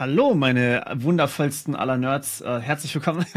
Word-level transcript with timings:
Hallo, 0.00 0.34
meine 0.34 0.82
wundervollsten 0.94 1.76
aller 1.76 1.98
Nerds. 1.98 2.40
Äh, 2.40 2.60
herzlich 2.60 2.94
willkommen. 2.94 3.26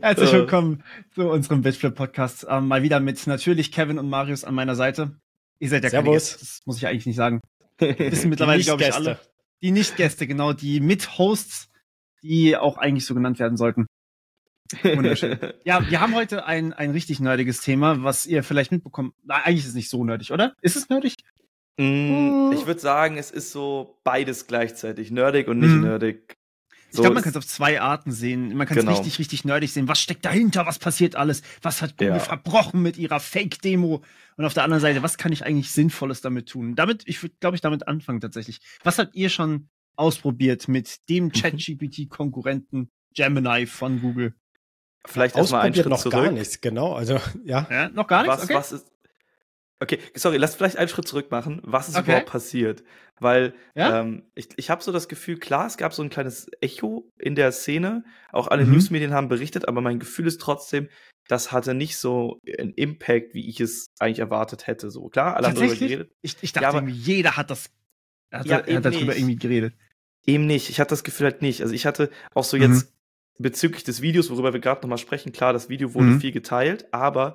herzlich 0.00 0.32
willkommen 0.32 0.84
zu 1.12 1.28
unserem 1.28 1.62
Bitflip 1.62 1.96
Podcast. 1.96 2.46
Ähm, 2.48 2.68
mal 2.68 2.84
wieder 2.84 3.00
mit 3.00 3.26
natürlich 3.26 3.72
Kevin 3.72 3.98
und 3.98 4.08
Marius 4.08 4.44
an 4.44 4.54
meiner 4.54 4.76
Seite. 4.76 5.16
Ihr 5.58 5.70
seid 5.70 5.82
ja 5.82 5.90
keine 5.90 6.08
Gäste, 6.08 6.38
das 6.38 6.60
muss 6.66 6.76
ich 6.76 6.86
eigentlich 6.86 7.06
nicht 7.06 7.16
sagen. 7.16 7.40
Wissen 7.80 8.30
mittlerweile, 8.30 8.62
glaube 8.62 8.84
ich, 8.84 8.94
alle. 8.94 9.18
Die 9.60 9.72
Nicht-Gäste, 9.72 10.28
genau, 10.28 10.52
die 10.52 10.78
Mit-Hosts, 10.78 11.68
die 12.22 12.56
auch 12.56 12.78
eigentlich 12.78 13.06
so 13.06 13.14
genannt 13.14 13.40
werden 13.40 13.56
sollten. 13.56 13.86
Wunderschön. 14.84 15.36
ja, 15.64 15.90
wir 15.90 16.00
haben 16.00 16.14
heute 16.14 16.46
ein, 16.46 16.72
ein 16.72 16.92
richtig 16.92 17.18
nerdiges 17.18 17.60
Thema, 17.60 18.04
was 18.04 18.24
ihr 18.24 18.44
vielleicht 18.44 18.70
mitbekommt. 18.70 19.14
Na, 19.24 19.42
eigentlich 19.42 19.64
ist 19.64 19.70
es 19.70 19.74
nicht 19.74 19.90
so 19.90 20.04
nerdig, 20.04 20.30
oder? 20.30 20.54
Ist 20.62 20.76
es 20.76 20.88
nerdig? 20.88 21.16
Mm, 21.76 22.52
ich 22.52 22.66
würde 22.66 22.80
sagen, 22.80 23.16
es 23.16 23.30
ist 23.30 23.50
so 23.50 23.98
beides 24.04 24.46
gleichzeitig, 24.46 25.10
nerdig 25.10 25.48
und 25.48 25.58
nicht 25.58 25.74
mm. 25.74 25.82
nerdig. 25.82 26.36
So 26.90 27.00
ich 27.00 27.02
glaube, 27.06 27.14
man 27.14 27.24
kann 27.24 27.32
es 27.32 27.36
auf 27.36 27.46
zwei 27.46 27.80
Arten 27.80 28.12
sehen. 28.12 28.54
Man 28.54 28.68
kann 28.68 28.78
es 28.78 28.84
genau. 28.84 28.96
richtig, 28.96 29.18
richtig 29.18 29.44
nerdig 29.44 29.72
sehen. 29.72 29.88
Was 29.88 30.00
steckt 30.00 30.24
dahinter? 30.24 30.64
Was 30.64 30.78
passiert 30.78 31.16
alles? 31.16 31.42
Was 31.60 31.82
hat 31.82 31.96
Google 31.96 32.14
ja. 32.14 32.18
verbrochen 32.20 32.82
mit 32.82 32.96
ihrer 32.96 33.18
Fake-Demo? 33.18 34.04
Und 34.36 34.44
auf 34.44 34.54
der 34.54 34.62
anderen 34.62 34.80
Seite, 34.80 35.02
was 35.02 35.18
kann 35.18 35.32
ich 35.32 35.44
eigentlich 35.44 35.72
Sinnvolles 35.72 36.20
damit 36.20 36.48
tun? 36.48 36.76
Damit, 36.76 37.02
ich 37.06 37.20
würde, 37.20 37.34
glaube 37.40 37.56
ich, 37.56 37.60
damit 37.60 37.88
anfangen 37.88 38.20
tatsächlich. 38.20 38.60
Was 38.84 39.00
habt 39.00 39.16
ihr 39.16 39.28
schon 39.28 39.68
ausprobiert 39.96 40.68
mit 40.68 41.08
dem 41.08 41.24
mhm. 41.24 41.32
ChatGPT-Konkurrenten 41.32 42.92
Gemini 43.12 43.66
von 43.66 44.00
Google? 44.00 44.34
Vielleicht 45.04 45.36
erstmal 45.36 45.62
einen 45.62 45.74
Schritt 45.74 45.86
noch 45.86 45.98
zurück. 45.98 46.12
gar 46.12 46.30
nichts, 46.30 46.60
genau. 46.60 46.92
Also, 46.92 47.18
ja. 47.44 47.66
ja 47.68 47.88
noch 47.88 48.06
gar 48.06 48.22
nichts? 48.22 48.36
Was, 48.36 48.44
okay. 48.44 48.54
was 48.54 48.72
ist, 48.72 48.92
Okay, 49.80 49.98
sorry, 50.14 50.36
lass 50.36 50.54
vielleicht 50.54 50.76
einen 50.76 50.88
Schritt 50.88 51.08
zurück 51.08 51.30
machen. 51.30 51.60
Was 51.64 51.88
ist 51.88 51.96
okay. 51.96 52.10
überhaupt 52.10 52.26
passiert? 52.26 52.84
Weil 53.18 53.54
ja? 53.74 54.00
ähm, 54.00 54.30
ich, 54.34 54.48
ich 54.56 54.70
habe 54.70 54.82
so 54.82 54.92
das 54.92 55.08
Gefühl, 55.08 55.38
klar, 55.38 55.66
es 55.66 55.76
gab 55.76 55.92
so 55.92 56.02
ein 56.02 56.10
kleines 56.10 56.48
Echo 56.60 57.10
in 57.18 57.34
der 57.34 57.52
Szene. 57.52 58.04
Auch 58.32 58.48
alle 58.48 58.64
mhm. 58.64 58.72
Newsmedien 58.72 59.12
haben 59.12 59.28
berichtet, 59.28 59.68
aber 59.68 59.80
mein 59.80 59.98
Gefühl 59.98 60.26
ist 60.26 60.40
trotzdem, 60.40 60.88
das 61.28 61.52
hatte 61.52 61.74
nicht 61.74 61.96
so 61.96 62.40
einen 62.58 62.72
Impact, 62.74 63.34
wie 63.34 63.48
ich 63.48 63.60
es 63.60 63.86
eigentlich 63.98 64.20
erwartet 64.20 64.66
hätte. 64.66 64.90
So 64.90 65.08
klar, 65.08 65.36
alle 65.36 65.48
haben 65.48 65.54
darüber 65.54 65.74
geredet. 65.74 66.12
Ich, 66.22 66.36
ich 66.40 66.52
dachte, 66.52 66.64
ja, 66.64 66.68
aber, 66.70 66.88
jeder 66.88 67.36
hat 67.36 67.50
das, 67.50 67.70
hat, 68.30 68.46
ja, 68.46 68.58
hat 68.58 68.68
darüber 68.68 69.06
nicht. 69.06 69.18
irgendwie 69.18 69.36
geredet. 69.36 69.74
Eben 70.26 70.46
nicht. 70.46 70.70
Ich 70.70 70.80
hatte 70.80 70.90
das 70.90 71.04
Gefühl 71.04 71.26
halt 71.26 71.42
nicht. 71.42 71.62
Also 71.62 71.74
ich 71.74 71.84
hatte 71.84 72.10
auch 72.32 72.44
so 72.44 72.56
mhm. 72.56 72.62
jetzt 72.62 72.94
bezüglich 73.38 73.84
des 73.84 74.00
Videos, 74.00 74.30
worüber 74.30 74.52
wir 74.52 74.60
gerade 74.60 74.82
nochmal 74.82 74.98
sprechen, 74.98 75.32
klar, 75.32 75.52
das 75.52 75.68
Video 75.68 75.94
wurde 75.94 76.06
mhm. 76.06 76.20
viel 76.20 76.32
geteilt, 76.32 76.86
aber 76.92 77.34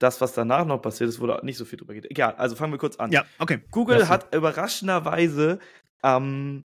das, 0.00 0.20
was 0.20 0.32
danach 0.32 0.64
noch 0.64 0.78
passiert 0.78 1.08
ist, 1.08 1.20
wurde 1.20 1.38
nicht 1.44 1.58
so 1.58 1.64
viel 1.64 1.78
drüber 1.78 1.94
geht. 1.94 2.10
Egal, 2.10 2.34
also 2.36 2.56
fangen 2.56 2.72
wir 2.72 2.78
kurz 2.78 2.96
an. 2.96 3.12
Ja, 3.12 3.24
okay. 3.38 3.60
Google 3.70 4.08
hat 4.08 4.34
überraschenderweise 4.34 5.60
am 6.02 6.62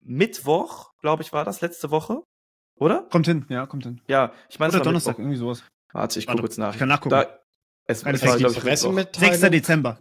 Mittwoch, 0.00 0.92
glaube 1.00 1.22
ich, 1.22 1.32
war 1.32 1.44
das 1.44 1.60
letzte 1.60 1.90
Woche, 1.90 2.22
oder? 2.76 3.02
Kommt 3.10 3.26
hin, 3.26 3.44
ja, 3.50 3.66
kommt 3.66 3.84
hin. 3.84 4.00
Ja, 4.08 4.32
ich 4.48 4.58
meine, 4.58 4.72
oder 4.72 4.82
Donnerstag, 4.82 5.18
Mittwoch. 5.18 5.20
irgendwie 5.20 5.36
sowas. 5.36 5.64
Warte, 5.92 6.18
ich 6.18 6.26
gucke 6.26 6.42
jetzt 6.42 6.58
nach. 6.58 6.72
Ich 6.72 6.78
kann 6.78 6.88
nachgucken. 6.88 7.10
Da, 7.10 7.38
es, 7.86 8.02
es 8.02 8.26
war, 8.26 8.36
glaube 8.38 8.54
ich, 8.58 9.08
6. 9.14 9.40
Dezember. 9.50 10.00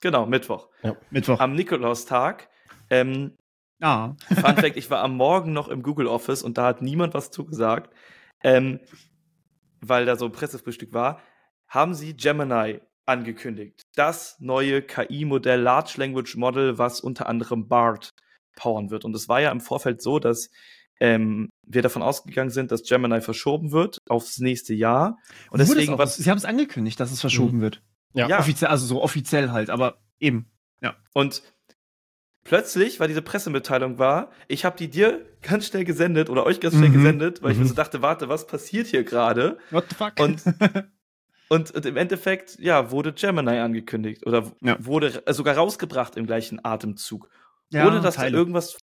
Genau, 0.00 0.26
Mittwoch. 0.26 0.68
Ja. 0.82 0.96
Mittwoch. 1.10 1.40
Am 1.40 1.54
Nikolaustag. 1.54 2.48
Ähm, 2.90 3.36
ah. 3.80 4.14
Fun 4.28 4.56
Fact, 4.56 4.76
ich 4.76 4.90
war 4.90 5.02
am 5.02 5.16
Morgen 5.16 5.52
noch 5.52 5.68
im 5.68 5.82
Google 5.82 6.06
Office 6.06 6.42
und 6.42 6.56
da 6.56 6.66
hat 6.66 6.82
niemand 6.82 7.14
was 7.14 7.32
zugesagt, 7.32 7.92
ähm, 8.44 8.78
weil 9.80 10.06
da 10.06 10.16
so 10.16 10.26
ein 10.26 10.32
Pressefrühstück 10.32 10.92
war 10.92 11.20
haben 11.68 11.94
sie 11.94 12.16
Gemini 12.16 12.80
angekündigt. 13.06 13.82
Das 13.94 14.36
neue 14.40 14.82
KI-Modell, 14.82 15.60
Large 15.60 15.94
Language 15.96 16.36
Model, 16.36 16.78
was 16.78 17.00
unter 17.00 17.26
anderem 17.26 17.68
BART 17.68 18.14
powern 18.56 18.90
wird. 18.90 19.04
Und 19.04 19.14
es 19.14 19.28
war 19.28 19.40
ja 19.40 19.50
im 19.50 19.60
Vorfeld 19.60 20.02
so, 20.02 20.18
dass 20.18 20.50
ähm, 21.00 21.48
wir 21.66 21.82
davon 21.82 22.02
ausgegangen 22.02 22.50
sind, 22.50 22.72
dass 22.72 22.82
Gemini 22.82 23.20
verschoben 23.20 23.72
wird 23.72 23.98
aufs 24.08 24.38
nächste 24.38 24.74
Jahr. 24.74 25.18
Und 25.50 25.60
deswegen 25.60 25.96
was. 25.96 26.16
Sie 26.16 26.28
haben 26.30 26.38
es 26.38 26.44
angekündigt, 26.44 26.98
dass 26.98 27.12
es 27.12 27.20
verschoben 27.20 27.58
mhm. 27.58 27.62
wird. 27.62 27.82
Ja. 28.14 28.28
ja. 28.28 28.38
Offiziell, 28.40 28.70
also 28.70 28.86
so 28.86 29.02
offiziell 29.02 29.50
halt, 29.50 29.70
aber 29.70 30.00
eben. 30.18 30.50
Ja. 30.80 30.96
Und 31.12 31.42
plötzlich 32.44 33.00
war 33.00 33.06
diese 33.06 33.22
Pressemitteilung 33.22 33.98
war, 33.98 34.30
ich 34.48 34.64
habe 34.64 34.76
die 34.76 34.88
dir 34.88 35.24
ganz 35.42 35.66
schnell 35.66 35.84
gesendet 35.84 36.30
oder 36.30 36.44
euch 36.46 36.60
ganz 36.60 36.74
schnell 36.74 36.88
mhm. 36.88 36.94
gesendet, 36.94 37.42
weil 37.42 37.50
mhm. 37.50 37.56
ich 37.56 37.62
mir 37.62 37.68
so 37.68 37.74
dachte, 37.74 38.02
warte, 38.02 38.28
was 38.28 38.46
passiert 38.46 38.88
hier 38.88 39.04
gerade? 39.04 39.58
What 39.70 39.86
the 39.88 39.94
fuck? 39.94 40.18
Und 40.18 40.42
Und, 41.48 41.70
und, 41.70 41.86
im 41.86 41.96
Endeffekt, 41.96 42.58
ja, 42.58 42.90
wurde 42.90 43.12
Gemini 43.12 43.58
angekündigt 43.58 44.26
oder 44.26 44.52
ja. 44.60 44.76
wurde 44.84 45.22
äh, 45.26 45.32
sogar 45.32 45.56
rausgebracht 45.56 46.16
im 46.16 46.26
gleichen 46.26 46.64
Atemzug. 46.64 47.28
Ja, 47.70 47.86
ohne 47.86 48.00
dass 48.00 48.16
Teile. 48.16 48.32
da 48.32 48.38
irgendwas 48.38 48.78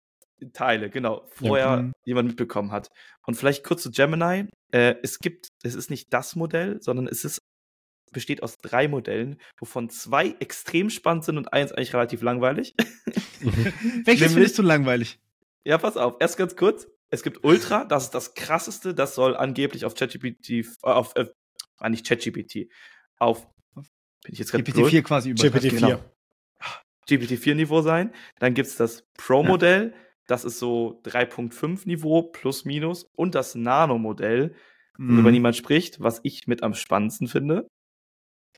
Teile, 0.52 0.90
genau, 0.90 1.26
vorher 1.30 1.66
ja. 1.66 1.76
Mhm. 1.76 1.92
jemand 2.04 2.28
mitbekommen 2.28 2.72
hat. 2.72 2.90
Und 3.26 3.34
vielleicht 3.34 3.64
kurz 3.64 3.82
zu 3.82 3.90
Gemini. 3.90 4.48
Äh, 4.72 4.96
es 5.02 5.18
gibt, 5.18 5.48
es 5.62 5.74
ist 5.74 5.90
nicht 5.90 6.12
das 6.12 6.36
Modell, 6.36 6.80
sondern 6.80 7.06
es 7.06 7.24
ist, 7.24 7.40
besteht 8.12 8.42
aus 8.42 8.58
drei 8.58 8.88
Modellen, 8.88 9.40
wovon 9.58 9.90
zwei 9.90 10.34
extrem 10.40 10.90
spannend 10.90 11.24
sind 11.24 11.36
und 11.36 11.52
eins 11.52 11.72
eigentlich 11.72 11.94
relativ 11.94 12.22
langweilig. 12.22 12.74
Welches 14.04 14.32
findest 14.32 14.58
du 14.58 14.62
langweilig? 14.62 15.18
Ja, 15.64 15.78
pass 15.78 15.96
auf. 15.96 16.16
Erst 16.20 16.36
ganz 16.36 16.56
kurz. 16.56 16.86
Es 17.10 17.22
gibt 17.22 17.44
Ultra, 17.44 17.84
das 17.84 18.04
ist 18.04 18.14
das 18.14 18.34
krasseste, 18.34 18.94
das 18.94 19.16
soll 19.16 19.36
angeblich 19.36 19.84
auf 19.84 19.94
ChatGPT, 19.94 20.50
äh, 20.50 20.64
auf 20.82 21.12
war 21.80 21.88
nicht 21.88 22.06
ChatGPT, 22.06 22.70
auf, 23.18 23.46
bin 23.74 24.32
ich 24.32 24.38
jetzt 24.38 24.52
gerade 24.52 24.64
GPT-4 24.64 25.02
quasi 25.02 25.30
über 25.30 25.42
GPT-4. 25.42 25.70
Genau. 25.70 26.04
GPT-4-Niveau 27.08 27.82
sein. 27.82 28.12
Dann 28.38 28.54
gibt 28.54 28.68
es 28.68 28.76
das 28.76 29.04
Pro-Modell, 29.16 29.92
ja. 29.92 29.98
das 30.26 30.44
ist 30.44 30.58
so 30.58 31.00
3.5 31.04 31.86
Niveau 31.86 32.22
plus 32.22 32.64
minus 32.64 33.04
und 33.16 33.34
das 33.34 33.54
Nano-Modell, 33.54 34.54
mhm. 34.96 35.16
worüber 35.16 35.30
niemand 35.32 35.56
spricht, 35.56 36.00
was 36.00 36.20
ich 36.22 36.46
mit 36.46 36.62
am 36.62 36.74
spannendsten 36.74 37.26
finde. 37.26 37.68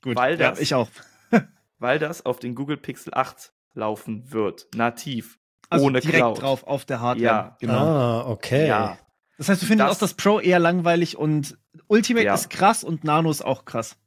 Gut, 0.01 0.17
weil 0.17 0.37
das, 0.37 0.59
ja, 0.59 0.63
ich 0.63 0.73
auch. 0.75 0.89
weil 1.79 1.99
das 1.99 2.25
auf 2.25 2.39
den 2.39 2.55
Google 2.55 2.77
Pixel 2.77 3.13
8 3.13 3.53
laufen 3.73 4.31
wird, 4.31 4.67
nativ. 4.75 5.39
Also 5.69 5.85
ohne 5.85 6.01
direkt 6.01 6.19
Cloud. 6.19 6.41
drauf 6.41 6.63
auf 6.67 6.85
der 6.85 6.99
Hardware. 6.99 7.25
Ja, 7.25 7.57
genau. 7.59 7.73
Ah, 7.73 8.27
okay. 8.27 8.67
Ja. 8.67 8.99
Das 9.37 9.49
heißt, 9.49 9.61
du 9.61 9.65
findest 9.65 9.89
das, 9.89 9.97
auch 9.97 9.99
das 9.99 10.13
Pro 10.13 10.39
eher 10.39 10.59
langweilig 10.59 11.17
und 11.17 11.57
Ultimate 11.87 12.25
ja. 12.25 12.33
ist 12.33 12.49
krass 12.49 12.83
und 12.83 13.03
Nano 13.03 13.29
ist 13.31 13.43
auch 13.43 13.65
krass. 13.65 13.97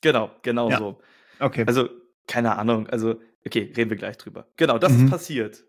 Genau, 0.00 0.30
genau 0.42 0.70
ja. 0.70 0.78
so. 0.78 1.00
Okay. 1.40 1.64
Also, 1.66 1.88
keine 2.26 2.56
Ahnung. 2.56 2.86
Also, 2.88 3.20
okay, 3.46 3.72
reden 3.76 3.90
wir 3.90 3.96
gleich 3.96 4.16
drüber. 4.16 4.48
Genau, 4.56 4.78
das 4.78 4.92
mhm. 4.92 5.04
ist 5.06 5.10
passiert. 5.10 5.64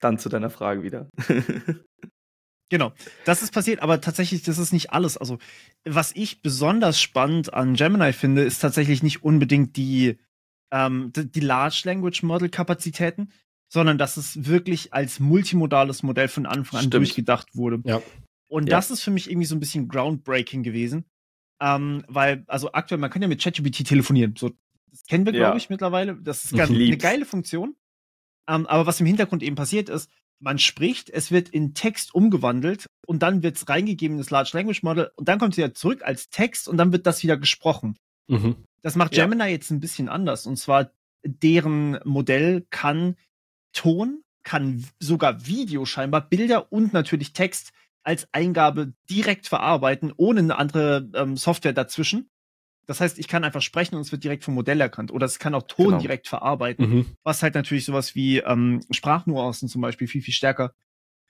Dann 0.00 0.18
zu 0.18 0.28
deiner 0.28 0.50
Frage 0.50 0.82
wieder. 0.82 1.08
Genau, 2.70 2.92
das 3.24 3.42
ist 3.42 3.52
passiert, 3.52 3.80
aber 3.80 4.00
tatsächlich, 4.00 4.42
das 4.42 4.58
ist 4.58 4.72
nicht 4.72 4.92
alles. 4.92 5.16
Also, 5.16 5.38
was 5.84 6.12
ich 6.14 6.42
besonders 6.42 7.00
spannend 7.00 7.54
an 7.54 7.74
Gemini 7.74 8.12
finde, 8.12 8.42
ist 8.42 8.58
tatsächlich 8.58 9.02
nicht 9.02 9.24
unbedingt 9.24 9.76
die, 9.76 10.18
ähm, 10.70 11.10
die 11.14 11.40
Large 11.40 11.82
Language 11.84 12.22
Model 12.22 12.50
Kapazitäten, 12.50 13.32
sondern 13.72 13.96
dass 13.96 14.18
es 14.18 14.46
wirklich 14.46 14.92
als 14.92 15.18
multimodales 15.18 16.02
Modell 16.02 16.28
von 16.28 16.44
Anfang 16.44 16.80
an 16.80 16.86
Stimmt. 16.86 16.94
durchgedacht 16.94 17.56
wurde. 17.56 17.80
Ja. 17.84 18.02
Und 18.48 18.68
ja. 18.68 18.76
das 18.76 18.90
ist 18.90 19.02
für 19.02 19.10
mich 19.10 19.30
irgendwie 19.30 19.46
so 19.46 19.54
ein 19.54 19.60
bisschen 19.60 19.88
groundbreaking 19.88 20.62
gewesen. 20.62 21.04
Ähm, 21.60 22.04
weil, 22.08 22.44
also 22.46 22.72
aktuell, 22.72 23.00
man 23.00 23.10
kann 23.10 23.22
ja 23.22 23.28
mit 23.28 23.42
ChatGPT 23.42 23.86
telefonieren. 23.86 24.34
So, 24.36 24.50
das 24.90 25.04
kennen 25.04 25.26
wir, 25.26 25.32
glaube 25.32 25.58
ich, 25.58 25.70
mittlerweile. 25.70 26.16
Das 26.16 26.44
ist 26.44 26.52
ganz, 26.56 26.70
eine 26.70 26.96
geile 26.96 27.24
Funktion. 27.24 27.76
Ähm, 28.48 28.66
aber 28.66 28.86
was 28.86 29.00
im 29.00 29.06
Hintergrund 29.06 29.42
eben 29.42 29.56
passiert 29.56 29.88
ist, 29.88 30.10
man 30.40 30.58
spricht, 30.58 31.10
es 31.10 31.30
wird 31.30 31.48
in 31.48 31.74
Text 31.74 32.14
umgewandelt 32.14 32.86
und 33.06 33.22
dann 33.22 33.42
wird 33.42 33.56
es 33.56 33.68
reingegeben 33.68 34.16
in 34.16 34.18
das 34.18 34.30
Large 34.30 34.50
Language 34.54 34.82
Model 34.82 35.10
und 35.16 35.28
dann 35.28 35.38
kommt 35.38 35.54
es 35.54 35.58
wieder 35.58 35.74
zurück 35.74 36.02
als 36.04 36.30
Text 36.30 36.68
und 36.68 36.76
dann 36.76 36.92
wird 36.92 37.06
das 37.06 37.22
wieder 37.22 37.36
gesprochen. 37.36 37.96
Mhm. 38.28 38.56
Das 38.82 38.94
macht 38.94 39.12
Gemini 39.12 39.42
ja. 39.42 39.46
jetzt 39.46 39.70
ein 39.70 39.80
bisschen 39.80 40.08
anders. 40.08 40.46
Und 40.46 40.56
zwar, 40.56 40.92
deren 41.24 41.98
Modell 42.04 42.66
kann 42.70 43.16
Ton, 43.72 44.22
kann 44.44 44.84
sogar 45.00 45.46
Video 45.46 45.84
scheinbar, 45.84 46.28
Bilder 46.28 46.72
und 46.72 46.92
natürlich 46.92 47.32
Text 47.32 47.72
als 48.02 48.28
Eingabe 48.32 48.94
direkt 49.10 49.46
verarbeiten, 49.48 50.12
ohne 50.16 50.40
eine 50.40 50.56
andere 50.56 51.10
ähm, 51.14 51.36
Software 51.36 51.72
dazwischen. 51.72 52.30
Das 52.86 53.00
heißt, 53.00 53.18
ich 53.18 53.28
kann 53.28 53.44
einfach 53.44 53.60
sprechen 53.60 53.96
und 53.96 54.00
es 54.00 54.12
wird 54.12 54.24
direkt 54.24 54.44
vom 54.44 54.54
Modell 54.54 54.80
erkannt. 54.80 55.10
Oder 55.10 55.26
es 55.26 55.38
kann 55.38 55.54
auch 55.54 55.64
Ton 55.64 55.88
genau. 55.88 56.00
direkt 56.00 56.26
verarbeiten, 56.26 56.88
mhm. 56.88 57.06
was 57.22 57.42
halt 57.42 57.54
natürlich 57.54 57.84
sowas 57.84 58.14
wie 58.14 58.38
ähm, 58.38 58.80
Sprachnuancen 58.90 59.68
zum 59.68 59.82
Beispiel 59.82 60.08
viel, 60.08 60.22
viel 60.22 60.34
stärker 60.34 60.74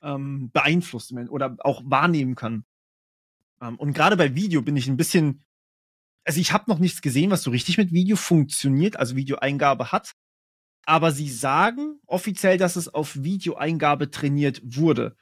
ähm, 0.03 0.51
beeinflusst 0.53 1.13
oder 1.29 1.57
auch 1.61 1.83
wahrnehmen 1.85 2.37
kann. 2.37 2.65
Ähm, 3.61 3.77
und 3.77 3.93
gerade 3.93 4.17
bei 4.17 4.37
Video 4.37 4.63
bin 4.63 4.77
ich 4.77 4.87
ein 4.87 4.97
bisschen, 4.97 5.45
also 6.25 6.41
ich 6.41 6.53
habe 6.53 6.71
noch 6.71 6.79
nichts 6.79 7.03
gesehen, 7.03 7.33
was 7.33 7.43
so 7.43 7.51
richtig 7.51 7.77
mit 7.77 7.93
Video 7.93 8.17
funktioniert, 8.17 8.97
also 8.97 9.17
Videoeingabe 9.17 9.91
hat 9.91 10.15
aber 10.89 11.13
sie 11.13 11.29
sagen 11.29 12.01
offiziell, 12.07 12.57
dass 12.57 12.77
es 12.77 12.89
auf 12.89 13.23
Videoeingabe 13.23 14.11
trainiert 14.11 14.63
wurde. 14.65 15.17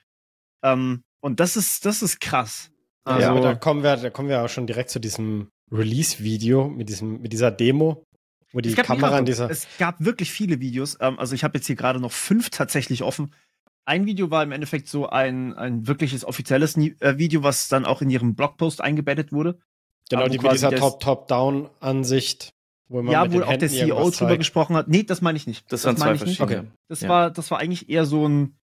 Ähm, 0.63 1.03
und 1.21 1.41
das 1.41 1.57
ist, 1.57 1.85
das 1.85 2.03
ist 2.03 2.21
krass. 2.21 2.71
Also, 3.05 3.21
ja, 3.21 3.31
aber 3.31 3.41
da 3.41 3.55
kommen 3.55 3.83
wir, 3.83 3.97
da 3.97 4.11
kommen 4.11 4.29
wir 4.29 4.43
auch 4.43 4.49
schon 4.49 4.67
direkt 4.67 4.91
zu 4.91 4.99
diesem 4.99 5.49
Release-Video 5.71 6.69
mit 6.69 6.89
diesem, 6.89 7.21
mit 7.21 7.33
dieser 7.33 7.51
Demo. 7.51 8.05
Wo 8.53 8.61
die 8.61 8.75
Kamera 8.75 9.19
in 9.19 9.25
dieser. 9.25 9.51
Es 9.51 9.67
gab 9.79 9.97
wirklich 10.01 10.33
viele 10.33 10.61
Videos. 10.61 10.97
Ähm, 11.01 11.19
also 11.19 11.35
ich 11.35 11.45
habe 11.45 11.59
jetzt 11.59 11.67
hier 11.67 11.77
gerade 11.77 12.01
noch 12.01 12.13
fünf 12.13 12.51
tatsächlich 12.51 13.03
offen. 13.03 13.35
Ein 13.85 14.07
Video 14.07 14.31
war 14.31 14.43
im 14.43 14.51
Endeffekt 14.51 14.89
so 14.89 15.09
ein, 15.09 15.55
ein 15.55 15.87
wirkliches 15.87 16.25
offizielles 16.25 16.77
äh, 16.77 17.19
Video, 17.19 17.43
was 17.43 17.69
dann 17.69 17.85
auch 17.85 18.03
in 18.03 18.11
ihrem 18.11 18.35
Blogpost 18.35 18.81
eingebettet 18.81 19.31
wurde. 19.31 19.59
Genau, 20.11 20.29
die 20.29 20.39
mit 20.39 20.53
dieser 20.53 20.71
Top-Down-Ansicht. 20.71 22.51
Wo 22.89 23.03
ja, 23.03 23.33
wo 23.33 23.43
auch 23.43 23.57
der 23.57 23.69
CEO 23.69 23.97
drüber 23.97 24.11
zeigt. 24.11 24.39
gesprochen 24.39 24.77
hat. 24.77 24.89
Nee, 24.89 25.03
das 25.03 25.21
meine 25.21 25.37
ich 25.37 25.47
nicht. 25.47 25.65
Das, 25.73 25.83
das 25.83 25.87
waren 25.87 25.97
zwei 25.97 26.17
verschiedene. 26.17 26.59
Okay. 26.61 26.69
Das, 26.89 27.01
ja. 27.01 27.09
war, 27.09 27.31
das 27.31 27.51
war 27.51 27.59
eigentlich 27.59 27.89
eher 27.89 28.07
so 28.07 28.29
ein, 28.29 28.57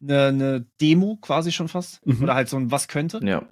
eine, 0.00 0.26
eine 0.26 0.66
Demo 0.80 1.16
quasi 1.16 1.52
schon 1.52 1.68
fast. 1.68 2.04
Mhm. 2.06 2.22
Oder 2.22 2.34
halt 2.34 2.48
so 2.48 2.56
ein 2.56 2.70
Was 2.70 2.88
könnte. 2.88 3.20
Ja. 3.24 3.46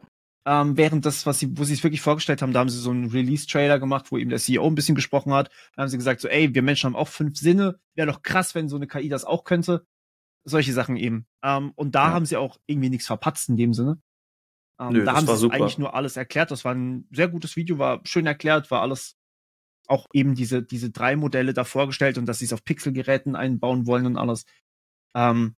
Ähm, 0.46 0.76
während 0.76 1.04
das, 1.04 1.26
was 1.26 1.40
sie, 1.40 1.58
wo 1.58 1.64
sie 1.64 1.74
es 1.74 1.82
wirklich 1.82 2.00
vorgestellt 2.00 2.40
haben, 2.40 2.52
da 2.52 2.60
haben 2.60 2.68
sie 2.68 2.78
so 2.78 2.90
einen 2.90 3.10
Release-Trailer 3.10 3.80
gemacht, 3.80 4.06
wo 4.10 4.18
eben 4.18 4.30
der 4.30 4.38
CEO 4.38 4.64
ein 4.66 4.76
bisschen 4.76 4.94
gesprochen 4.94 5.32
hat. 5.32 5.50
Da 5.74 5.82
haben 5.82 5.88
sie 5.88 5.96
gesagt, 5.96 6.20
so, 6.20 6.28
ey, 6.28 6.54
wir 6.54 6.62
Menschen 6.62 6.86
haben 6.86 6.96
auch 6.96 7.08
fünf 7.08 7.36
Sinne. 7.36 7.80
Wäre 7.96 8.06
doch 8.06 8.22
krass, 8.22 8.54
wenn 8.54 8.68
so 8.68 8.76
eine 8.76 8.86
KI 8.86 9.08
das 9.08 9.24
auch 9.24 9.42
könnte. 9.42 9.84
Solche 10.44 10.72
Sachen 10.72 10.96
eben. 10.96 11.26
Ähm, 11.42 11.72
und 11.74 11.96
da 11.96 12.06
ja. 12.06 12.12
haben 12.12 12.26
sie 12.26 12.36
auch 12.36 12.58
irgendwie 12.66 12.90
nichts 12.90 13.06
verpatzt 13.06 13.48
in 13.48 13.56
dem 13.56 13.74
Sinne. 13.74 14.00
Ähm, 14.78 14.92
Nö, 14.92 15.04
da 15.04 15.14
haben 15.14 15.26
sie 15.26 15.50
eigentlich 15.50 15.78
nur 15.78 15.94
alles 15.94 16.16
erklärt. 16.16 16.52
Das 16.52 16.64
war 16.64 16.74
ein 16.74 17.08
sehr 17.10 17.26
gutes 17.26 17.56
Video, 17.56 17.78
war 17.78 18.00
schön 18.04 18.26
erklärt, 18.26 18.70
war 18.70 18.82
alles 18.82 19.16
auch 19.88 20.06
eben 20.12 20.34
diese, 20.36 20.62
diese 20.62 20.90
drei 20.90 21.16
Modelle 21.16 21.54
da 21.54 21.64
vorgestellt 21.64 22.18
und 22.18 22.26
dass 22.26 22.38
sie 22.38 22.44
es 22.44 22.52
auf 22.52 22.64
Pixel-Geräten 22.64 23.34
einbauen 23.34 23.86
wollen 23.86 24.06
und 24.06 24.16
alles. 24.16 24.44
Ähm, 25.14 25.56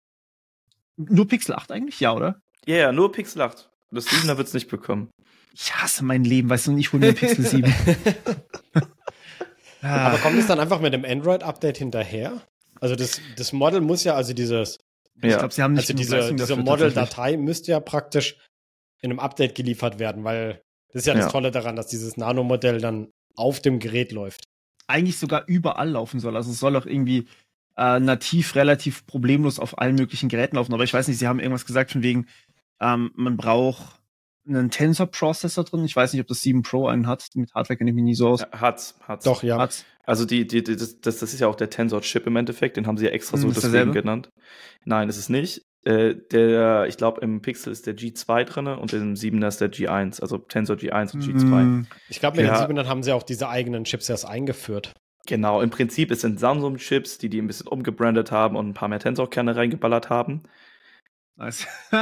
nur 0.97 1.29
Pixel 1.29 1.55
8 1.55 1.73
eigentlich? 1.73 2.01
Ja, 2.01 2.15
oder? 2.15 2.41
Ja, 2.67 2.77
yeah, 2.77 2.93
nur 2.93 3.13
Pixel 3.13 3.43
8. 3.43 3.69
Das 3.91 4.07
7er 4.09 4.37
wird 4.37 4.49
es 4.49 4.55
nicht 4.55 4.69
bekommen. 4.69 5.11
Ich 5.55 5.75
hasse 5.75 6.05
mein 6.05 6.25
Leben, 6.25 6.51
weißt 6.51 6.67
du, 6.67 6.73
und 6.73 6.79
ich 6.79 6.93
hole 6.93 7.07
mir 7.07 7.13
Pixel 7.15 7.45
7. 7.47 7.73
Ah. 9.83 10.09
Aber 10.09 10.19
kommt 10.19 10.39
es 10.39 10.47
dann 10.47 10.61
einfach 10.61 10.81
mit 10.81 10.93
dem 10.93 11.05
Android-Update 11.05 11.79
hinterher? 11.79 12.43
Also 12.81 12.97
das, 12.97 13.21
das 13.37 13.53
Model 13.53 13.81
muss 13.81 14.05
ja, 14.05 14.15
also 14.15 14.35
dieses, 14.35 14.79
ja. 15.23 15.31
ich 15.31 15.39
glaube, 15.39 15.55
sie 15.55 15.63
haben 15.63 15.73
nicht 15.73 15.89
also 15.91 15.95
diese, 15.95 16.35
diese 16.35 16.57
Model-Datei 16.57 17.37
müsste 17.37 17.73
ja 17.73 17.81
praktisch 17.81 18.39
in 19.01 19.11
einem 19.11 19.21
Update 19.21 19.55
geliefert 19.55 19.99
werden, 19.99 20.25
weil 20.25 20.63
das 20.93 21.03
ist 21.03 21.07
ja, 21.07 21.15
ja. 21.15 21.23
das 21.23 21.33
Tolle 21.33 21.51
daran, 21.51 21.77
dass 21.77 21.87
dieses 21.87 22.17
Nano-Modell 22.17 22.81
dann 22.81 23.11
auf 23.37 23.61
dem 23.61 23.79
Gerät 23.79 24.13
läuft. 24.13 24.45
Eigentlich 24.89 25.19
sogar 25.19 25.45
überall 25.47 25.91
laufen 25.91 26.21
soll. 26.21 26.37
Also 26.37 26.51
es 26.51 26.59
soll 26.59 26.77
auch 26.77 26.87
irgendwie 26.87 27.29
äh, 27.77 28.01
nativ 28.01 28.55
relativ 28.55 29.07
problemlos 29.07 29.59
auf 29.59 29.79
allen 29.79 29.97
möglichen 29.97 30.29
Geräten 30.29 30.57
laufen. 30.57 30.75
Aber 30.75 30.85
ich 30.85 30.95
weiß 30.95 31.09
nicht, 31.09 31.19
sie 31.19 31.29
haben 31.29 31.41
irgendwas 31.41 31.67
gesagt 31.67 31.93
von 31.93 32.03
wegen, 32.03 32.27
ähm, 32.81 33.11
man 33.15 33.37
braucht 33.37 34.01
einen 34.49 34.71
Tensor-Prozessor 34.71 35.65
drin. 35.65 35.85
Ich 35.85 35.97
weiß 35.97 36.13
nicht, 36.13 36.23
ob 36.23 36.29
das 36.29 36.41
7 36.41 36.63
Pro 36.63 36.87
einen 36.87 37.07
hat. 37.07 37.29
Mit 37.35 37.55
Hardware 37.55 37.77
kenne 37.77 37.91
ich 37.91 37.97
mich 37.97 38.05
nie 38.05 38.15
so 38.15 38.29
aus. 38.29 38.47
Hat's, 38.53 38.97
hat's. 39.03 39.25
Doch, 39.25 39.43
ja. 39.43 39.59
Hat's. 39.59 39.85
Also 40.05 40.25
die, 40.25 40.47
die, 40.47 40.63
die 40.63 40.77
das, 40.77 41.01
das 41.01 41.23
ist 41.23 41.41
ja 41.41 41.49
auch 41.49 41.57
der 41.57 41.69
Tensor-Chip 41.69 42.27
im 42.27 42.37
Endeffekt, 42.37 42.77
den 42.77 42.87
haben 42.87 42.97
sie 42.97 43.07
ja 43.07 43.11
extra 43.11 43.37
so 43.37 43.49
hm, 43.49 43.55
deswegen 43.55 43.93
genannt. 43.93 44.31
Nein, 44.85 45.09
ist 45.09 45.17
es 45.17 45.29
nicht. 45.29 45.63
Äh, 45.83 46.15
der, 46.31 46.87
ich 46.89 46.97
glaube, 46.97 47.21
im 47.23 47.43
Pixel 47.43 47.73
ist 47.73 47.87
der 47.87 47.97
G2 47.97 48.45
drin 48.45 48.67
und 48.69 48.93
im 48.93 49.15
7er 49.15 49.49
ist 49.49 49.61
der 49.61 49.73
G1, 49.73 50.21
also 50.21 50.39
Tensor 50.39 50.77
G1 50.77 51.15
und 51.15 51.23
G2. 51.23 51.61
Hm. 51.61 51.87
Ich 52.09 52.21
glaube, 52.21 52.37
mit 52.37 52.47
ja. 52.47 52.67
den 52.67 52.77
7ern 52.77 52.87
haben 52.87 53.03
sie 53.03 53.13
auch 53.13 53.25
diese 53.25 53.49
eigenen 53.49 53.85
Chips 53.85 54.09
erst 54.09 54.27
eingeführt. 54.27 54.93
Genau, 55.27 55.61
im 55.61 55.71
Prinzip 55.71 56.11
es 56.11 56.21
sind 56.21 56.41
Samsung-Chips, 56.41 57.19
die 57.19 57.29
die 57.29 57.41
ein 57.41 57.47
bisschen 57.47 57.67
umgebrandet 57.67 58.31
haben 58.31 58.57
und 58.57 58.69
ein 58.69 58.75
paar 58.75 58.89
mehr 58.89 59.01
Tensor-Kerne 59.01 59.57
reingeballert 59.57 60.09
haben. 60.09 60.43
Nice. 61.37 61.67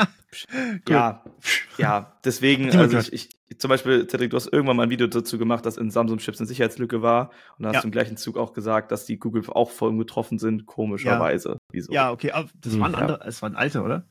ja, 0.88 1.24
ja, 1.76 2.18
deswegen, 2.24 2.70
also 2.76 2.98
ich, 2.98 3.30
ich, 3.48 3.58
zum 3.58 3.68
Beispiel, 3.68 4.06
Cedric, 4.08 4.30
du 4.30 4.36
hast 4.36 4.46
irgendwann 4.46 4.76
mal 4.76 4.84
ein 4.84 4.90
Video 4.90 5.08
dazu 5.08 5.38
gemacht, 5.38 5.66
dass 5.66 5.76
in 5.76 5.90
Samsung-Chips 5.90 6.38
eine 6.38 6.46
Sicherheitslücke 6.46 7.02
war 7.02 7.30
und 7.58 7.64
dann 7.64 7.70
hast 7.70 7.76
ja. 7.76 7.80
du 7.80 7.88
im 7.88 7.92
gleichen 7.92 8.16
Zug 8.16 8.36
auch 8.36 8.52
gesagt, 8.52 8.92
dass 8.92 9.06
die 9.06 9.18
Google 9.18 9.42
auch 9.48 9.70
voll 9.70 9.96
getroffen 9.96 10.38
sind, 10.38 10.66
komischerweise. 10.66 11.50
Ja, 11.50 11.58
Wieso? 11.72 11.92
ja 11.92 12.12
okay, 12.12 12.30
aber 12.30 12.48
das 12.54 12.74
hm, 12.74 12.80
war 12.80 12.88
ein 12.88 12.94
anderer, 12.94 13.26
es 13.26 13.42
war 13.42 13.50
ein 13.50 13.56
alter, 13.56 13.84
oder? 13.84 14.06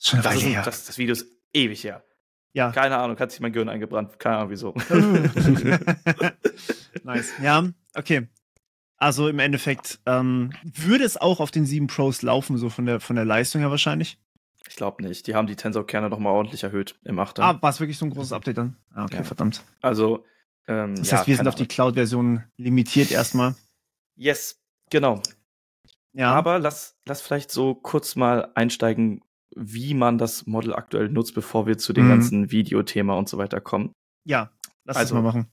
Schon 0.00 0.22
das, 0.22 0.42
ist, 0.42 0.66
das, 0.66 0.86
das 0.86 0.98
Video 0.98 1.12
ist 1.12 1.26
ewig 1.52 1.84
her. 1.84 2.02
Ja. 2.52 2.72
Keine 2.72 2.98
Ahnung, 2.98 3.16
hat 3.20 3.30
sich 3.30 3.40
mein 3.40 3.52
Gehirn 3.52 3.68
eingebrannt, 3.68 4.18
keine 4.18 4.38
Ahnung 4.38 4.50
wieso. 4.50 4.74
nice. 7.04 7.32
Ja, 7.40 7.68
okay. 7.94 8.28
Also 8.96 9.28
im 9.28 9.38
Endeffekt 9.38 9.98
ähm, 10.04 10.52
würde 10.62 11.04
es 11.04 11.16
auch 11.16 11.40
auf 11.40 11.50
den 11.50 11.64
7 11.64 11.86
Pros 11.86 12.20
laufen, 12.20 12.58
so 12.58 12.68
von 12.68 12.84
der, 12.84 13.00
von 13.00 13.16
der 13.16 13.24
Leistung 13.24 13.62
her 13.62 13.70
wahrscheinlich. 13.70 14.18
Ich 14.68 14.76
glaube 14.76 15.02
nicht. 15.02 15.26
Die 15.26 15.34
haben 15.34 15.46
die 15.46 15.56
Tensor-Kerne 15.56 16.10
noch 16.10 16.18
mal 16.18 16.30
ordentlich 16.30 16.62
erhöht 16.62 16.98
im 17.04 17.18
8. 17.18 17.40
Ah, 17.40 17.60
war 17.62 17.70
es 17.70 17.80
wirklich 17.80 17.96
so 17.96 18.04
ein 18.04 18.10
großes 18.10 18.32
Update 18.32 18.58
dann? 18.58 18.76
Ah, 18.92 19.04
okay, 19.04 19.16
ja. 19.16 19.22
verdammt. 19.24 19.64
Also, 19.80 20.24
ähm, 20.68 20.94
Das 20.96 21.12
heißt, 21.12 21.22
ja, 21.22 21.26
wir 21.26 21.36
sind 21.36 21.48
auf 21.48 21.54
die 21.54 21.66
Cloud-Version 21.66 22.44
limitiert 22.58 23.10
erstmal. 23.10 23.54
Yes, 24.16 24.60
genau. 24.90 25.22
Ja. 26.12 26.32
Aber 26.32 26.58
lass, 26.58 26.98
lass 27.06 27.22
vielleicht 27.22 27.50
so 27.50 27.74
kurz 27.74 28.16
mal 28.16 28.52
einsteigen, 28.54 29.22
wie 29.56 29.94
man 29.94 30.18
das 30.18 30.46
Model 30.46 30.74
aktuell 30.74 31.08
nutzt, 31.08 31.34
bevor 31.34 31.66
wir 31.66 31.78
zu 31.78 31.92
dem 31.92 32.04
mhm. 32.04 32.10
ganzen 32.10 32.50
Videothema 32.50 33.14
und 33.14 33.28
so 33.28 33.38
weiter 33.38 33.60
kommen. 33.60 33.92
Ja, 34.24 34.50
lass 34.84 34.96
also, 34.96 35.14
das 35.14 35.22
mal 35.22 35.26
machen. 35.26 35.50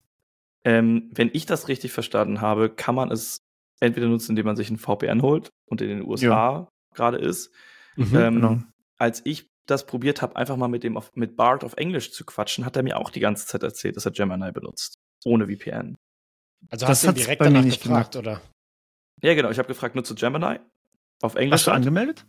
Ähm, 0.67 1.09
wenn 1.13 1.29
ich 1.33 1.45
das 1.45 1.67
richtig 1.67 1.91
verstanden 1.91 2.41
habe, 2.41 2.69
kann 2.69 2.95
man 2.95 3.11
es 3.11 3.39
entweder 3.79 4.07
nutzen, 4.07 4.31
indem 4.31 4.45
man 4.45 4.55
sich 4.55 4.69
ein 4.69 4.77
VPN 4.77 5.21
holt 5.21 5.49
und 5.65 5.81
in 5.81 5.89
den 5.89 6.01
USA 6.05 6.25
ja. 6.25 6.67
gerade 6.93 7.17
ist. 7.17 7.53
Mhm, 7.95 8.15
ähm, 8.15 8.35
genau 8.35 8.59
als 8.97 9.21
ich 9.25 9.49
das 9.65 9.85
probiert 9.85 10.21
habe, 10.21 10.35
einfach 10.35 10.55
mal 10.57 10.67
mit 10.67 10.83
dem 10.83 10.97
auf, 10.97 11.15
mit 11.15 11.35
Bart 11.35 11.63
auf 11.63 11.73
Englisch 11.75 12.11
zu 12.11 12.25
quatschen, 12.25 12.65
hat 12.65 12.75
er 12.75 12.83
mir 12.83 12.97
auch 12.97 13.09
die 13.09 13.19
ganze 13.19 13.45
Zeit 13.45 13.63
erzählt, 13.63 13.95
dass 13.95 14.05
er 14.05 14.11
Gemini 14.11 14.51
benutzt. 14.51 14.95
Ohne 15.25 15.47
VPN. 15.47 15.97
Also 16.69 16.85
das 16.85 17.03
hast 17.03 17.07
du 17.07 17.11
direkt 17.11 17.41
danach 17.41 17.63
nicht 17.63 17.83
gefragt, 17.83 18.15
oder? 18.15 18.41
Ja, 19.21 19.33
genau. 19.33 19.49
Ich 19.49 19.59
habe 19.59 19.67
gefragt, 19.67 19.95
nutze 19.95 20.15
Gemini 20.15 20.59
auf 21.21 21.35
Englisch. 21.35 21.61
Hast 21.61 21.67
du 21.67 21.71
angemeldet? 21.71 22.25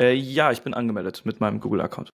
Äh, 0.00 0.14
ja, 0.14 0.52
ich 0.52 0.62
bin 0.62 0.74
angemeldet 0.74 1.24
mit 1.24 1.40
meinem 1.40 1.60
Google-Account. 1.60 2.10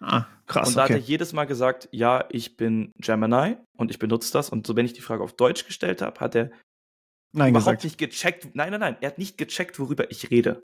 Ah, 0.00 0.26
krass. 0.46 0.68
Und 0.68 0.76
da 0.76 0.84
okay. 0.84 0.94
hat 0.94 1.00
er 1.00 1.06
jedes 1.06 1.32
Mal 1.32 1.44
gesagt, 1.44 1.88
ja, 1.90 2.24
ich 2.30 2.56
bin 2.56 2.92
Gemini 2.98 3.56
und 3.76 3.90
ich 3.90 3.98
benutze 3.98 4.32
das. 4.32 4.50
Und 4.50 4.66
so, 4.66 4.76
wenn 4.76 4.86
ich 4.86 4.92
die 4.92 5.00
Frage 5.00 5.22
auf 5.22 5.34
Deutsch 5.34 5.66
gestellt 5.66 6.02
habe, 6.02 6.20
hat 6.20 6.34
er 6.34 6.50
nein 7.32 7.50
überhaupt 7.50 7.80
gesagt. 7.80 7.84
nicht 7.84 7.98
gecheckt. 7.98 8.54
Nein, 8.54 8.70
nein, 8.70 8.80
nein. 8.80 8.96
Er 9.00 9.10
hat 9.10 9.18
nicht 9.18 9.38
gecheckt, 9.38 9.78
worüber 9.78 10.10
ich 10.10 10.30
rede. 10.30 10.62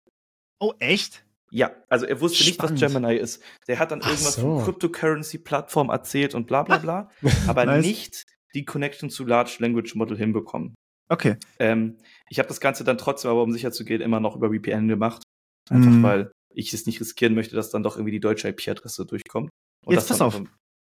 Oh, 0.61 0.75
echt? 0.79 1.25
Ja, 1.51 1.71
also 1.89 2.07
er 2.07 2.21
wusste 2.21 2.43
Spannend. 2.45 2.73
nicht, 2.73 2.83
was 2.83 2.93
Gemini 2.93 3.17
ist. 3.17 3.43
Der 3.69 3.79
hat 3.79 3.91
dann 3.91 4.01
Ach 4.03 4.09
irgendwas 4.09 4.37
so. 4.37 4.59
von 4.59 4.65
Cryptocurrency-Plattform 4.65 5.91
erzählt 5.91 6.35
und 6.35 6.47
bla 6.47 6.63
bla 6.63 6.79
bla, 6.79 7.11
aber 7.47 7.67
nice. 7.67 7.85
nicht 7.85 8.25
die 8.55 8.65
Connection 8.65 9.11
zu 9.11 9.27
Large 9.27 9.57
Language 9.59 9.95
Model 9.95 10.17
hinbekommen. 10.17 10.75
Okay. 11.11 11.37
Ähm, 11.59 11.99
ich 12.31 12.39
habe 12.39 12.49
das 12.49 12.61
Ganze 12.61 12.85
dann 12.85 12.97
trotzdem, 12.97 13.31
aber 13.31 13.43
um 13.43 13.53
sicher 13.53 13.71
zu 13.71 13.85
gehen, 13.85 14.01
immer 14.01 14.19
noch 14.19 14.35
über 14.35 14.49
VPN 14.49 14.89
gemacht. 14.89 15.23
Einfach 15.69 15.91
mm. 15.91 16.03
weil 16.03 16.33
ich 16.55 16.73
es 16.73 16.87
nicht 16.87 17.01
riskieren 17.01 17.35
möchte, 17.35 17.55
dass 17.57 17.71
dann 17.71 17.83
doch 17.83 17.97
irgendwie 17.97 18.13
die 18.13 18.21
deutsche 18.21 18.49
IP-Adresse 18.49 19.07
durchkommt. 19.07 19.51
Und 19.85 19.95
Jetzt 19.95 20.09
pass 20.09 20.21
auf. 20.21 20.35
Dann, 20.35 20.49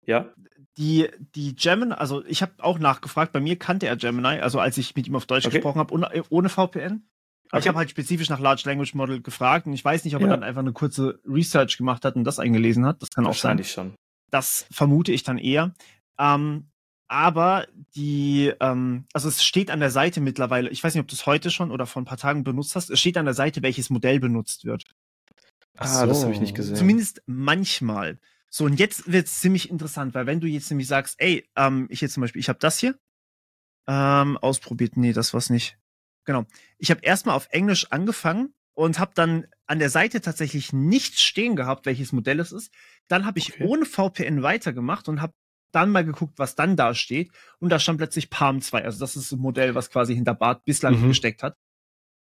ja? 0.05 0.33
Die, 0.77 1.09
die 1.35 1.55
Gemini, 1.55 1.93
also 1.93 2.23
ich 2.25 2.41
habe 2.41 2.53
auch 2.59 2.79
nachgefragt, 2.79 3.31
bei 3.31 3.39
mir 3.39 3.57
kannte 3.57 3.87
er 3.87 3.95
Gemini, 3.95 4.39
also 4.39 4.59
als 4.59 4.77
ich 4.77 4.95
mit 4.95 5.07
ihm 5.07 5.15
auf 5.15 5.25
Deutsch 5.25 5.45
okay. 5.45 5.57
gesprochen 5.57 5.79
habe, 5.79 5.93
ohne, 5.93 6.23
ohne 6.29 6.49
VPN. 6.49 7.07
Okay. 7.51 7.59
Ich 7.59 7.67
habe 7.67 7.77
halt 7.77 7.89
spezifisch 7.89 8.29
nach 8.29 8.39
Large 8.39 8.63
Language 8.65 8.93
Model 8.95 9.21
gefragt 9.21 9.67
und 9.67 9.73
ich 9.73 9.85
weiß 9.85 10.03
nicht, 10.03 10.15
ob 10.15 10.21
ja. 10.21 10.27
er 10.27 10.31
dann 10.31 10.43
einfach 10.43 10.61
eine 10.61 10.73
kurze 10.73 11.19
Research 11.25 11.77
gemacht 11.77 12.03
hat 12.03 12.15
und 12.15 12.23
das 12.23 12.39
eingelesen 12.39 12.85
hat. 12.85 13.01
Das 13.01 13.09
kann 13.11 13.25
auch 13.25 13.33
sein. 13.33 13.57
Wahrscheinlich 13.57 13.71
schon. 13.71 13.95
Das 14.31 14.65
vermute 14.71 15.11
ich 15.11 15.23
dann 15.23 15.37
eher. 15.37 15.73
Ähm, 16.19 16.69
aber 17.07 17.67
die, 17.95 18.51
ähm, 18.59 19.05
also 19.13 19.27
es 19.27 19.43
steht 19.43 19.69
an 19.69 19.79
der 19.79 19.91
Seite 19.91 20.21
mittlerweile, 20.21 20.69
ich 20.69 20.83
weiß 20.83 20.95
nicht, 20.95 21.01
ob 21.01 21.07
du 21.07 21.15
es 21.15 21.25
heute 21.25 21.51
schon 21.51 21.71
oder 21.71 21.85
vor 21.85 22.01
ein 22.01 22.05
paar 22.05 22.17
Tagen 22.17 22.43
benutzt 22.43 22.75
hast, 22.75 22.89
es 22.89 22.99
steht 22.99 23.17
an 23.17 23.25
der 23.25 23.35
Seite, 23.35 23.61
welches 23.61 23.89
Modell 23.89 24.19
benutzt 24.19 24.65
wird. 24.65 24.83
Ah, 25.77 26.01
so. 26.01 26.05
das 26.05 26.23
habe 26.23 26.33
ich 26.33 26.39
nicht 26.39 26.55
gesehen. 26.55 26.75
Zumindest 26.75 27.21
manchmal. 27.25 28.19
So, 28.49 28.65
und 28.65 28.79
jetzt 28.79 29.11
wird 29.11 29.27
es 29.27 29.41
ziemlich 29.41 29.69
interessant, 29.69 30.13
weil 30.13 30.25
wenn 30.25 30.39
du 30.39 30.47
jetzt 30.47 30.69
nämlich 30.69 30.87
sagst, 30.87 31.15
ey, 31.19 31.49
ähm, 31.55 31.87
ich 31.89 32.01
jetzt 32.01 32.13
zum 32.13 32.21
Beispiel, 32.21 32.39
ich 32.39 32.49
habe 32.49 32.59
das 32.59 32.79
hier 32.79 32.97
ähm, 33.87 34.37
ausprobiert, 34.37 34.95
nee, 34.97 35.13
das 35.13 35.33
war's 35.33 35.49
nicht. 35.49 35.77
Genau. 36.25 36.45
Ich 36.77 36.89
habe 36.89 37.01
erstmal 37.03 37.35
auf 37.35 37.47
Englisch 37.51 37.91
angefangen 37.91 38.53
und 38.73 38.99
habe 38.99 39.11
dann 39.15 39.47
an 39.67 39.79
der 39.79 39.89
Seite 39.89 40.21
tatsächlich 40.21 40.73
nichts 40.73 41.21
stehen 41.21 41.55
gehabt, 41.55 41.85
welches 41.85 42.11
Modell 42.11 42.39
es 42.39 42.51
ist. 42.51 42.71
Dann 43.07 43.25
habe 43.25 43.39
ich 43.39 43.53
okay. 43.53 43.65
ohne 43.65 43.85
VPN 43.85 44.43
weitergemacht 44.43 45.07
und 45.07 45.21
habe 45.21 45.33
dann 45.71 45.91
mal 45.91 46.05
geguckt, 46.05 46.37
was 46.37 46.55
dann 46.55 46.75
da 46.75 46.93
steht. 46.93 47.31
Und 47.59 47.69
da 47.69 47.79
stand 47.79 47.97
plötzlich 47.97 48.29
Palm 48.29 48.61
2. 48.61 48.83
Also 48.85 48.99
das 48.99 49.15
ist 49.15 49.31
ein 49.31 49.39
Modell, 49.39 49.75
was 49.75 49.89
quasi 49.89 50.15
hinter 50.15 50.33
Bart 50.33 50.63
bislang 50.65 51.01
mhm. 51.01 51.09
gesteckt 51.09 51.43
hat. 51.43 51.57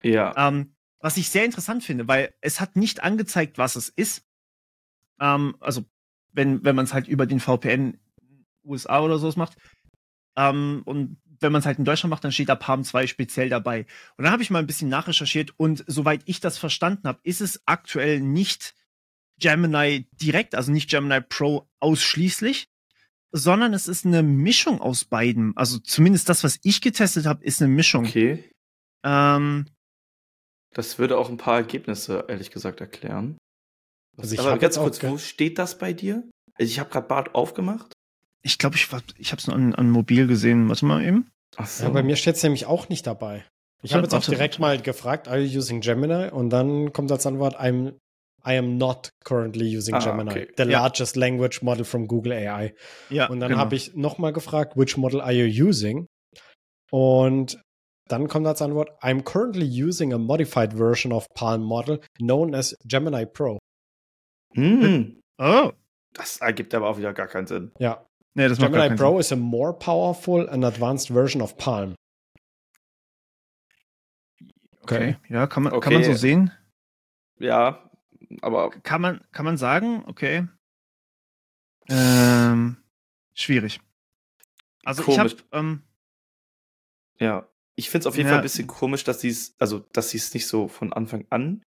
Ja. 0.02 0.34
Ähm, 0.36 0.75
was 1.00 1.16
ich 1.16 1.28
sehr 1.28 1.44
interessant 1.44 1.84
finde, 1.84 2.08
weil 2.08 2.34
es 2.40 2.60
hat 2.60 2.76
nicht 2.76 3.02
angezeigt, 3.02 3.58
was 3.58 3.76
es 3.76 3.88
ist. 3.88 4.24
Ähm, 5.20 5.56
also 5.60 5.84
wenn, 6.32 6.64
wenn 6.64 6.76
man 6.76 6.84
es 6.84 6.94
halt 6.94 7.08
über 7.08 7.26
den 7.26 7.40
VPN 7.40 7.98
USA 8.64 9.00
oder 9.00 9.18
sowas 9.18 9.36
macht. 9.36 9.56
Ähm, 10.36 10.82
und 10.84 11.18
wenn 11.40 11.52
man 11.52 11.60
es 11.60 11.66
halt 11.66 11.78
in 11.78 11.84
Deutschland 11.84 12.10
macht, 12.10 12.24
dann 12.24 12.32
steht 12.32 12.48
da 12.48 12.54
Palm 12.54 12.84
2 12.84 13.06
speziell 13.06 13.48
dabei. 13.48 13.86
Und 14.16 14.24
dann 14.24 14.32
habe 14.32 14.42
ich 14.42 14.50
mal 14.50 14.58
ein 14.58 14.66
bisschen 14.66 14.88
nachrecherchiert 14.88 15.52
und 15.56 15.84
soweit 15.86 16.22
ich 16.26 16.40
das 16.40 16.58
verstanden 16.58 17.08
habe, 17.08 17.20
ist 17.22 17.40
es 17.40 17.62
aktuell 17.66 18.20
nicht 18.20 18.74
Gemini 19.38 20.08
direkt, 20.12 20.54
also 20.54 20.72
nicht 20.72 20.88
Gemini 20.88 21.20
Pro 21.20 21.68
ausschließlich, 21.80 22.70
sondern 23.32 23.74
es 23.74 23.86
ist 23.86 24.06
eine 24.06 24.22
Mischung 24.22 24.80
aus 24.80 25.04
beiden. 25.04 25.54
Also 25.56 25.78
zumindest 25.78 26.28
das, 26.28 26.42
was 26.42 26.58
ich 26.62 26.80
getestet 26.80 27.26
habe, 27.26 27.44
ist 27.44 27.60
eine 27.60 27.70
Mischung. 27.70 28.06
Okay. 28.06 28.50
Ähm, 29.04 29.66
das 30.76 30.98
würde 30.98 31.16
auch 31.16 31.30
ein 31.30 31.38
paar 31.38 31.56
Ergebnisse, 31.56 32.26
ehrlich 32.28 32.50
gesagt, 32.50 32.82
erklären. 32.82 33.38
Also 34.18 34.34
ich 34.34 34.40
Aber 34.40 34.58
ganz 34.58 34.76
kurz, 34.76 35.02
wo 35.02 35.16
steht 35.16 35.58
das 35.58 35.78
bei 35.78 35.94
dir? 35.94 36.22
Also 36.54 36.70
ich 36.70 36.78
habe 36.78 36.90
gerade 36.90 37.06
Bart 37.06 37.34
aufgemacht. 37.34 37.92
Ich 38.42 38.58
glaube, 38.58 38.76
ich, 38.76 38.86
ich 39.16 39.32
habe 39.32 39.40
es 39.40 39.46
nur 39.46 39.56
an, 39.56 39.74
an 39.74 39.90
Mobil 39.90 40.26
gesehen. 40.26 40.68
Warte 40.68 40.84
mal 40.84 41.02
eben. 41.02 41.30
Ach 41.56 41.66
so. 41.66 41.84
Ja, 41.84 41.90
bei 41.90 42.02
mir 42.02 42.16
steht 42.16 42.36
es 42.36 42.42
nämlich 42.42 42.66
auch 42.66 42.90
nicht 42.90 43.06
dabei. 43.06 43.46
Ich 43.82 43.94
habe 43.94 44.02
jetzt 44.02 44.14
auch 44.14 44.24
direkt 44.24 44.58
mal 44.58 44.80
gefragt, 44.80 45.28
are 45.28 45.38
you 45.38 45.58
using 45.58 45.80
Gemini? 45.80 46.28
Und 46.30 46.50
dann 46.50 46.92
kommt 46.92 47.10
als 47.10 47.26
Antwort, 47.26 47.58
I'm 47.58 47.94
I 48.46 48.58
am 48.58 48.76
not 48.76 49.10
currently 49.24 49.76
using 49.76 49.94
ah, 49.94 49.98
Gemini, 49.98 50.30
okay. 50.30 50.48
the 50.56 50.64
ja. 50.64 50.80
largest 50.82 51.16
language 51.16 51.62
model 51.62 51.84
from 51.84 52.06
Google 52.06 52.32
AI. 52.32 52.74
Ja, 53.10 53.28
und 53.28 53.40
dann 53.40 53.48
genau. 53.48 53.60
habe 53.60 53.74
ich 53.74 53.94
nochmal 53.94 54.32
gefragt, 54.32 54.76
which 54.76 54.96
model 54.96 55.20
are 55.20 55.32
you 55.32 55.68
using? 55.68 56.06
Und 56.90 57.60
dann 58.08 58.28
kommt 58.28 58.46
als 58.46 58.62
Antwort, 58.62 58.90
I'm 59.02 59.22
currently 59.22 59.66
using 59.66 60.12
a 60.12 60.18
modified 60.18 60.72
version 60.72 61.12
of 61.12 61.28
Palm 61.34 61.62
Model 61.62 62.00
known 62.18 62.54
as 62.54 62.76
Gemini 62.84 63.26
Pro. 63.26 63.58
Hm. 64.54 65.20
Oh. 65.38 65.72
Das 66.12 66.38
ergibt 66.38 66.74
aber 66.74 66.88
auch 66.88 66.98
wieder 66.98 67.12
gar 67.12 67.26
keinen 67.26 67.46
Sinn. 67.46 67.72
Ja. 67.78 68.06
Nee, 68.34 68.48
Gemini 68.48 68.96
Pro 68.96 69.12
Sinn. 69.12 69.20
is 69.20 69.32
a 69.32 69.36
more 69.36 69.72
powerful 69.72 70.48
and 70.48 70.64
advanced 70.64 71.08
version 71.08 71.42
of 71.42 71.56
Palm. 71.56 71.94
Okay, 74.82 75.16
ja, 75.28 75.48
kann 75.48 75.64
man, 75.64 75.72
okay. 75.72 75.84
kann 75.84 75.94
man 75.94 76.04
so 76.04 76.12
sehen. 76.12 76.52
Ja, 77.38 77.90
aber. 78.40 78.70
Kann 78.70 79.00
man, 79.00 79.20
kann 79.32 79.44
man 79.44 79.56
sagen, 79.56 80.04
okay. 80.06 80.46
Ähm, 81.88 82.76
schwierig. 83.34 83.80
Also 84.84 85.02
komisch. 85.02 85.34
ich 85.34 85.44
habe. 85.50 85.58
Ähm, 85.58 85.82
ja, 87.18 87.48
ich 87.76 87.90
finde 87.90 88.02
es 88.02 88.06
auf 88.06 88.16
jeden 88.16 88.28
ja. 88.28 88.32
Fall 88.32 88.40
ein 88.40 88.44
bisschen 88.44 88.66
komisch, 88.66 89.04
dass 89.04 89.20
sie 89.20 89.28
es, 89.28 89.54
also 89.58 89.80
dass 89.92 90.10
sie 90.10 90.16
es 90.16 90.32
nicht 90.34 90.46
so 90.46 90.66
von 90.68 90.92
Anfang 90.92 91.26
an 91.30 91.62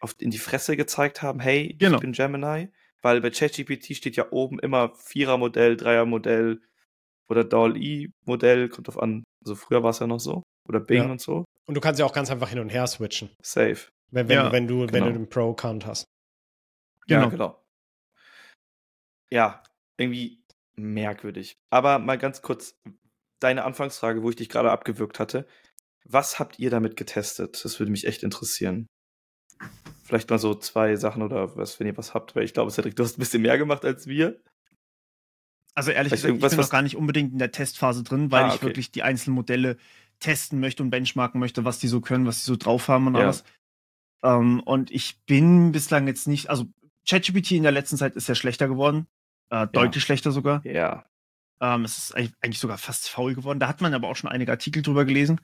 auf, 0.00 0.14
in 0.18 0.30
die 0.30 0.38
Fresse 0.38 0.76
gezeigt 0.76 1.22
haben, 1.22 1.40
hey, 1.40 1.74
genau. 1.78 1.96
ich 1.96 2.00
bin 2.00 2.12
Gemini. 2.12 2.68
Weil 3.02 3.20
bei 3.20 3.30
ChatGPT 3.30 3.96
steht 3.96 4.16
ja 4.16 4.30
oben 4.30 4.58
immer 4.58 4.94
Vierer-Modell, 4.94 5.76
Dreier-Modell 5.76 6.60
oder 7.28 7.44
DAL-E-Modell, 7.44 8.68
kommt 8.68 8.88
drauf 8.88 9.00
an. 9.00 9.24
Also 9.42 9.54
früher 9.54 9.82
war 9.82 9.90
es 9.90 10.00
ja 10.00 10.06
noch 10.06 10.20
so. 10.20 10.42
Oder 10.68 10.80
Bing 10.80 11.04
ja. 11.04 11.10
und 11.10 11.20
so. 11.20 11.44
Und 11.66 11.74
du 11.74 11.80
kannst 11.80 11.98
ja 11.98 12.04
auch 12.04 12.12
ganz 12.12 12.30
einfach 12.30 12.50
hin 12.50 12.58
und 12.58 12.68
her 12.68 12.86
switchen. 12.86 13.30
Safe. 13.42 13.78
Wenn, 14.10 14.28
wenn, 14.28 14.36
ja, 14.36 14.52
wenn 14.52 14.66
du, 14.66 14.80
genau. 14.80 14.92
wenn 14.92 15.04
du 15.04 15.12
den 15.12 15.28
Pro-Count 15.28 15.86
hast. 15.86 16.04
Genau. 17.06 17.22
Ja, 17.22 17.28
genau. 17.28 17.64
Ja, 19.30 19.62
irgendwie 19.96 20.44
merkwürdig. 20.76 21.56
Aber 21.70 21.98
mal 21.98 22.18
ganz 22.18 22.42
kurz, 22.42 22.74
deine 23.40 23.64
Anfangsfrage, 23.64 24.22
wo 24.22 24.30
ich 24.30 24.36
dich 24.36 24.48
gerade 24.48 24.70
abgewürgt 24.70 25.18
hatte. 25.18 25.46
Was 26.04 26.38
habt 26.38 26.58
ihr 26.58 26.70
damit 26.70 26.96
getestet? 26.96 27.64
Das 27.64 27.78
würde 27.78 27.92
mich 27.92 28.06
echt 28.06 28.22
interessieren. 28.22 28.86
Vielleicht 30.04 30.30
mal 30.30 30.38
so 30.38 30.54
zwei 30.54 30.96
Sachen 30.96 31.22
oder 31.22 31.56
was, 31.56 31.78
wenn 31.78 31.86
ihr 31.86 31.96
was 31.96 32.14
habt, 32.14 32.34
weil 32.34 32.44
ich 32.44 32.54
glaube, 32.54 32.70
Cedric, 32.70 32.96
du 32.96 33.04
hast 33.04 33.16
ein 33.16 33.20
bisschen 33.20 33.42
mehr 33.42 33.58
gemacht 33.58 33.84
als 33.84 34.06
wir. 34.06 34.40
Also 35.74 35.92
ehrlich 35.92 36.10
gesagt, 36.10 36.34
ich 36.34 36.40
bin 36.40 36.58
noch 36.58 36.70
gar 36.70 36.82
nicht 36.82 36.96
unbedingt 36.96 37.32
in 37.32 37.38
der 37.38 37.52
Testphase 37.52 38.02
drin, 38.02 38.32
weil 38.32 38.44
ah, 38.44 38.46
okay. 38.46 38.56
ich 38.56 38.62
wirklich 38.62 38.92
die 38.92 39.02
einzelnen 39.02 39.36
Modelle 39.36 39.76
testen 40.18 40.60
möchte 40.60 40.82
und 40.82 40.90
benchmarken 40.90 41.40
möchte, 41.40 41.64
was 41.64 41.78
die 41.78 41.88
so 41.88 42.00
können, 42.00 42.26
was 42.26 42.40
die 42.40 42.46
so 42.46 42.56
drauf 42.56 42.88
haben 42.88 43.06
und 43.06 43.14
ja. 43.14 43.22
alles. 43.22 43.44
Ähm, 44.22 44.60
und 44.60 44.90
ich 44.90 45.20
bin 45.26 45.72
bislang 45.72 46.06
jetzt 46.06 46.26
nicht, 46.26 46.50
also 46.50 46.66
ChatGPT 47.08 47.52
in 47.52 47.62
der 47.62 47.72
letzten 47.72 47.96
Zeit 47.96 48.16
ist 48.16 48.28
ja 48.28 48.34
schlechter 48.34 48.68
geworden. 48.68 49.06
Äh, 49.50 49.66
deutlich 49.68 50.02
ja. 50.02 50.06
schlechter 50.06 50.32
sogar. 50.32 50.64
Ja. 50.64 51.06
Ähm, 51.60 51.84
es 51.84 51.98
ist 51.98 52.14
eigentlich 52.14 52.58
sogar 52.58 52.78
fast 52.78 53.08
faul 53.08 53.34
geworden. 53.34 53.60
Da 53.60 53.68
hat 53.68 53.80
man 53.80 53.94
aber 53.94 54.08
auch 54.08 54.16
schon 54.16 54.30
einige 54.30 54.52
Artikel 54.52 54.82
drüber 54.82 55.04
gelesen. 55.04 55.40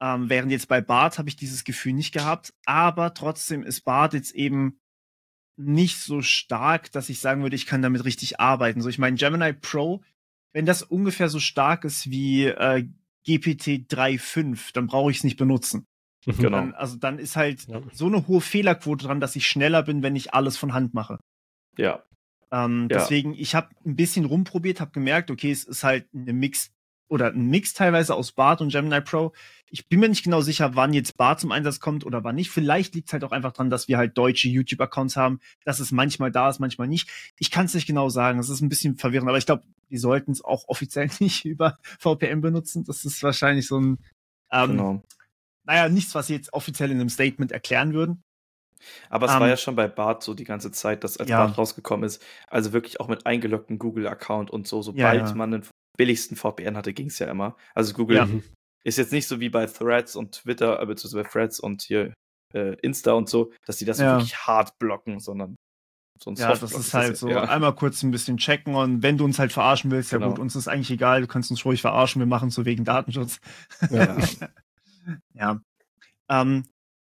Ähm, 0.00 0.28
während 0.28 0.52
jetzt 0.52 0.68
bei 0.68 0.80
Bart 0.80 1.18
habe 1.18 1.28
ich 1.28 1.36
dieses 1.36 1.64
Gefühl 1.64 1.92
nicht 1.92 2.12
gehabt. 2.12 2.54
Aber 2.64 3.14
trotzdem 3.14 3.62
ist 3.62 3.82
Bart 3.82 4.14
jetzt 4.14 4.34
eben 4.34 4.80
nicht 5.58 5.98
so 5.98 6.22
stark, 6.22 6.92
dass 6.92 7.08
ich 7.08 7.20
sagen 7.20 7.42
würde, 7.42 7.56
ich 7.56 7.66
kann 7.66 7.82
damit 7.82 8.04
richtig 8.04 8.40
arbeiten. 8.40 8.80
So, 8.80 8.88
ich 8.88 8.98
meine, 8.98 9.16
Gemini 9.16 9.52
Pro, 9.54 10.02
wenn 10.52 10.66
das 10.66 10.82
ungefähr 10.82 11.28
so 11.28 11.40
stark 11.40 11.84
ist 11.84 12.10
wie 12.10 12.46
äh, 12.46 12.86
GPT 13.26 13.90
3.5, 13.90 14.72
dann 14.72 14.86
brauche 14.86 15.10
ich 15.10 15.18
es 15.18 15.24
nicht 15.24 15.36
benutzen. 15.36 15.86
Genau. 16.26 16.50
Dann, 16.50 16.74
also 16.74 16.96
dann 16.96 17.20
ist 17.20 17.36
halt 17.36 17.68
ja. 17.68 17.80
so 17.92 18.06
eine 18.06 18.26
hohe 18.26 18.40
Fehlerquote 18.40 19.06
dran, 19.06 19.20
dass 19.20 19.36
ich 19.36 19.46
schneller 19.46 19.84
bin, 19.84 20.02
wenn 20.02 20.16
ich 20.16 20.34
alles 20.34 20.56
von 20.56 20.72
Hand 20.72 20.92
mache. 20.92 21.20
Ja. 21.78 22.02
Ähm, 22.52 22.88
ja. 22.90 22.98
Deswegen, 22.98 23.34
ich 23.34 23.54
habe 23.54 23.68
ein 23.84 23.96
bisschen 23.96 24.24
rumprobiert, 24.24 24.80
habe 24.80 24.92
gemerkt, 24.92 25.30
okay, 25.30 25.50
es 25.50 25.64
ist 25.64 25.84
halt 25.84 26.06
eine 26.14 26.32
Mix 26.32 26.70
oder 27.08 27.28
ein 27.28 27.48
Mix 27.48 27.72
teilweise 27.74 28.14
aus 28.14 28.32
Bart 28.32 28.60
und 28.60 28.72
Gemini 28.72 29.00
Pro. 29.00 29.32
Ich 29.70 29.88
bin 29.88 30.00
mir 30.00 30.08
nicht 30.08 30.24
genau 30.24 30.40
sicher, 30.40 30.74
wann 30.74 30.92
jetzt 30.92 31.16
Bart 31.16 31.40
zum 31.40 31.52
Einsatz 31.52 31.80
kommt 31.80 32.04
oder 32.04 32.24
wann 32.24 32.34
nicht. 32.34 32.50
Vielleicht 32.50 32.94
liegt 32.94 33.08
es 33.08 33.12
halt 33.12 33.24
auch 33.24 33.32
einfach 33.32 33.52
dran, 33.52 33.70
dass 33.70 33.88
wir 33.88 33.98
halt 33.98 34.16
deutsche 34.16 34.48
YouTube-Accounts 34.48 35.16
haben, 35.16 35.40
dass 35.64 35.80
es 35.80 35.92
manchmal 35.92 36.30
da 36.30 36.48
ist, 36.48 36.58
manchmal 36.58 36.88
nicht. 36.88 37.08
Ich 37.38 37.50
kann 37.50 37.66
es 37.66 37.74
nicht 37.74 37.86
genau 37.86 38.08
sagen. 38.08 38.38
Es 38.38 38.48
ist 38.48 38.60
ein 38.60 38.68
bisschen 38.68 38.96
verwirrend, 38.96 39.28
aber 39.28 39.38
ich 39.38 39.46
glaube, 39.46 39.64
die 39.90 39.98
sollten 39.98 40.32
es 40.32 40.42
auch 40.42 40.64
offiziell 40.68 41.08
nicht 41.20 41.44
über 41.44 41.78
VPN 41.98 42.40
benutzen. 42.40 42.84
Das 42.84 43.04
ist 43.04 43.22
wahrscheinlich 43.22 43.66
so 43.66 43.78
ein, 43.80 43.98
ähm, 44.50 44.70
genau. 44.70 45.02
naja, 45.64 45.88
nichts, 45.88 46.14
was 46.14 46.28
sie 46.28 46.34
jetzt 46.34 46.52
offiziell 46.52 46.90
in 46.90 47.00
einem 47.00 47.08
Statement 47.08 47.52
erklären 47.52 47.92
würden. 47.92 48.22
Aber 49.08 49.26
es 49.26 49.32
um, 49.32 49.40
war 49.40 49.46
ähm, 49.46 49.50
ja 49.50 49.56
schon 49.56 49.76
bei 49.76 49.88
Bart 49.88 50.22
so 50.22 50.34
die 50.34 50.44
ganze 50.44 50.70
Zeit, 50.72 51.04
dass 51.04 51.16
als 51.16 51.28
ja. 51.28 51.44
Bart 51.44 51.58
rausgekommen 51.58 52.04
ist, 52.04 52.22
also 52.48 52.72
wirklich 52.72 53.00
auch 53.00 53.08
mit 53.08 53.26
eingeloggten 53.26 53.78
Google-Account 53.78 54.50
und 54.50 54.66
so, 54.66 54.82
sobald 54.82 55.20
ja, 55.20 55.26
ja. 55.26 55.34
man 55.34 55.54
einen 55.54 55.66
billigsten 55.96 56.36
VPN 56.36 56.76
hatte, 56.76 56.92
ging 56.92 57.06
es 57.06 57.18
ja 57.18 57.28
immer. 57.28 57.56
Also 57.74 57.94
Google 57.94 58.16
ja. 58.16 58.28
ist 58.84 58.98
jetzt 58.98 59.12
nicht 59.12 59.26
so 59.26 59.40
wie 59.40 59.48
bei 59.48 59.66
Threads 59.66 60.16
und 60.16 60.32
Twitter, 60.32 60.80
äh, 60.80 60.86
beziehungsweise 60.86 61.24
bei 61.24 61.28
Threads 61.30 61.60
und 61.60 61.82
hier 61.82 62.12
äh, 62.54 62.76
Insta 62.82 63.12
und 63.12 63.28
so, 63.28 63.52
dass 63.66 63.78
die 63.78 63.84
das 63.84 63.98
ja. 63.98 64.16
wirklich 64.16 64.36
hart 64.36 64.78
blocken, 64.78 65.20
sondern 65.20 65.56
so 66.22 66.30
ein 66.30 66.36
Ja, 66.36 66.54
das 66.54 66.72
ist 66.72 66.94
halt 66.94 67.12
das, 67.12 67.20
so, 67.20 67.28
ja. 67.28 67.42
einmal 67.44 67.74
kurz 67.74 68.02
ein 68.02 68.10
bisschen 68.10 68.38
checken 68.38 68.74
und 68.74 69.02
wenn 69.02 69.18
du 69.18 69.24
uns 69.24 69.38
halt 69.38 69.52
verarschen 69.52 69.90
willst, 69.90 70.10
genau. 70.10 70.26
ja 70.26 70.30
gut, 70.30 70.38
uns 70.38 70.56
ist 70.56 70.68
eigentlich 70.68 70.90
egal, 70.90 71.20
du 71.20 71.26
kannst 71.26 71.50
uns 71.50 71.64
ruhig 71.64 71.80
verarschen, 71.80 72.20
wir 72.20 72.26
machen 72.26 72.48
es 72.48 72.54
so 72.54 72.64
wegen 72.64 72.84
Datenschutz. 72.84 73.40
Ja. 73.90 74.16
ja. 75.34 75.60
Ähm, 76.28 76.64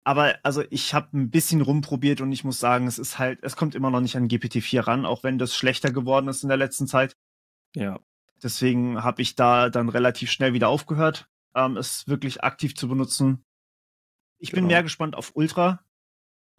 aber 0.04 0.38
also 0.44 0.64
ich 0.70 0.94
habe 0.94 1.18
ein 1.18 1.30
bisschen 1.30 1.62
rumprobiert 1.62 2.22
und 2.22 2.32
ich 2.32 2.44
muss 2.44 2.60
sagen, 2.60 2.88
es 2.88 3.00
ist 3.00 3.20
halt, 3.20 3.40
es 3.42 3.56
kommt 3.56 3.76
immer 3.76 3.90
noch 3.90 4.02
nicht 4.02 4.18
an 4.18 4.28
GPT-4 4.28 4.86
ran, 4.88 5.06
auch 5.06 5.24
wenn 5.24 5.38
das 5.38 5.56
schlechter 5.56 5.92
geworden 5.92 6.28
ist 6.28 6.44
in 6.44 6.50
der 6.50 6.58
letzten 6.58 6.88
Zeit. 6.88 7.16
Ja. 7.76 8.00
Deswegen 8.42 9.04
habe 9.04 9.22
ich 9.22 9.36
da 9.36 9.70
dann 9.70 9.88
relativ 9.88 10.30
schnell 10.30 10.54
wieder 10.54 10.68
aufgehört, 10.68 11.30
ähm, 11.56 11.78
es 11.78 12.08
wirklich 12.08 12.44
aktiv 12.44 12.76
zu 12.76 12.90
benutzen. 12.90 13.46
Ich 14.40 14.52
genau. 14.52 14.62
bin 14.62 14.68
mehr 14.68 14.84
gespannt 14.84 15.16
auf 15.16 15.32
Ultra. 15.36 15.86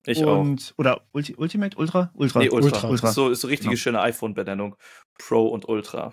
Ich 0.06 0.24
und, 0.24 0.72
auch. 0.72 0.78
Oder 0.78 1.06
Ulti 1.12 1.34
Ultimate? 1.36 1.76
Ultra? 1.76 2.10
Ultra. 2.14 2.40
Nee, 2.40 2.48
Ultra. 2.48 2.66
Ultra. 2.66 2.88
Ultra. 2.88 3.12
So 3.12 3.30
ist 3.30 3.40
so 3.40 3.48
richtige 3.48 3.70
genau. 3.70 3.80
schöne 3.80 4.00
iPhone-Benennung. 4.00 4.76
Pro 5.18 5.46
und 5.48 5.68
Ultra. 5.68 6.12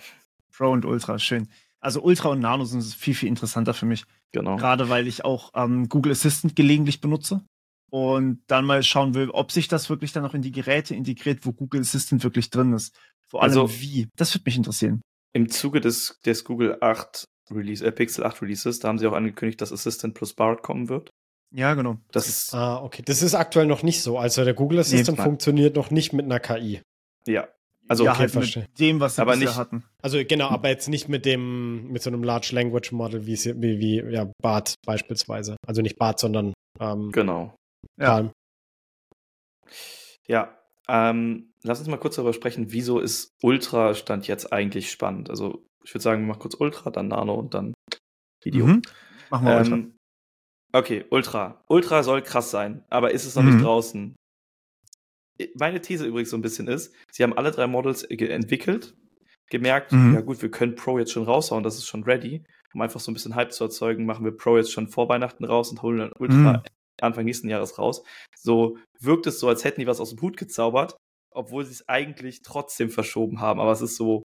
Pro 0.52 0.72
und 0.72 0.86
Ultra, 0.86 1.20
schön. 1.20 1.50
Also 1.82 2.02
Ultra 2.02 2.30
und 2.30 2.40
Nano 2.40 2.64
sind 2.64 2.84
viel, 2.84 3.16
viel 3.16 3.28
interessanter 3.28 3.74
für 3.74 3.86
mich. 3.86 4.06
Genau. 4.32 4.56
Gerade 4.56 4.90
weil 4.90 5.08
ich 5.08 5.26
auch 5.26 5.52
ähm, 5.56 5.90
Google 5.90 6.12
Assistant 6.12 6.56
gelegentlich 6.56 7.02
benutze 7.02 7.44
und 7.90 8.42
dann 8.48 8.66
mal 8.66 8.84
schauen 8.84 9.16
will, 9.16 9.30
ob 9.32 9.52
sich 9.52 9.68
das 9.68 9.90
wirklich 9.90 10.14
dann 10.14 10.26
auch 10.26 10.34
in 10.34 10.42
die 10.42 10.52
Geräte 10.52 10.96
integriert, 10.96 11.46
wo 11.46 11.52
Google 11.52 11.82
Assistant 11.82 12.24
wirklich 12.24 12.50
drin 12.50 12.74
ist. 12.74 12.96
Vor 13.28 13.42
allem 13.42 13.50
also, 13.50 13.82
wie. 13.82 14.08
Das 14.16 14.34
würde 14.34 14.44
mich 14.46 14.58
interessieren. 14.58 15.02
Im 15.34 15.50
Zuge 15.50 15.82
des, 15.82 16.20
des 16.26 16.44
Google 16.44 16.78
8 16.82 17.26
Release, 17.50 17.86
äh, 17.86 17.92
Pixel 17.92 18.24
8 18.24 18.42
Releases, 18.42 18.80
da 18.80 18.88
haben 18.88 19.00
sie 19.00 19.08
auch 19.08 19.14
angekündigt, 19.14 19.62
dass 19.62 19.72
Assistant 19.72 20.14
plus 20.14 20.34
Bart 20.34 20.64
kommen 20.64 20.88
wird. 20.88 21.10
Ja, 21.54 21.74
genau. 21.74 21.98
Das 22.12 22.28
ist. 22.28 22.54
Ah, 22.54 22.82
okay. 22.82 23.02
Das 23.06 23.22
ist 23.22 23.36
aktuell 23.36 23.66
noch 23.66 23.84
nicht 23.84 24.02
so. 24.02 24.18
Also 24.18 24.46
der 24.46 24.54
Google 24.54 24.80
Assistant 24.80 25.18
nee, 25.18 25.24
funktioniert 25.24 25.76
noch 25.76 25.92
nicht 25.92 26.14
mit 26.14 26.26
einer 26.26 26.40
KI. 26.40 26.82
Ja. 27.26 27.48
Also 27.88 28.06
ja, 28.06 28.12
okay, 28.12 28.20
halt 28.20 28.32
verstehe. 28.32 28.64
mit 28.64 28.80
dem, 28.80 29.00
was 29.00 29.16
sie 29.16 29.22
aber 29.22 29.36
nicht 29.36 29.56
hatten. 29.56 29.84
Also 30.02 30.20
genau, 30.26 30.50
aber 30.50 30.70
jetzt 30.70 30.88
nicht 30.88 31.10
mit 31.10 31.26
dem, 31.26 31.92
mit 31.92 32.02
so 32.02 32.10
einem 32.10 32.24
Large 32.24 32.52
Language 32.54 32.92
Model 32.92 33.26
wie, 33.26 33.36
wie, 33.36 33.80
wie 33.80 34.14
ja, 34.14 34.32
BART 34.42 34.76
beispielsweise. 34.86 35.58
Also 35.68 35.82
nicht 35.82 35.98
BART, 35.98 36.20
sondern 36.20 36.54
ähm, 36.80 37.12
genau. 37.12 37.56
Ja. 38.00 38.32
Ja, 40.28 40.58
ähm, 40.88 41.52
lass 41.64 41.80
uns 41.80 41.88
mal 41.88 41.98
kurz 41.98 42.16
darüber 42.16 42.34
sprechen, 42.34 42.72
wieso 42.72 43.00
ist 43.00 43.30
Ultra-Stand 43.44 44.28
jetzt 44.28 44.52
eigentlich 44.52 44.92
spannend? 44.92 45.30
Also, 45.30 45.66
ich 45.84 45.94
würde 45.94 46.04
sagen, 46.04 46.22
wir 46.22 46.28
machen 46.28 46.40
kurz 46.40 46.56
Ultra, 46.56 46.90
dann 46.92 47.10
Nano 47.10 47.36
und 47.36 47.54
dann 47.54 47.74
Video. 48.44 48.68
Mhm. 48.68 48.82
Machen 49.30 49.46
wir 49.46 49.54
ähm, 49.54 49.60
Ultra. 49.60 49.88
Okay, 50.74 51.06
Ultra. 51.10 51.64
Ultra 51.68 52.04
soll 52.04 52.22
krass 52.22 52.52
sein, 52.52 52.84
aber 52.90 53.12
ist 53.12 53.26
es 53.26 53.36
noch 53.36 53.44
mhm. 53.44 53.56
nicht 53.56 53.66
draußen? 53.66 54.16
Meine 55.56 55.82
These 55.82 56.06
übrigens 56.06 56.30
so 56.30 56.38
ein 56.38 56.42
bisschen 56.42 56.68
ist, 56.68 56.94
sie 57.12 57.24
haben 57.24 57.38
alle 57.38 57.52
drei 57.52 57.68
Models 57.68 58.04
entwickelt, 58.04 58.96
gemerkt, 59.50 59.92
mhm. 59.92 60.14
ja 60.16 60.22
gut, 60.22 60.42
wir 60.42 60.52
können 60.52 60.76
Pro 60.76 60.98
jetzt 60.98 61.12
schon 61.12 61.24
raushauen, 61.24 61.64
das 61.64 61.78
ist 61.78 61.88
schon 61.88 62.04
ready. 62.04 62.44
Um 62.74 62.82
einfach 62.82 63.02
so 63.02 63.12
ein 63.12 63.14
bisschen 63.14 63.36
Hype 63.36 63.52
zu 63.52 63.66
erzeugen, 63.66 64.06
machen 64.06 64.24
wir 64.24 64.36
Pro 64.36 64.58
jetzt 64.58 64.72
schon 64.72 64.88
vor 64.88 65.10
Weihnachten 65.10 65.44
raus 65.44 65.72
und 65.72 65.82
holen 65.82 65.98
dann 65.98 66.14
Ultra 66.18 66.36
mhm. 66.54 66.62
Anfang 67.02 67.26
nächsten 67.26 67.50
Jahres 67.50 67.78
raus. 67.78 68.04
So 68.38 68.78
wirkt 69.00 69.28
es 69.28 69.40
so, 69.40 69.50
als 69.50 69.64
hätten 69.64 69.82
die 69.82 69.88
was 69.88 70.00
aus 70.00 70.12
dem 70.12 70.22
Hut 70.22 70.38
gezaubert, 70.38 70.96
obwohl 71.32 71.66
sie 71.66 71.74
es 71.74 71.90
eigentlich 71.90 72.44
trotzdem 72.44 72.90
verschoben 72.90 73.42
haben. 73.42 73.60
Aber 73.60 73.72
es 73.72 73.82
ist 73.82 73.98
so, 73.98 74.24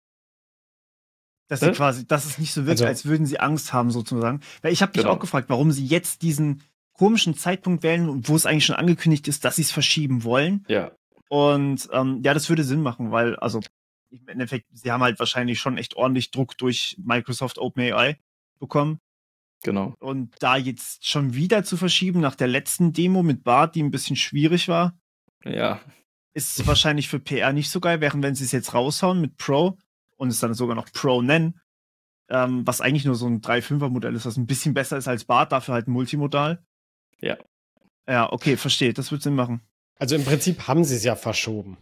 Dass 1.49 1.61
sie 1.61 1.73
quasi, 1.73 2.07
dass 2.07 2.27
es 2.27 2.39
nicht 2.39 2.53
so 2.53 2.67
wirkt, 2.67 2.81
also, 2.81 2.87
als 2.87 3.07
würden 3.07 3.27
sie 3.27 3.41
Angst 3.41 3.73
haben, 3.73 3.91
sozusagen. 3.91 4.41
Weil 4.61 4.73
ich 4.73 4.83
habe 4.83 4.91
mich 4.91 5.03
genau. 5.03 5.15
auch 5.15 5.21
gefragt, 5.21 5.49
warum 5.49 5.73
sie 5.73 5.87
jetzt 5.87 6.23
diesen 6.23 6.63
komischen 6.93 7.35
Zeitpunkt 7.35 7.83
wählen, 7.83 8.27
wo 8.29 8.37
es 8.37 8.47
eigentlich 8.47 8.67
schon 8.67 8.77
angekündigt 8.77 9.27
ist, 9.29 9.45
dass 9.45 9.57
sie 9.57 9.63
es 9.63 9.73
verschieben 9.73 10.25
wollen. 10.25 10.65
Ja. 10.69 10.93
Und 11.29 11.89
ähm, 11.93 12.21
ja, 12.25 12.35
das 12.35 12.49
würde 12.49 12.65
Sinn 12.65 12.83
machen, 12.83 13.11
weil, 13.11 13.37
also 13.37 13.61
im 14.11 14.29
Endeffekt, 14.29 14.67
sie 14.73 14.93
haben 14.93 15.03
halt 15.03 15.19
wahrscheinlich 15.19 15.59
schon 15.59 15.79
echt 15.79 15.97
ordentlich 15.97 16.31
Druck 16.31 16.57
durch 16.59 16.97
Microsoft 17.03 17.59
OpenAI 17.59 18.19
bekommen. 18.59 19.01
Genau. 19.63 19.95
Und 19.99 20.35
da 20.41 20.57
jetzt 20.57 21.07
schon 21.07 21.35
wieder 21.35 21.65
zu 21.65 21.77
verschieben 21.77 22.21
nach 22.21 22.35
der 22.35 22.49
letzten 22.49 22.93
Demo 22.93 23.23
mit 23.23 23.45
Bart, 23.45 23.75
die 23.75 23.83
ein 23.83 23.91
bisschen 23.91 24.17
schwierig 24.17 24.69
war. 24.69 24.97
Ja. 25.45 25.81
Ist 26.35 26.67
wahrscheinlich 26.67 27.09
für 27.09 27.19
PR 27.19 27.53
nicht 27.53 27.71
so 27.71 27.81
geil, 27.81 28.01
während 28.01 28.23
wenn 28.23 28.35
sie 28.35 28.45
es 28.45 28.53
jetzt 28.53 28.75
raushauen 28.75 29.21
mit 29.21 29.37
Pro 29.37 29.79
und 30.17 30.29
es 30.29 30.39
dann 30.39 30.55
sogar 30.55 30.77
noch 30.77 30.93
Pro 30.93 31.23
nennen, 31.23 31.61
ähm, 32.29 32.67
was 32.67 32.81
eigentlich 32.81 33.05
nur 33.05 33.15
so 33.15 33.27
ein 33.27 33.41
3-5er-Modell 33.41 34.15
ist, 34.15 34.27
was 34.27 34.37
ein 34.37 34.47
bisschen 34.47 34.75
besser 34.75 34.99
ist 34.99 35.09
als 35.09 35.25
Bart, 35.25 35.53
dafür 35.53 35.75
halt 35.75 35.89
multimodal. 35.89 36.63
Ja. 37.21 37.39
Ja, 38.07 38.31
okay, 38.31 38.57
verstehe. 38.57 38.93
Das 38.93 39.13
wird 39.13 39.23
Sinn 39.23 39.35
machen. 39.35 39.63
Also 39.99 40.17
im 40.17 40.25
Prinzip 40.25 40.67
haben 40.67 40.85
sie 40.85 40.97
es 40.97 41.05
ja 41.05 41.17
verschoben. 41.17 41.79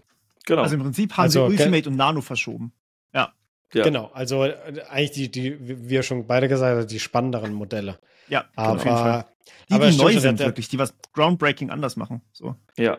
Genau. 0.46 0.62
Also 0.62 0.74
im 0.74 0.82
Prinzip 0.82 1.12
haben 1.12 1.24
also, 1.24 1.48
sie 1.48 1.52
Ultimate 1.52 1.88
und 1.88 1.96
Nano 1.96 2.20
verschoben. 2.20 2.72
Ja. 3.14 3.32
ja. 3.72 3.84
Genau, 3.84 4.10
also 4.12 4.44
äh, 4.44 4.82
eigentlich 4.88 5.12
die, 5.12 5.30
die, 5.30 5.68
wie 5.68 5.88
wir 5.88 6.02
schon 6.02 6.26
beide 6.26 6.48
gesagt 6.48 6.76
haben, 6.76 6.86
die 6.86 7.00
spannenderen 7.00 7.52
Modelle. 7.52 7.98
Ja, 8.28 8.44
aber, 8.56 8.72
auf 8.72 8.84
jeden 8.84 8.96
Fall. 8.96 9.26
Die, 9.68 9.74
aber 9.74 9.90
die 9.90 9.96
neu 9.96 10.18
sind 10.18 10.40
der, 10.40 10.46
wirklich, 10.46 10.68
die 10.68 10.78
was 10.78 10.94
groundbreaking 11.12 11.70
anders 11.70 11.96
machen. 11.96 12.22
So. 12.32 12.56
Ja. 12.76 12.98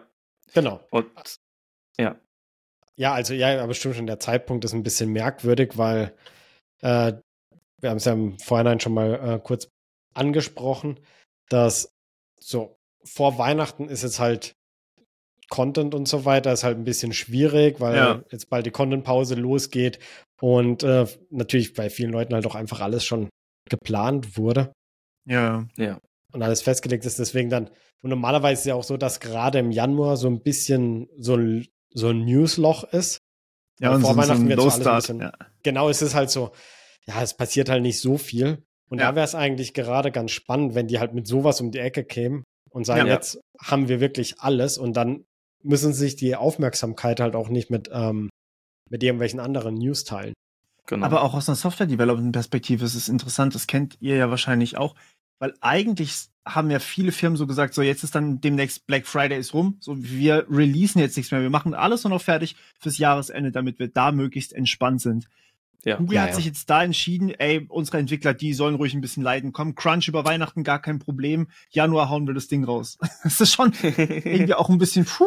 Genau. 0.54 0.82
Und 0.90 1.08
ja. 1.98 2.16
Ja, 2.96 3.14
also 3.14 3.34
ja, 3.34 3.62
aber 3.62 3.74
stimmt 3.74 3.96
schon, 3.96 4.08
der 4.08 4.20
Zeitpunkt 4.20 4.66
ist 4.66 4.74
ein 4.74 4.84
bisschen 4.84 5.12
merkwürdig, 5.12 5.78
weil 5.78 6.16
äh, 6.82 7.14
wir 7.80 7.90
haben 7.90 7.98
es 7.98 8.06
ja 8.06 8.14
im 8.14 8.38
Vorhinein 8.40 8.80
schon 8.80 8.94
mal 8.94 9.14
äh, 9.14 9.40
kurz 9.40 9.70
angesprochen, 10.14 11.00
dass 11.50 11.92
so 12.40 12.78
vor 13.04 13.38
Weihnachten 13.38 13.90
ist 13.90 14.04
jetzt 14.04 14.20
halt 14.20 14.56
Content 15.50 15.94
und 15.94 16.08
so 16.08 16.26
weiter 16.26 16.52
ist 16.54 16.64
halt 16.64 16.78
ein 16.78 16.84
bisschen 16.84 17.14
schwierig, 17.14 17.80
weil 17.80 17.96
ja. 17.96 18.24
jetzt 18.32 18.50
bald 18.50 18.66
die 18.66 18.72
Content-Pause 18.72 19.36
losgeht 19.36 20.00
und 20.42 20.84
äh, 20.84 21.06
natürlich 21.30 21.74
bei 21.74 21.90
vielen 21.90 22.12
Leuten 22.12 22.34
halt 22.34 22.46
auch 22.46 22.56
einfach 22.56 22.82
alles 22.82 23.06
schon 23.06 23.30
geplant 23.70 24.38
wurde. 24.38 24.74
Ja. 25.26 25.68
Ja. 25.78 26.00
Und 26.32 26.42
alles 26.42 26.62
festgelegt 26.62 27.06
ist. 27.06 27.20
Deswegen 27.20 27.50
dann, 27.50 27.70
und 28.02 28.10
normalerweise 28.10 28.54
ist 28.54 28.60
es 28.60 28.66
ja 28.66 28.76
auch 28.76 28.84
so, 28.84 28.98
dass 28.98 29.20
gerade 29.20 29.60
im 29.60 29.72
Januar 29.72 30.18
so 30.18 30.28
ein 30.28 30.42
bisschen 30.42 31.08
so, 31.18 31.38
so 31.94 32.10
ein 32.10 32.26
Newsloch 32.26 32.84
ist. 32.86 33.20
Ja, 33.80 33.94
und 33.94 34.02
vor 34.02 34.14
so, 34.14 34.18
Weihnachten 34.18 34.48
wird 34.50 34.60
so 34.60 34.70
alles 34.70 34.88
ein 34.88 34.96
bisschen. 34.96 35.20
Ja. 35.20 35.34
Genau, 35.64 35.90
es 35.90 36.02
ist 36.02 36.16
halt 36.16 36.30
so, 36.30 36.52
ja, 37.06 37.22
es 37.22 37.34
passiert 37.34 37.70
halt 37.70 37.82
nicht 37.82 38.00
so 38.00 38.18
viel. 38.18 38.64
Und 38.90 39.00
ja. 39.00 39.10
da 39.10 39.16
wäre 39.16 39.26
es 39.26 39.36
eigentlich 39.36 39.74
gerade 39.74 40.12
ganz 40.12 40.32
spannend, 40.32 40.76
wenn 40.76 40.88
die 40.88 41.00
halt 41.00 41.14
mit 41.14 41.28
sowas 41.28 41.62
um 41.62 41.72
die 41.72 41.80
Ecke 41.80 42.04
kämen 42.04 42.44
und 42.70 42.86
sagen, 42.86 43.08
ja, 43.08 43.14
jetzt 43.14 43.40
haben 43.60 43.88
wir 43.88 44.00
wirklich 44.00 44.40
alles 44.40 44.78
und 44.78 44.94
dann 44.94 45.26
müssen 45.64 45.94
sich 45.94 46.16
die 46.16 46.36
Aufmerksamkeit 46.36 47.20
halt 47.20 47.36
auch 47.36 47.50
nicht 47.50 47.70
mit, 47.70 47.90
ähm, 47.92 48.30
mit 48.90 49.04
irgendwelchen 49.04 49.40
anderen 49.40 49.76
News 49.76 50.04
teilen. 50.04 50.34
Genau. 50.86 51.06
Aber 51.06 51.24
auch 51.24 51.34
aus 51.34 51.48
einer 51.48 51.56
Software-Development-Perspektive 51.56 52.84
ist 52.84 52.96
es 52.96 53.10
interessant, 53.10 53.56
das 53.56 53.68
kennt 53.68 53.98
ihr 54.02 54.18
ja 54.18 54.30
wahrscheinlich 54.30 54.78
auch, 54.78 54.96
weil 55.40 55.54
eigentlich 55.62 56.28
haben 56.46 56.70
ja 56.70 56.80
viele 56.80 57.14
Firmen 57.14 57.38
so 57.38 57.48
gesagt, 57.48 57.74
so 57.74 57.82
jetzt 57.82 58.04
ist 58.04 58.16
dann 58.16 58.42
demnächst 58.42 58.86
Black 58.86 59.08
Friday 59.08 59.40
ist 59.40 59.54
rum, 59.54 59.78
so 59.80 59.96
wir 59.98 60.46
releasen 60.50 61.00
jetzt 61.00 61.16
nichts 61.16 61.32
mehr, 61.32 61.42
wir 61.42 61.50
machen 61.50 61.74
alles 61.74 62.04
nur 62.04 62.12
noch 62.12 62.22
fertig 62.22 62.58
fürs 62.80 62.98
Jahresende, 62.98 63.52
damit 63.52 63.80
wir 63.80 63.88
da 63.88 64.12
möglichst 64.12 64.52
entspannt 64.52 65.02
sind. 65.02 65.28
Ja. 65.86 65.98
Google 65.98 66.16
ja, 66.16 66.22
hat 66.22 66.30
ja. 66.30 66.36
sich 66.36 66.46
jetzt 66.46 66.70
da 66.70 66.84
entschieden, 66.84 67.30
ey, 67.30 67.66
unsere 67.68 67.98
Entwickler, 67.98 68.34
die 68.34 68.54
sollen 68.54 68.76
ruhig 68.76 68.94
ein 68.94 69.02
bisschen 69.02 69.24
leiden. 69.24 69.52
Komm, 69.52 69.76
Crunch 69.76 70.08
über 70.08 70.24
Weihnachten, 70.24 70.64
gar 70.64 70.82
kein 70.82 71.00
Problem. 71.00 71.48
Januar 71.70 72.10
hauen 72.10 72.26
wir 72.26 72.34
das 72.34 72.48
Ding 72.48 72.64
raus. 72.64 72.98
das 73.24 73.42
ist 73.42 73.54
schon 73.54 73.74
irgendwie 73.82 74.54
auch 74.54 74.70
ein 74.70 74.78
bisschen, 74.78 75.06
puh. 75.06 75.26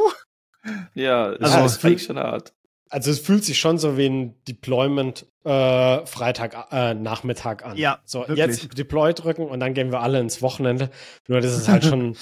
Ja, 0.94 1.26
also 1.26 1.58
es 1.60 1.76
fühlt 1.76 2.00
schon 2.00 2.18
hart. 2.18 2.52
Also 2.88 3.10
es 3.10 3.18
fühlt 3.18 3.44
sich 3.44 3.58
schon 3.58 3.78
so 3.78 3.96
wie 3.96 4.06
ein 4.06 4.44
Deployment 4.44 5.26
äh, 5.44 6.06
Freitag 6.06 6.72
äh, 6.72 6.94
Nachmittag 6.94 7.64
an. 7.64 7.76
Ja, 7.76 8.00
so 8.04 8.20
wirklich. 8.20 8.38
jetzt 8.38 8.78
Deploy 8.78 9.12
drücken 9.12 9.46
und 9.46 9.60
dann 9.60 9.74
gehen 9.74 9.90
wir 9.90 10.00
alle 10.00 10.20
ins 10.20 10.40
Wochenende. 10.40 10.90
Nur 11.28 11.40
das 11.40 11.56
ist 11.56 11.68
halt 11.68 11.84
schon 11.86 12.16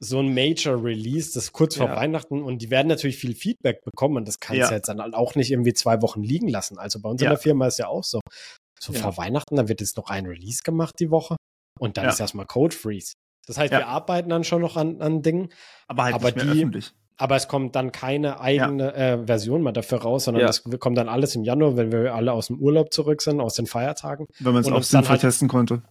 so 0.00 0.18
ein 0.18 0.34
Major 0.34 0.82
Release, 0.82 1.32
das 1.34 1.44
ist 1.44 1.52
kurz 1.52 1.76
vor 1.76 1.88
ja. 1.88 1.96
Weihnachten 1.96 2.42
und 2.42 2.62
die 2.62 2.70
werden 2.70 2.88
natürlich 2.88 3.18
viel 3.18 3.34
Feedback 3.34 3.84
bekommen 3.84 4.16
und 4.16 4.26
das 4.26 4.40
kannst 4.40 4.62
du 4.62 4.66
ja. 4.66 4.72
jetzt 4.72 4.88
dann 4.88 5.00
halt 5.00 5.14
auch 5.14 5.34
nicht 5.34 5.50
irgendwie 5.50 5.74
zwei 5.74 6.00
Wochen 6.00 6.22
liegen 6.22 6.48
lassen. 6.48 6.78
Also 6.78 7.00
bei 7.00 7.08
uns 7.08 7.20
ja. 7.20 7.28
in 7.28 7.34
der 7.34 7.38
Firma 7.38 7.66
ist 7.66 7.78
ja 7.78 7.86
auch 7.86 8.04
so. 8.04 8.20
So 8.82 8.94
vor 8.94 9.18
Weihnachten, 9.18 9.56
dann 9.56 9.68
wird 9.68 9.82
jetzt 9.82 9.98
noch 9.98 10.08
ein 10.08 10.24
Release 10.24 10.62
gemacht 10.64 10.94
die 11.00 11.10
Woche 11.10 11.36
und 11.78 11.98
dann 11.98 12.08
ist 12.08 12.18
erstmal 12.18 12.46
Code 12.46 12.74
Freeze. 12.74 13.12
Das 13.46 13.58
heißt, 13.58 13.72
wir 13.72 13.88
arbeiten 13.88 14.30
dann 14.30 14.42
schon 14.42 14.62
noch 14.62 14.78
an, 14.78 15.02
an 15.02 15.20
Dingen. 15.20 15.52
Aber 15.86 16.04
halt 16.04 16.14
aber 16.14 16.32
die, 16.32 16.40
öffentlich 16.40 16.94
aber 17.20 17.36
es 17.36 17.48
kommt 17.48 17.76
dann 17.76 17.92
keine 17.92 18.40
eigene 18.40 18.84
ja. 18.84 19.14
äh, 19.14 19.26
Version 19.26 19.62
mehr 19.62 19.72
dafür 19.72 19.98
raus, 20.02 20.24
sondern 20.24 20.48
es 20.48 20.64
ja. 20.64 20.78
kommt 20.78 20.96
dann 20.96 21.08
alles 21.08 21.34
im 21.34 21.44
Januar, 21.44 21.76
wenn 21.76 21.92
wir 21.92 22.14
alle 22.14 22.32
aus 22.32 22.46
dem 22.46 22.58
Urlaub 22.58 22.92
zurück 22.94 23.20
sind, 23.20 23.40
aus 23.40 23.54
den 23.54 23.66
Feiertagen. 23.66 24.26
Wenn 24.38 24.54
man 24.54 24.62
es 24.62 24.72
auch 24.72 24.82
sinnvoll 24.82 25.10
halt, 25.10 25.20
testen 25.20 25.46
konnte. 25.46 25.82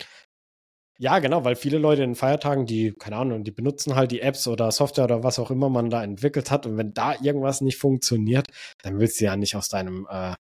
Ja, 0.97 1.19
genau, 1.19 1.45
weil 1.45 1.55
viele 1.55 1.77
Leute 1.77 2.01
in 2.01 2.11
den 2.11 2.15
Feiertagen, 2.15 2.65
die, 2.65 2.93
keine 2.97 3.17
Ahnung, 3.17 3.43
die 3.43 3.51
benutzen 3.51 3.95
halt 3.95 4.11
die 4.11 4.21
Apps 4.21 4.47
oder 4.47 4.71
Software 4.71 5.05
oder 5.05 5.23
was 5.23 5.37
auch 5.37 5.51
immer 5.51 5.69
man 5.69 5.91
da 5.91 6.03
entwickelt 6.03 6.49
hat. 6.49 6.65
Und 6.65 6.77
wenn 6.77 6.93
da 6.93 7.13
irgendwas 7.21 7.61
nicht 7.61 7.77
funktioniert, 7.77 8.47
dann 8.81 8.99
willst 8.99 9.21
du 9.21 9.25
ja 9.25 9.35
nicht 9.37 9.55
aus 9.55 9.69
deinem, 9.69 10.07
äh, 10.09 10.33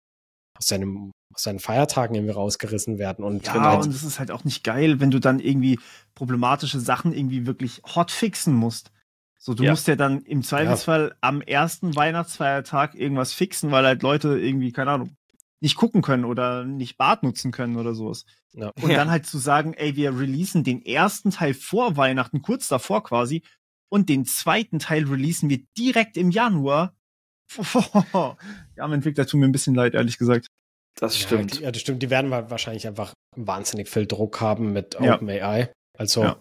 aus 0.58 0.66
deinem 0.66 1.12
aus 1.34 1.42
deinen 1.42 1.58
Feiertagen 1.58 2.16
irgendwie 2.16 2.32
rausgerissen 2.32 2.98
werden. 2.98 3.24
Und 3.24 3.46
ja, 3.46 3.60
halt 3.60 3.84
und 3.84 3.94
es 3.94 4.02
ist 4.02 4.18
halt 4.18 4.30
auch 4.30 4.44
nicht 4.44 4.64
geil, 4.64 4.98
wenn 4.98 5.10
du 5.10 5.20
dann 5.20 5.38
irgendwie 5.38 5.78
problematische 6.14 6.80
Sachen 6.80 7.12
irgendwie 7.12 7.46
wirklich 7.46 7.82
hotfixen 7.94 8.54
musst. 8.54 8.90
So, 9.38 9.54
du 9.54 9.62
ja. 9.62 9.70
musst 9.70 9.86
ja 9.86 9.94
dann 9.96 10.22
im 10.22 10.42
Zweifelsfall 10.42 11.08
ja. 11.10 11.16
am 11.20 11.40
ersten 11.40 11.94
Weihnachtsfeiertag 11.94 12.96
irgendwas 12.96 13.32
fixen, 13.32 13.70
weil 13.70 13.86
halt 13.86 14.02
Leute 14.02 14.36
irgendwie, 14.36 14.72
keine 14.72 14.90
Ahnung, 14.90 15.16
nicht 15.60 15.76
gucken 15.76 16.02
können 16.02 16.24
oder 16.24 16.64
nicht 16.64 16.98
Bart 16.98 17.22
nutzen 17.22 17.52
können 17.52 17.76
oder 17.76 17.94
sowas. 17.94 18.24
Ja. 18.52 18.72
Und 18.80 18.92
dann 18.92 19.10
halt 19.10 19.26
zu 19.26 19.38
sagen, 19.38 19.74
ey, 19.74 19.96
wir 19.96 20.18
releasen 20.18 20.64
den 20.64 20.84
ersten 20.84 21.30
Teil 21.30 21.54
vor 21.54 21.96
Weihnachten, 21.96 22.42
kurz 22.42 22.68
davor 22.68 23.04
quasi, 23.04 23.42
und 23.90 24.08
den 24.08 24.24
zweiten 24.26 24.80
Teil 24.80 25.04
releasen 25.04 25.48
wir 25.48 25.60
direkt 25.76 26.16
im 26.16 26.30
Januar. 26.30 26.94
ja, 27.56 28.36
am 28.76 28.92
Entwickler 28.92 29.26
tut 29.26 29.40
mir 29.40 29.46
ein 29.46 29.52
bisschen 29.52 29.74
leid, 29.74 29.94
ehrlich 29.94 30.18
gesagt. 30.18 30.48
Das 30.96 31.16
stimmt. 31.16 31.60
Ja, 31.60 31.70
das 31.70 31.80
stimmt. 31.80 32.02
Die 32.02 32.10
werden 32.10 32.30
wahrscheinlich 32.30 32.86
einfach 32.86 33.14
wahnsinnig 33.36 33.88
viel 33.88 34.06
Druck 34.06 34.40
haben 34.40 34.72
mit 34.72 35.00
OpenAI. 35.00 35.72
Also 35.96 36.36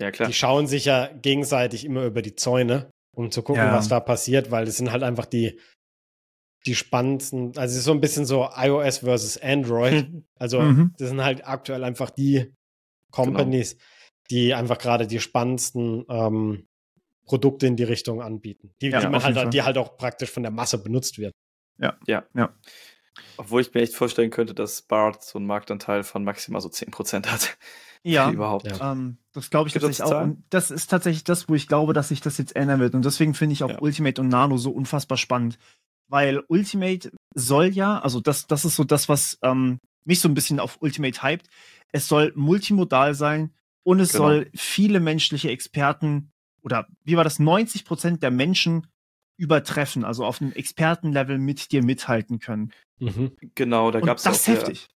ja. 0.00 0.10
Klar. 0.10 0.28
Die 0.28 0.34
schauen 0.34 0.66
sich 0.66 0.86
ja 0.86 1.08
gegenseitig 1.08 1.84
immer 1.84 2.04
über 2.04 2.22
die 2.22 2.34
Zäune, 2.34 2.90
um 3.14 3.30
zu 3.30 3.42
gucken, 3.42 3.62
ja. 3.62 3.72
was 3.72 3.88
da 3.88 4.00
passiert, 4.00 4.50
weil 4.50 4.64
das 4.64 4.76
sind 4.76 4.92
halt 4.92 5.02
einfach 5.02 5.26
die, 5.26 5.60
die 6.66 6.74
spannendsten, 6.74 7.56
also 7.56 7.72
es 7.72 7.78
ist 7.78 7.84
so 7.84 7.92
ein 7.92 8.00
bisschen 8.00 8.26
so 8.26 8.48
iOS 8.54 8.98
versus 8.98 9.38
Android. 9.38 10.08
Also 10.40 10.62
mhm. 10.62 10.94
das 10.96 11.10
sind 11.10 11.22
halt 11.22 11.46
aktuell 11.46 11.84
einfach 11.84 12.08
die 12.08 12.54
Companies, 13.10 13.72
genau. 13.72 13.84
die 14.30 14.54
einfach 14.54 14.78
gerade 14.78 15.06
die 15.06 15.20
spannendsten 15.20 16.06
ähm, 16.08 16.66
Produkte 17.26 17.66
in 17.66 17.76
die 17.76 17.84
Richtung 17.84 18.22
anbieten. 18.22 18.72
Die, 18.80 18.88
ja, 18.88 19.00
die 19.00 19.08
man 19.08 19.22
halt, 19.22 19.52
die 19.52 19.62
halt 19.62 19.76
auch 19.76 19.98
praktisch 19.98 20.30
von 20.30 20.42
der 20.42 20.50
Masse 20.50 20.82
benutzt 20.82 21.18
wird. 21.18 21.34
Ja, 21.78 21.98
ja, 22.06 22.24
ja. 22.34 22.54
Obwohl 23.36 23.60
ich 23.60 23.72
mir 23.74 23.80
echt 23.80 23.94
vorstellen 23.94 24.30
könnte, 24.30 24.54
dass 24.54 24.82
Bart 24.82 25.22
so 25.22 25.38
einen 25.38 25.46
Marktanteil 25.46 26.02
von 26.04 26.24
maximal 26.24 26.60
so 26.60 26.68
10% 26.68 27.26
hat. 27.26 27.56
Ja, 28.02 28.30
überhaupt. 28.30 28.66
Ja. 28.66 28.92
Ähm, 28.92 29.18
das 29.34 29.50
glaube 29.50 29.68
ich 29.68 29.74
Gibt 29.74 29.84
tatsächlich 29.84 30.10
auch. 30.10 30.22
Und 30.22 30.42
das 30.48 30.70
ist 30.70 30.86
tatsächlich 30.86 31.22
das, 31.22 31.50
wo 31.50 31.54
ich 31.54 31.68
glaube, 31.68 31.92
dass 31.92 32.08
sich 32.08 32.22
das 32.22 32.38
jetzt 32.38 32.56
ändern 32.56 32.80
wird. 32.80 32.94
Und 32.94 33.04
deswegen 33.04 33.34
finde 33.34 33.52
ich 33.52 33.62
auch 33.62 33.68
ja. 33.68 33.78
Ultimate 33.78 34.22
und 34.22 34.28
Nano 34.28 34.56
so 34.56 34.70
unfassbar 34.70 35.18
spannend. 35.18 35.58
Weil 36.08 36.42
Ultimate 36.48 37.12
soll 37.34 37.66
ja, 37.66 37.98
also 37.98 38.20
das, 38.20 38.46
das 38.46 38.64
ist 38.64 38.76
so 38.76 38.84
das, 38.84 39.10
was 39.10 39.38
ähm, 39.42 39.80
mich 40.06 40.20
so 40.20 40.30
ein 40.30 40.34
bisschen 40.34 40.60
auf 40.60 40.78
Ultimate 40.80 41.22
hypt. 41.22 41.48
Es 41.92 42.08
soll 42.08 42.32
multimodal 42.34 43.14
sein 43.14 43.52
und 43.82 44.00
es 44.00 44.12
genau. 44.12 44.24
soll 44.24 44.50
viele 44.54 45.00
menschliche 45.00 45.50
Experten 45.50 46.32
oder 46.62 46.86
wie 47.04 47.16
war 47.16 47.24
das, 47.24 47.38
90 47.38 47.84
Prozent 47.84 48.22
der 48.22 48.30
Menschen 48.30 48.86
übertreffen, 49.40 50.04
also 50.04 50.24
auf 50.24 50.40
einem 50.40 50.52
Expertenlevel 50.52 51.38
mit 51.38 51.72
dir 51.72 51.82
mithalten 51.82 52.38
können. 52.38 52.72
Mhm. 52.98 53.32
Genau, 53.54 53.90
da 53.90 54.00
gab 54.00 54.18
es 54.18 54.24
das 54.24 54.40
ist 54.40 54.48
heftig 54.48 54.88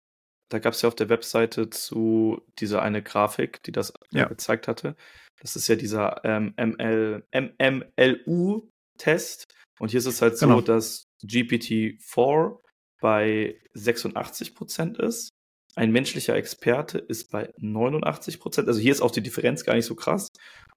da 0.54 0.58
gab 0.58 0.74
es 0.74 0.82
ja 0.82 0.88
auf 0.88 0.94
der 0.94 1.08
Webseite 1.08 1.70
zu 1.70 2.40
dieser 2.58 2.82
eine 2.82 3.02
Grafik, 3.02 3.62
die 3.64 3.72
das 3.72 3.92
ja. 4.12 4.26
gezeigt 4.26 4.68
hatte. 4.68 4.94
Das 5.40 5.56
ist 5.56 5.66
ja 5.68 5.74
dieser 5.74 6.24
ähm, 6.24 6.54
ML, 6.56 7.24
MMLU-Test. 7.58 9.46
Und 9.80 9.90
hier 9.90 9.98
ist 9.98 10.06
es 10.06 10.22
halt 10.22 10.38
genau. 10.38 10.56
so, 10.56 10.60
dass 10.60 11.08
GPT-4 11.24 12.58
bei 13.00 13.60
86% 13.74 15.00
ist. 15.02 15.30
Ein 15.74 15.90
menschlicher 15.90 16.36
Experte 16.36 16.98
ist 16.98 17.32
bei 17.32 17.52
89% 17.56 18.68
Also 18.68 18.78
hier 18.78 18.92
ist 18.92 19.00
auch 19.00 19.10
die 19.10 19.22
Differenz 19.22 19.64
gar 19.64 19.74
nicht 19.74 19.86
so 19.86 19.96
krass. 19.96 20.28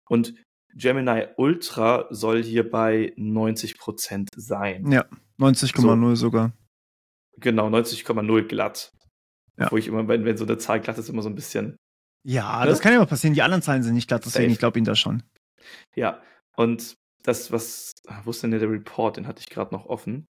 Und 0.10 0.34
Gemini 0.78 1.26
Ultra 1.38 2.08
soll 2.12 2.44
hier 2.44 2.70
bei 2.70 3.14
90% 3.18 4.28
sein. 4.36 4.92
Ja, 4.92 5.06
90,0 5.40 6.10
so. 6.10 6.16
sogar. 6.16 6.54
Genau, 7.38 7.68
90,0 7.68 8.44
glatt. 8.44 8.92
Ja. 9.58 9.72
Wo 9.72 9.78
ich 9.78 9.88
immer, 9.88 10.08
wenn, 10.08 10.24
wenn 10.24 10.38
so 10.38 10.46
eine 10.46 10.58
Zahl 10.58 10.80
glatt 10.80 10.98
ist, 10.98 11.10
immer 11.10 11.24
so 11.24 11.30
ein 11.30 11.36
bisschen. 11.36 11.78
Ja, 12.24 12.62
ne? 12.62 12.70
das 12.70 12.80
kann 12.80 12.94
ja 12.94 13.00
mal 13.00 13.06
passieren. 13.06 13.34
Die 13.34 13.42
anderen 13.42 13.64
Zahlen 13.64 13.84
sind 13.84 13.96
nicht 13.96 14.08
glatt, 14.08 14.26
deswegen, 14.26 14.46
Safe. 14.46 14.54
ich 14.54 14.60
glaube 14.60 14.78
Ihnen 14.78 14.86
das 14.86 15.00
schon. 15.00 15.24
Ja, 15.96 16.22
und 16.56 16.96
das, 17.24 17.52
was, 17.52 17.94
wo 18.24 18.30
ist 18.30 18.44
denn 18.44 18.52
der 18.52 18.70
Report? 18.70 19.18
Den 19.18 19.28
hatte 19.28 19.42
ich 19.42 19.50
gerade 19.50 19.74
noch 19.74 19.86
offen. 19.86 20.28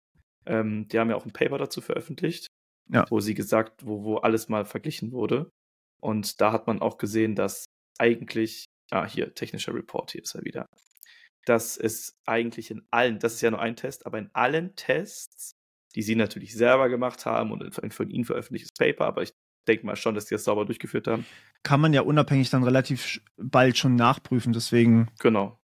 Ähm, 0.46 0.88
die 0.88 1.00
haben 1.00 1.10
ja 1.10 1.16
auch 1.16 1.26
ein 1.26 1.34
Paper 1.34 1.58
dazu 1.58 1.82
veröffentlicht, 1.82 2.48
ja. 2.90 3.06
wo 3.10 3.20
sie 3.20 3.34
gesagt, 3.34 3.86
wo, 3.86 4.04
wo 4.04 4.18
alles 4.18 4.48
mal 4.48 4.66
verglichen 4.66 5.12
wurde. 5.12 5.50
Und 6.02 6.40
da 6.40 6.52
hat 6.52 6.68
man 6.68 6.82
auch 6.82 6.98
gesehen, 6.98 7.36
dass 7.36 7.66
eigentlich, 7.98 8.65
ah, 8.92 9.06
hier, 9.06 9.34
technischer 9.34 9.74
Report, 9.74 10.12
hier 10.12 10.24
ist 10.24 10.36
er 10.36 10.44
wieder, 10.44 10.70
dass 11.46 11.78
es 11.78 12.20
eigentlich 12.26 12.72
in 12.72 12.86
allen, 12.92 13.20
das 13.20 13.36
ist 13.36 13.42
ja 13.42 13.52
nur 13.52 13.62
ein 13.62 13.76
Test, 13.76 14.06
aber 14.06 14.18
in 14.18 14.30
allen 14.34 14.76
Tests, 14.76 15.56
die 15.96 16.02
sie 16.02 16.16
natürlich 16.16 16.56
selber 16.56 16.90
gemacht 16.90 17.26
haben 17.26 17.52
und 17.52 17.82
ein 17.82 17.92
von 17.92 18.10
ihnen 18.10 18.26
veröffentlichtes 18.26 18.74
Paper, 18.74 19.06
aber 19.06 19.24
ich 19.24 19.34
denke 19.68 19.86
mal 19.86 19.96
schon, 19.96 20.16
dass 20.16 20.26
die 20.26 20.36
das 20.36 20.44
sauber 20.44 20.66
durchgeführt 20.66 21.08
haben. 21.08 21.26
Kann 21.64 21.82
man 21.82 21.94
ja 21.94 22.02
unabhängig 22.02 22.50
dann 22.50 22.64
relativ 22.64 23.22
bald 23.38 23.78
schon 23.78 23.96
nachprüfen, 23.96 24.54
deswegen. 24.54 25.10
Genau. 25.20 25.60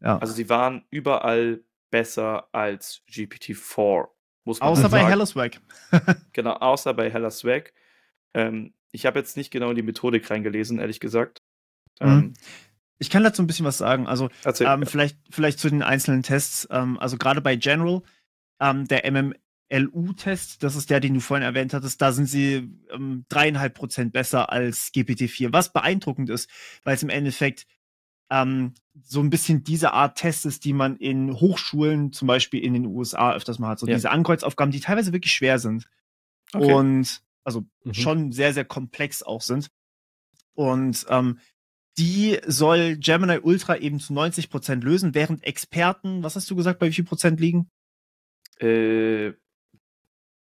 Ja. 0.00 0.18
Also 0.18 0.34
sie 0.34 0.48
waren 0.48 0.84
überall 0.90 1.64
besser 1.90 2.48
als 2.52 3.02
GPT-4. 3.10 4.08
Muss 4.44 4.60
man 4.60 4.68
außer 4.68 4.88
bei 4.88 5.04
Hellaswag. 5.04 5.60
genau, 6.32 6.52
außer 6.52 6.94
bei 6.94 7.10
Hellaswag. 7.10 7.72
Ähm, 8.34 8.74
ich 8.92 9.06
habe 9.06 9.18
jetzt 9.18 9.36
nicht 9.36 9.50
genau 9.50 9.70
in 9.70 9.76
die 9.76 9.82
Methodik 9.82 10.30
reingelesen, 10.30 10.78
ehrlich 10.78 11.00
gesagt. 11.00 11.42
Mhm. 12.00 12.08
Ähm, 12.08 12.34
ich 12.98 13.10
kann 13.10 13.24
dazu 13.24 13.42
ein 13.42 13.46
bisschen 13.46 13.66
was 13.66 13.78
sagen. 13.78 14.06
Also 14.06 14.30
ähm, 14.60 14.86
vielleicht, 14.86 15.18
vielleicht 15.30 15.58
zu 15.58 15.68
den 15.68 15.82
einzelnen 15.82 16.22
Tests. 16.22 16.66
Ähm, 16.70 16.98
also 16.98 17.18
gerade 17.18 17.40
bei 17.40 17.56
General, 17.56 18.02
ähm, 18.60 18.88
der 18.88 19.10
MMLU-Test, 19.10 20.62
das 20.62 20.76
ist 20.76 20.88
der, 20.88 21.00
den 21.00 21.14
du 21.14 21.20
vorhin 21.20 21.44
erwähnt 21.44 21.74
hattest, 21.74 22.00
da 22.00 22.12
sind 22.12 22.26
sie 22.26 22.70
ähm, 22.90 23.26
dreieinhalb 23.28 23.74
Prozent 23.74 24.12
besser 24.12 24.50
als 24.50 24.92
GPT-4, 24.94 25.52
was 25.52 25.72
beeindruckend 25.72 26.30
ist, 26.30 26.48
weil 26.84 26.94
es 26.94 27.02
im 27.02 27.10
Endeffekt 27.10 27.66
ähm, 28.30 28.74
so 29.02 29.20
ein 29.20 29.30
bisschen 29.30 29.62
diese 29.62 29.92
Art 29.92 30.16
Tests 30.16 30.46
ist, 30.46 30.64
die 30.64 30.72
man 30.72 30.96
in 30.96 31.34
Hochschulen, 31.34 32.12
zum 32.12 32.26
Beispiel 32.26 32.64
in 32.64 32.72
den 32.72 32.86
USA, 32.86 33.34
öfters 33.34 33.58
mal 33.58 33.68
hat. 33.68 33.78
So 33.78 33.86
ja. 33.86 33.94
diese 33.94 34.10
Ankreuzaufgaben, 34.10 34.72
die 34.72 34.80
teilweise 34.80 35.12
wirklich 35.12 35.32
schwer 35.32 35.58
sind. 35.58 35.86
Okay. 36.52 36.72
Und 36.72 37.22
also 37.44 37.64
mhm. 37.84 37.94
schon 37.94 38.32
sehr, 38.32 38.52
sehr 38.54 38.64
komplex 38.64 39.22
auch 39.22 39.42
sind. 39.42 39.70
Und 40.54 41.06
ähm, 41.10 41.38
die 41.98 42.38
soll 42.46 42.96
Gemini 42.96 43.38
Ultra 43.38 43.76
eben 43.76 44.00
zu 44.00 44.12
90 44.12 44.50
Prozent 44.50 44.84
lösen, 44.84 45.14
während 45.14 45.44
Experten, 45.44 46.22
was 46.22 46.36
hast 46.36 46.50
du 46.50 46.56
gesagt, 46.56 46.78
bei 46.78 46.88
wie 46.88 46.92
viel 46.92 47.04
Prozent 47.04 47.40
liegen? 47.40 47.70
Äh, 48.58 49.32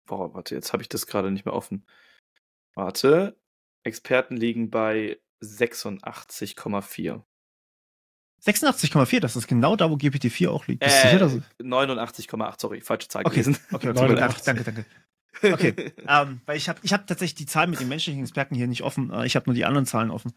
boah, 0.07 0.35
warte, 0.35 0.55
jetzt 0.55 0.73
habe 0.73 0.83
ich 0.83 0.89
das 0.89 1.07
gerade 1.07 1.31
nicht 1.31 1.45
mehr 1.45 1.55
offen. 1.55 1.87
Warte, 2.75 3.39
Experten 3.83 4.37
liegen 4.37 4.71
bei 4.71 5.19
86,4. 5.43 7.23
86,4, 8.45 9.21
das 9.21 9.37
ist 9.37 9.47
genau 9.47 9.77
da, 9.77 9.91
wo 9.91 9.95
GPT-4 9.95 10.49
auch 10.49 10.67
liegt. 10.67 10.83
Bist 10.83 11.05
äh, 11.05 11.17
89,8, 11.17 12.61
sorry, 12.61 12.81
falsche 12.81 13.09
Zahl 13.09 13.25
okay. 13.25 13.43
gewesen. 13.43 13.59
Okay, 13.71 13.89
okay, 13.97 14.15
danke, 14.45 14.65
danke. 14.65 14.87
Okay, 15.43 15.93
ähm, 16.09 16.41
weil 16.45 16.57
ich 16.57 16.69
habe 16.69 16.81
ich 16.83 16.93
hab 16.93 17.07
tatsächlich 17.07 17.37
die 17.37 17.47
Zahl 17.47 17.67
mit 17.67 17.81
den 17.81 17.89
menschlichen 17.89 18.23
Experten 18.23 18.55
hier 18.55 18.67
nicht 18.67 18.83
offen. 18.83 19.11
Äh, 19.11 19.27
ich 19.27 19.37
habe 19.37 19.47
nur 19.47 19.55
die 19.55 19.65
anderen 19.65 19.87
Zahlen 19.87 20.11
offen. 20.11 20.33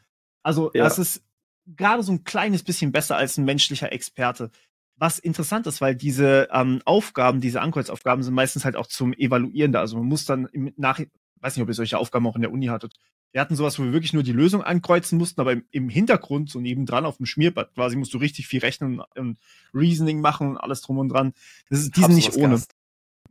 Also, 0.45 0.69
ja. 0.75 0.83
das 0.83 0.99
ist 0.99 1.23
gerade 1.65 2.03
so 2.03 2.11
ein 2.11 2.23
kleines 2.23 2.61
bisschen 2.61 2.91
besser 2.91 3.17
als 3.17 3.37
ein 3.37 3.45
menschlicher 3.45 3.91
Experte. 3.91 4.51
Was 4.95 5.17
interessant 5.17 5.65
ist, 5.65 5.81
weil 5.81 5.95
diese 5.95 6.47
ähm, 6.51 6.81
Aufgaben, 6.85 7.41
diese 7.41 7.61
Ankreuzaufgaben 7.61 8.23
sind 8.23 8.35
meistens 8.35 8.63
halt 8.63 8.75
auch 8.75 8.85
zum 8.85 9.13
Evaluieren 9.13 9.71
da. 9.71 9.79
Also 9.79 9.97
man 9.97 10.05
muss 10.05 10.25
dann 10.25 10.45
im 10.53 10.71
Nachhinein, 10.77 11.11
weiß 11.41 11.55
nicht, 11.55 11.63
ob 11.63 11.69
ihr 11.69 11.73
solche 11.73 11.97
Aufgaben 11.97 12.27
auch 12.27 12.35
in 12.35 12.43
der 12.43 12.51
Uni 12.51 12.67
hattet. 12.67 12.93
Wir 13.31 13.41
hatten 13.41 13.55
sowas, 13.55 13.79
wo 13.79 13.83
wir 13.83 13.91
wirklich 13.91 14.13
nur 14.13 14.21
die 14.21 14.31
Lösung 14.31 14.61
ankreuzen 14.61 15.17
mussten, 15.17 15.41
aber 15.41 15.51
im, 15.51 15.65
im 15.71 15.89
Hintergrund, 15.89 16.51
so 16.51 16.61
nebendran 16.61 17.05
auf 17.05 17.17
dem 17.17 17.25
Schmierblatt 17.25 17.73
quasi, 17.73 17.95
musst 17.95 18.13
du 18.13 18.19
richtig 18.19 18.47
viel 18.47 18.59
rechnen 18.59 19.01
und 19.15 19.39
Reasoning 19.73 20.21
machen 20.21 20.51
und 20.51 20.57
alles 20.57 20.81
drum 20.81 20.99
und 20.99 21.09
dran. 21.09 21.33
Das 21.69 21.79
ist, 21.79 21.97
die 21.97 22.01
sind 22.01 22.13
nicht 22.13 22.35
ohne. 22.35 22.61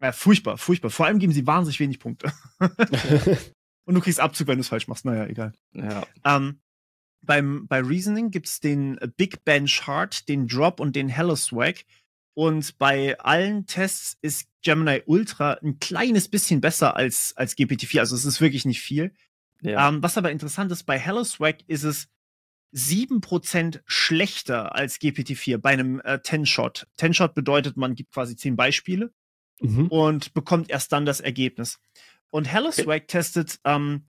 Ja, 0.02 0.10
furchtbar, 0.10 0.58
furchtbar. 0.58 0.90
Vor 0.90 1.06
allem 1.06 1.20
geben 1.20 1.32
sie 1.32 1.46
wahnsinnig 1.46 1.78
wenig 1.78 2.00
Punkte. 2.00 2.32
und 3.84 3.94
du 3.94 4.00
kriegst 4.00 4.18
Abzug, 4.18 4.48
wenn 4.48 4.58
du 4.58 4.62
es 4.62 4.68
falsch 4.68 4.88
machst. 4.88 5.04
Naja, 5.04 5.26
egal. 5.26 5.52
Ja. 5.72 6.02
Ähm, 6.24 6.58
beim, 7.26 7.66
bei 7.66 7.80
Reasoning 7.80 8.30
gibt 8.30 8.46
es 8.46 8.60
den 8.60 8.98
Big 9.16 9.44
Bench 9.44 9.86
Hard, 9.86 10.28
den 10.28 10.46
Drop 10.46 10.80
und 10.80 10.96
den 10.96 11.08
Hello 11.08 11.36
Swag. 11.36 11.84
Und 12.34 12.78
bei 12.78 13.18
allen 13.20 13.66
Tests 13.66 14.18
ist 14.20 14.48
Gemini 14.62 15.02
Ultra 15.06 15.52
ein 15.62 15.78
kleines 15.78 16.28
bisschen 16.28 16.60
besser 16.60 16.96
als, 16.96 17.32
als 17.36 17.56
GPT-4. 17.56 18.00
Also 18.00 18.16
es 18.16 18.24
ist 18.24 18.40
wirklich 18.40 18.64
nicht 18.64 18.80
viel. 18.80 19.12
Ja. 19.62 19.88
Ähm, 19.88 20.02
was 20.02 20.18
aber 20.18 20.30
interessant 20.32 20.72
ist, 20.72 20.84
bei 20.84 20.98
Hello 20.98 21.22
Swag 21.22 21.58
ist 21.68 21.84
es 21.84 22.08
7% 22.74 23.80
schlechter 23.86 24.74
als 24.74 25.00
GPT-4 25.00 25.58
bei 25.58 25.70
einem 25.70 26.00
äh, 26.00 26.18
10-Shot. 26.22 26.88
10-Shot 26.98 27.34
bedeutet, 27.34 27.76
man 27.76 27.94
gibt 27.94 28.12
quasi 28.12 28.34
10 28.34 28.56
Beispiele 28.56 29.12
mhm. 29.60 29.86
und 29.88 30.34
bekommt 30.34 30.70
erst 30.70 30.92
dann 30.92 31.06
das 31.06 31.20
Ergebnis. 31.20 31.78
Und 32.30 32.46
Hello 32.46 32.72
Swag 32.72 33.02
okay. 33.02 33.06
testet 33.06 33.60
ähm, 33.64 34.06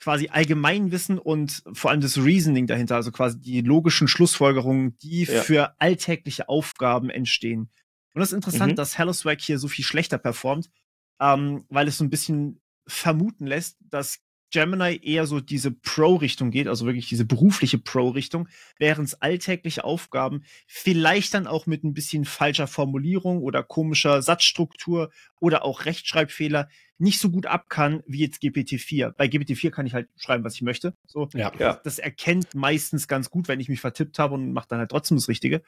quasi 0.00 0.28
Allgemeinwissen 0.28 1.18
und 1.18 1.62
vor 1.72 1.90
allem 1.90 2.00
das 2.00 2.18
Reasoning 2.18 2.66
dahinter, 2.66 2.96
also 2.96 3.10
quasi 3.10 3.40
die 3.40 3.60
logischen 3.62 4.08
Schlussfolgerungen, 4.08 4.96
die 4.98 5.24
ja. 5.24 5.42
für 5.42 5.80
alltägliche 5.80 6.48
Aufgaben 6.48 7.10
entstehen. 7.10 7.70
Und 8.12 8.20
das 8.20 8.30
ist 8.30 8.36
interessant, 8.36 8.72
mhm. 8.72 8.76
dass 8.76 8.98
HelloSwag 8.98 9.40
hier 9.40 9.58
so 9.58 9.68
viel 9.68 9.84
schlechter 9.84 10.18
performt, 10.18 10.70
ähm, 11.20 11.64
weil 11.68 11.88
es 11.88 11.98
so 11.98 12.04
ein 12.04 12.10
bisschen 12.10 12.60
vermuten 12.86 13.46
lässt, 13.46 13.78
dass 13.80 14.20
Gemini 14.54 15.00
eher 15.02 15.26
so 15.26 15.40
diese 15.40 15.72
Pro-Richtung 15.72 16.52
geht, 16.52 16.68
also 16.68 16.86
wirklich 16.86 17.08
diese 17.08 17.24
berufliche 17.24 17.76
Pro-Richtung, 17.76 18.48
während 18.78 19.08
es 19.08 19.20
alltägliche 19.20 19.82
Aufgaben 19.82 20.44
vielleicht 20.68 21.34
dann 21.34 21.48
auch 21.48 21.66
mit 21.66 21.82
ein 21.82 21.92
bisschen 21.92 22.24
falscher 22.24 22.68
Formulierung 22.68 23.42
oder 23.42 23.64
komischer 23.64 24.22
Satzstruktur 24.22 25.10
oder 25.40 25.64
auch 25.64 25.86
Rechtschreibfehler 25.86 26.68
nicht 26.98 27.18
so 27.18 27.30
gut 27.30 27.46
ab 27.46 27.68
kann 27.68 28.04
wie 28.06 28.20
jetzt 28.20 28.40
GPT-4. 28.42 29.10
Bei 29.16 29.26
GPT-4 29.26 29.70
kann 29.70 29.86
ich 29.86 29.94
halt 29.94 30.08
schreiben, 30.16 30.44
was 30.44 30.54
ich 30.54 30.62
möchte. 30.62 30.94
So, 31.04 31.28
ja. 31.34 31.50
Das, 31.50 31.82
das 31.82 31.98
erkennt 31.98 32.54
meistens 32.54 33.08
ganz 33.08 33.30
gut, 33.30 33.48
wenn 33.48 33.58
ich 33.58 33.68
mich 33.68 33.80
vertippt 33.80 34.20
habe 34.20 34.34
und 34.34 34.52
macht 34.52 34.70
dann 34.70 34.78
halt 34.78 34.90
trotzdem 34.92 35.16
das 35.16 35.28
Richtige. 35.28 35.62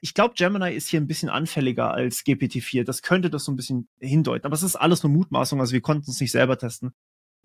Ich 0.00 0.14
glaube, 0.14 0.34
Gemini 0.34 0.74
ist 0.74 0.88
hier 0.88 0.98
ein 0.98 1.06
bisschen 1.06 1.28
anfälliger 1.28 1.92
als 1.92 2.24
GPT-4. 2.24 2.84
Das 2.84 3.02
könnte 3.02 3.28
das 3.28 3.44
so 3.44 3.52
ein 3.52 3.56
bisschen 3.56 3.88
hindeuten. 3.98 4.46
Aber 4.46 4.54
es 4.54 4.62
ist 4.62 4.76
alles 4.76 5.02
nur 5.02 5.12
Mutmaßung, 5.12 5.60
also 5.60 5.74
wir 5.74 5.82
konnten 5.82 6.10
es 6.10 6.20
nicht 6.20 6.32
selber 6.32 6.56
testen. 6.56 6.94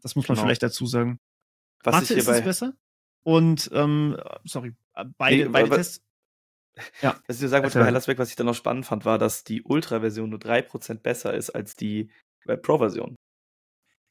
Das 0.05 0.15
muss 0.15 0.27
man 0.27 0.35
genau. 0.35 0.45
vielleicht 0.45 0.61
dazu 0.61 0.85
sagen. 0.85 1.19
Was 1.83 1.95
Mathe 1.95 2.13
ist 2.13 2.27
es 2.27 2.43
besser. 2.43 2.73
Und, 3.23 3.71
ähm, 3.73 4.15
sorry, 4.43 4.75
äh, 4.93 5.05
beide, 5.17 5.35
nee, 5.35 5.49
beide 5.49 5.65
aber, 5.65 5.77
Tests. 5.77 6.03
Ja. 7.01 7.19
Was 7.25 7.37
ich 7.37 7.41
dir 7.41 7.47
sagen 7.47 7.63
wollte 7.63 7.79
bei 7.79 7.85
Hellasweg, 7.85 8.19
was 8.19 8.29
ich 8.29 8.35
dann 8.35 8.45
noch 8.45 8.53
spannend 8.53 8.85
fand, 8.85 9.03
war, 9.03 9.17
dass 9.17 9.43
die 9.43 9.63
Ultra-Version 9.63 10.29
nur 10.29 10.37
3% 10.37 10.99
besser 10.99 11.33
ist 11.33 11.49
als 11.49 11.75
die 11.75 12.11
äh, 12.45 12.55
Pro-Version. 12.55 13.15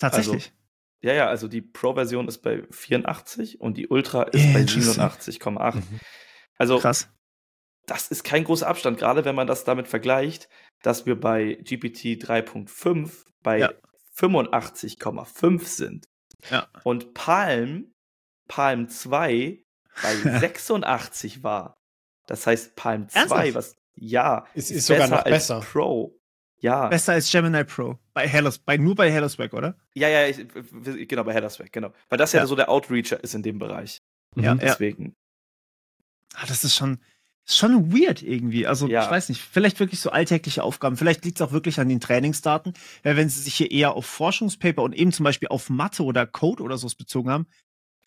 Tatsächlich. 0.01 0.47
Also, 0.47 0.57
ja, 1.03 1.13
ja, 1.13 1.29
also 1.29 1.47
die 1.47 1.63
Pro-Version 1.63 2.27
ist 2.27 2.39
bei 2.39 2.67
84 2.73 3.61
und 3.61 3.77
die 3.77 3.87
Ultra 3.87 4.25
ist 4.25 4.53
bei 4.53 4.63
87,8. 4.63 5.77
Mhm. 5.77 6.01
Also, 6.57 6.81
Krass. 6.81 7.09
das 7.87 8.09
ist 8.09 8.25
kein 8.25 8.43
großer 8.43 8.67
Abstand, 8.67 8.99
gerade 8.99 9.25
wenn 9.25 9.37
man 9.37 9.47
das 9.47 9.63
damit 9.63 9.87
vergleicht, 9.87 10.49
dass 10.83 11.07
wir 11.07 11.21
bei 11.21 11.55
GPT 11.55 12.21
3.5 12.21 13.27
bei 13.45 13.59
ja. 13.61 13.73
85,5 14.17 15.65
sind. 15.65 16.09
Ja. 16.51 16.69
Und 16.83 17.15
Palm, 17.15 17.93
Palm 18.49 18.89
2 18.89 19.65
bei 20.03 20.15
86 20.41 21.43
war. 21.43 21.77
Das 22.27 22.47
heißt, 22.47 22.77
Palm 22.77 23.09
2, 23.09 23.19
Ernsthaft? 23.19 23.55
was 23.55 23.77
ja, 23.97 24.47
ist, 24.55 24.71
ist 24.71 24.87
sogar 24.87 25.09
noch 25.09 25.25
besser. 25.25 25.61
Pro. 25.61 26.19
Ja. 26.59 26.89
Besser 26.89 27.13
als 27.13 27.31
Gemini 27.31 27.65
Pro. 27.65 27.99
Bei 28.15 28.27
Hellas, 28.27 28.59
bei, 28.59 28.77
nur 28.77 28.95
bei 28.95 29.11
Hellaswag, 29.11 29.53
oder? 29.53 29.77
Ja, 29.95 30.09
ja, 30.09 30.27
ich, 30.27 30.47
genau, 31.09 31.25
bei 31.25 31.35
Hellaswag, 31.35 31.71
genau. 31.71 31.93
Weil 32.09 32.19
das 32.19 32.33
ja. 32.33 32.41
ja 32.41 32.47
so 32.47 32.57
der 32.57 32.71
Outreacher 32.71 33.23
ist 33.23 33.35
in 33.35 33.43
dem 33.43 33.59
Bereich. 33.59 34.03
Ja, 34.35 34.55
deswegen. 34.55 35.05
Ja. 35.05 36.41
Ah, 36.41 36.47
das 36.49 36.65
ist 36.65 36.75
schon, 36.75 37.01
ist 37.47 37.59
schon 37.59 37.93
weird 37.93 38.23
irgendwie. 38.23 38.67
Also, 38.67 38.89
ja. 38.89 39.05
ich 39.05 39.11
weiß 39.11 39.29
nicht, 39.29 39.41
vielleicht 39.41 39.81
wirklich 39.81 40.01
so 40.01 40.11
alltägliche 40.11 40.63
Aufgaben. 40.63 40.97
Vielleicht 40.97 41.25
liegt 41.25 41.41
es 41.41 41.47
auch 41.47 41.53
wirklich 41.53 41.79
an 41.79 41.89
den 41.89 42.01
Trainingsdaten. 42.01 42.73
Weil 43.03 43.17
wenn 43.17 43.29
sie 43.29 43.41
sich 43.41 43.55
hier 43.55 43.71
eher 43.71 43.95
auf 43.95 44.07
Forschungspaper 44.07 44.83
und 44.83 44.95
eben 44.95 45.13
zum 45.13 45.25
Beispiel 45.25 45.49
auf 45.49 45.69
Mathe 45.69 46.05
oder 46.05 46.27
Code 46.27 46.63
oder 46.63 46.79
sowas 46.79 46.95
bezogen 46.95 47.31
haben, 47.31 47.47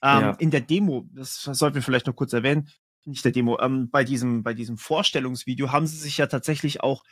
ähm, 0.02 0.22
ja. 0.22 0.32
in 0.40 0.52
der 0.52 0.62
Demo, 0.62 1.08
das 1.14 1.42
sollten 1.42 1.76
wir 1.76 1.82
vielleicht 1.82 2.08
noch 2.08 2.16
kurz 2.16 2.34
erwähnen, 2.34 2.70
nicht 3.06 3.24
der 3.24 3.32
Demo, 3.32 3.60
ähm, 3.60 3.90
bei 3.90 4.04
diesem, 4.04 4.44
bei 4.44 4.54
diesem 4.54 4.78
Vorstellungsvideo 4.78 5.72
haben 5.72 5.88
sie 5.88 5.98
sich 5.98 6.18
ja 6.18 6.28
tatsächlich 6.28 6.82
auch 6.82 7.04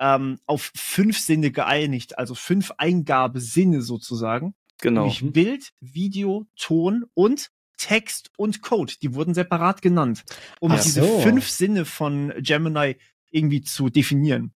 ähm, 0.00 0.38
auf 0.46 0.70
fünf 0.74 1.18
Sinne 1.18 1.50
geeinigt, 1.50 2.18
also 2.18 2.34
fünf 2.34 2.72
Eingabesinne 2.76 3.82
sozusagen. 3.82 4.54
Genau. 4.80 5.02
Nämlich 5.02 5.32
Bild, 5.32 5.72
Video, 5.80 6.46
Ton 6.56 7.04
und 7.14 7.50
Text 7.78 8.30
und 8.36 8.60
Code. 8.60 8.92
Die 9.00 9.14
wurden 9.14 9.32
separat 9.32 9.80
genannt, 9.80 10.24
um 10.60 10.72
Ach 10.72 10.82
diese 10.82 11.02
so. 11.02 11.20
fünf 11.20 11.48
Sinne 11.48 11.84
von 11.84 12.32
Gemini 12.38 12.96
irgendwie 13.30 13.62
zu 13.62 13.88
definieren. 13.88 14.52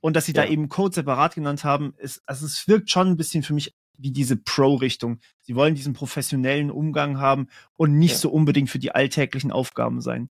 Und 0.00 0.16
dass 0.16 0.26
sie 0.26 0.32
ja. 0.32 0.44
da 0.44 0.48
eben 0.48 0.68
Code 0.68 0.94
separat 0.94 1.34
genannt 1.34 1.64
haben, 1.64 1.94
ist, 1.98 2.22
also 2.26 2.46
es 2.46 2.66
wirkt 2.68 2.90
schon 2.90 3.08
ein 3.08 3.16
bisschen 3.16 3.42
für 3.42 3.54
mich 3.54 3.74
wie 3.98 4.10
diese 4.10 4.36
Pro-Richtung. 4.36 5.20
Sie 5.40 5.54
wollen 5.54 5.74
diesen 5.74 5.94
professionellen 5.94 6.70
Umgang 6.70 7.18
haben 7.18 7.48
und 7.76 7.98
nicht 7.98 8.12
ja. 8.12 8.18
so 8.18 8.30
unbedingt 8.30 8.70
für 8.70 8.78
die 8.78 8.92
alltäglichen 8.92 9.50
Aufgaben 9.50 10.00
sein. 10.00 10.28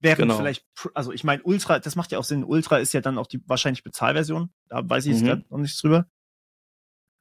Während 0.00 0.22
genau. 0.22 0.36
vielleicht, 0.36 0.66
also 0.94 1.12
ich 1.12 1.24
meine, 1.24 1.42
Ultra, 1.44 1.78
das 1.78 1.96
macht 1.96 2.12
ja 2.12 2.18
auch 2.18 2.24
Sinn. 2.24 2.44
Ultra 2.44 2.78
ist 2.78 2.92
ja 2.92 3.00
dann 3.00 3.18
auch 3.18 3.26
die 3.26 3.40
wahrscheinlich 3.46 3.82
Bezahlversion. 3.82 4.50
Da 4.68 4.88
weiß 4.88 5.06
ich 5.06 5.20
mhm. 5.20 5.26
jetzt 5.26 5.50
noch 5.50 5.58
nichts 5.58 5.80
drüber. 5.80 6.06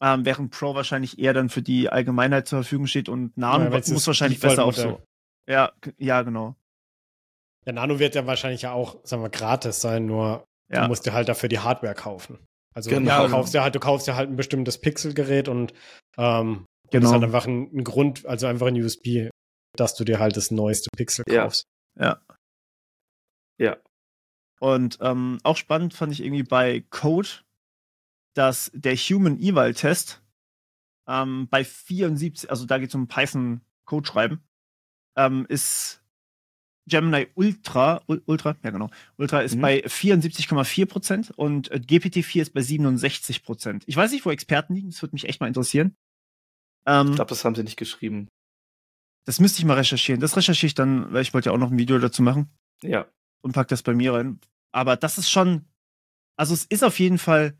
Ähm, 0.03 0.25
während 0.25 0.51
Pro 0.51 0.75
wahrscheinlich 0.75 1.17
eher 1.17 1.33
dann 1.33 1.47
für 1.47 1.61
die 1.61 1.87
Allgemeinheit 1.87 2.45
zur 2.47 2.63
Verfügung 2.63 2.87
steht 2.87 3.07
und 3.07 3.37
Nano 3.37 3.73
ja, 3.73 3.93
muss 3.93 4.05
wahrscheinlich 4.05 4.41
besser 4.41 4.65
auch 4.65 4.73
so. 4.73 5.01
Ja, 5.47 5.71
ja, 5.97 6.21
genau. 6.23 6.55
Der 7.65 7.71
Nano 7.71 7.99
wird 7.99 8.13
ja 8.13 8.27
wahrscheinlich 8.27 8.63
ja 8.63 8.73
auch, 8.73 8.97
sagen 9.05 9.23
wir, 9.23 9.29
gratis 9.29 9.79
sein, 9.79 10.05
nur 10.05 10.45
ja. 10.69 10.81
du 10.81 10.87
musst 10.89 11.05
dir 11.05 11.13
halt 11.13 11.29
dafür 11.29 11.47
die 11.47 11.59
Hardware 11.59 11.95
kaufen. 11.95 12.37
Also 12.75 12.89
genau. 12.89 13.27
du 13.27 13.31
kaufst 13.31 13.53
ja 13.53 13.63
halt, 13.63 13.75
du 13.75 13.79
kaufst 13.79 14.07
ja 14.07 14.15
halt 14.15 14.29
ein 14.29 14.35
bestimmtes 14.35 14.81
Pixelgerät 14.81 15.47
und 15.47 15.73
ähm, 16.17 16.65
genau. 16.89 17.01
das 17.01 17.03
ist 17.03 17.13
halt 17.13 17.23
einfach 17.23 17.47
ein, 17.47 17.69
ein, 17.73 17.83
Grund, 17.85 18.25
also 18.25 18.47
einfach 18.47 18.67
ein 18.67 18.81
USB, 18.81 19.29
dass 19.77 19.95
du 19.95 20.03
dir 20.03 20.19
halt 20.19 20.35
das 20.35 20.51
neueste 20.51 20.89
Pixel 20.97 21.23
kaufst. 21.23 21.63
Ja. 21.97 22.19
Ja. 23.57 23.77
Und 24.59 24.97
ähm, 25.01 25.39
auch 25.43 25.57
spannend 25.57 25.93
fand 25.93 26.11
ich 26.11 26.23
irgendwie 26.23 26.43
bei 26.43 26.83
Code, 26.89 27.29
dass 28.33 28.71
der 28.73 28.95
Human 28.95 29.39
Eval 29.39 29.73
Test 29.73 30.21
ähm, 31.07 31.47
bei 31.49 31.63
74, 31.63 32.49
also 32.49 32.65
da 32.65 32.77
geht 32.77 32.89
es 32.89 32.95
um 32.95 33.07
Python 33.07 33.61
Code 33.85 34.07
schreiben, 34.07 34.43
ähm, 35.15 35.45
ist 35.49 36.03
Gemini 36.85 37.27
Ultra, 37.35 38.01
Ultra, 38.07 38.57
ja 38.63 38.71
genau, 38.71 38.89
Ultra 39.17 39.41
ist 39.41 39.55
mhm. 39.55 39.61
bei 39.61 39.85
74,4% 39.85 41.31
und 41.33 41.71
äh, 41.71 41.75
GPT-4 41.75 42.41
ist 42.41 42.53
bei 42.53 42.61
67% 42.61 43.83
Ich 43.85 43.95
weiß 43.95 44.11
nicht, 44.11 44.25
wo 44.25 44.31
Experten 44.31 44.75
liegen, 44.75 44.89
das 44.89 45.01
würde 45.01 45.15
mich 45.15 45.27
echt 45.27 45.39
mal 45.39 45.47
interessieren. 45.47 45.95
Ähm, 46.85 47.09
ich 47.09 47.15
glaube, 47.15 47.29
das 47.29 47.45
haben 47.45 47.55
sie 47.55 47.63
nicht 47.63 47.77
geschrieben. 47.77 48.27
Das 49.25 49.39
müsste 49.39 49.59
ich 49.59 49.65
mal 49.65 49.77
recherchieren. 49.77 50.19
Das 50.19 50.35
recherchiere 50.35 50.67
ich 50.67 50.75
dann, 50.75 51.13
weil 51.13 51.21
ich 51.21 51.33
wollte 51.33 51.49
ja 51.49 51.53
auch 51.53 51.59
noch 51.59 51.71
ein 51.71 51.77
Video 51.77 51.97
dazu 51.97 52.21
machen. 52.21 52.49
Ja. 52.81 53.07
Und 53.41 53.53
pack 53.53 53.69
das 53.69 53.81
bei 53.81 53.93
mir 53.93 54.13
rein. 54.13 54.39
Aber 54.73 54.97
das 54.97 55.17
ist 55.17 55.29
schon, 55.29 55.65
also 56.35 56.53
es 56.53 56.65
ist 56.65 56.83
auf 56.83 56.99
jeden 56.99 57.17
Fall 57.17 57.57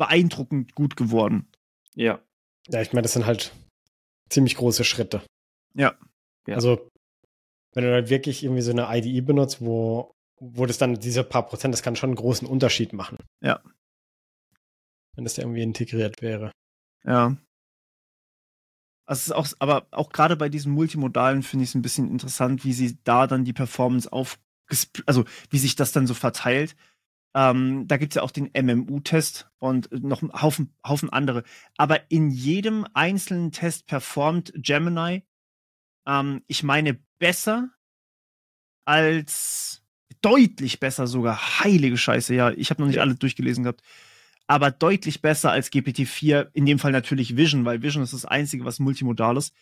beeindruckend 0.00 0.74
gut 0.74 0.96
geworden. 0.96 1.46
Ja. 1.94 2.20
Ja, 2.68 2.80
ich 2.80 2.92
meine, 2.92 3.02
das 3.02 3.12
sind 3.12 3.26
halt 3.26 3.52
ziemlich 4.30 4.56
große 4.56 4.82
Schritte. 4.82 5.22
Ja. 5.74 5.94
ja. 6.46 6.54
Also 6.54 6.88
wenn 7.74 7.84
du 7.84 7.92
halt 7.92 8.08
wirklich 8.08 8.42
irgendwie 8.42 8.62
so 8.62 8.70
eine 8.72 8.88
IDE 8.90 9.20
benutzt, 9.20 9.60
wo, 9.60 10.14
wo 10.40 10.64
das 10.66 10.78
dann 10.78 10.94
diese 10.94 11.22
paar 11.22 11.46
Prozent, 11.46 11.74
das 11.74 11.82
kann 11.82 11.96
schon 11.96 12.10
einen 12.10 12.16
großen 12.16 12.48
Unterschied 12.48 12.94
machen. 12.94 13.18
Ja. 13.42 13.62
Wenn 15.14 15.24
das 15.24 15.34
da 15.34 15.42
irgendwie 15.42 15.62
integriert 15.62 16.22
wäre. 16.22 16.50
Ja. 17.04 17.36
Also 19.06 19.34
auch, 19.34 19.48
aber 19.58 19.86
auch 19.90 20.10
gerade 20.10 20.36
bei 20.36 20.48
diesen 20.48 20.72
Multimodalen 20.72 21.42
finde 21.42 21.64
ich 21.64 21.70
es 21.70 21.74
ein 21.74 21.82
bisschen 21.82 22.08
interessant, 22.08 22.64
wie 22.64 22.72
sie 22.72 22.96
da 23.04 23.26
dann 23.26 23.44
die 23.44 23.52
Performance 23.52 24.10
auf, 24.10 24.38
also 25.04 25.24
wie 25.50 25.58
sich 25.58 25.76
das 25.76 25.92
dann 25.92 26.06
so 26.06 26.14
verteilt. 26.14 26.74
Ähm, 27.34 27.86
da 27.86 27.96
gibt 27.96 28.12
es 28.12 28.16
ja 28.16 28.22
auch 28.22 28.32
den 28.32 28.50
MMU-Test 28.52 29.50
und 29.58 29.88
noch 29.92 30.22
einen 30.22 30.32
Haufen, 30.32 30.74
Haufen 30.86 31.10
andere. 31.10 31.44
Aber 31.76 32.10
in 32.10 32.30
jedem 32.30 32.86
einzelnen 32.92 33.52
Test 33.52 33.86
performt 33.86 34.52
Gemini, 34.56 35.24
ähm, 36.06 36.42
ich 36.48 36.62
meine, 36.62 36.98
besser 37.18 37.70
als 38.84 39.84
deutlich 40.22 40.80
besser 40.80 41.06
sogar. 41.06 41.60
Heilige 41.60 41.96
Scheiße, 41.96 42.34
ja. 42.34 42.50
Ich 42.50 42.70
habe 42.70 42.82
noch 42.82 42.88
nicht 42.88 42.96
ja. 42.96 43.02
alle 43.02 43.14
durchgelesen 43.14 43.62
gehabt. 43.64 43.82
Aber 44.48 44.72
deutlich 44.72 45.22
besser 45.22 45.52
als 45.52 45.70
GPT-4, 45.70 46.48
in 46.52 46.66
dem 46.66 46.80
Fall 46.80 46.90
natürlich 46.90 47.36
Vision, 47.36 47.64
weil 47.64 47.82
Vision 47.82 48.02
ist 48.02 48.12
das 48.12 48.24
Einzige, 48.24 48.64
was 48.64 48.80
multimodal 48.80 49.36
ist. 49.36 49.54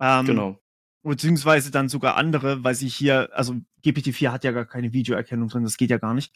Ähm, 0.00 0.26
genau. 0.26 0.60
Beziehungsweise 1.02 1.72
dann 1.72 1.88
sogar 1.88 2.16
andere, 2.16 2.62
weil 2.62 2.76
sie 2.76 2.88
hier, 2.88 3.30
also 3.32 3.56
GPT-4 3.84 4.30
hat 4.30 4.44
ja 4.44 4.52
gar 4.52 4.64
keine 4.64 4.92
Videoerkennung 4.92 5.48
drin, 5.48 5.64
das 5.64 5.76
geht 5.76 5.90
ja 5.90 5.98
gar 5.98 6.14
nicht. 6.14 6.32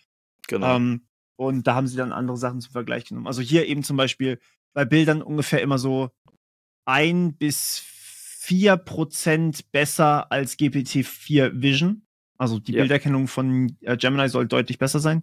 Genau. 0.51 0.77
Ähm, 0.77 1.07
und 1.37 1.67
da 1.67 1.75
haben 1.75 1.87
sie 1.87 1.97
dann 1.97 2.13
andere 2.13 2.37
Sachen 2.37 2.61
zum 2.61 2.73
Vergleich 2.73 3.07
genommen. 3.07 3.27
Also 3.27 3.41
hier 3.41 3.67
eben 3.67 3.83
zum 3.83 3.97
Beispiel 3.97 4.39
bei 4.75 4.85
Bildern 4.85 5.23
ungefähr 5.23 5.63
immer 5.63 5.79
so 5.79 6.11
ein 6.85 7.35
bis 7.37 7.83
4% 8.43 9.65
besser 9.73 10.31
als 10.31 10.59
GPT-4 10.59 11.63
Vision. 11.63 12.03
Also 12.37 12.59
die 12.59 12.73
ja. 12.73 12.83
Bilderkennung 12.83 13.29
von 13.29 13.77
äh, 13.81 13.97
Gemini 13.97 14.29
soll 14.29 14.49
deutlich 14.49 14.79
besser 14.79 14.99
sein. 14.99 15.23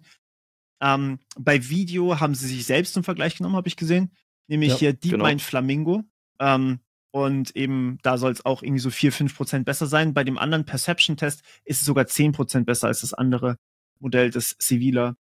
Ähm, 0.80 1.18
bei 1.36 1.68
Video 1.68 2.20
haben 2.20 2.34
sie 2.34 2.46
sich 2.46 2.64
selbst 2.64 2.94
zum 2.94 3.04
Vergleich 3.04 3.36
genommen, 3.36 3.56
habe 3.56 3.68
ich 3.68 3.76
gesehen. 3.76 4.12
Nämlich 4.48 4.72
ja, 4.72 4.76
hier 4.78 4.92
DeepMind 4.94 5.22
genau. 5.22 5.38
Flamingo. 5.38 6.04
Ähm, 6.40 6.80
und 7.10 7.54
eben 7.56 7.98
da 8.02 8.18
soll 8.18 8.32
es 8.32 8.44
auch 8.46 8.62
irgendwie 8.62 8.80
so 8.80 8.90
4, 8.90 9.12
5% 9.12 9.64
besser 9.64 9.86
sein. 9.86 10.14
Bei 10.14 10.24
dem 10.24 10.38
anderen 10.38 10.64
Perception-Test 10.64 11.42
ist 11.64 11.80
es 11.80 11.84
sogar 11.84 12.04
10% 12.04 12.64
besser 12.64 12.86
als 12.86 13.02
das 13.02 13.14
andere 13.14 13.58
Modell 14.00 14.30
des 14.30 14.56
Civila. 14.60 15.16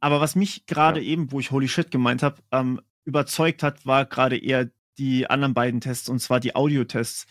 Aber 0.00 0.20
was 0.20 0.36
mich 0.36 0.66
gerade 0.66 1.00
ja. 1.00 1.06
eben, 1.06 1.32
wo 1.32 1.40
ich 1.40 1.50
Holy 1.50 1.68
Shit 1.68 1.90
gemeint 1.90 2.22
habe, 2.22 2.42
ähm, 2.52 2.80
überzeugt 3.04 3.62
hat, 3.62 3.86
war 3.86 4.06
gerade 4.06 4.38
eher 4.38 4.70
die 4.98 5.28
anderen 5.28 5.54
beiden 5.54 5.80
Tests, 5.80 6.08
und 6.08 6.20
zwar 6.20 6.40
die 6.40 6.54
Audio-Tests. 6.54 7.26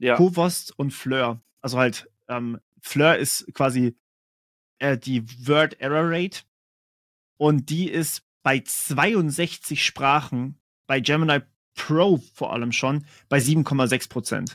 Ja. 0.00 0.16
Kovost 0.16 0.78
und 0.78 0.92
Fleur. 0.92 1.42
Also 1.60 1.78
halt, 1.78 2.10
ähm, 2.28 2.58
Fleur 2.80 3.16
ist 3.16 3.46
quasi 3.54 3.96
äh, 4.78 4.96
die 4.96 5.26
Word 5.46 5.80
Error 5.80 6.10
Rate. 6.10 6.40
Und 7.36 7.70
die 7.70 7.90
ist 7.90 8.22
bei 8.42 8.60
62 8.60 9.84
Sprachen, 9.84 10.58
bei 10.86 11.00
Gemini 11.00 11.40
Pro 11.74 12.20
vor 12.34 12.52
allem 12.52 12.72
schon, 12.72 13.06
bei 13.28 13.38
7,6 13.38 14.08
Prozent. 14.08 14.54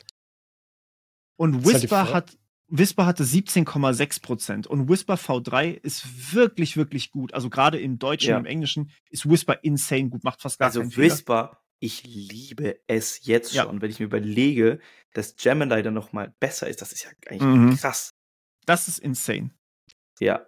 Und 1.38 1.66
Whisper 1.66 2.14
hat, 2.14 2.38
Whisper 2.68 3.06
hatte 3.06 3.24
17,6 3.24 4.22
Prozent 4.22 4.68
und 4.68 4.90
Whisper 4.90 5.16
V3 5.16 5.74
ist 5.74 6.34
wirklich, 6.34 6.78
wirklich 6.78 7.12
gut. 7.12 7.34
Also 7.34 7.50
gerade 7.50 7.80
im 7.80 8.00
Deutschen, 8.00 8.32
ja. 8.32 8.38
im 8.38 8.46
Englischen 8.46 8.92
ist 9.10 9.30
Whisper 9.30 9.64
insane 9.64 10.10
gut, 10.10 10.24
macht 10.24 10.42
fast 10.42 10.60
gar 10.60 10.68
also 10.68 10.82
keinen 10.82 10.98
Whisper, 10.98 11.62
ich 11.80 12.04
liebe 12.04 12.80
es 12.88 13.26
jetzt 13.26 13.56
schon. 13.56 13.76
Ja. 13.76 13.82
Wenn 13.82 13.92
ich 13.92 14.00
mir 14.00 14.06
überlege, 14.06 14.80
dass 15.14 15.36
Gemini 15.36 15.84
dann 15.84 15.94
noch 15.94 16.14
mal 16.14 16.34
besser 16.40 16.68
ist, 16.68 16.82
das 16.82 16.92
ist 16.92 17.04
ja 17.04 17.12
eigentlich 17.28 17.42
mhm. 17.44 17.78
krass. 17.78 18.14
Das 18.66 18.88
ist 18.88 19.00
insane. 19.00 19.52
Ja. 20.20 20.46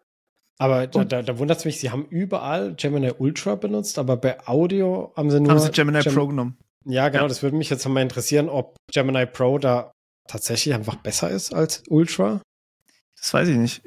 Aber 0.60 0.88
da, 0.88 1.06
da, 1.06 1.22
da 1.22 1.38
wundert 1.38 1.60
es 1.60 1.66
mich, 1.66 1.80
sie 1.80 1.92
haben 1.92 2.06
überall 2.06 2.74
Gemini 2.76 3.12
Ultra 3.12 3.56
benutzt, 3.56 4.00
aber 4.00 4.18
bei 4.18 4.48
Audio 4.48 5.14
haben 5.16 5.30
sie 5.30 5.40
nur. 5.40 5.52
Haben 5.52 5.60
sie 5.60 5.72
Gemini 5.72 6.00
Gem 6.00 6.14
Pro 6.16 6.28
genommen. 6.28 6.58
Ja, 6.86 7.10
genau, 7.10 7.26
ja. 7.26 7.28
das 7.28 7.44
würde 7.44 7.58
mich 7.58 7.70
jetzt 7.70 7.88
mal 7.88 8.02
interessieren, 8.02 8.50
ob 8.50 8.76
Gemini 8.92 9.28
Pro 9.28 9.60
da 9.60 9.92
tatsächlich 10.28 10.74
einfach 10.74 10.96
besser 10.96 11.30
ist 11.30 11.54
als 11.54 11.84
Ultra. 11.88 12.42
Das 13.16 13.34
weiß 13.34 13.48
ich 13.50 13.58
nicht. 13.58 13.82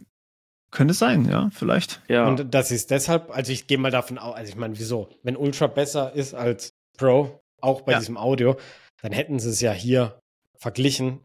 Könnte 0.70 0.94
sein, 0.94 1.24
ja, 1.24 1.50
vielleicht. 1.52 2.00
Ja. 2.08 2.28
Und 2.28 2.54
das 2.54 2.70
ist 2.70 2.90
deshalb, 2.90 3.30
also 3.30 3.50
ich 3.52 3.66
gehe 3.66 3.78
mal 3.78 3.90
davon 3.90 4.18
aus, 4.18 4.36
also 4.36 4.50
ich 4.50 4.56
meine, 4.56 4.78
wieso? 4.78 5.10
Wenn 5.22 5.36
Ultra 5.36 5.66
besser 5.66 6.12
ist 6.12 6.34
als 6.34 6.70
Pro, 6.96 7.40
auch 7.60 7.82
bei 7.82 7.92
ja. 7.92 7.98
diesem 7.98 8.16
Audio, 8.16 8.56
dann 9.02 9.12
hätten 9.12 9.40
sie 9.40 9.50
es 9.50 9.60
ja 9.60 9.72
hier 9.72 10.20
verglichen. 10.58 11.20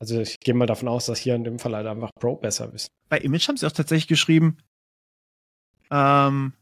Also 0.00 0.20
ich 0.20 0.40
gehe 0.40 0.54
mal 0.54 0.66
davon 0.66 0.88
aus, 0.88 1.06
dass 1.06 1.18
hier 1.18 1.36
in 1.36 1.44
dem 1.44 1.60
Fall 1.60 1.76
halt 1.76 1.86
einfach 1.86 2.10
Pro 2.18 2.34
besser 2.34 2.72
ist. 2.74 2.88
Bei 3.08 3.18
Image 3.18 3.46
haben 3.46 3.56
sie 3.56 3.66
auch 3.66 3.72
tatsächlich 3.72 4.08
geschrieben, 4.08 4.58
ähm, 5.92 6.54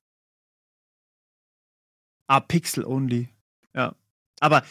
ah, 2.26 2.40
Pixel 2.40 2.84
only. 2.84 3.28
Ja. 3.74 3.94
Aber 4.40 4.62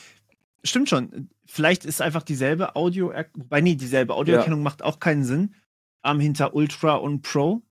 stimmt 0.64 0.90
schon. 0.90 1.30
Vielleicht 1.52 1.84
ist 1.84 2.00
einfach 2.00 2.22
dieselbe 2.22 2.76
Audio, 2.76 3.12
wobei 3.34 3.60
nee, 3.62 3.74
dieselbe 3.74 4.14
Audioerkennung 4.14 4.60
ja. 4.60 4.64
macht 4.64 4.84
auch 4.84 5.00
keinen 5.00 5.24
Sinn. 5.24 5.56
Ähm, 6.06 6.20
hinter 6.20 6.54
Ultra 6.54 6.94
und 6.96 7.24
Pro. 7.24 7.64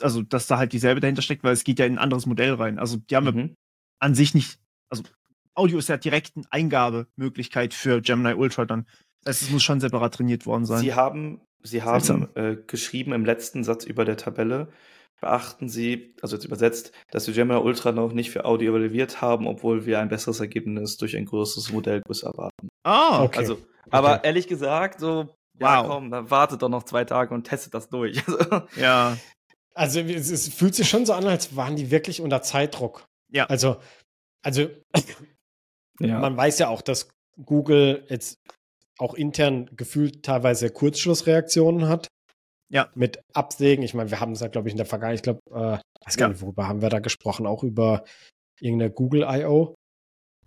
Also, 0.00 0.22
dass 0.22 0.46
da 0.46 0.56
halt 0.56 0.72
dieselbe 0.72 1.00
dahinter 1.00 1.20
steckt, 1.20 1.44
weil 1.44 1.52
es 1.52 1.62
geht 1.62 1.78
ja 1.78 1.84
in 1.84 1.94
ein 1.94 1.98
anderes 1.98 2.24
Modell 2.24 2.54
rein. 2.54 2.78
Also, 2.78 2.96
die 2.96 3.14
haben 3.14 3.36
mhm. 3.36 3.54
an 3.98 4.14
sich 4.14 4.34
nicht, 4.34 4.58
also 4.88 5.02
Audio 5.54 5.78
ist 5.78 5.90
ja 5.90 5.98
direkt 5.98 6.32
eine 6.34 6.46
Eingabemöglichkeit 6.50 7.74
für 7.74 8.00
Gemini 8.00 8.32
Ultra 8.32 8.64
dann. 8.64 8.86
Das 9.22 9.36
heißt, 9.36 9.42
es 9.42 9.50
muss 9.50 9.62
schon 9.62 9.80
separat 9.80 10.14
trainiert 10.14 10.46
worden 10.46 10.64
sein. 10.64 10.80
Sie 10.80 10.94
haben, 10.94 11.42
Sie 11.62 11.82
haben 11.82 12.34
äh, 12.36 12.56
geschrieben 12.66 13.12
im 13.12 13.26
letzten 13.26 13.64
Satz 13.64 13.84
über 13.84 14.06
der 14.06 14.16
Tabelle, 14.16 14.72
beachten 15.20 15.68
Sie, 15.68 16.14
also 16.22 16.36
jetzt 16.36 16.46
übersetzt, 16.46 16.92
dass 17.10 17.26
wir 17.26 17.34
Gemini 17.34 17.60
Ultra 17.60 17.92
noch 17.92 18.14
nicht 18.14 18.30
für 18.30 18.46
Audio 18.46 18.72
evaluiert 18.72 19.20
haben, 19.20 19.46
obwohl 19.46 19.84
wir 19.84 20.00
ein 20.00 20.08
besseres 20.08 20.40
Ergebnis 20.40 20.96
durch 20.96 21.18
ein 21.18 21.26
größeres 21.26 21.70
Modellgröße 21.70 22.24
erwarten. 22.24 22.69
Ah, 22.82 23.20
oh, 23.20 23.24
okay. 23.24 23.38
Also, 23.38 23.58
aber 23.90 24.16
okay. 24.16 24.26
ehrlich 24.26 24.48
gesagt, 24.48 25.00
so, 25.00 25.28
ja, 25.58 25.82
wow. 25.82 25.88
komm, 25.88 26.10
dann 26.10 26.30
wartet 26.30 26.62
doch 26.62 26.68
noch 26.68 26.84
zwei 26.84 27.04
Tage 27.04 27.34
und 27.34 27.44
testet 27.44 27.74
das 27.74 27.88
durch. 27.88 28.22
ja. 28.76 29.16
Also 29.74 30.00
es, 30.00 30.30
es, 30.30 30.52
fühlt 30.52 30.74
sich 30.74 30.88
schon 30.88 31.06
so 31.06 31.12
an, 31.12 31.26
als 31.26 31.54
waren 31.56 31.76
die 31.76 31.90
wirklich 31.90 32.20
unter 32.20 32.42
Zeitdruck. 32.42 33.04
Ja. 33.30 33.46
Also, 33.46 33.76
also 34.42 34.68
ja. 36.00 36.18
man 36.18 36.36
weiß 36.36 36.58
ja 36.58 36.68
auch, 36.68 36.82
dass 36.82 37.08
Google 37.44 38.04
jetzt 38.08 38.38
auch 38.98 39.14
intern 39.14 39.70
gefühlt 39.76 40.24
teilweise 40.24 40.70
Kurzschlussreaktionen 40.70 41.88
hat. 41.88 42.08
Ja. 42.70 42.88
Mit 42.94 43.20
Absägen. 43.32 43.84
Ich 43.84 43.94
meine, 43.94 44.10
wir 44.10 44.20
haben 44.20 44.32
es 44.32 44.40
ja, 44.40 44.48
glaube 44.48 44.68
ich, 44.68 44.74
in 44.74 44.78
der 44.78 44.86
Vergangenheit, 44.86 45.18
ich 45.18 45.22
glaube, 45.22 45.40
äh, 45.50 46.06
weiß 46.06 46.16
gar 46.16 46.28
ja. 46.28 46.32
nicht, 46.32 46.42
worüber 46.42 46.68
haben 46.68 46.82
wir 46.82 46.88
da 46.88 47.00
gesprochen, 47.00 47.46
auch 47.46 47.64
über 47.64 48.04
irgendeine 48.60 48.92
Google 48.92 49.26
I.O. 49.28 49.74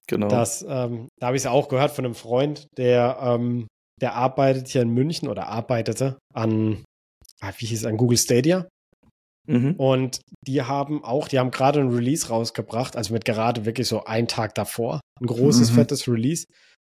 Genau. 0.08 0.28
Das, 0.28 0.64
ähm, 0.68 1.08
da 1.20 1.28
habe 1.28 1.38
ich 1.38 1.44
es 1.44 1.48
auch 1.48 1.70
gehört 1.70 1.92
von 1.92 2.06
einem 2.06 2.16
Freund, 2.16 2.68
der, 2.78 3.18
ähm, 3.22 3.68
der 4.02 4.16
arbeitet 4.16 4.68
hier 4.68 4.82
in 4.82 4.90
München 4.90 5.30
oder 5.30 5.48
arbeitete 5.48 6.18
an, 6.34 6.84
ah, 7.42 7.54
wie 7.58 7.66
hieß 7.66 7.80
es, 7.80 7.86
an 7.86 7.98
Google 7.98 8.18
Stadia. 8.18 8.68
Mhm. 9.48 9.76
Und 9.76 10.22
die 10.46 10.62
haben 10.62 11.04
auch, 11.04 11.28
die 11.28 11.40
haben 11.40 11.52
gerade 11.52 11.80
ein 11.80 11.90
Release 11.90 12.28
rausgebracht, 12.28 12.96
also 12.96 13.14
mit 13.14 13.26
gerade 13.26 13.66
wirklich 13.66 13.88
so 13.88 14.06
einen 14.06 14.28
Tag 14.28 14.56
davor, 14.56 15.02
ein 15.22 15.28
großes, 15.28 15.72
mhm. 15.72 15.76
fettes 15.76 16.08
Release. 16.08 16.46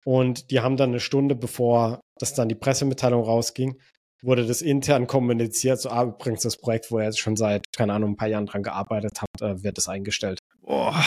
Und 0.05 0.51
die 0.51 0.61
haben 0.61 0.77
dann 0.77 0.91
eine 0.91 1.01
Stunde, 1.01 1.35
bevor 1.35 1.99
das 2.19 2.33
dann 2.33 2.47
die 2.47 2.55
Pressemitteilung 2.55 3.23
rausging, 3.23 3.77
wurde 4.23 4.45
das 4.45 4.61
intern 4.61 5.07
kommuniziert. 5.07 5.79
So, 5.79 5.89
ah, 5.89 6.05
übrigens, 6.05 6.41
das 6.41 6.57
Projekt, 6.57 6.91
wo 6.91 6.97
er 6.99 7.05
jetzt 7.05 7.19
schon 7.19 7.35
seit, 7.35 7.65
keine 7.75 7.93
Ahnung, 7.93 8.11
ein 8.11 8.15
paar 8.15 8.29
Jahren 8.29 8.45
dran 8.45 8.63
gearbeitet 8.63 9.21
hat, 9.21 9.41
äh, 9.41 9.63
wird 9.63 9.77
das 9.77 9.89
eingestellt. 9.89 10.39
Boah. 10.61 11.03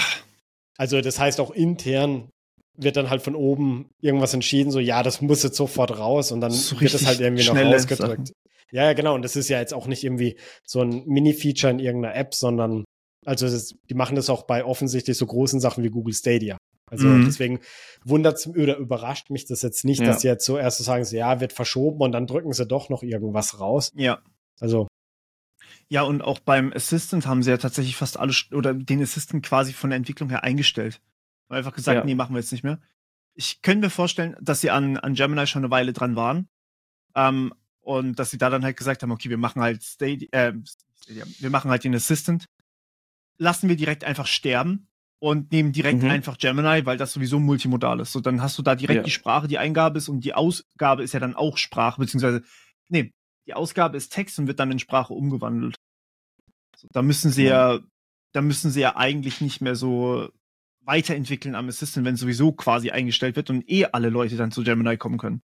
Also, 0.80 1.02
das 1.02 1.18
heißt 1.18 1.40
auch 1.40 1.50
intern 1.50 2.30
wird 2.74 2.96
dann 2.96 3.10
halt 3.10 3.20
von 3.20 3.34
oben 3.34 3.90
irgendwas 4.00 4.32
entschieden, 4.32 4.70
so, 4.70 4.78
ja, 4.78 5.02
das 5.02 5.20
muss 5.20 5.42
jetzt 5.42 5.56
sofort 5.56 5.98
raus 5.98 6.32
und 6.32 6.40
dann 6.40 6.52
so 6.52 6.80
wird 6.80 6.94
es 6.94 7.04
halt 7.04 7.20
irgendwie 7.20 7.46
noch 7.46 7.54
rausgedrückt. 7.54 8.28
Sachen. 8.28 8.36
Ja, 8.72 8.84
ja, 8.84 8.94
genau. 8.94 9.14
Und 9.14 9.20
das 9.20 9.36
ist 9.36 9.50
ja 9.50 9.58
jetzt 9.58 9.74
auch 9.74 9.86
nicht 9.86 10.04
irgendwie 10.04 10.38
so 10.64 10.80
ein 10.80 11.04
Mini-Feature 11.04 11.70
in 11.70 11.80
irgendeiner 11.80 12.14
App, 12.14 12.34
sondern 12.34 12.84
also 13.26 13.46
das, 13.46 13.74
die 13.90 13.94
machen 13.94 14.16
das 14.16 14.30
auch 14.30 14.44
bei 14.44 14.64
offensichtlich 14.64 15.18
so 15.18 15.26
großen 15.26 15.60
Sachen 15.60 15.84
wie 15.84 15.90
Google 15.90 16.14
Stadia. 16.14 16.56
Also 16.90 17.08
mhm. 17.08 17.26
deswegen 17.26 17.60
wundert 18.02 18.38
es 18.38 18.46
oder 18.46 18.78
überrascht 18.78 19.28
mich 19.28 19.44
das 19.44 19.60
jetzt 19.60 19.84
nicht, 19.84 20.00
ja. 20.00 20.06
dass 20.06 20.22
sie 20.22 20.28
jetzt 20.28 20.46
so 20.46 20.56
erst 20.56 20.78
so 20.78 20.84
sagen, 20.84 21.04
ja, 21.10 21.40
wird 21.40 21.52
verschoben 21.52 22.00
und 22.00 22.12
dann 22.12 22.26
drücken 22.26 22.54
sie 22.54 22.64
doch 22.64 22.88
noch 22.88 23.02
irgendwas 23.02 23.60
raus. 23.60 23.92
Ja. 23.94 24.22
Also. 24.60 24.88
Ja, 25.90 26.02
und 26.02 26.22
auch 26.22 26.38
beim 26.38 26.72
Assistant 26.72 27.26
haben 27.26 27.42
sie 27.42 27.50
ja 27.50 27.56
tatsächlich 27.56 27.96
fast 27.96 28.18
alle 28.18 28.32
oder 28.52 28.72
den 28.74 29.02
Assistant 29.02 29.44
quasi 29.44 29.72
von 29.72 29.90
der 29.90 29.96
Entwicklung 29.96 30.30
her 30.30 30.44
eingestellt. 30.44 31.02
Einfach 31.48 31.74
gesagt, 31.74 31.98
ja. 31.98 32.04
nee, 32.04 32.14
machen 32.14 32.32
wir 32.34 32.40
jetzt 32.40 32.52
nicht 32.52 32.62
mehr. 32.62 32.80
Ich 33.34 33.60
könnte 33.60 33.86
mir 33.86 33.90
vorstellen, 33.90 34.36
dass 34.40 34.60
sie 34.60 34.70
an, 34.70 34.96
an 34.98 35.14
Gemini 35.14 35.48
schon 35.48 35.64
eine 35.64 35.70
Weile 35.72 35.92
dran 35.92 36.14
waren. 36.14 36.48
Ähm, 37.16 37.52
und 37.80 38.20
dass 38.20 38.30
sie 38.30 38.38
da 38.38 38.50
dann 38.50 38.62
halt 38.62 38.76
gesagt 38.76 39.02
haben, 39.02 39.10
okay, 39.10 39.30
wir 39.30 39.36
machen 39.36 39.62
halt 39.62 39.82
Stadia, 39.82 40.28
äh, 40.30 40.52
wir 41.08 41.50
machen 41.50 41.72
halt 41.72 41.82
den 41.82 41.94
Assistant. 41.94 42.46
Lassen 43.36 43.68
wir 43.68 43.74
direkt 43.74 44.04
einfach 44.04 44.28
sterben 44.28 44.86
und 45.18 45.50
nehmen 45.50 45.72
direkt 45.72 46.04
mhm. 46.04 46.10
einfach 46.10 46.38
Gemini, 46.38 46.86
weil 46.86 46.98
das 46.98 47.12
sowieso 47.12 47.40
multimodal 47.40 47.98
ist. 47.98 48.12
So, 48.12 48.20
dann 48.20 48.42
hast 48.42 48.56
du 48.58 48.62
da 48.62 48.76
direkt 48.76 48.98
ja. 48.98 49.02
die 49.02 49.10
Sprache, 49.10 49.48
die 49.48 49.58
Eingabe 49.58 49.98
ist 49.98 50.08
und 50.08 50.24
die 50.24 50.34
Ausgabe 50.34 51.02
ist 51.02 51.14
ja 51.14 51.20
dann 51.20 51.34
auch 51.34 51.56
Sprache, 51.56 52.00
beziehungsweise, 52.00 52.44
nee, 52.88 53.12
die 53.46 53.54
Ausgabe 53.54 53.96
ist 53.96 54.12
Text 54.12 54.38
und 54.38 54.46
wird 54.46 54.60
dann 54.60 54.70
in 54.70 54.78
Sprache 54.78 55.12
umgewandelt. 55.12 55.79
Da 56.92 57.02
müssen 57.02 57.30
sie 57.30 57.44
ja. 57.44 57.74
ja, 57.74 57.80
da 58.32 58.42
müssen 58.42 58.70
sie 58.70 58.80
ja 58.80 58.96
eigentlich 58.96 59.40
nicht 59.40 59.60
mehr 59.60 59.74
so 59.74 60.28
weiterentwickeln 60.82 61.54
am 61.54 61.68
Assistant, 61.68 62.06
wenn 62.06 62.16
sowieso 62.16 62.52
quasi 62.52 62.90
eingestellt 62.90 63.36
wird 63.36 63.50
und 63.50 63.68
eh 63.68 63.86
alle 63.86 64.10
Leute 64.10 64.36
dann 64.36 64.50
zu 64.50 64.62
Gemini 64.62 64.96
kommen 64.96 65.18
können. 65.18 65.42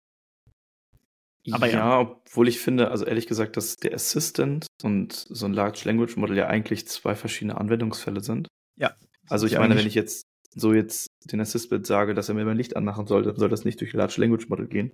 Aber 1.50 1.66
ja, 1.66 1.78
ja, 1.78 2.00
obwohl 2.00 2.46
ich 2.46 2.60
finde, 2.60 2.90
also 2.90 3.04
ehrlich 3.04 3.26
gesagt, 3.26 3.56
dass 3.56 3.74
der 3.76 3.94
Assistant 3.94 4.66
und 4.82 5.12
so 5.12 5.46
ein 5.46 5.52
Large 5.52 5.82
Language 5.84 6.16
Model 6.16 6.36
ja 6.36 6.46
eigentlich 6.46 6.86
zwei 6.86 7.16
verschiedene 7.16 7.58
Anwendungsfälle 7.58 8.22
sind. 8.22 8.46
Ja. 8.76 8.94
Also 9.28 9.46
ich 9.46 9.58
meine, 9.58 9.76
wenn 9.76 9.86
ich 9.86 9.94
jetzt 9.94 10.22
so 10.54 10.72
jetzt 10.72 11.08
den 11.24 11.40
Assistant 11.40 11.86
sage, 11.86 12.14
dass 12.14 12.28
er 12.28 12.34
mir 12.34 12.44
mein 12.44 12.56
Licht 12.56 12.76
anmachen 12.76 13.06
soll, 13.06 13.22
dann 13.22 13.36
soll 13.36 13.48
das 13.48 13.64
nicht 13.64 13.80
durch 13.80 13.92
Large 13.92 14.16
Language 14.18 14.48
Model 14.48 14.68
gehen. 14.68 14.92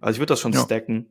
Also 0.00 0.16
ich 0.16 0.20
würde 0.20 0.32
das 0.32 0.40
schon 0.40 0.52
ja. 0.52 0.64
stacken. 0.64 1.10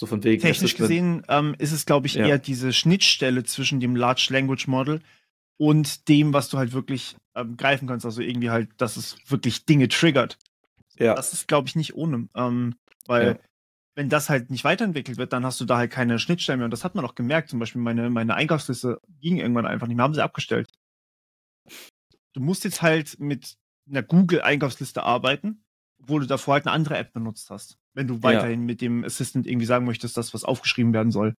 So 0.00 0.06
von 0.06 0.24
wegen. 0.24 0.40
Technisch 0.40 0.76
gesehen 0.76 1.24
ähm, 1.28 1.54
ist 1.58 1.72
es, 1.72 1.84
glaube 1.84 2.06
ich, 2.06 2.14
ja. 2.14 2.26
eher 2.26 2.38
diese 2.38 2.72
Schnittstelle 2.72 3.44
zwischen 3.44 3.80
dem 3.80 3.94
Large 3.94 4.28
Language 4.30 4.66
Model 4.66 5.00
und 5.58 6.08
dem, 6.08 6.32
was 6.32 6.48
du 6.48 6.56
halt 6.56 6.72
wirklich 6.72 7.16
ähm, 7.34 7.58
greifen 7.58 7.86
kannst. 7.86 8.06
Also 8.06 8.22
irgendwie 8.22 8.48
halt, 8.48 8.70
dass 8.78 8.96
es 8.96 9.18
wirklich 9.26 9.66
Dinge 9.66 9.88
triggert. 9.88 10.38
Ja. 10.96 11.14
Das 11.14 11.34
ist, 11.34 11.48
glaube 11.48 11.68
ich, 11.68 11.76
nicht 11.76 11.94
ohne. 11.94 12.28
Ähm, 12.34 12.76
weil 13.06 13.26
ja 13.26 13.38
wenn 14.00 14.08
das 14.08 14.30
halt 14.30 14.50
nicht 14.50 14.64
weiterentwickelt 14.64 15.18
wird, 15.18 15.34
dann 15.34 15.44
hast 15.44 15.60
du 15.60 15.66
da 15.66 15.76
halt 15.76 15.90
keine 15.90 16.18
Schnittstellen 16.18 16.60
mehr. 16.60 16.64
Und 16.64 16.70
das 16.70 16.84
hat 16.84 16.94
man 16.94 17.04
auch 17.04 17.14
gemerkt. 17.14 17.50
Zum 17.50 17.58
Beispiel 17.58 17.82
meine, 17.82 18.08
meine 18.08 18.34
Einkaufsliste 18.34 19.00
ging 19.20 19.36
irgendwann 19.36 19.66
einfach 19.66 19.86
nicht 19.86 19.96
mehr, 19.96 20.04
haben 20.04 20.14
sie 20.14 20.24
abgestellt. 20.24 20.70
Du 22.32 22.40
musst 22.40 22.64
jetzt 22.64 22.80
halt 22.80 23.18
mit 23.18 23.58
einer 23.88 24.02
Google-Einkaufsliste 24.02 25.02
arbeiten, 25.02 25.64
obwohl 26.00 26.20
du 26.20 26.26
davor 26.26 26.54
halt 26.54 26.66
eine 26.66 26.72
andere 26.72 26.96
App 26.96 27.12
benutzt 27.12 27.50
hast. 27.50 27.76
Wenn 27.94 28.06
du 28.06 28.22
weiterhin 28.22 28.60
ja. 28.60 28.66
mit 28.66 28.80
dem 28.80 29.04
Assistant 29.04 29.46
irgendwie 29.46 29.66
sagen 29.66 29.84
möchtest, 29.84 30.16
dass 30.16 30.32
was 30.32 30.44
aufgeschrieben 30.44 30.92
werden 30.92 31.10
soll. 31.10 31.34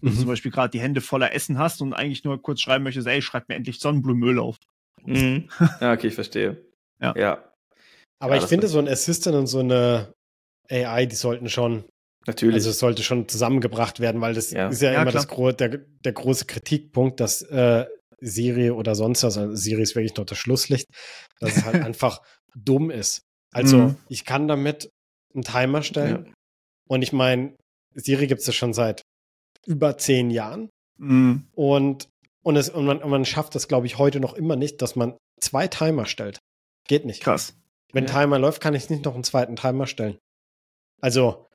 Wenn 0.00 0.10
mhm. 0.10 0.14
du 0.14 0.20
zum 0.20 0.28
Beispiel 0.28 0.50
gerade 0.50 0.70
die 0.70 0.80
Hände 0.80 1.00
voller 1.00 1.32
Essen 1.32 1.58
hast 1.58 1.80
und 1.80 1.94
eigentlich 1.94 2.24
nur 2.24 2.40
kurz 2.42 2.60
schreiben 2.60 2.84
möchtest, 2.84 3.06
ey, 3.06 3.22
schreib 3.22 3.48
mir 3.48 3.54
endlich 3.54 3.80
Sonnenblumenöl 3.80 4.38
auf. 4.38 4.56
Mhm. 5.04 5.48
Ja, 5.80 5.92
okay, 5.92 6.08
ich 6.08 6.14
verstehe. 6.14 6.62
Ja. 7.00 7.12
ja. 7.16 7.52
Aber 8.20 8.36
ja, 8.36 8.40
ich 8.40 8.48
finde, 8.48 8.68
so 8.68 8.78
ein 8.78 8.88
Assistant 8.88 9.36
und 9.36 9.48
so 9.48 9.58
eine 9.58 10.14
AI, 10.70 11.06
die 11.06 11.16
sollten 11.16 11.50
schon 11.50 11.84
Natürlich. 12.26 12.54
Also 12.54 12.70
es 12.70 12.78
sollte 12.78 13.02
schon 13.02 13.28
zusammengebracht 13.28 14.00
werden, 14.00 14.20
weil 14.20 14.34
das 14.34 14.50
ja. 14.50 14.68
ist 14.68 14.80
ja, 14.80 14.92
ja 14.92 15.02
immer 15.02 15.12
das, 15.12 15.26
der, 15.26 15.78
der 16.04 16.12
große 16.12 16.46
Kritikpunkt, 16.46 17.20
dass 17.20 17.42
äh, 17.42 17.84
Siri 18.20 18.70
oder 18.70 18.94
sonst 18.94 19.22
was, 19.22 19.36
also 19.36 19.54
Siri 19.54 19.82
ist 19.82 19.94
wirklich 19.94 20.16
noch 20.16 20.24
das 20.24 20.38
Schlusslicht, 20.38 20.86
dass 21.40 21.56
es 21.56 21.64
halt 21.64 21.74
einfach 21.84 22.20
dumm 22.54 22.90
ist. 22.90 23.22
Also 23.52 23.78
mhm. 23.78 23.96
ich 24.08 24.24
kann 24.24 24.48
damit 24.48 24.90
einen 25.34 25.44
Timer 25.44 25.82
stellen 25.82 26.26
ja. 26.26 26.32
und 26.88 27.02
ich 27.02 27.12
meine, 27.12 27.54
Siri 27.94 28.26
gibt 28.26 28.40
es 28.40 28.46
ja 28.46 28.52
schon 28.52 28.72
seit 28.72 29.02
über 29.66 29.96
zehn 29.96 30.30
Jahren 30.30 30.70
mhm. 30.98 31.46
und, 31.52 32.08
und, 32.42 32.56
es, 32.56 32.70
und, 32.70 32.84
man, 32.86 33.02
und 33.02 33.10
man 33.10 33.24
schafft 33.24 33.54
das, 33.54 33.68
glaube 33.68 33.86
ich, 33.86 33.98
heute 33.98 34.20
noch 34.20 34.34
immer 34.34 34.56
nicht, 34.56 34.82
dass 34.82 34.96
man 34.96 35.16
zwei 35.40 35.68
Timer 35.68 36.06
stellt. 36.06 36.38
Geht 36.86 37.06
nicht. 37.06 37.22
Krass. 37.22 37.56
Wenn 37.92 38.06
ja. 38.06 38.12
Timer 38.12 38.38
läuft, 38.38 38.60
kann 38.60 38.74
ich 38.74 38.90
nicht 38.90 39.04
noch 39.04 39.14
einen 39.14 39.24
zweiten 39.24 39.56
Timer 39.56 39.86
stellen. 39.86 40.18
Also 41.00 41.46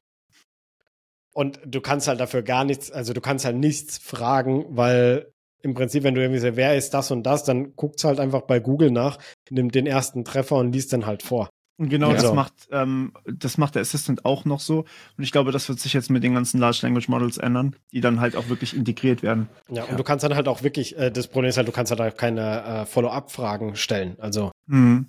und 1.34 1.60
du 1.66 1.80
kannst 1.80 2.08
halt 2.08 2.20
dafür 2.20 2.42
gar 2.42 2.66
nichts, 2.66 2.92
also 2.92 3.14
du 3.14 3.22
kannst 3.22 3.46
halt 3.46 3.56
nichts 3.56 3.98
fragen, 3.98 4.66
weil 4.70 5.32
im 5.62 5.74
Prinzip, 5.74 6.04
wenn 6.04 6.16
du 6.16 6.22
irgendwie 6.22 6.40
sagst, 6.40 6.58
wer 6.58 6.76
ist 6.76 6.94
das 6.94 7.12
und 7.12 7.24
das, 7.24 7.44
dann 7.44 7.76
guckt 7.76 8.04
halt 8.04 8.20
einfach 8.20 8.42
bei 8.42 8.60
Google 8.60 8.92
nach, 8.92 9.20
nimmt 9.50 9.76
den 9.76 9.88
ersten 9.88 10.24
Treffer 10.26 10.58
und 10.58 10.72
liest 10.72 10.94
dann 10.94 11.06
halt 11.06 11.24
vor. 11.24 11.50
Und 11.80 11.88
genau, 11.88 12.10
ja. 12.10 12.16
das 12.16 12.34
macht, 12.34 12.54
ähm, 12.72 13.14
das 13.26 13.58
macht 13.58 13.76
der 13.76 13.82
Assistant 13.82 14.26
auch 14.26 14.44
noch 14.44 14.60
so. 14.60 14.80
Und 15.18 15.24
ich 15.24 15.32
glaube, 15.32 15.54
das 15.54 15.70
wird 15.70 15.80
sich 15.80 15.94
jetzt 15.94 16.10
mit 16.10 16.24
den 16.24 16.34
ganzen 16.34 16.60
Large 16.60 16.80
Language 16.82 17.08
Models 17.08 17.38
ändern, 17.38 17.74
die 17.94 18.02
dann 18.02 18.20
halt 18.20 18.36
auch 18.36 18.50
wirklich 18.50 18.76
integriert 18.76 19.24
werden. 19.24 19.48
Ja, 19.70 19.86
und 19.86 19.98
du 19.98 20.04
kannst 20.04 20.26
dann 20.26 20.36
halt 20.36 20.50
auch 20.50 20.62
wirklich, 20.62 20.98
äh, 20.98 21.10
das 21.10 21.28
Problem 21.28 21.50
ist 21.50 21.56
halt, 21.56 21.70
du 21.70 21.72
kannst 21.72 21.92
halt 21.92 22.02
auch 22.02 22.18
keine 22.18 22.64
äh, 22.64 22.86
Follow-up-Fragen 22.86 23.78
stellen. 23.78 24.18
Also. 24.20 24.52
Mhm. 24.68 25.08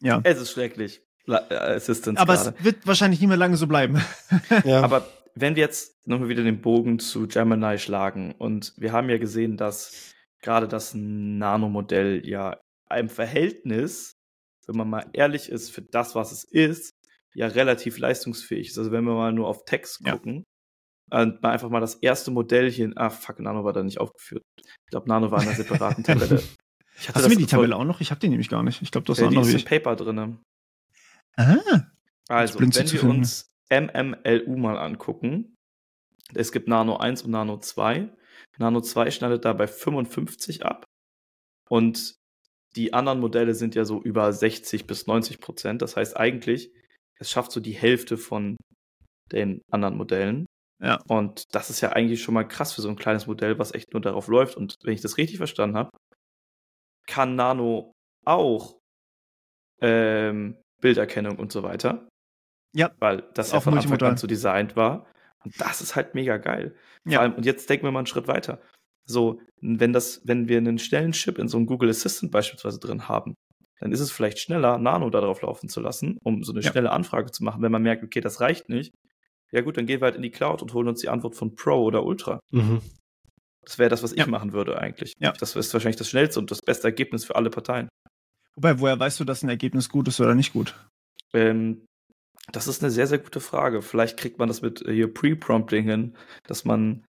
Ja. 0.00 0.20
Es 0.24 0.40
ist 0.40 0.50
schrecklich. 0.50 1.00
Äh, 1.28 1.54
Assistance. 1.54 2.20
Aber 2.20 2.34
grade. 2.34 2.54
es 2.58 2.64
wird 2.64 2.84
wahrscheinlich 2.84 3.20
nicht 3.20 3.28
mehr 3.28 3.36
lange 3.36 3.56
so 3.56 3.68
bleiben. 3.68 4.02
ja. 4.64 4.82
Aber 4.82 5.06
wenn 5.36 5.54
wir 5.54 5.62
jetzt 5.62 6.08
nochmal 6.08 6.28
wieder 6.28 6.42
den 6.42 6.60
Bogen 6.60 6.98
zu 6.98 7.28
Gemini 7.28 7.78
schlagen 7.78 8.34
und 8.36 8.74
wir 8.76 8.92
haben 8.92 9.08
ja 9.10 9.18
gesehen, 9.18 9.56
dass 9.56 10.12
gerade 10.42 10.66
das 10.66 10.92
Nano-Modell 10.94 12.26
ja 12.26 12.58
im 12.92 13.08
Verhältnis, 13.08 14.17
wenn 14.68 14.76
man 14.76 14.90
mal 14.90 15.06
ehrlich 15.12 15.48
ist, 15.48 15.70
für 15.70 15.82
das, 15.82 16.14
was 16.14 16.32
es 16.32 16.44
ist, 16.44 16.92
ja 17.34 17.46
relativ 17.46 17.98
leistungsfähig 17.98 18.68
ist. 18.68 18.78
Also 18.78 18.92
wenn 18.92 19.04
wir 19.04 19.14
mal 19.14 19.32
nur 19.32 19.48
auf 19.48 19.64
Text 19.64 20.04
gucken 20.04 20.44
ja. 21.12 21.22
und 21.22 21.42
mal 21.42 21.50
einfach 21.50 21.70
mal 21.70 21.80
das 21.80 21.96
erste 21.96 22.30
Modell 22.30 22.70
hier, 22.70 22.92
ach 22.96 23.12
fuck, 23.12 23.40
Nano 23.40 23.64
war 23.64 23.72
da 23.72 23.82
nicht 23.82 24.00
aufgeführt. 24.00 24.42
Ich 24.56 24.90
glaube, 24.90 25.08
Nano 25.08 25.30
war 25.30 25.42
in 25.42 25.48
einer 25.48 25.56
separaten 25.56 26.04
Tabelle. 26.04 26.42
Hast 27.14 27.24
du 27.24 27.28
mir 27.28 27.36
die 27.36 27.46
Tabelle 27.46 27.76
auch 27.76 27.84
noch? 27.84 28.00
Ich 28.00 28.10
habe 28.10 28.20
die 28.20 28.28
nämlich 28.28 28.48
gar 28.48 28.62
nicht. 28.62 28.82
Ich 28.82 28.90
glaube, 28.90 29.06
das 29.06 29.18
ist 29.18 29.24
ja, 29.24 29.30
die 29.30 29.38
ist 29.38 29.54
im 29.54 29.64
Paper 29.64 29.94
drin. 29.94 30.38
Ah. 31.36 31.56
Also, 32.28 32.58
wenn 32.58 32.74
wir 32.74 33.04
uns 33.04 33.48
MMLU 33.70 34.56
mal 34.56 34.76
angucken, 34.76 35.54
es 36.34 36.52
gibt 36.52 36.68
Nano 36.68 36.96
1 36.96 37.22
und 37.22 37.30
Nano 37.30 37.58
2. 37.58 38.10
Nano 38.58 38.80
2 38.80 39.10
schneidet 39.12 39.44
da 39.44 39.52
bei 39.52 39.68
55 39.68 40.66
ab. 40.66 40.84
Und 41.70 42.17
die 42.76 42.92
anderen 42.92 43.20
Modelle 43.20 43.54
sind 43.54 43.74
ja 43.74 43.84
so 43.84 44.02
über 44.02 44.32
60 44.32 44.86
bis 44.86 45.06
90 45.06 45.40
Prozent. 45.40 45.82
Das 45.82 45.96
heißt 45.96 46.16
eigentlich, 46.16 46.70
es 47.18 47.30
schafft 47.30 47.52
so 47.52 47.60
die 47.60 47.72
Hälfte 47.72 48.16
von 48.16 48.56
den 49.32 49.62
anderen 49.70 49.96
Modellen. 49.96 50.46
Ja. 50.80 51.00
Und 51.08 51.54
das 51.54 51.70
ist 51.70 51.80
ja 51.80 51.92
eigentlich 51.92 52.22
schon 52.22 52.34
mal 52.34 52.46
krass 52.46 52.72
für 52.72 52.82
so 52.82 52.88
ein 52.88 52.96
kleines 52.96 53.26
Modell, 53.26 53.58
was 53.58 53.74
echt 53.74 53.92
nur 53.92 54.00
darauf 54.00 54.28
läuft. 54.28 54.56
Und 54.56 54.76
wenn 54.82 54.94
ich 54.94 55.00
das 55.00 55.16
richtig 55.16 55.38
verstanden 55.38 55.76
habe, 55.76 55.90
kann 57.06 57.34
Nano 57.34 57.92
auch 58.24 58.78
ähm, 59.80 60.60
Bilderkennung 60.80 61.38
und 61.38 61.50
so 61.50 61.62
weiter. 61.62 62.08
Ja. 62.74 62.92
Weil 63.00 63.22
das 63.34 63.52
ja 63.52 63.60
von 63.60 63.76
Anfang 63.76 64.00
an 64.02 64.16
so 64.16 64.26
designt 64.26 64.76
war. 64.76 65.06
Und 65.44 65.60
das 65.60 65.80
ist 65.80 65.96
halt 65.96 66.14
mega 66.14 66.36
geil. 66.36 66.76
Ja. 67.04 67.20
Allem, 67.20 67.34
und 67.34 67.46
jetzt 67.46 67.68
denken 67.70 67.86
wir 67.86 67.90
mal 67.90 68.00
einen 68.00 68.06
Schritt 68.06 68.28
weiter. 68.28 68.60
So, 69.08 69.40
wenn 69.60 69.92
das, 69.92 70.20
wenn 70.24 70.48
wir 70.48 70.58
einen 70.58 70.78
schnellen 70.78 71.12
Chip 71.12 71.38
in 71.38 71.48
so 71.48 71.56
einem 71.56 71.66
Google 71.66 71.90
Assistant 71.90 72.30
beispielsweise 72.30 72.78
drin 72.78 73.08
haben, 73.08 73.34
dann 73.80 73.92
ist 73.92 74.00
es 74.00 74.10
vielleicht 74.10 74.38
schneller, 74.38 74.78
Nano 74.78 75.08
darauf 75.10 75.42
laufen 75.42 75.68
zu 75.68 75.80
lassen, 75.80 76.18
um 76.22 76.42
so 76.42 76.52
eine 76.52 76.62
ja. 76.62 76.70
schnelle 76.70 76.90
Anfrage 76.90 77.30
zu 77.30 77.44
machen, 77.44 77.62
wenn 77.62 77.72
man 77.72 77.82
merkt, 77.82 78.04
okay, 78.04 78.20
das 78.20 78.40
reicht 78.40 78.68
nicht. 78.68 78.92
Ja 79.50 79.62
gut, 79.62 79.76
dann 79.76 79.86
gehen 79.86 80.00
wir 80.00 80.06
halt 80.06 80.16
in 80.16 80.22
die 80.22 80.30
Cloud 80.30 80.62
und 80.62 80.74
holen 80.74 80.88
uns 80.88 81.00
die 81.00 81.08
Antwort 81.08 81.34
von 81.34 81.54
Pro 81.54 81.82
oder 81.82 82.04
Ultra. 82.04 82.40
Mhm. 82.50 82.80
Das 83.62 83.78
wäre 83.78 83.88
das, 83.88 84.02
was 84.02 84.12
ich 84.12 84.26
machen 84.26 84.52
würde 84.52 84.78
eigentlich. 84.78 85.14
Ja. 85.18 85.32
Das 85.32 85.54
ist 85.54 85.72
wahrscheinlich 85.72 85.96
das 85.96 86.08
schnellste 86.08 86.40
und 86.40 86.50
das 86.50 86.60
beste 86.60 86.88
Ergebnis 86.88 87.24
für 87.24 87.36
alle 87.36 87.50
Parteien. 87.50 87.88
Wobei, 88.56 88.80
woher 88.80 88.98
weißt 88.98 89.20
du, 89.20 89.24
dass 89.24 89.42
ein 89.42 89.48
Ergebnis 89.48 89.88
gut 89.88 90.08
ist 90.08 90.20
oder 90.20 90.34
nicht 90.34 90.52
gut? 90.52 90.74
Ähm, 91.32 91.86
das 92.50 92.66
ist 92.66 92.82
eine 92.82 92.90
sehr, 92.90 93.06
sehr 93.06 93.18
gute 93.18 93.40
Frage. 93.40 93.82
Vielleicht 93.82 94.18
kriegt 94.18 94.38
man 94.38 94.48
das 94.48 94.62
mit 94.62 94.82
äh, 94.82 94.92
hier 94.92 95.12
Pre-Prompting 95.12 95.84
hin, 95.84 96.16
dass 96.44 96.64
man 96.64 97.04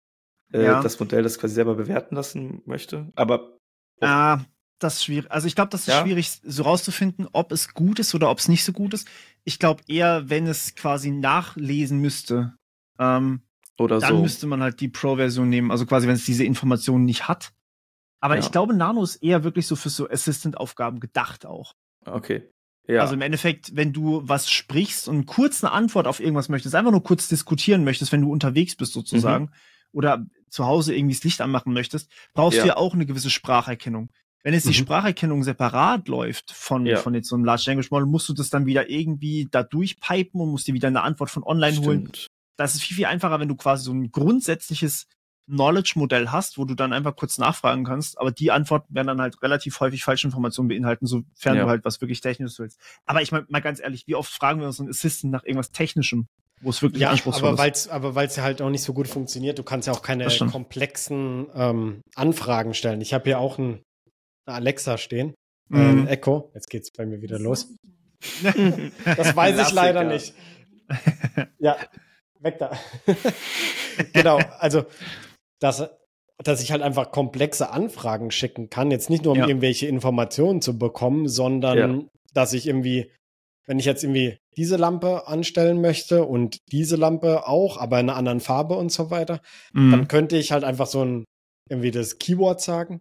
äh, 0.52 0.64
ja. 0.64 0.82
das 0.82 0.98
Modell 1.00 1.22
das 1.22 1.38
quasi 1.38 1.54
selber 1.54 1.74
bewerten 1.74 2.14
lassen 2.14 2.62
möchte. 2.64 3.10
Aber. 3.14 3.58
Ah, 4.00 4.40
das 4.78 4.96
ist 4.96 5.04
schwierig. 5.04 5.30
Also 5.30 5.46
ich 5.46 5.54
glaube, 5.54 5.70
das 5.70 5.82
ist 5.82 5.88
ja? 5.88 6.02
schwierig, 6.02 6.30
so 6.42 6.62
rauszufinden, 6.62 7.28
ob 7.32 7.52
es 7.52 7.74
gut 7.74 7.98
ist 7.98 8.14
oder 8.14 8.30
ob 8.30 8.38
es 8.38 8.48
nicht 8.48 8.64
so 8.64 8.72
gut 8.72 8.94
ist. 8.94 9.08
Ich 9.44 9.58
glaube 9.58 9.82
eher, 9.88 10.30
wenn 10.30 10.46
es 10.46 10.74
quasi 10.76 11.10
nachlesen 11.10 11.98
müsste. 11.98 12.54
Ähm, 12.98 13.42
oder 13.76 13.98
dann 14.00 14.16
so. 14.16 14.22
müsste 14.22 14.46
man 14.46 14.62
halt 14.62 14.80
die 14.80 14.88
Pro-Version 14.88 15.48
nehmen, 15.48 15.70
also 15.70 15.86
quasi, 15.86 16.06
wenn 16.06 16.14
es 16.14 16.24
diese 16.24 16.44
Informationen 16.44 17.04
nicht 17.04 17.28
hat. 17.28 17.52
Aber 18.20 18.34
ja. 18.34 18.40
ich 18.40 18.50
glaube, 18.50 18.74
Nano 18.74 19.02
ist 19.02 19.16
eher 19.16 19.44
wirklich 19.44 19.66
so 19.66 19.76
für 19.76 19.90
so 19.90 20.08
Assistant-Aufgaben 20.08 20.98
gedacht 20.98 21.46
auch. 21.46 21.74
Okay. 22.04 22.50
Ja. 22.88 23.02
Also 23.02 23.14
im 23.14 23.20
Endeffekt, 23.20 23.76
wenn 23.76 23.92
du 23.92 24.22
was 24.24 24.50
sprichst 24.50 25.08
und 25.08 25.26
kurz 25.26 25.62
eine 25.62 25.72
Antwort 25.72 26.06
auf 26.06 26.20
irgendwas 26.20 26.48
möchtest, 26.48 26.74
einfach 26.74 26.90
nur 26.90 27.02
kurz 27.02 27.28
diskutieren 27.28 27.84
möchtest, 27.84 28.12
wenn 28.12 28.22
du 28.22 28.32
unterwegs 28.32 28.76
bist 28.76 28.92
sozusagen, 28.94 29.44
mhm. 29.44 29.50
Oder 29.92 30.26
zu 30.50 30.66
Hause 30.66 30.94
irgendwie 30.94 31.14
das 31.14 31.24
Licht 31.24 31.40
anmachen 31.40 31.72
möchtest, 31.72 32.10
brauchst 32.34 32.58
ja. 32.58 32.62
du 32.62 32.68
ja 32.68 32.76
auch 32.76 32.94
eine 32.94 33.06
gewisse 33.06 33.30
Spracherkennung. 33.30 34.10
Wenn 34.44 34.54
jetzt 34.54 34.64
die 34.64 34.68
mhm. 34.70 34.84
Spracherkennung 34.84 35.42
separat 35.42 36.08
läuft 36.08 36.52
von, 36.52 36.86
ja. 36.86 36.98
von 36.98 37.14
jetzt 37.14 37.28
so 37.28 37.34
einem 37.34 37.44
Large 37.44 37.64
Language 37.66 37.90
Model, 37.90 38.06
musst 38.06 38.28
du 38.28 38.32
das 38.32 38.50
dann 38.50 38.66
wieder 38.66 38.88
irgendwie 38.88 39.48
da 39.50 39.62
durchpipen 39.62 40.40
und 40.40 40.50
musst 40.50 40.68
dir 40.68 40.74
wieder 40.74 40.88
eine 40.88 41.02
Antwort 41.02 41.30
von 41.30 41.42
online 41.42 41.72
Stimmt. 41.72 41.86
holen. 41.86 42.12
Das 42.56 42.74
ist 42.74 42.82
viel, 42.82 42.96
viel 42.96 43.06
einfacher, 43.06 43.40
wenn 43.40 43.48
du 43.48 43.56
quasi 43.56 43.84
so 43.84 43.92
ein 43.92 44.10
grundsätzliches 44.10 45.06
Knowledge-Modell 45.48 46.30
hast, 46.30 46.58
wo 46.58 46.64
du 46.64 46.74
dann 46.74 46.92
einfach 46.92 47.16
kurz 47.16 47.38
nachfragen 47.38 47.84
kannst, 47.84 48.18
aber 48.18 48.30
die 48.30 48.50
Antworten 48.50 48.94
werden 48.94 49.08
dann 49.08 49.20
halt 49.20 49.42
relativ 49.42 49.80
häufig 49.80 50.04
falsche 50.04 50.26
Informationen 50.26 50.68
beinhalten, 50.68 51.06
sofern 51.06 51.56
ja. 51.56 51.64
du 51.64 51.68
halt 51.68 51.84
was 51.84 52.00
wirklich 52.00 52.20
Technisches 52.20 52.58
willst. 52.58 52.78
Aber 53.06 53.22
ich 53.22 53.32
meine 53.32 53.46
mal 53.48 53.60
ganz 53.60 53.80
ehrlich, 53.80 54.06
wie 54.06 54.14
oft 54.14 54.30
fragen 54.30 54.60
wir 54.60 54.66
uns 54.66 54.78
einen 54.78 54.90
Assistant 54.90 55.32
nach 55.32 55.44
irgendwas 55.44 55.72
Technischem, 55.72 56.28
wo 56.60 56.70
es 56.70 56.82
wirklich 56.82 57.02
ja, 57.02 57.10
anspruchsvoll 57.10 57.50
aber 57.50 57.70
ist? 57.70 57.88
aber 57.88 58.14
weil 58.14 58.26
es 58.26 58.36
ja 58.36 58.42
halt 58.42 58.62
auch 58.62 58.70
nicht 58.70 58.82
so 58.82 58.92
gut 58.92 59.08
funktioniert, 59.08 59.58
du 59.58 59.62
kannst 59.62 59.86
ja 59.86 59.92
auch 59.92 60.02
keine 60.02 60.26
komplexen 60.50 61.46
ähm, 61.54 62.00
Anfragen 62.14 62.74
stellen. 62.74 63.00
Ich 63.00 63.14
habe 63.14 63.24
hier 63.24 63.38
auch 63.38 63.58
ein, 63.58 63.82
eine 64.46 64.56
Alexa 64.56 64.98
stehen, 64.98 65.34
mhm. 65.68 66.06
äh, 66.06 66.10
Echo. 66.10 66.50
Jetzt 66.54 66.70
geht's 66.70 66.90
bei 66.90 67.06
mir 67.06 67.22
wieder 67.22 67.38
los. 67.38 67.68
das 69.04 69.36
weiß 69.36 69.68
ich 69.68 69.72
leider 69.72 70.04
nicht. 70.04 70.34
Ja, 71.58 71.76
weg 72.40 72.58
da. 72.58 72.72
genau, 74.12 74.38
also 74.58 74.84
dass, 75.60 75.88
dass 76.38 76.62
ich 76.62 76.72
halt 76.72 76.82
einfach 76.82 77.10
komplexe 77.10 77.70
Anfragen 77.70 78.30
schicken 78.30 78.70
kann. 78.70 78.90
Jetzt 78.90 79.10
nicht 79.10 79.24
nur, 79.24 79.32
um 79.32 79.38
ja. 79.38 79.48
irgendwelche 79.48 79.86
Informationen 79.86 80.62
zu 80.62 80.78
bekommen, 80.78 81.28
sondern 81.28 81.78
ja. 81.78 82.06
dass 82.32 82.52
ich 82.52 82.66
irgendwie, 82.66 83.10
wenn 83.68 83.78
ich 83.78 83.84
jetzt 83.84 84.02
irgendwie 84.02 84.38
diese 84.56 84.76
Lampe 84.76 85.28
anstellen 85.28 85.80
möchte 85.80 86.24
und 86.24 86.58
diese 86.72 86.96
Lampe 86.96 87.46
auch, 87.46 87.76
aber 87.76 88.00
in 88.00 88.08
einer 88.08 88.18
anderen 88.18 88.40
Farbe 88.40 88.74
und 88.74 88.90
so 88.90 89.10
weiter, 89.10 89.40
mhm. 89.72 89.90
dann 89.92 90.08
könnte 90.08 90.36
ich 90.36 90.50
halt 90.50 90.64
einfach 90.64 90.86
so 90.86 91.04
ein, 91.04 91.24
irgendwie 91.68 91.92
das 91.92 92.18
Keyword 92.18 92.60
sagen, 92.60 93.00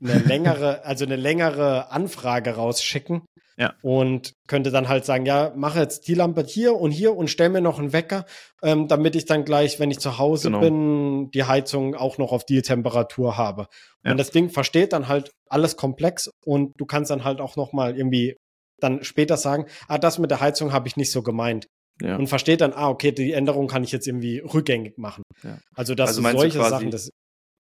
eine 0.00 0.18
längere, 0.18 0.84
also 0.84 1.04
eine 1.04 1.16
längere 1.16 1.90
Anfrage 1.90 2.54
rausschicken 2.54 3.22
ja. 3.58 3.74
Und 3.82 4.34
könnte 4.46 4.70
dann 4.70 4.88
halt 4.88 5.04
sagen, 5.04 5.26
ja, 5.26 5.52
mache 5.56 5.80
jetzt 5.80 6.06
die 6.06 6.14
Lampe 6.14 6.44
hier 6.46 6.76
und 6.76 6.92
hier 6.92 7.16
und 7.16 7.28
stell 7.28 7.48
mir 7.48 7.60
noch 7.60 7.80
einen 7.80 7.92
Wecker, 7.92 8.24
ähm, 8.62 8.86
damit 8.86 9.16
ich 9.16 9.24
dann 9.24 9.44
gleich, 9.44 9.80
wenn 9.80 9.90
ich 9.90 9.98
zu 9.98 10.16
Hause 10.16 10.48
genau. 10.48 10.60
bin, 10.60 11.30
die 11.32 11.42
Heizung 11.42 11.96
auch 11.96 12.18
noch 12.18 12.30
auf 12.30 12.46
die 12.46 12.62
Temperatur 12.62 13.36
habe. 13.36 13.66
Ja. 14.04 14.12
Und 14.12 14.18
das 14.18 14.30
Ding 14.30 14.50
versteht 14.50 14.92
dann 14.92 15.08
halt 15.08 15.32
alles 15.48 15.76
komplex 15.76 16.30
und 16.44 16.72
du 16.78 16.86
kannst 16.86 17.10
dann 17.10 17.24
halt 17.24 17.40
auch 17.40 17.56
noch 17.56 17.72
mal 17.72 17.98
irgendwie 17.98 18.36
dann 18.80 19.04
später 19.04 19.36
sagen, 19.36 19.66
ah, 19.88 19.98
das 19.98 20.18
mit 20.18 20.30
der 20.30 20.40
Heizung 20.40 20.72
habe 20.72 20.88
ich 20.88 20.96
nicht 20.96 21.12
so 21.12 21.22
gemeint. 21.22 21.66
Ja. 22.00 22.16
Und 22.16 22.28
versteht 22.28 22.60
dann, 22.60 22.72
ah, 22.72 22.88
okay, 22.88 23.10
die 23.10 23.32
Änderung 23.32 23.66
kann 23.66 23.82
ich 23.82 23.90
jetzt 23.90 24.06
irgendwie 24.06 24.38
rückgängig 24.38 24.98
machen. 24.98 25.24
Ja. 25.42 25.58
Also, 25.74 25.94
dass 25.94 26.16
also 26.16 26.22
solche 26.22 26.58
quasi, 26.58 26.70
Sachen, 26.70 26.90
das 26.90 27.10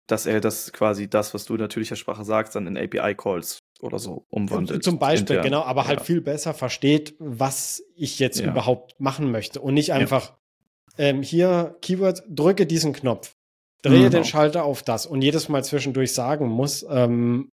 dass 0.07 0.27
er 0.27 0.41
das 0.41 0.73
quasi 0.73 1.09
das, 1.09 1.35
was 1.35 1.47
du 1.47 1.55
in 1.55 1.61
natürlicher 1.61 1.97
Sprache 1.97 2.25
sagst, 2.25 2.55
dann 2.55 2.67
in 2.67 2.79
API-Calls 2.79 3.59
oder 3.81 3.99
so 3.99 4.25
umwandelt. 4.31 4.83
Zum 4.85 4.99
Beispiel, 4.99 5.37
intern. 5.37 5.43
genau, 5.43 5.63
aber 5.63 5.83
halt 5.83 5.95
ja. 5.95 5.99
halt 5.99 6.07
viel 6.07 6.21
besser 6.21 6.55
versteht, 6.55 7.15
was 7.19 7.83
ich 7.97 8.19
jetzt 8.19 8.41
überhaupt 8.41 9.01
machen 9.01 9.31
möchte 9.31 9.61
und 9.61 9.75
nicht 9.75 9.93
einfach 9.93 10.37
ähm, 10.99 11.23
hier 11.23 11.77
Keyword, 11.83 12.23
drücke 12.29 12.67
diesen 12.67 12.93
Knopf, 12.93 13.33
drehe 13.83 14.07
mhm. 14.07 14.11
den 14.11 14.25
Schalter 14.25 14.65
auf 14.65 14.83
das 14.83 15.07
und 15.07 15.23
jedes 15.23 15.49
Mal 15.49 15.65
zwischendurch 15.65 16.13
sagen 16.15 16.49
muss, 16.49 16.87
ähm, 16.89 17.51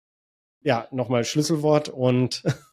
ja, 0.62 0.86
nochmal 0.92 1.24
Schlüsselwort 1.24 1.88
und 1.88 2.42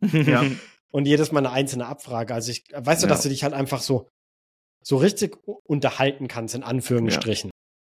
ja. 0.00 0.44
und 0.90 1.06
jedes 1.06 1.32
Mal 1.32 1.40
eine 1.40 1.50
einzelne 1.50 1.86
Abfrage. 1.86 2.34
Also 2.34 2.50
ich, 2.50 2.64
weißt 2.72 3.02
du, 3.02 3.06
dass 3.06 3.22
du 3.22 3.28
dich 3.28 3.42
halt 3.42 3.54
einfach 3.54 3.80
so 3.80 4.08
so 4.82 4.96
richtig 4.96 5.36
unterhalten 5.44 6.28
kannst, 6.28 6.54
in 6.54 6.62
Anführungsstrichen. 6.62 7.50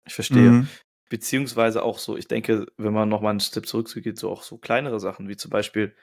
Ich 0.07 0.13
verstehe. 0.13 0.51
Mhm. 0.51 0.67
Beziehungsweise 1.09 1.83
auch 1.83 1.99
so, 1.99 2.17
ich 2.17 2.27
denke, 2.27 2.67
wenn 2.77 2.93
man 2.93 3.09
nochmal 3.09 3.31
einen 3.31 3.39
Step 3.39 3.67
zurückgeht, 3.67 4.17
so 4.17 4.31
auch 4.31 4.43
so 4.43 4.57
kleinere 4.57 4.99
Sachen, 4.99 5.27
wie 5.27 5.35
zum 5.35 5.51
Beispiel 5.51 5.95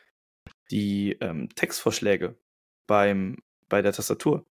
die 0.70 1.12
ähm, 1.20 1.48
Textvorschläge 1.54 2.36
beim, 2.86 3.38
bei 3.68 3.82
der 3.82 3.92
Tastatur, 3.92 4.44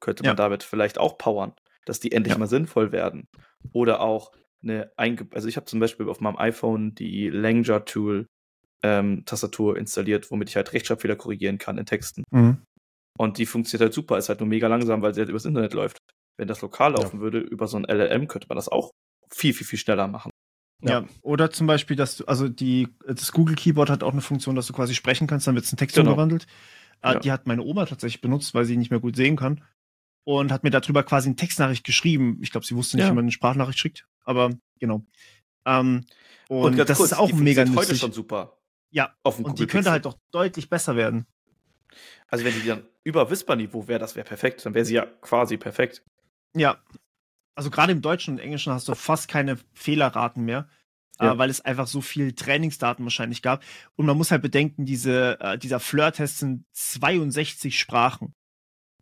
könnte 0.00 0.22
man 0.22 0.30
ja. 0.30 0.34
damit 0.34 0.62
vielleicht 0.62 0.98
auch 0.98 1.18
powern, 1.18 1.54
dass 1.84 2.00
die 2.00 2.12
endlich 2.12 2.34
ja. 2.34 2.38
mal 2.38 2.46
sinnvoll 2.46 2.92
werden. 2.92 3.28
Oder 3.72 4.00
auch 4.00 4.32
eine, 4.62 4.92
Einge 4.96 5.26
also 5.32 5.48
ich 5.48 5.56
habe 5.56 5.66
zum 5.66 5.80
Beispiel 5.80 6.08
auf 6.08 6.20
meinem 6.20 6.38
iPhone 6.38 6.94
die 6.94 7.28
Langer 7.28 7.84
Tool 7.84 8.28
ähm, 8.82 9.24
Tastatur 9.24 9.76
installiert, 9.76 10.30
womit 10.30 10.50
ich 10.50 10.56
halt 10.56 10.72
Rechtschreibfehler 10.72 11.16
korrigieren 11.16 11.58
kann 11.58 11.78
in 11.78 11.86
Texten. 11.86 12.24
Mhm. 12.30 12.62
Und 13.18 13.38
die 13.38 13.46
funktioniert 13.46 13.82
halt 13.82 13.94
super, 13.94 14.16
ist 14.16 14.28
halt 14.28 14.40
nur 14.40 14.48
mega 14.48 14.68
langsam, 14.68 15.02
weil 15.02 15.12
sie 15.14 15.20
halt 15.20 15.30
übers 15.30 15.44
Internet 15.44 15.74
läuft. 15.74 15.98
Wenn 16.36 16.46
das 16.46 16.60
lokal 16.60 16.92
laufen 16.92 17.16
ja. 17.16 17.22
würde, 17.22 17.40
über 17.40 17.66
so 17.66 17.76
ein 17.76 17.84
LLM, 17.84 18.28
könnte 18.28 18.46
man 18.48 18.56
das 18.56 18.68
auch 18.68 18.92
viel, 19.30 19.52
viel, 19.52 19.66
viel 19.66 19.78
schneller 19.78 20.06
machen. 20.06 20.30
Ja. 20.82 21.00
ja. 21.00 21.08
oder 21.22 21.50
zum 21.50 21.66
Beispiel, 21.66 21.96
dass 21.96 22.18
du, 22.18 22.24
also 22.26 22.48
die, 22.48 22.88
das 23.06 23.32
Google 23.32 23.56
Keyboard 23.56 23.90
hat 23.90 24.04
auch 24.04 24.12
eine 24.12 24.20
Funktion, 24.20 24.54
dass 24.54 24.68
du 24.68 24.72
quasi 24.72 24.94
sprechen 24.94 25.26
kannst, 25.26 25.48
dann 25.48 25.56
wird 25.56 25.64
es 25.64 25.72
in 25.72 25.78
Text 25.78 25.96
genau. 25.96 26.10
umgewandelt. 26.10 26.46
Äh, 27.02 27.14
ja. 27.14 27.18
Die 27.18 27.32
hat 27.32 27.48
meine 27.48 27.62
Oma 27.62 27.86
tatsächlich 27.86 28.20
benutzt, 28.20 28.54
weil 28.54 28.64
sie 28.64 28.76
nicht 28.76 28.90
mehr 28.90 29.00
gut 29.00 29.16
sehen 29.16 29.36
kann. 29.36 29.64
Und 30.24 30.52
hat 30.52 30.62
mir 30.62 30.70
darüber 30.70 31.02
quasi 31.02 31.28
eine 31.28 31.36
Textnachricht 31.36 31.84
geschrieben. 31.84 32.38
Ich 32.42 32.52
glaube, 32.52 32.66
sie 32.66 32.76
wusste 32.76 32.96
nicht, 32.96 33.06
ja. 33.06 33.10
wie 33.10 33.14
man 33.14 33.24
eine 33.24 33.32
Sprachnachricht 33.32 33.78
schickt, 33.78 34.06
aber 34.24 34.50
genau. 34.78 35.04
Ähm, 35.64 36.04
und, 36.48 36.64
und 36.64 36.76
das 36.76 36.98
kurz, 36.98 37.12
ist 37.12 37.18
auch 37.18 37.32
mega 37.32 37.64
nützlich. 37.64 37.78
heute 37.78 37.96
schon 37.96 38.12
super. 38.12 38.57
Ja, 38.90 39.14
und 39.22 39.36
Google 39.38 39.54
die 39.54 39.66
könnte 39.66 39.90
halt 39.90 40.04
doch 40.04 40.18
deutlich 40.30 40.70
besser 40.70 40.96
werden. 40.96 41.26
Also 42.28 42.44
wenn 42.44 42.54
die 42.54 42.66
dann 42.66 42.82
über 43.04 43.30
Whisper-Niveau 43.30 43.88
wäre, 43.88 43.98
das 43.98 44.16
wäre 44.16 44.26
perfekt. 44.26 44.64
Dann 44.64 44.74
wäre 44.74 44.84
sie 44.84 44.94
ja 44.94 45.06
quasi 45.20 45.56
perfekt. 45.56 46.02
Ja, 46.54 46.78
also 47.54 47.70
gerade 47.70 47.92
im 47.92 48.02
Deutschen 48.02 48.34
und 48.34 48.40
Englischen 48.40 48.72
hast 48.72 48.88
du 48.88 48.94
fast 48.94 49.28
keine 49.28 49.58
Fehlerraten 49.72 50.44
mehr, 50.44 50.68
äh, 51.18 51.24
ja. 51.24 51.32
äh, 51.32 51.38
weil 51.38 51.50
es 51.50 51.60
einfach 51.60 51.86
so 51.86 52.00
viel 52.00 52.32
Trainingsdaten 52.32 53.04
wahrscheinlich 53.04 53.42
gab. 53.42 53.62
Und 53.96 54.06
man 54.06 54.16
muss 54.16 54.30
halt 54.30 54.42
bedenken, 54.42 54.84
diese, 54.84 55.40
äh, 55.40 55.58
dieser 55.58 55.80
Flirt-Test 55.80 56.38
sind 56.38 56.64
62 56.72 57.78
Sprachen. 57.78 58.34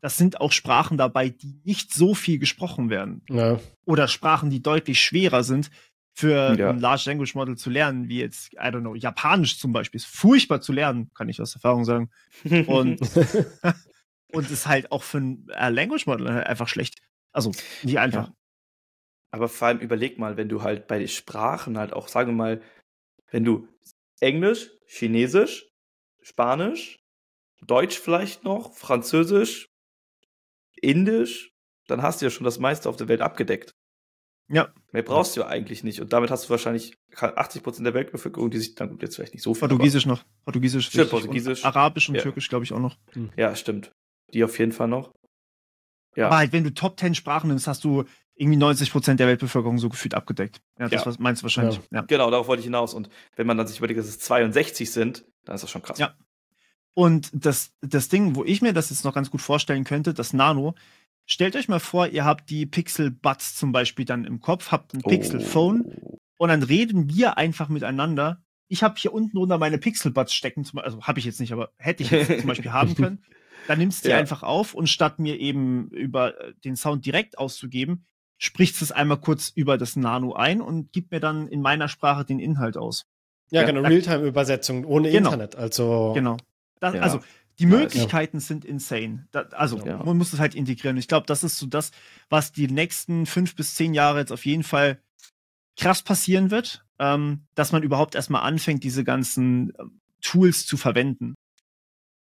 Das 0.01 0.17
sind 0.17 0.41
auch 0.41 0.53
Sprachen 0.53 0.99
dabei, 0.99 1.31
die 1.31 1.61
nicht 1.65 1.93
so 1.93 2.15
viel 2.15 2.39
gesprochen 2.39 2.91
werden. 2.91 3.23
Ja. 3.29 3.59
Oder 3.85 4.09
Sprachen, 4.09 4.51
die 4.51 4.63
deutlich 4.63 5.01
schwerer 5.01 5.43
sind 5.43 5.71
für 6.17 6.57
ja. 6.59 6.71
ein 6.71 6.81
Large 6.81 7.03
Language 7.07 7.35
Model 7.35 7.59
zu 7.59 7.69
lernen, 7.69 8.09
wie 8.09 8.21
jetzt, 8.21 8.55
I 8.55 8.69
don't 8.69 8.81
know, 8.81 8.95
Japanisch 8.95 9.59
zum 9.59 9.75
Beispiel, 9.75 9.99
ist 9.99 10.07
furchtbar 10.07 10.63
zu 10.63 10.73
lernen, 10.73 11.11
kann 11.13 11.29
ich 11.29 11.43
aus 11.43 11.55
Erfahrung 11.55 11.85
sagen. 11.85 12.11
Und, 12.67 13.01
und 14.33 14.51
ist 14.51 14.67
halt 14.67 14.91
auch 14.93 15.03
für 15.03 15.19
ein 15.19 15.47
äh, 15.51 15.69
Language 15.69 16.07
Model 16.07 16.27
einfach 16.27 16.69
schlecht. 16.69 17.03
Also, 17.33 17.53
nicht 17.83 17.99
einfach. 17.99 18.29
Ja. 18.29 18.35
Aber 19.31 19.51
vor 19.51 19.69
allem 19.69 19.81
überleg 19.81 20.19
mal, 20.19 20.39
wenn 20.39 20.49
du 20.49 20.63
halt 20.63 20.87
bei 20.87 20.99
den 20.99 21.09
Sprachen 21.09 21.77
halt 21.77 21.93
auch, 21.93 22.09
sagen 22.09 22.31
wir 22.31 22.37
mal, 22.37 22.63
wenn 23.31 23.45
du 23.45 23.69
Englisch, 24.21 24.71
Chinesisch, 24.87 25.67
Spanisch, 26.23 26.99
Deutsch 27.61 27.99
vielleicht 27.99 28.43
noch, 28.43 28.73
Französisch, 28.73 29.69
Indisch, 30.81 31.53
dann 31.89 32.01
hast 32.01 32.23
du 32.23 32.27
ja 32.27 32.31
schon 32.31 32.45
das 32.45 32.59
meiste 32.59 32.89
auf 32.89 32.97
der 32.97 33.09
Welt 33.09 33.21
abgedeckt. 33.21 33.76
Ja. 34.49 34.73
Mehr 34.93 35.03
brauchst 35.03 35.37
du 35.37 35.41
ja 35.41 35.47
eigentlich 35.49 35.83
nicht. 35.83 36.01
Und 36.01 36.13
damit 36.13 36.31
hast 36.31 36.45
du 36.47 36.51
wahrscheinlich 36.51 36.97
80% 37.13 37.83
der 37.83 37.95
Weltbevölkerung, 37.95 38.51
die 38.51 38.59
sich, 38.59 38.75
dann 38.75 38.91
gut, 38.91 39.03
jetzt 39.03 39.17
vielleicht 39.17 39.35
nicht 39.35 39.43
so 39.43 39.55
viel. 39.55 39.61
Portugiesisch 39.61 40.07
noch. 40.07 40.25
Portugiesisch. 40.45 40.87
Stimmt, 40.87 41.11
Portugiesisch. 41.11 41.65
Und 41.65 41.67
Arabisch 41.67 42.09
und 42.09 42.15
ja. 42.15 42.23
Türkisch, 42.23 42.49
glaube 42.49 42.65
ich, 42.65 42.73
auch 42.73 42.79
noch. 42.79 42.97
Hm. 43.13 43.31
Ja, 43.37 43.55
stimmt. 43.57 43.93
Die 44.33 44.45
auf 44.45 44.59
jeden 44.59 44.73
Fall 44.73 44.89
noch. 44.89 45.13
Ja. 46.15 46.27
Aber 46.27 46.39
halt, 46.39 46.53
wenn 46.53 46.65
du 46.65 46.73
Top 46.73 46.99
10 46.99 47.15
Sprachen 47.15 47.49
nimmst, 47.49 47.67
hast 47.67 47.85
du 47.85 48.05
irgendwie 48.37 48.57
90 48.57 48.93
Prozent 48.93 49.19
der 49.19 49.27
Weltbevölkerung 49.27 49.79
so 49.79 49.89
gefühlt 49.89 50.15
abgedeckt. 50.15 50.61
Ja, 50.79 50.89
das 50.89 51.05
ja. 51.05 51.13
meinst 51.19 51.43
du 51.43 51.45
wahrscheinlich. 51.45 51.77
Ja. 51.77 52.01
ja. 52.01 52.03
Genau, 52.03 52.31
darauf 52.31 52.49
wollte 52.49 52.61
ich 52.61 52.67
hinaus. 52.67 52.95
Und 52.95 53.09
wenn 53.35 53.47
man 53.47 53.59
dann 53.59 53.67
sich 53.67 53.79
überlegt, 53.79 53.99
dass 53.99 54.07
es 54.07 54.19
62 54.21 54.91
sind, 54.91 55.25
dann 55.45 55.55
ist 55.55 55.63
das 55.63 55.71
schon 55.71 55.83
krass. 55.83 55.99
Ja. 55.99 56.15
Und 56.95 57.31
das, 57.33 57.73
das 57.81 58.09
Ding, 58.09 58.37
wo 58.37 58.45
ich 58.45 58.63
mir 58.63 58.73
das 58.73 58.91
jetzt 58.91 59.05
noch 59.05 59.15
ganz 59.15 59.31
gut 59.31 59.43
vorstellen 59.43 59.85
könnte, 59.85 60.15
das 60.15 60.33
Nano, 60.33 60.75
stellt 61.27 61.57
euch 61.57 61.69
mal 61.69 61.81
vor, 61.81 62.09
ihr 62.09 62.25
habt 62.25 62.49
die 62.51 62.67
Pixel 62.67 63.11
Buds 63.11 63.55
zum 63.55 63.73
Beispiel 63.73 64.05
dann 64.05 64.25
im 64.25 64.41
Kopf, 64.41 64.71
habt 64.73 64.95
ein 64.95 65.03
Pixel 65.03 65.41
Phone 65.41 65.85
oh. 66.01 66.19
und 66.39 66.49
dann 66.49 66.63
reden 66.63 67.15
wir 67.15 67.37
einfach 67.37 67.69
miteinander 67.69 68.43
ich 68.69 68.83
habe 68.83 68.95
hier 68.99 69.13
unten 69.13 69.39
unter 69.39 69.59
meine 69.59 69.79
Pixelbuds 69.79 70.35
stecken, 70.35 70.67
also 70.77 71.03
habe 71.03 71.19
ich 71.19 71.25
jetzt 71.25 71.41
nicht, 71.41 71.53
aber 71.53 71.71
hätte 71.79 72.03
ich 72.03 72.11
jetzt 72.11 72.41
zum 72.41 72.49
Beispiel 72.49 72.73
haben 72.73 72.95
können. 72.97 73.23
Dann 73.69 73.79
nimmst 73.79 74.05
du 74.05 74.09
ja. 74.09 74.17
die 74.17 74.21
einfach 74.21 74.43
auf 74.43 74.75
und 74.75 74.89
statt 74.89 75.19
mir 75.19 75.39
eben 75.39 75.89
über 75.91 76.41
äh, 76.41 76.53
den 76.65 76.77
Sound 76.77 77.05
direkt 77.05 77.39
auszugeben, 77.39 78.07
sprichst 78.39 78.83
es 78.83 78.93
einmal 78.93 79.19
kurz 79.19 79.49
über 79.49 79.79
das 79.79 79.97
Nano 79.97 80.35
ein 80.35 80.61
und 80.61 80.93
gib 80.93 81.11
mir 81.11 81.21
dann 81.21 81.49
in 81.49 81.63
meiner 81.63 81.89
Sprache 81.89 82.25
den 82.25 82.39
Inhalt 82.39 82.77
aus. 82.77 83.07
Ja, 83.51 83.63
ja 83.63 83.67
genau, 83.67 83.83
Realtime-Übersetzung 83.83 84.85
ohne 84.85 85.11
genau. 85.11 85.31
Internet. 85.31 85.57
Also 85.57 86.13
genau. 86.15 86.37
Das, 86.81 86.95
ja. 86.95 87.01
Also 87.01 87.21
die 87.59 87.67
Möglichkeiten 87.67 88.41
sind 88.41 88.65
insane. 88.65 89.29
Da, 89.31 89.43
also 89.53 89.79
man 89.79 90.17
muss 90.17 90.33
es 90.33 90.39
halt 90.39 90.55
integrieren. 90.55 90.97
Ich 90.97 91.09
glaube, 91.09 91.27
das 91.27 91.43
ist 91.43 91.59
so 91.59 91.67
das, 91.67 91.91
was 92.29 92.53
die 92.53 92.69
nächsten 92.69 93.27
fünf 93.27 93.55
bis 93.55 93.75
zehn 93.75 93.95
Jahre 93.95 94.21
jetzt 94.21 94.33
auf 94.33 94.45
jeden 94.45 94.63
Fall 94.63 95.01
krass 95.77 96.03
passieren 96.03 96.51
wird, 96.51 96.85
ähm, 96.99 97.47
dass 97.55 97.73
man 97.73 97.83
überhaupt 97.83 98.15
erstmal 98.15 98.43
anfängt, 98.43 98.85
diese 98.85 99.05
ganzen 99.05 99.73
ähm, 99.79 100.01
Tools 100.21 100.67
zu 100.67 100.77
verwenden. 100.77 101.35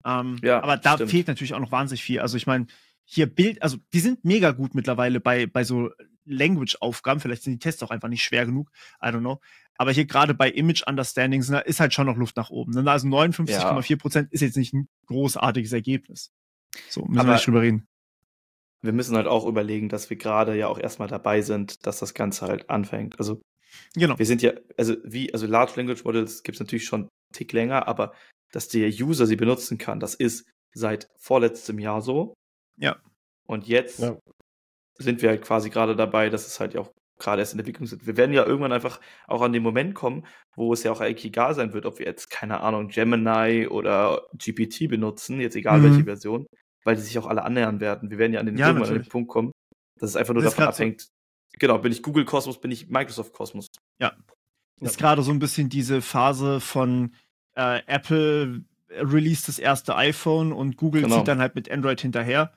Ähm, 0.04 0.38
ja, 0.42 0.62
aber 0.62 0.76
da 0.76 0.94
stimmt. 0.94 1.10
fehlt 1.10 1.28
natürlich 1.28 1.54
auch 1.54 1.60
noch 1.60 1.72
wahnsinnig 1.72 2.02
viel. 2.02 2.20
Also 2.20 2.36
ich 2.36 2.46
meine, 2.46 2.66
hier 3.04 3.26
Bild, 3.26 3.62
also 3.62 3.78
die 3.92 4.00
sind 4.00 4.24
mega 4.24 4.50
gut 4.52 4.74
mittlerweile 4.74 5.20
bei, 5.20 5.46
bei 5.46 5.64
so 5.64 5.90
Language-Aufgaben. 6.24 7.20
Vielleicht 7.20 7.42
sind 7.42 7.54
die 7.54 7.58
Tests 7.58 7.82
auch 7.82 7.90
einfach 7.90 8.08
nicht 8.08 8.22
schwer 8.22 8.46
genug. 8.46 8.70
I 9.02 9.06
don't 9.06 9.20
know. 9.20 9.40
Aber 9.76 9.92
hier 9.92 10.06
gerade 10.06 10.34
bei 10.34 10.50
Image 10.50 10.82
Understanding 10.86 11.40
ist 11.40 11.80
halt 11.80 11.94
schon 11.94 12.06
noch 12.06 12.16
Luft 12.16 12.36
nach 12.36 12.50
oben. 12.50 12.72
Ne? 12.72 12.90
Also 12.90 13.08
59,4 13.08 13.96
Prozent 13.98 14.28
ja. 14.30 14.34
ist 14.34 14.40
jetzt 14.40 14.56
nicht 14.56 14.72
ein 14.72 14.88
großartiges 15.06 15.72
Ergebnis. 15.72 16.32
So, 16.88 17.02
müssen 17.02 17.18
Aber 17.18 17.28
wir 17.28 17.34
nicht 17.34 17.46
drüber 17.46 17.62
reden. 17.62 17.86
Wir 18.82 18.92
müssen 18.92 19.16
halt 19.16 19.26
auch 19.26 19.46
überlegen, 19.46 19.88
dass 19.88 20.10
wir 20.10 20.16
gerade 20.16 20.56
ja 20.56 20.68
auch 20.68 20.78
erstmal 20.78 21.08
dabei 21.08 21.40
sind, 21.40 21.86
dass 21.86 21.98
das 21.98 22.14
Ganze 22.14 22.46
halt 22.46 22.68
anfängt. 22.68 23.18
Also, 23.18 23.40
genau. 23.94 24.18
wir 24.18 24.26
sind 24.26 24.42
ja, 24.42 24.52
also 24.76 24.96
wie, 25.04 25.32
also 25.32 25.46
Large 25.46 25.72
Language 25.76 26.04
Models 26.04 26.42
gibt 26.42 26.56
es 26.56 26.60
natürlich 26.60 26.84
schon 26.84 27.02
einen 27.02 27.08
Tick 27.32 27.52
länger, 27.52 27.88
aber 27.88 28.12
dass 28.52 28.68
der 28.68 28.88
User 28.88 29.26
sie 29.26 29.36
benutzen 29.36 29.78
kann, 29.78 30.00
das 30.00 30.14
ist 30.14 30.46
seit 30.74 31.08
vorletztem 31.16 31.78
Jahr 31.78 32.02
so. 32.02 32.34
Ja. 32.76 32.96
Und 33.46 33.66
jetzt 33.66 34.00
ja. 34.00 34.18
Sind 34.98 35.22
wir 35.22 35.30
halt 35.30 35.42
quasi 35.42 35.70
gerade 35.70 35.96
dabei, 35.96 36.30
dass 36.30 36.46
es 36.46 36.60
halt 36.60 36.74
ja 36.74 36.80
auch 36.80 36.92
gerade 37.18 37.40
erst 37.40 37.52
in 37.52 37.58
der 37.58 37.62
Entwicklung 37.62 37.86
sind. 37.86 38.06
Wir 38.06 38.16
werden 38.16 38.32
ja 38.32 38.44
irgendwann 38.44 38.72
einfach 38.72 39.00
auch 39.26 39.42
an 39.42 39.52
den 39.52 39.62
Moment 39.62 39.94
kommen, 39.94 40.26
wo 40.56 40.72
es 40.72 40.82
ja 40.82 40.92
auch 40.92 41.00
eigentlich 41.00 41.24
egal 41.24 41.54
sein 41.54 41.72
wird, 41.72 41.86
ob 41.86 41.98
wir 41.98 42.06
jetzt, 42.06 42.30
keine 42.30 42.60
Ahnung, 42.60 42.88
Gemini 42.88 43.66
oder 43.66 44.22
GPT 44.34 44.88
benutzen, 44.88 45.40
jetzt 45.40 45.56
egal 45.56 45.78
mhm. 45.78 45.84
welche 45.84 46.04
Version, 46.04 46.46
weil 46.84 46.96
die 46.96 47.02
sich 47.02 47.18
auch 47.18 47.26
alle 47.26 47.44
annähern 47.44 47.80
werden. 47.80 48.10
Wir 48.10 48.18
werden 48.18 48.32
ja 48.32 48.40
an 48.40 48.46
den, 48.46 48.56
ja, 48.56 48.68
irgendwann 48.68 48.88
an 48.88 49.02
den 49.02 49.08
Punkt 49.08 49.30
kommen, 49.30 49.52
dass 49.98 50.10
es 50.10 50.16
einfach 50.16 50.34
nur 50.34 50.42
das 50.42 50.54
davon 50.54 50.68
abhängt. 50.68 51.02
So. 51.02 51.08
Genau, 51.58 51.78
bin 51.78 51.92
ich 51.92 52.02
Google 52.02 52.24
Kosmos, 52.24 52.60
bin 52.60 52.72
ich 52.72 52.88
Microsoft 52.88 53.32
Kosmos. 53.32 53.68
Ja. 54.00 54.12
Ist 54.80 55.00
ja. 55.00 55.06
gerade 55.06 55.22
so 55.22 55.30
ein 55.30 55.38
bisschen 55.38 55.68
diese 55.68 56.02
Phase 56.02 56.60
von 56.60 57.14
äh, 57.54 57.80
Apple 57.86 58.64
release 58.90 59.46
das 59.46 59.58
erste 59.58 59.96
iPhone 59.96 60.52
und 60.52 60.76
Google 60.76 61.02
genau. 61.02 61.18
zieht 61.18 61.28
dann 61.28 61.40
halt 61.40 61.54
mit 61.54 61.70
Android 61.70 62.00
hinterher. 62.00 62.52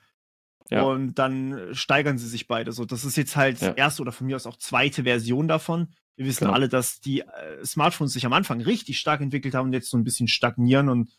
Ja. 0.70 0.82
Und 0.82 1.14
dann 1.14 1.70
steigern 1.72 2.18
sie 2.18 2.28
sich 2.28 2.46
beide. 2.46 2.72
So, 2.72 2.84
das 2.84 3.04
ist 3.04 3.16
jetzt 3.16 3.36
halt 3.36 3.60
ja. 3.60 3.72
erste 3.72 4.02
oder 4.02 4.12
von 4.12 4.26
mir 4.26 4.36
aus 4.36 4.46
auch 4.46 4.56
zweite 4.56 5.04
Version 5.04 5.48
davon. 5.48 5.88
Wir 6.16 6.26
wissen 6.26 6.44
genau. 6.44 6.52
alle, 6.52 6.68
dass 6.68 7.00
die 7.00 7.20
äh, 7.20 7.64
Smartphones 7.64 8.12
sich 8.12 8.26
am 8.26 8.32
Anfang 8.32 8.60
richtig 8.60 8.98
stark 8.98 9.20
entwickelt 9.20 9.54
haben 9.54 9.66
und 9.66 9.72
jetzt 9.72 9.88
so 9.88 9.96
ein 9.96 10.04
bisschen 10.04 10.28
stagnieren 10.28 10.88
und 10.88 11.10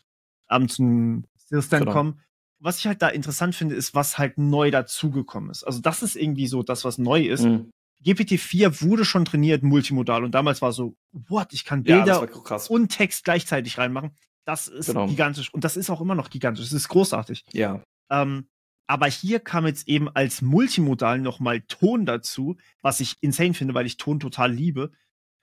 abends 0.46 0.74
zum 0.76 1.24
Stillstand 1.46 1.84
genau. 1.84 1.92
kommen. 1.92 2.20
Was 2.58 2.78
ich 2.78 2.86
halt 2.86 3.00
da 3.00 3.08
interessant 3.08 3.54
finde, 3.54 3.74
ist, 3.74 3.94
was 3.94 4.18
halt 4.18 4.36
neu 4.36 4.70
dazugekommen 4.70 5.50
ist. 5.50 5.64
Also 5.64 5.80
das 5.80 6.02
ist 6.02 6.16
irgendwie 6.16 6.46
so 6.46 6.62
das, 6.62 6.84
was 6.84 6.98
neu 6.98 7.22
ist. 7.22 7.44
Mhm. 7.44 7.70
GPT-4 8.04 8.82
wurde 8.82 9.04
schon 9.04 9.24
trainiert 9.24 9.62
multimodal 9.62 10.24
und 10.24 10.32
damals 10.32 10.62
war 10.62 10.72
so, 10.72 10.96
what, 11.12 11.52
ich 11.52 11.64
kann 11.64 11.82
Bilder 11.82 12.26
ja, 12.26 12.58
und 12.68 12.88
Text 12.88 13.24
gleichzeitig 13.24 13.78
reinmachen. 13.78 14.12
Das 14.44 14.68
ist 14.68 14.86
genau. 14.86 15.06
gigantisch 15.06 15.52
und 15.52 15.64
das 15.64 15.76
ist 15.76 15.90
auch 15.90 16.00
immer 16.00 16.14
noch 16.14 16.30
gigantisch. 16.30 16.64
Das 16.64 16.72
ist 16.72 16.88
großartig. 16.88 17.44
Ja. 17.52 17.82
Ähm, 18.10 18.48
aber 18.90 19.06
hier 19.06 19.38
kam 19.38 19.66
jetzt 19.66 19.86
eben 19.86 20.08
als 20.08 20.42
multimodal 20.42 21.20
nochmal 21.20 21.60
Ton 21.60 22.06
dazu, 22.06 22.56
was 22.82 22.98
ich 22.98 23.18
insane 23.20 23.54
finde, 23.54 23.72
weil 23.72 23.86
ich 23.86 23.98
Ton 23.98 24.18
total 24.18 24.52
liebe. 24.52 24.90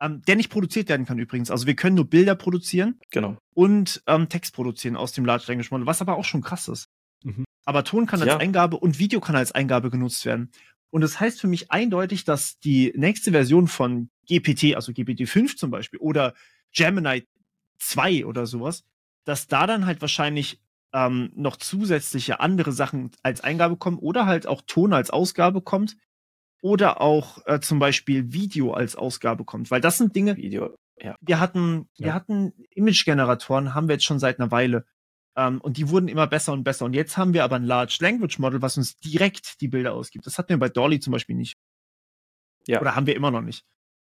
Ähm, 0.02 0.22
der 0.28 0.36
nicht 0.36 0.50
produziert 0.50 0.90
werden 0.90 1.06
kann 1.06 1.18
übrigens. 1.18 1.50
Also 1.50 1.66
wir 1.66 1.78
können 1.78 1.96
nur 1.96 2.10
Bilder 2.10 2.36
produzieren 2.36 3.00
genau. 3.10 3.38
und 3.56 4.04
ähm, 4.06 4.28
Text 4.28 4.54
produzieren 4.54 4.98
aus 4.98 5.14
dem 5.14 5.24
Large 5.24 5.46
Language 5.48 5.72
Model, 5.72 5.88
was 5.88 6.02
aber 6.02 6.18
auch 6.18 6.26
schon 6.26 6.42
krass 6.42 6.68
ist. 6.68 6.90
Mhm. 7.24 7.46
Aber 7.64 7.86
Ton 7.86 8.06
kann 8.06 8.20
als 8.22 8.32
ja. 8.32 8.38
Eingabe 8.38 8.76
und 8.76 9.00
Video 9.00 9.22
kann 9.22 9.38
als 9.38 9.54
Eingabe 9.54 9.90
genutzt 9.92 10.26
werden. 10.26 10.52
Und 10.90 11.00
das 11.00 11.22
heißt 11.22 11.40
für 11.40 11.48
mich 11.48 11.72
eindeutig, 11.72 12.26
dass 12.26 12.60
die 12.60 12.92
nächste 12.98 13.32
Version 13.32 13.70
von 13.70 14.10
GPT, 14.28 14.76
also 14.76 14.92
GPT-5 14.92 15.56
zum 15.56 15.72
Beispiel, 15.72 16.02
oder 16.02 16.34
Gemini 16.76 17.26
2 17.80 18.26
oder 18.26 18.46
sowas, 18.46 18.84
dass 19.24 19.48
da 19.48 19.68
dann 19.68 19.86
halt 19.86 20.02
wahrscheinlich 20.02 20.60
ähm, 20.94 21.32
noch 21.36 21.58
zusätzliche 21.58 22.40
andere 22.40 22.72
Sachen 22.72 23.12
als 23.24 23.42
Eingabe 23.42 23.78
kommen 23.78 24.00
oder 24.00 24.26
halt 24.26 24.48
auch 24.48 24.62
Ton 24.66 24.94
als 24.94 25.10
Ausgabe 25.10 25.62
kommt 25.62 25.98
oder 26.62 27.02
auch 27.02 27.46
äh, 27.46 27.60
zum 27.60 27.80
Beispiel 27.80 28.34
Video 28.34 28.74
als 28.74 28.96
Ausgabe 28.96 29.46
kommt, 29.46 29.70
weil 29.70 29.82
das 29.82 29.98
sind 29.98 30.16
Dinge. 30.16 30.38
Video, 30.38 30.76
ja. 31.00 31.16
Wir 31.22 31.40
hatten, 31.40 31.90
ja. 31.96 32.06
wir 32.06 32.14
hatten 32.14 32.54
Image-Generatoren, 32.72 33.74
haben 33.76 33.88
wir 33.88 33.96
jetzt 33.96 34.06
schon 34.06 34.20
seit 34.20 34.40
einer 34.40 34.52
Weile. 34.52 34.86
Ähm, 35.36 35.62
und 35.62 35.78
die 35.78 35.90
wurden 35.90 36.08
immer 36.08 36.28
besser 36.28 36.54
und 36.54 36.64
besser. 36.64 36.86
Und 36.86 36.94
jetzt 36.94 37.18
haben 37.18 37.34
wir 37.34 37.44
aber 37.44 37.56
ein 37.56 37.64
Large 37.64 37.98
Language 38.02 38.40
Model, 38.40 38.62
was 38.62 38.78
uns 38.78 38.98
direkt 38.98 39.62
die 39.62 39.68
Bilder 39.68 39.94
ausgibt. 39.94 40.26
Das 40.26 40.38
hatten 40.38 40.50
wir 40.50 40.58
bei 40.58 40.70
Dolly 40.70 41.00
zum 41.00 41.12
Beispiel 41.12 41.36
nicht. 41.36 41.58
Ja. 42.66 42.82
Oder 42.82 42.96
haben 42.96 43.06
wir 43.06 43.16
immer 43.16 43.32
noch 43.32 43.42
nicht. 43.42 43.64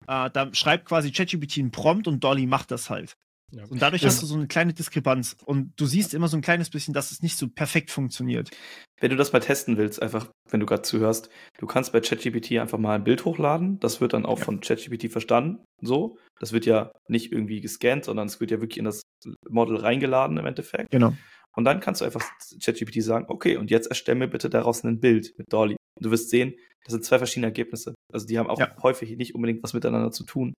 Äh, 0.07 0.29
da 0.31 0.53
schreibt 0.53 0.85
quasi 0.85 1.11
ChatGPT 1.11 1.57
einen 1.59 1.71
Prompt 1.71 2.07
und 2.07 2.23
Dolly 2.23 2.45
macht 2.45 2.71
das 2.71 2.89
halt. 2.89 3.17
Ja. 3.51 3.63
Und 3.65 3.81
dadurch 3.81 4.01
ja. 4.01 4.09
hast 4.09 4.21
du 4.21 4.25
so 4.25 4.35
eine 4.35 4.47
kleine 4.47 4.73
Diskrepanz. 4.73 5.37
Und 5.45 5.71
du 5.77 5.85
siehst 5.85 6.13
immer 6.13 6.27
so 6.27 6.37
ein 6.37 6.41
kleines 6.41 6.69
bisschen, 6.69 6.93
dass 6.93 7.11
es 7.11 7.21
nicht 7.21 7.37
so 7.37 7.47
perfekt 7.47 7.91
funktioniert. 7.91 8.51
Wenn 8.99 9.09
du 9.09 9.15
das 9.15 9.31
mal 9.31 9.39
testen 9.39 9.77
willst, 9.77 10.01
einfach, 10.01 10.29
wenn 10.49 10.59
du 10.59 10.65
gerade 10.65 10.81
zuhörst, 10.81 11.29
du 11.57 11.65
kannst 11.65 11.93
bei 11.93 12.01
ChatGPT 12.01 12.53
einfach 12.53 12.77
mal 12.77 12.95
ein 12.95 13.03
Bild 13.03 13.23
hochladen. 13.25 13.79
Das 13.79 14.01
wird 14.01 14.13
dann 14.13 14.25
auch 14.25 14.39
ja. 14.39 14.45
von 14.45 14.59
ChatGPT 14.59 15.11
verstanden. 15.11 15.63
So. 15.81 16.17
Das 16.39 16.51
wird 16.51 16.65
ja 16.65 16.91
nicht 17.07 17.31
irgendwie 17.31 17.61
gescannt, 17.61 18.05
sondern 18.05 18.27
es 18.27 18.39
wird 18.39 18.51
ja 18.51 18.59
wirklich 18.59 18.79
in 18.79 18.85
das 18.85 19.01
Model 19.49 19.77
reingeladen 19.77 20.37
im 20.37 20.45
Endeffekt. 20.45 20.91
Genau. 20.91 21.13
Und 21.55 21.63
dann 21.63 21.79
kannst 21.79 22.01
du 22.01 22.05
einfach 22.05 22.23
ChatGPT 22.63 23.01
sagen, 23.01 23.25
okay, 23.29 23.57
und 23.57 23.71
jetzt 23.71 23.87
erstell 23.87 24.15
mir 24.15 24.27
bitte 24.27 24.49
daraus 24.49 24.83
ein 24.83 24.99
Bild 24.99 25.33
mit 25.37 25.51
Dolly. 25.51 25.75
Und 25.95 26.05
du 26.05 26.11
wirst 26.11 26.29
sehen, 26.29 26.53
das 26.83 26.91
sind 26.93 27.03
zwei 27.03 27.17
verschiedene 27.17 27.47
Ergebnisse. 27.47 27.95
Also 28.13 28.27
die 28.27 28.37
haben 28.37 28.49
auch 28.49 28.61
häufig 28.83 29.17
nicht 29.17 29.33
unbedingt 29.33 29.63
was 29.63 29.73
miteinander 29.73 30.11
zu 30.11 30.23
tun. 30.23 30.53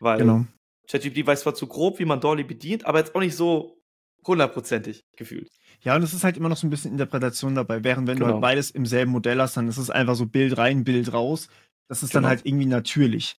Weil 0.00 0.18
genau. 0.18 0.46
ChatGPT 0.90 1.26
weiß 1.26 1.42
zwar 1.42 1.54
zu 1.54 1.66
grob, 1.66 1.98
wie 1.98 2.04
man 2.04 2.20
Dolly 2.20 2.44
bedient, 2.44 2.86
aber 2.86 2.98
jetzt 2.98 3.14
auch 3.14 3.20
nicht 3.20 3.36
so 3.36 3.78
hundertprozentig 4.26 5.04
gefühlt. 5.16 5.48
Ja, 5.82 5.94
und 5.96 6.02
es 6.02 6.12
ist 6.12 6.24
halt 6.24 6.36
immer 6.36 6.48
noch 6.48 6.56
so 6.56 6.66
ein 6.66 6.70
bisschen 6.70 6.92
Interpretation 6.92 7.54
dabei. 7.54 7.84
Während 7.84 8.08
wenn 8.08 8.16
genau. 8.16 8.28
du 8.28 8.32
halt 8.34 8.42
beides 8.42 8.70
im 8.70 8.86
selben 8.86 9.12
Modell 9.12 9.40
hast, 9.40 9.56
dann 9.56 9.68
ist 9.68 9.78
es 9.78 9.90
einfach 9.90 10.16
so 10.16 10.26
Bild 10.26 10.56
rein, 10.58 10.84
Bild 10.84 11.12
raus. 11.12 11.48
Das 11.88 12.02
ist 12.02 12.10
genau. 12.10 12.22
dann 12.22 12.30
halt 12.30 12.46
irgendwie 12.46 12.66
natürlich. 12.66 13.36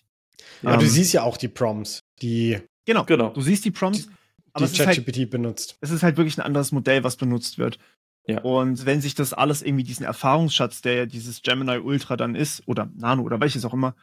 Ja, 0.62 0.74
um, 0.74 0.80
du 0.80 0.86
ähm, 0.86 0.92
siehst 0.92 1.14
ja 1.14 1.24
auch 1.24 1.38
die 1.38 1.48
Prompts, 1.48 2.04
die. 2.22 2.60
Genau, 2.86 3.04
genau. 3.04 3.30
Du 3.30 3.42
siehst 3.42 3.66
die 3.66 3.72
Prompts. 3.72 4.08
Die, 4.08 4.14
aber 4.54 4.68
die 4.68 4.78
ChatGPT 4.78 5.18
halt, 5.18 5.30
benutzt. 5.30 5.78
Es 5.82 5.92
ist 5.92 6.02
halt 6.02 6.18
wirklich 6.18 6.38
ein 6.38 6.42
anderes 6.42 6.72
Modell, 6.72 7.04
was 7.04 7.18
benutzt 7.18 7.58
wird. 7.58 7.78
Ja. 8.26 8.42
Und 8.42 8.86
wenn 8.86 9.02
sich 9.02 9.16
das 9.16 9.34
alles 9.34 9.62
irgendwie 9.62 9.84
diesen 9.84 10.06
Erfahrungsschatz, 10.06 10.82
der 10.82 10.94
ja 10.94 11.06
dieses 11.06 11.42
Gemini 11.42 11.78
Ultra 11.78 12.16
dann 12.16 12.36
ist, 12.36 12.68
oder 12.68 12.90
Nano 12.96 13.24
oder 13.24 13.40
welches 13.40 13.66
auch 13.66 13.74
immer, 13.74 13.96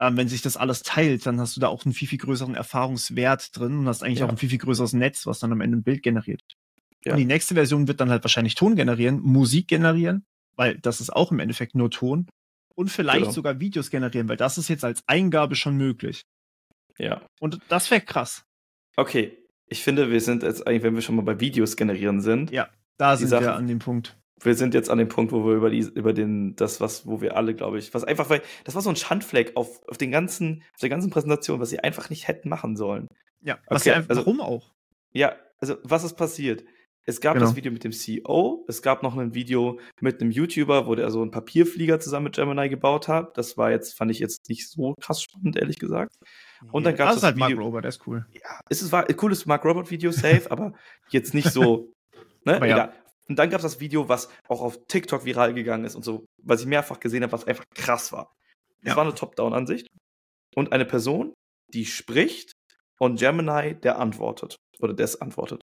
ähm, 0.00 0.16
wenn 0.16 0.28
sich 0.28 0.42
das 0.42 0.56
alles 0.56 0.82
teilt, 0.82 1.26
dann 1.26 1.40
hast 1.40 1.56
du 1.56 1.60
da 1.60 1.68
auch 1.68 1.84
einen 1.84 1.94
viel, 1.94 2.08
viel 2.08 2.18
größeren 2.18 2.54
Erfahrungswert 2.54 3.56
drin 3.56 3.78
und 3.78 3.88
hast 3.88 4.02
eigentlich 4.02 4.20
ja. 4.20 4.26
auch 4.26 4.30
ein 4.30 4.36
viel, 4.36 4.48
viel 4.48 4.58
größeres 4.58 4.92
Netz, 4.92 5.26
was 5.26 5.40
dann 5.40 5.52
am 5.52 5.60
Ende 5.60 5.78
ein 5.78 5.82
Bild 5.82 6.02
generiert. 6.02 6.42
Ja. 7.04 7.12
Und 7.12 7.18
die 7.18 7.24
nächste 7.24 7.54
Version 7.54 7.88
wird 7.88 8.00
dann 8.00 8.10
halt 8.10 8.24
wahrscheinlich 8.24 8.54
Ton 8.54 8.76
generieren, 8.76 9.20
Musik 9.20 9.68
generieren, 9.68 10.24
weil 10.56 10.78
das 10.78 11.00
ist 11.00 11.10
auch 11.10 11.32
im 11.32 11.40
Endeffekt 11.40 11.74
nur 11.74 11.90
Ton. 11.90 12.26
Und 12.74 12.90
vielleicht 12.90 13.22
genau. 13.22 13.32
sogar 13.32 13.58
Videos 13.58 13.90
generieren, 13.90 14.28
weil 14.28 14.36
das 14.36 14.56
ist 14.56 14.68
jetzt 14.68 14.84
als 14.84 15.02
Eingabe 15.08 15.56
schon 15.56 15.76
möglich. 15.76 16.22
Ja. 16.96 17.22
Und 17.40 17.58
das 17.68 17.90
wäre 17.90 18.00
krass. 18.00 18.44
Okay, 18.96 19.36
ich 19.66 19.82
finde, 19.82 20.10
wir 20.10 20.20
sind 20.20 20.44
jetzt 20.44 20.66
eigentlich, 20.66 20.82
wenn 20.84 20.94
wir 20.94 21.02
schon 21.02 21.16
mal 21.16 21.22
bei 21.22 21.40
Videos 21.40 21.76
generieren 21.76 22.20
sind. 22.20 22.52
Ja, 22.52 22.68
da 22.96 23.16
sind 23.16 23.28
Sache, 23.28 23.44
wir 23.44 23.54
an 23.56 23.66
dem 23.66 23.80
Punkt 23.80 24.16
wir 24.40 24.54
sind 24.54 24.74
jetzt 24.74 24.90
an 24.90 24.98
dem 24.98 25.08
Punkt, 25.08 25.32
wo 25.32 25.44
wir 25.44 25.54
über 25.54 25.70
die, 25.70 25.80
über 25.80 26.12
den, 26.12 26.54
das, 26.56 26.80
was, 26.80 27.06
wo 27.06 27.20
wir 27.20 27.36
alle, 27.36 27.54
glaube 27.54 27.78
ich, 27.78 27.92
was 27.94 28.04
einfach, 28.04 28.30
weil, 28.30 28.42
das 28.64 28.74
war 28.74 28.82
so 28.82 28.90
ein 28.90 28.96
Schandfleck 28.96 29.56
auf, 29.56 29.86
auf 29.88 29.98
den 29.98 30.10
ganzen, 30.10 30.62
auf 30.74 30.80
der 30.80 30.88
ganzen 30.88 31.10
Präsentation, 31.10 31.60
was 31.60 31.70
sie 31.70 31.80
einfach 31.80 32.10
nicht 32.10 32.28
hätten 32.28 32.48
machen 32.48 32.76
sollen. 32.76 33.08
Ja, 33.42 33.58
was 33.68 33.82
okay, 33.82 33.92
einfach, 33.92 34.10
also, 34.10 34.22
warum 34.22 34.40
auch? 34.40 34.72
Ja, 35.12 35.36
also, 35.60 35.76
was 35.82 36.04
ist 36.04 36.16
passiert? 36.16 36.64
Es 37.08 37.22
gab 37.22 37.34
genau. 37.34 37.46
das 37.46 37.56
Video 37.56 37.72
mit 37.72 37.84
dem 37.84 37.92
CEO, 37.92 38.66
es 38.68 38.82
gab 38.82 39.02
noch 39.02 39.16
ein 39.16 39.32
Video 39.32 39.80
mit 40.02 40.20
einem 40.20 40.30
YouTuber, 40.30 40.86
wo 40.86 40.94
der 40.94 41.10
so 41.10 41.22
einen 41.22 41.30
Papierflieger 41.30 42.00
zusammen 42.00 42.24
mit 42.24 42.36
Gemini 42.36 42.68
gebaut 42.68 43.08
hat. 43.08 43.38
Das 43.38 43.56
war 43.56 43.70
jetzt, 43.70 43.96
fand 43.96 44.10
ich 44.10 44.18
jetzt 44.18 44.50
nicht 44.50 44.68
so 44.68 44.94
krass 45.00 45.22
spannend, 45.22 45.56
ehrlich 45.56 45.78
gesagt. 45.78 46.12
Und 46.70 46.84
dann 46.84 46.96
gab 46.96 47.08
es 47.08 47.14
das, 47.14 47.22
halt 47.24 47.36
Video. 47.36 47.48
Mark 47.48 47.60
Robert, 47.60 47.84
der 47.84 47.88
ist 47.88 48.06
cool. 48.06 48.26
Ja, 48.34 48.60
es 48.68 48.82
ist, 48.82 48.92
war 48.92 49.08
ein 49.08 49.16
cooles 49.16 49.46
Mark 49.46 49.64
Robert 49.64 49.90
Video, 49.90 50.10
safe, 50.10 50.42
aber 50.50 50.74
jetzt 51.08 51.32
nicht 51.32 51.50
so, 51.50 51.94
ne? 52.44 52.56
Aber 52.56 52.66
ja. 52.66 52.92
Und 53.28 53.38
dann 53.38 53.50
gab 53.50 53.58
es 53.58 53.62
das 53.64 53.80
Video, 53.80 54.08
was 54.08 54.28
auch 54.48 54.62
auf 54.62 54.86
TikTok 54.86 55.24
viral 55.24 55.52
gegangen 55.52 55.84
ist 55.84 55.94
und 55.94 56.04
so, 56.04 56.26
was 56.42 56.62
ich 56.62 56.66
mehrfach 56.66 56.98
gesehen 56.98 57.22
habe, 57.22 57.32
was 57.32 57.46
einfach 57.46 57.64
krass 57.74 58.10
war. 58.10 58.34
Es 58.82 58.90
ja. 58.90 58.96
war 58.96 59.04
eine 59.04 59.14
Top-Down-Ansicht 59.14 59.86
und 60.54 60.72
eine 60.72 60.86
Person, 60.86 61.34
die 61.68 61.84
spricht 61.84 62.52
und 62.98 63.20
Gemini, 63.20 63.74
der 63.74 63.98
antwortet 63.98 64.56
oder 64.80 64.94
des 64.94 65.20
antwortet. 65.20 65.60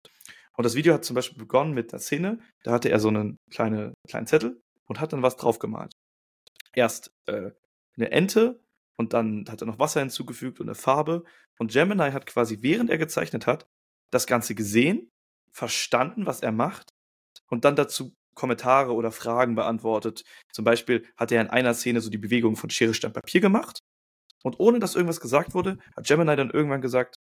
Und 0.56 0.64
das 0.64 0.74
Video 0.74 0.94
hat 0.94 1.04
zum 1.04 1.14
Beispiel 1.14 1.38
begonnen 1.38 1.74
mit 1.74 1.92
der 1.92 1.98
Szene, 1.98 2.38
da 2.62 2.72
hatte 2.72 2.90
er 2.90 3.00
so 3.00 3.08
einen 3.08 3.36
kleine, 3.50 3.94
kleinen 4.08 4.26
Zettel 4.26 4.60
und 4.86 5.00
hat 5.00 5.12
dann 5.12 5.22
was 5.22 5.36
drauf 5.36 5.58
gemalt. 5.58 5.92
Erst 6.74 7.12
äh, 7.26 7.50
eine 7.96 8.10
Ente 8.12 8.60
und 8.96 9.14
dann 9.14 9.46
hat 9.48 9.62
er 9.62 9.66
noch 9.66 9.78
Wasser 9.78 10.00
hinzugefügt 10.00 10.60
und 10.60 10.68
eine 10.68 10.74
Farbe. 10.74 11.24
Und 11.58 11.72
Gemini 11.72 12.10
hat 12.12 12.26
quasi, 12.26 12.58
während 12.60 12.90
er 12.90 12.98
gezeichnet 12.98 13.46
hat, 13.46 13.66
das 14.10 14.26
Ganze 14.26 14.54
gesehen, 14.54 15.10
verstanden, 15.50 16.26
was 16.26 16.40
er 16.40 16.52
macht 16.52 16.92
und 17.48 17.64
dann 17.64 17.76
dazu 17.76 18.14
Kommentare 18.34 18.94
oder 18.94 19.10
Fragen 19.10 19.56
beantwortet. 19.56 20.24
Zum 20.52 20.64
Beispiel 20.64 21.04
hat 21.16 21.32
er 21.32 21.40
in 21.40 21.48
einer 21.48 21.74
Szene 21.74 22.00
so 22.00 22.08
die 22.08 22.18
Bewegung 22.18 22.56
von 22.56 22.70
Schere, 22.70 22.94
Stein, 22.94 23.12
Papier 23.12 23.40
gemacht. 23.40 23.80
Und 24.44 24.60
ohne 24.60 24.78
dass 24.78 24.94
irgendwas 24.94 25.20
gesagt 25.20 25.54
wurde, 25.54 25.78
hat 25.96 26.06
Gemini 26.06 26.36
dann 26.36 26.50
irgendwann 26.50 26.80
gesagt, 26.80 27.16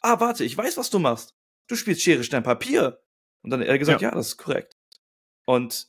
ah, 0.00 0.18
warte, 0.18 0.44
ich 0.44 0.58
weiß, 0.58 0.76
was 0.76 0.90
du 0.90 0.98
machst. 0.98 1.34
Du 1.68 1.76
spielst 1.76 2.02
Schere, 2.02 2.24
Stein, 2.24 2.42
Papier. 2.42 3.00
Und 3.42 3.50
dann 3.50 3.60
hat 3.60 3.68
er 3.68 3.78
gesagt, 3.78 4.00
ja, 4.02 4.08
ja 4.08 4.14
das 4.14 4.28
ist 4.28 4.36
korrekt. 4.38 4.74
Und 5.46 5.86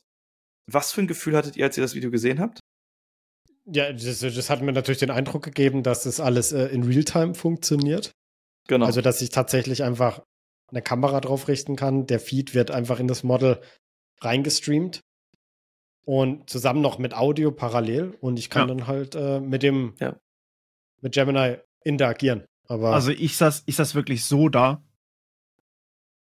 was 0.66 0.92
für 0.92 1.00
ein 1.00 1.08
Gefühl 1.08 1.36
hattet 1.36 1.56
ihr, 1.56 1.64
als 1.64 1.76
ihr 1.76 1.82
das 1.82 1.96
Video 1.96 2.10
gesehen 2.10 2.38
habt? 2.38 2.60
Ja, 3.64 3.92
das, 3.92 4.20
das 4.20 4.50
hat 4.50 4.62
mir 4.62 4.72
natürlich 4.72 4.98
den 4.98 5.10
Eindruck 5.10 5.42
gegeben, 5.42 5.82
dass 5.82 6.04
das 6.04 6.20
alles 6.20 6.52
äh, 6.52 6.66
in 6.66 6.84
Realtime 6.84 7.34
funktioniert. 7.34 8.12
Genau. 8.68 8.86
Also, 8.86 9.00
dass 9.00 9.20
ich 9.20 9.30
tatsächlich 9.30 9.82
einfach 9.82 10.22
eine 10.70 10.82
Kamera 10.82 11.20
drauf 11.20 11.48
richten 11.48 11.76
kann. 11.76 12.06
Der 12.06 12.20
Feed 12.20 12.54
wird 12.54 12.70
einfach 12.70 13.00
in 13.00 13.08
das 13.08 13.22
Model 13.22 13.60
reingestreamt 14.20 15.02
und 16.04 16.48
zusammen 16.48 16.80
noch 16.80 16.98
mit 16.98 17.14
Audio 17.14 17.50
parallel 17.50 18.16
und 18.20 18.38
ich 18.38 18.50
kann 18.50 18.68
ja. 18.68 18.74
dann 18.74 18.86
halt 18.86 19.14
äh, 19.14 19.40
mit 19.40 19.62
dem 19.62 19.94
ja. 20.00 20.16
mit 21.00 21.14
Gemini 21.14 21.56
interagieren. 21.84 22.44
Aber 22.66 22.94
also 22.94 23.10
ich 23.10 23.36
saß, 23.36 23.64
ich 23.66 23.76
saß 23.76 23.94
wirklich 23.94 24.24
so 24.24 24.48
da. 24.48 24.82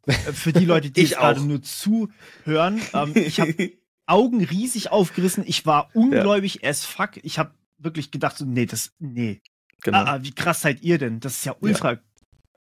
Für 0.06 0.52
die 0.52 0.66
Leute, 0.66 0.90
die 0.90 1.04
gerade 1.08 1.40
nur 1.40 1.62
zuhören, 1.62 2.80
ähm, 2.92 3.12
ich 3.14 3.40
habe 3.40 3.72
Augen 4.06 4.44
riesig 4.44 4.92
aufgerissen. 4.92 5.44
Ich 5.46 5.64
war 5.64 5.90
ungläubig 5.94 6.60
ja. 6.62 6.68
as 6.68 6.84
fuck. 6.84 7.16
Ich 7.22 7.38
habe 7.38 7.54
wirklich 7.78 8.10
gedacht, 8.10 8.36
so, 8.36 8.44
nee, 8.44 8.66
das, 8.66 8.92
nee. 8.98 9.40
Genau. 9.82 9.98
Ah, 9.98 10.14
ah, 10.14 10.22
wie 10.22 10.32
krass 10.32 10.60
seid 10.60 10.82
ihr 10.82 10.98
denn? 10.98 11.20
Das 11.20 11.38
ist 11.38 11.44
ja 11.44 11.56
ultra. 11.60 11.98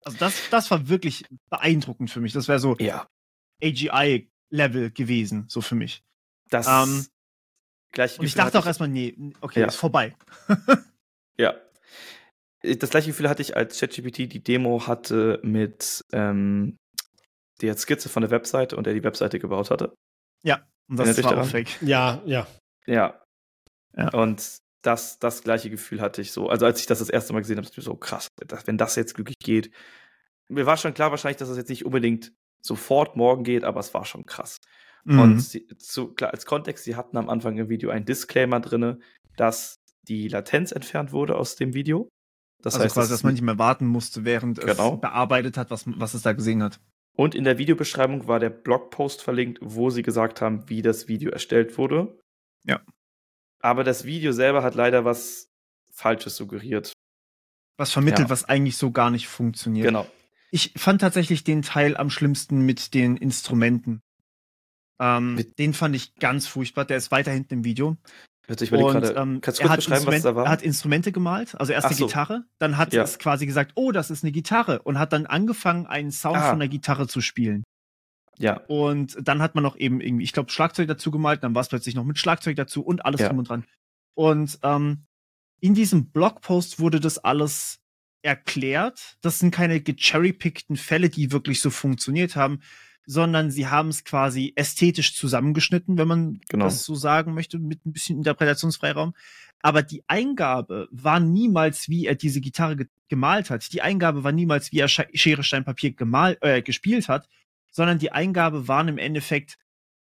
Also 0.05 0.17
das, 0.17 0.49
das 0.49 0.71
war 0.71 0.89
wirklich 0.89 1.25
beeindruckend 1.49 2.11
für 2.11 2.19
mich. 2.19 2.33
Das 2.33 2.47
wäre 2.47 2.59
so 2.59 2.75
ja. 2.77 3.07
AGI-Level 3.63 4.91
gewesen, 4.91 5.45
so 5.47 5.61
für 5.61 5.75
mich. 5.75 6.03
Das 6.49 6.67
ähm, 6.67 7.05
gleiche 7.91 8.19
Und 8.19 8.25
ich 8.25 8.35
dachte 8.35 8.59
auch 8.59 8.65
erstmal, 8.65 8.89
nee, 8.89 9.15
okay, 9.41 9.61
ja. 9.61 9.67
ist 9.67 9.75
vorbei. 9.75 10.15
ja. 11.37 11.55
Das 12.61 12.89
gleiche 12.89 13.07
Gefühl 13.07 13.29
hatte 13.29 13.41
ich, 13.41 13.57
als 13.57 13.79
ChatGPT 13.79 14.31
die 14.31 14.43
Demo 14.43 14.87
hatte 14.87 15.39
mit 15.43 16.01
ähm, 16.13 16.77
der 17.61 17.77
Skizze 17.77 18.09
von 18.09 18.21
der 18.21 18.31
Webseite 18.31 18.77
und 18.77 18.87
er 18.87 18.93
die 18.93 19.03
Webseite 19.03 19.39
gebaut 19.39 19.69
hatte. 19.69 19.93
Ja. 20.43 20.65
Und 20.89 20.99
das 20.99 21.23
war 21.23 21.37
auch 21.37 21.45
fake. 21.45 21.81
Ja, 21.81 22.21
ja. 22.25 22.47
Ja. 22.85 23.21
ja. 23.95 24.09
Und 24.13 24.57
das, 24.83 25.17
das 25.17 25.43
gleiche 25.43 25.69
Gefühl 25.69 26.01
hatte 26.01 26.21
ich 26.21 26.31
so. 26.31 26.49
Also 26.49 26.65
als 26.65 26.79
ich 26.79 26.85
das 26.85 26.99
das 26.99 27.09
erste 27.09 27.33
Mal 27.33 27.39
gesehen 27.39 27.57
habe, 27.57 27.65
dachte 27.65 27.79
ich 27.79 27.85
so 27.85 27.95
krass, 27.95 28.27
wenn 28.65 28.77
das 28.77 28.95
jetzt 28.95 29.15
glücklich 29.15 29.39
geht. 29.39 29.71
Mir 30.49 30.65
war 30.65 30.77
schon 30.77 30.93
klar 30.93 31.09
wahrscheinlich, 31.09 31.37
dass 31.37 31.49
das 31.49 31.57
jetzt 31.57 31.69
nicht 31.69 31.85
unbedingt 31.85 32.33
sofort 32.61 33.15
morgen 33.15 33.43
geht, 33.43 33.63
aber 33.63 33.79
es 33.79 33.93
war 33.93 34.05
schon 34.05 34.25
krass. 34.25 34.59
Mhm. 35.05 35.19
Und 35.19 35.39
sie, 35.39 35.67
zu, 35.77 36.13
klar, 36.13 36.31
als 36.31 36.45
Kontext, 36.45 36.83
sie 36.83 36.95
hatten 36.95 37.17
am 37.17 37.29
Anfang 37.29 37.57
im 37.57 37.69
Video 37.69 37.89
einen 37.89 38.05
Disclaimer 38.05 38.59
drin, 38.59 39.01
dass 39.37 39.79
die 40.03 40.27
Latenz 40.27 40.71
entfernt 40.71 41.11
wurde 41.11 41.35
aus 41.35 41.55
dem 41.55 41.73
Video. 41.73 42.09
Das 42.61 42.75
also 42.75 42.85
heißt, 42.85 42.95
quasi, 42.95 43.09
dass 43.09 43.23
man 43.23 43.33
nicht 43.33 43.41
mehr 43.41 43.57
warten 43.57 43.87
musste, 43.87 44.25
während 44.25 44.59
genau. 44.59 44.95
es 44.95 45.01
bearbeitet 45.01 45.57
hat, 45.57 45.71
was, 45.71 45.85
was 45.85 46.13
es 46.13 46.21
da 46.21 46.33
gesehen 46.33 46.61
hat. 46.61 46.79
Und 47.15 47.35
in 47.35 47.43
der 47.43 47.57
Videobeschreibung 47.57 48.27
war 48.27 48.39
der 48.39 48.49
Blogpost 48.49 49.21
verlinkt, 49.21 49.59
wo 49.61 49.89
sie 49.89 50.01
gesagt 50.01 50.41
haben, 50.41 50.67
wie 50.69 50.81
das 50.81 51.07
Video 51.07 51.31
erstellt 51.31 51.77
wurde. 51.77 52.17
Ja. 52.65 52.81
Aber 53.63 53.83
das 53.83 54.03
Video 54.03 54.33
selber 54.33 54.61
hat 54.61 54.75
leider 54.75 55.05
was 55.05 55.49
Falsches 55.91 56.35
suggeriert. 56.35 56.91
Was 57.77 57.91
vermittelt, 57.91 58.27
ja. 58.27 58.29
was 58.29 58.45
eigentlich 58.45 58.77
so 58.77 58.91
gar 58.91 59.09
nicht 59.09 59.27
funktioniert. 59.27 59.87
Genau. 59.87 60.05
Ich 60.51 60.73
fand 60.75 61.01
tatsächlich 61.01 61.43
den 61.43 61.61
Teil 61.61 61.97
am 61.97 62.09
schlimmsten 62.09 62.65
mit 62.65 62.93
den 62.93 63.17
Instrumenten. 63.17 64.01
Ähm, 64.99 65.35
mit 65.35 65.57
den 65.57 65.73
fand 65.73 65.95
ich 65.95 66.13
ganz 66.15 66.45
furchtbar. 66.45 66.85
Der 66.85 66.97
ist 66.97 67.09
weiter 67.11 67.31
hinten 67.31 67.55
im 67.55 67.63
Video. 67.63 67.97
Ich 68.47 68.71
und, 68.73 68.91
grade, 68.91 69.13
ähm, 69.17 69.39
kannst 69.39 69.61
du 69.61 69.67
kurz 69.67 69.77
beschreiben, 69.77 70.05
was 70.05 70.21
da 70.21 70.35
war? 70.35 70.45
Er 70.45 70.51
hat 70.51 70.61
Instrumente 70.61 71.13
gemalt, 71.13 71.55
also 71.55 71.71
erst 71.71 71.85
Ach 71.85 71.91
die 71.91 71.95
so. 71.95 72.07
Gitarre, 72.07 72.43
dann 72.59 72.77
hat 72.77 72.91
ja. 72.91 73.01
es 73.01 73.17
quasi 73.17 73.45
gesagt, 73.45 73.71
oh, 73.75 73.93
das 73.93 74.11
ist 74.11 74.23
eine 74.23 74.33
Gitarre 74.33 74.81
und 74.81 74.99
hat 74.99 75.13
dann 75.13 75.25
angefangen, 75.25 75.87
einen 75.87 76.11
Sound 76.11 76.37
ah. 76.37 76.49
von 76.49 76.59
der 76.59 76.67
Gitarre 76.67 77.07
zu 77.07 77.21
spielen. 77.21 77.63
Ja. 78.37 78.57
Und 78.67 79.17
dann 79.21 79.41
hat 79.41 79.55
man 79.55 79.63
noch 79.63 79.77
eben 79.77 80.01
irgendwie, 80.01 80.23
ich 80.23 80.33
glaube, 80.33 80.51
Schlagzeug 80.51 80.87
dazu 80.87 81.11
gemalt, 81.11 81.43
dann 81.43 81.55
war 81.55 81.61
es 81.61 81.69
plötzlich 81.69 81.95
noch 81.95 82.03
mit 82.03 82.17
Schlagzeug 82.17 82.55
dazu 82.55 82.83
und 82.83 83.05
alles 83.05 83.21
ja. 83.21 83.27
drum 83.27 83.39
und 83.39 83.49
dran. 83.49 83.65
Und 84.15 84.59
ähm, 84.63 85.05
in 85.59 85.73
diesem 85.73 86.11
Blogpost 86.11 86.79
wurde 86.79 86.99
das 86.99 87.19
alles 87.19 87.79
erklärt. 88.21 89.17
Das 89.21 89.39
sind 89.39 89.51
keine 89.51 89.81
gecherrypickten 89.81 90.77
Fälle, 90.77 91.09
die 91.09 91.31
wirklich 91.31 91.61
so 91.61 91.69
funktioniert 91.69 92.35
haben, 92.35 92.61
sondern 93.05 93.51
sie 93.51 93.67
haben 93.67 93.89
es 93.89 94.03
quasi 94.03 94.53
ästhetisch 94.55 95.15
zusammengeschnitten, 95.15 95.97
wenn 95.97 96.07
man 96.07 96.41
genau. 96.49 96.65
das 96.65 96.83
so 96.83 96.95
sagen 96.95 97.33
möchte, 97.33 97.59
mit 97.59 97.85
ein 97.85 97.91
bisschen 97.91 98.17
Interpretationsfreiraum. 98.17 99.13
Aber 99.61 99.81
die 99.81 100.03
Eingabe 100.07 100.87
war 100.91 101.19
niemals, 101.19 101.87
wie 101.89 102.05
er 102.05 102.15
diese 102.15 102.41
Gitarre 102.41 102.75
ge 102.75 102.87
gemalt 103.09 103.51
hat. 103.51 103.71
Die 103.73 103.81
Eingabe 103.81 104.23
war 104.23 104.31
niemals, 104.31 104.71
wie 104.71 104.79
er 104.79 104.87
Sch 104.87 105.01
Schere, 105.13 105.43
Stein, 105.43 105.63
Papier 105.63 105.91
gemal 105.91 106.37
äh, 106.41 106.63
gespielt 106.63 107.07
hat, 107.09 107.29
sondern 107.73 107.99
die 107.99 108.11
Eingabe 108.11 108.67
waren 108.69 108.87
im 108.87 108.97
Endeffekt 108.97 109.57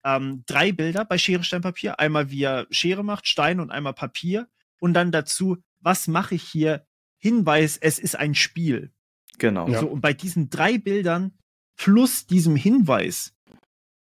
ähm, 0.06 0.44
drei 0.46 0.72
Bilder 0.72 1.04
bei 1.04 1.18
Schere, 1.18 1.44
Stein, 1.44 1.62
Papier. 1.62 2.00
Einmal, 2.00 2.30
wie 2.30 2.44
er 2.44 2.68
Schere 2.70 3.04
macht, 3.04 3.28
Stein 3.28 3.60
und 3.60 3.72
einmal 3.72 3.94
Papier. 3.94 4.48
Und 4.80 4.94
dann 4.94 5.12
dazu, 5.12 5.58
was 5.80 6.08
mache 6.08 6.36
ich 6.36 6.44
hier? 6.44 6.86
Hinweis, 7.18 7.78
es 7.78 7.98
ist 7.98 8.16
ein 8.16 8.36
Spiel. 8.36 8.92
Genau. 9.40 9.72
So, 9.74 9.88
und 9.88 10.02
bei 10.02 10.14
diesen 10.14 10.50
drei 10.50 10.78
Bildern 10.78 11.32
plus 11.76 12.28
diesem 12.28 12.56
Hinweis, 12.56 13.34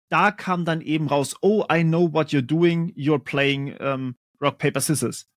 da 0.09 0.31
kam 0.31 0.65
dann 0.65 0.81
eben 0.81 1.07
raus, 1.07 1.35
oh, 1.41 1.65
I 1.71 1.83
know 1.83 2.11
what 2.11 2.29
you're 2.29 2.41
doing, 2.41 2.91
you're 2.95 3.23
playing 3.23 3.77
um, 3.77 4.15
Rock, 4.41 4.57
Paper, 4.57 4.81
Scissors. 4.81 5.27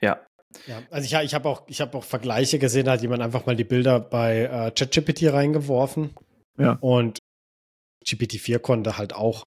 Ja. 0.00 0.20
Ja, 0.66 0.82
also 0.90 1.04
ich, 1.04 1.24
ich 1.24 1.34
habe 1.34 1.46
auch, 1.46 1.68
hab 1.68 1.94
auch 1.94 2.04
Vergleiche 2.04 2.58
gesehen, 2.58 2.88
hat 2.88 3.02
jemand 3.02 3.22
einfach 3.22 3.44
mal 3.44 3.54
die 3.54 3.64
Bilder 3.64 4.00
bei 4.00 4.44
äh, 4.44 4.70
ChatGPT 4.70 5.24
reingeworfen. 5.30 6.10
Ja. 6.56 6.78
Und 6.80 7.18
GPT-4 8.08 8.58
konnte 8.58 8.98
halt 8.98 9.12
auch 9.12 9.44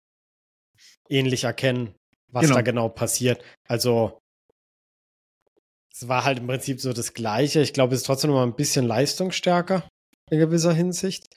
ähnlich 1.09 1.43
erkennen, 1.43 1.95
was 2.28 2.43
genau. 2.43 2.55
da 2.55 2.62
genau 2.62 2.89
passiert. 2.89 3.43
Also 3.68 4.22
es 5.93 6.07
war 6.07 6.24
halt 6.24 6.39
im 6.39 6.47
Prinzip 6.47 6.80
so 6.80 6.93
das 6.93 7.14
Gleiche. 7.14 7.62
Ich 7.62 7.74
glaube, 7.74 7.93
es 7.93 8.01
ist 8.01 8.05
trotzdem 8.05 8.32
noch 8.32 8.38
mal 8.38 8.47
ein 8.47 8.55
bisschen 8.55 8.86
leistungsstärker 8.86 9.88
in 10.30 10.39
gewisser 10.39 10.74
Hinsicht. 10.74 11.28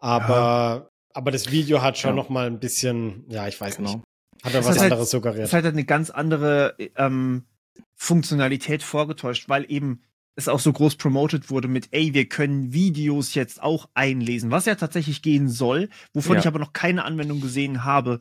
Aber, 0.00 0.34
ja. 0.34 0.88
aber 1.14 1.30
das 1.30 1.50
Video 1.50 1.82
hat 1.82 1.98
schon 1.98 2.10
ja. 2.10 2.16
noch 2.16 2.28
mal 2.28 2.46
ein 2.46 2.60
bisschen, 2.60 3.24
ja, 3.28 3.48
ich 3.48 3.60
weiß 3.60 3.78
genau. 3.78 3.94
nicht. 3.94 4.04
Hat 4.44 4.54
er 4.54 4.60
was 4.60 4.68
halt 4.68 4.82
anderes 4.82 5.00
halt, 5.00 5.08
suggeriert. 5.08 5.46
Es 5.46 5.52
hat 5.52 5.64
halt 5.64 5.74
eine 5.74 5.84
ganz 5.84 6.10
andere 6.10 6.76
ähm, 6.96 7.46
Funktionalität 7.96 8.82
vorgetäuscht, 8.82 9.48
weil 9.48 9.70
eben 9.70 10.02
es 10.36 10.48
auch 10.48 10.60
so 10.60 10.72
groß 10.72 10.96
promoted 10.96 11.50
wurde 11.50 11.66
mit, 11.66 11.88
ey, 11.92 12.12
wir 12.12 12.28
können 12.28 12.72
Videos 12.72 13.34
jetzt 13.34 13.62
auch 13.62 13.88
einlesen, 13.94 14.50
was 14.50 14.66
ja 14.66 14.74
tatsächlich 14.74 15.22
gehen 15.22 15.48
soll, 15.48 15.88
wovon 16.12 16.34
ja. 16.34 16.40
ich 16.40 16.46
aber 16.46 16.58
noch 16.58 16.74
keine 16.74 17.04
Anwendung 17.04 17.40
gesehen 17.40 17.84
habe. 17.84 18.20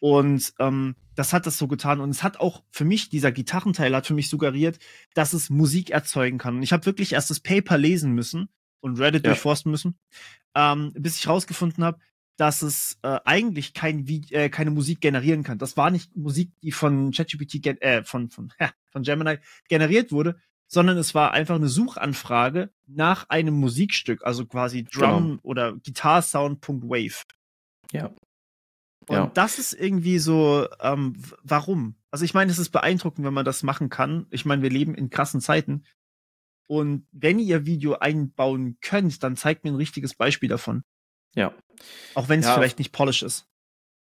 Und 0.00 0.54
ähm, 0.60 0.94
das 1.16 1.32
hat 1.32 1.46
das 1.46 1.58
so 1.58 1.66
getan. 1.66 2.00
Und 2.00 2.10
es 2.10 2.22
hat 2.22 2.38
auch 2.38 2.62
für 2.70 2.84
mich, 2.84 3.08
dieser 3.08 3.32
Gitarrenteil 3.32 3.94
hat 3.94 4.06
für 4.06 4.14
mich 4.14 4.30
suggeriert, 4.30 4.78
dass 5.14 5.32
es 5.32 5.50
Musik 5.50 5.90
erzeugen 5.90 6.38
kann. 6.38 6.56
Und 6.56 6.62
ich 6.62 6.72
habe 6.72 6.86
wirklich 6.86 7.12
erst 7.12 7.30
das 7.30 7.40
Paper 7.40 7.76
lesen 7.76 8.12
müssen 8.12 8.48
und 8.80 9.00
Reddit 9.00 9.24
ja. 9.24 9.32
durchforsten 9.32 9.72
müssen, 9.72 9.98
ähm, 10.54 10.92
bis 10.94 11.16
ich 11.16 11.26
rausgefunden 11.26 11.82
habe, 11.82 11.98
dass 12.36 12.62
es 12.62 12.98
äh, 13.02 13.18
eigentlich 13.24 13.74
kein 13.74 14.06
äh, 14.30 14.48
keine 14.48 14.70
Musik 14.70 15.00
generieren 15.00 15.42
kann. 15.42 15.58
Das 15.58 15.76
war 15.76 15.90
nicht 15.90 16.14
Musik, 16.16 16.52
die 16.62 16.70
von 16.70 17.10
ChatGPT 17.10 17.66
äh, 17.82 18.04
von 18.04 18.30
von 18.30 18.52
ja, 18.60 18.70
von 18.92 19.02
Gemini 19.02 19.38
generiert 19.68 20.12
wurde, 20.12 20.38
sondern 20.68 20.98
es 20.98 21.14
war 21.14 21.32
einfach 21.32 21.56
eine 21.56 21.68
Suchanfrage 21.68 22.70
nach 22.86 23.28
einem 23.30 23.54
Musikstück, 23.54 24.24
also 24.24 24.46
quasi 24.46 24.84
Drum 24.84 25.28
genau. 25.28 25.40
oder 25.42 25.72
Guitarsound.wave. 25.72 27.24
Ja. 27.90 28.10
Und 29.06 29.16
ja. 29.16 29.26
das 29.32 29.58
ist 29.58 29.72
irgendwie 29.72 30.18
so, 30.18 30.68
ähm, 30.80 31.16
warum? 31.42 31.96
Also 32.10 32.26
ich 32.26 32.34
meine, 32.34 32.50
es 32.50 32.58
ist 32.58 32.68
beeindruckend, 32.68 33.26
wenn 33.26 33.32
man 33.32 33.46
das 33.46 33.62
machen 33.62 33.88
kann. 33.88 34.26
Ich 34.30 34.44
meine, 34.44 34.62
wir 34.62 34.70
leben 34.70 34.94
in 34.94 35.08
krassen 35.08 35.40
Zeiten. 35.40 35.84
Und 36.66 37.06
wenn 37.12 37.38
ihr 37.38 37.64
Video 37.64 37.94
einbauen 37.94 38.76
könnt, 38.82 39.22
dann 39.22 39.36
zeigt 39.36 39.64
mir 39.64 39.70
ein 39.70 39.76
richtiges 39.76 40.14
Beispiel 40.14 40.50
davon. 40.50 40.84
Ja. 41.34 41.54
Auch 42.14 42.28
wenn 42.28 42.40
es 42.40 42.46
ja, 42.46 42.54
vielleicht 42.54 42.78
nicht 42.78 42.92
polished 42.92 43.22
ist. 43.22 43.48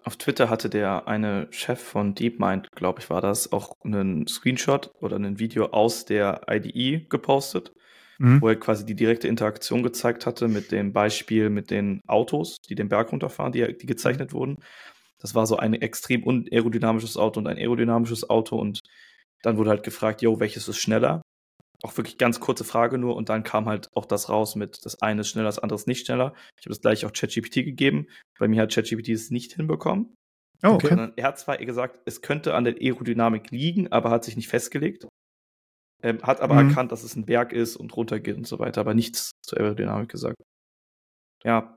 Auf 0.03 0.17
Twitter 0.17 0.49
hatte 0.49 0.71
der 0.71 1.07
eine 1.09 1.49
Chef 1.51 1.81
von 1.81 2.15
DeepMind, 2.15 2.71
glaube 2.73 3.01
ich, 3.01 3.11
war 3.11 3.21
das, 3.21 3.53
auch 3.53 3.75
einen 3.85 4.27
Screenshot 4.27 4.91
oder 5.01 5.17
ein 5.17 5.39
Video 5.39 5.67
aus 5.67 6.05
der 6.05 6.43
IDE 6.49 7.07
gepostet. 7.09 7.73
mhm. 8.21 8.41
wo 8.41 8.49
er 8.49 8.57
quasi 8.57 8.85
die 8.85 8.95
direkte 8.95 9.29
Interaktion 9.29 9.83
gezeigt 9.83 10.27
hatte 10.27 10.47
mit 10.47 10.71
dem 10.71 10.93
Beispiel 10.93 11.51
mit 11.51 11.71
den 11.71 12.03
Autos, 12.07 12.59
die 12.69 12.75
den 12.75 12.89
Berg 12.89 13.13
runterfahren, 13.13 13.53
die, 13.53 13.77
die 13.77 13.87
gezeichnet 13.87 14.33
wurden. 14.33 14.59
Das 15.19 15.35
war 15.35 15.47
so 15.47 15.57
ein 15.57 15.75
extrem 15.75 16.23
unaerodynamisches 16.23 17.17
Auto 17.17 17.41
und 17.41 17.47
ein 17.47 17.57
aerodynamisches 17.57 18.29
Auto 18.29 18.57
und 18.57 18.81
dann 19.43 19.57
wurde 19.57 19.71
halt 19.71 19.83
gefragt, 19.83 20.23
yo, 20.23 20.39
welches 20.39 20.69
ist 20.69 20.79
schneller? 20.79 21.23
Auch 21.83 21.97
wirklich 21.97 22.19
ganz 22.19 22.41
kurze 22.41 22.65
Frage 22.65 22.99
nur 22.99 23.17
und 23.17 23.29
dann 23.29 23.43
kam 23.43 23.67
halt 23.67 23.89
auch 23.95 24.05
das 24.05 24.29
raus 24.29 24.55
mit, 24.55 24.85
das 24.85 25.01
eine 25.01 25.23
ist 25.23 25.29
schneller, 25.29 25.49
das 25.49 25.59
andere 25.59 25.77
ist 25.77 25.87
nicht 25.87 26.07
schneller. 26.07 26.35
Ich 26.59 26.67
habe 26.67 26.71
das 26.71 26.81
gleich 26.81 27.07
auch 27.07 27.13
ChatGPT 27.13 27.65
gegeben. 27.65 28.07
Bei 28.39 28.49
mir 28.49 28.63
hat 28.63 28.75
ChatGPT 28.75 29.09
es 29.09 29.31
nicht 29.31 29.55
hinbekommen. 29.55 30.15
Oh, 30.63 30.73
okay. 30.73 31.13
Er 31.17 31.25
hat 31.25 31.39
zwar 31.39 31.57
gesagt, 31.57 32.01
es 32.05 32.21
könnte 32.21 32.55
an 32.55 32.65
der 32.65 32.77
Aerodynamik 32.77 33.51
liegen, 33.51 33.91
aber 33.93 34.11
hat 34.11 34.25
sich 34.25 34.37
nicht 34.37 34.49
festgelegt. 34.49 35.09
Ähm, 36.03 36.23
hat 36.23 36.41
aber 36.41 36.55
mhm. 36.55 36.69
erkannt, 36.69 36.93
dass 36.93 37.03
es 37.03 37.17
ein 37.17 37.27
Berg 37.27 37.53
ist 37.53 37.77
und 37.77 37.97
runtergeht 37.97 38.37
und 38.37 38.47
so 38.47 38.59
weiter, 38.59 38.83
aber 38.83 38.95
nichts 38.95 39.33
zur 39.43 39.59
Aerodynamik 39.59 40.11
gesagt. 40.11 40.37
Ja, 41.45 41.77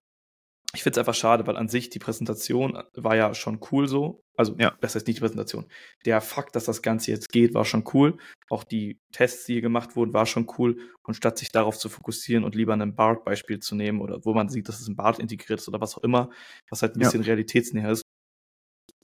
ich 0.75 0.81
finde 0.81 0.95
es 0.95 0.97
einfach 0.99 1.13
schade, 1.13 1.45
weil 1.45 1.55
an 1.55 1.67
sich 1.67 1.89
die 1.89 1.99
Präsentation 1.99 2.81
war 2.95 3.15
ja 3.15 3.33
schon 3.35 3.59
cool 3.71 3.87
so. 3.87 4.23
Also, 4.35 4.55
ja. 4.57 4.75
das 4.81 4.95
heißt 4.95 5.05
nicht 5.05 5.17
die 5.17 5.21
Präsentation. 5.21 5.67
Der 6.05 6.19
Fakt, 6.19 6.55
dass 6.55 6.65
das 6.65 6.81
Ganze 6.81 7.11
jetzt 7.11 7.29
geht, 7.29 7.53
war 7.53 7.63
schon 7.63 7.83
cool. 7.93 8.17
Auch 8.49 8.63
die 8.63 8.99
Tests, 9.11 9.45
die 9.45 9.53
hier 9.53 9.61
gemacht 9.61 9.95
wurden, 9.95 10.13
war 10.13 10.25
schon 10.25 10.47
cool. 10.57 10.77
Und 11.03 11.13
statt 11.13 11.37
sich 11.37 11.51
darauf 11.51 11.77
zu 11.77 11.89
fokussieren 11.89 12.43
und 12.43 12.55
lieber 12.55 12.73
ein 12.73 12.95
BART-Beispiel 12.95 13.59
zu 13.59 13.75
nehmen 13.75 14.01
oder 14.01 14.25
wo 14.25 14.33
man 14.33 14.49
sieht, 14.49 14.67
dass 14.67 14.79
es 14.79 14.87
ein 14.87 14.95
BART 14.95 15.19
integriert 15.19 15.59
ist 15.59 15.67
oder 15.67 15.79
was 15.79 15.95
auch 15.95 16.03
immer, 16.03 16.31
was 16.71 16.81
halt 16.81 16.95
ein 16.95 16.99
bisschen 16.99 17.21
ja. 17.21 17.27
realitätsnäher 17.27 17.91
ist, 17.91 18.01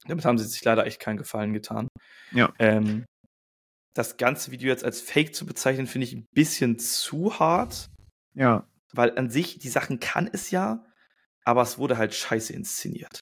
damit 0.08 0.26
haben 0.26 0.40
sie 0.40 0.46
sich 0.46 0.64
leider 0.64 0.88
echt 0.88 1.00
keinen 1.00 1.18
Gefallen 1.18 1.54
getan. 1.54 1.88
Ja. 2.32 2.52
Ähm, 2.58 3.06
das 3.94 4.18
ganze 4.18 4.52
Video 4.52 4.70
jetzt 4.70 4.84
als 4.84 5.02
Fake 5.02 5.36
zu 5.36 5.46
bezeichnen, 5.46 5.86
finde 5.86 6.08
ich 6.08 6.14
ein 6.14 6.26
bisschen 6.34 6.80
zu 6.80 7.40
hart. 7.40 7.90
Ja. 8.34 8.68
Weil 8.94 9.18
an 9.18 9.30
sich, 9.30 9.60
die 9.60 9.70
Sachen 9.70 10.00
kann 10.00 10.28
es 10.32 10.50
ja, 10.52 10.84
aber 11.50 11.64
es 11.64 11.78
wurde 11.78 11.98
halt 11.98 12.14
scheiße 12.14 12.54
inszeniert. 12.54 13.20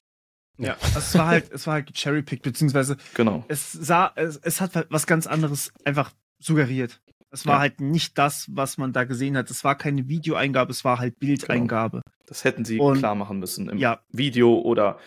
Ja, 0.58 0.76
also 0.80 0.98
es 0.98 1.14
war 1.16 1.28
halt, 1.28 1.52
es 1.52 1.66
war 1.66 1.74
halt 1.74 1.96
cherrypicked, 1.96 2.42
beziehungsweise 2.42 2.96
genau. 3.14 3.44
es 3.48 3.72
sah, 3.72 4.12
es, 4.16 4.36
es 4.42 4.60
hat 4.60 4.74
halt 4.74 4.88
was 4.90 5.06
ganz 5.06 5.26
anderes 5.26 5.72
einfach 5.84 6.12
suggeriert. 6.40 7.00
Es 7.30 7.46
war 7.46 7.56
ja. 7.56 7.60
halt 7.60 7.80
nicht 7.80 8.18
das, 8.18 8.48
was 8.50 8.78
man 8.78 8.92
da 8.92 9.04
gesehen 9.04 9.36
hat. 9.36 9.50
Es 9.50 9.62
war 9.62 9.76
keine 9.76 10.08
Videoeingabe, 10.08 10.70
es 10.70 10.84
war 10.84 10.98
halt 10.98 11.18
Bildeingabe. 11.20 12.02
Genau. 12.04 12.26
Das 12.26 12.44
hätten 12.44 12.64
sie 12.64 12.78
Und, 12.78 12.98
klar 12.98 13.14
machen 13.14 13.38
müssen 13.38 13.68
im 13.68 13.78
ja. 13.78 14.02
Video 14.10 14.58
oder 14.58 14.98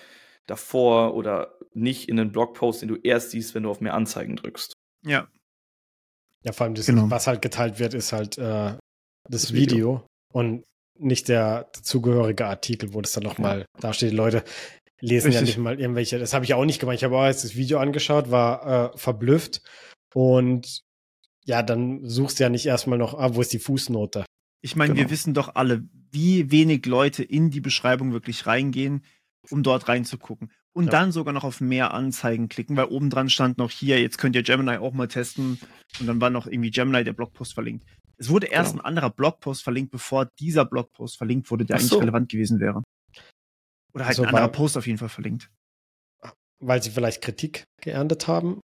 davor 0.47 1.15
oder 1.15 1.57
nicht 1.73 2.09
in 2.09 2.19
einen 2.19 2.31
Blogpost, 2.31 2.81
den 2.81 2.89
du 2.89 2.95
erst 2.95 3.31
siehst, 3.31 3.53
wenn 3.53 3.63
du 3.63 3.69
auf 3.69 3.81
mehr 3.81 3.93
Anzeigen 3.93 4.35
drückst. 4.35 4.73
Ja. 5.05 5.27
Ja, 6.43 6.53
vor 6.53 6.65
allem 6.65 6.75
das, 6.75 6.85
genau. 6.85 7.09
was 7.09 7.27
halt 7.27 7.41
geteilt 7.41 7.79
wird, 7.79 7.93
ist 7.93 8.13
halt 8.13 8.37
äh, 8.37 8.41
das, 8.41 8.79
das 9.29 9.53
Video. 9.53 9.75
Video. 9.75 10.05
Und 10.33 10.63
nicht 11.01 11.27
der 11.27 11.69
zugehörige 11.81 12.45
Artikel, 12.45 12.93
wo 12.93 13.01
das 13.01 13.13
dann 13.13 13.23
nochmal 13.23 13.59
ja. 13.59 13.65
da 13.79 13.93
steht. 13.93 14.11
Die 14.11 14.15
Leute 14.15 14.43
lesen 14.99 15.27
Richtig. 15.27 15.41
ja 15.41 15.45
nicht 15.45 15.57
mal 15.57 15.79
irgendwelche. 15.79 16.19
Das 16.19 16.33
habe 16.33 16.45
ich 16.45 16.53
auch 16.53 16.65
nicht 16.65 16.79
gemacht. 16.79 16.95
Ich 16.95 17.03
habe 17.03 17.17
auch 17.17 17.25
jetzt 17.25 17.43
das 17.43 17.55
Video 17.55 17.79
angeschaut, 17.79 18.31
war 18.31 18.93
äh, 18.93 18.97
verblüfft 18.97 19.61
und 20.13 20.83
ja, 21.45 21.63
dann 21.63 22.07
suchst 22.07 22.39
du 22.39 22.43
ja 22.43 22.49
nicht 22.49 22.65
erstmal 22.65 22.99
noch, 22.99 23.15
ah, 23.15 23.35
wo 23.35 23.41
ist 23.41 23.53
die 23.53 23.59
Fußnote? 23.59 24.25
Ich 24.61 24.75
meine, 24.75 24.93
genau. 24.93 25.05
wir 25.05 25.11
wissen 25.11 25.33
doch 25.33 25.55
alle, 25.55 25.83
wie 26.11 26.51
wenig 26.51 26.85
Leute 26.85 27.23
in 27.23 27.49
die 27.49 27.61
Beschreibung 27.61 28.13
wirklich 28.13 28.45
reingehen, 28.45 29.03
um 29.49 29.63
dort 29.63 29.87
reinzugucken. 29.87 30.51
Und 30.73 30.85
ja. 30.85 30.91
dann 30.91 31.11
sogar 31.11 31.33
noch 31.33 31.43
auf 31.43 31.59
mehr 31.59 31.93
Anzeigen 31.93 32.47
klicken, 32.47 32.77
weil 32.77 32.85
oben 32.85 33.09
dran 33.09 33.29
stand 33.29 33.57
noch 33.57 33.71
hier, 33.71 33.99
jetzt 33.99 34.17
könnt 34.17 34.35
ihr 34.35 34.43
Gemini 34.43 34.77
auch 34.77 34.93
mal 34.93 35.07
testen. 35.07 35.59
Und 35.99 36.07
dann 36.07 36.21
war 36.21 36.29
noch 36.29 36.47
irgendwie 36.47 36.71
Gemini 36.71 37.03
der 37.03 37.13
Blogpost 37.13 37.53
verlinkt. 37.53 37.85
Es 38.21 38.29
wurde 38.29 38.45
erst 38.45 38.73
genau. 38.73 38.83
ein 38.83 38.85
anderer 38.85 39.09
Blogpost 39.09 39.63
verlinkt, 39.63 39.89
bevor 39.89 40.27
dieser 40.39 40.63
Blogpost 40.63 41.17
verlinkt 41.17 41.49
wurde, 41.49 41.65
der 41.65 41.79
so. 41.79 41.95
eigentlich 41.95 42.03
relevant 42.03 42.29
gewesen 42.29 42.59
wäre. 42.59 42.83
Oder 43.93 44.05
halt 44.05 44.09
also, 44.09 44.21
ein 44.21 44.27
anderer 44.27 44.43
weil, 44.43 44.51
Post 44.51 44.77
auf 44.77 44.85
jeden 44.85 44.99
Fall 44.99 45.09
verlinkt. 45.09 45.49
Weil 46.59 46.83
sie 46.83 46.91
vielleicht 46.91 47.23
Kritik 47.23 47.63
geerntet 47.81 48.27
haben? 48.27 48.61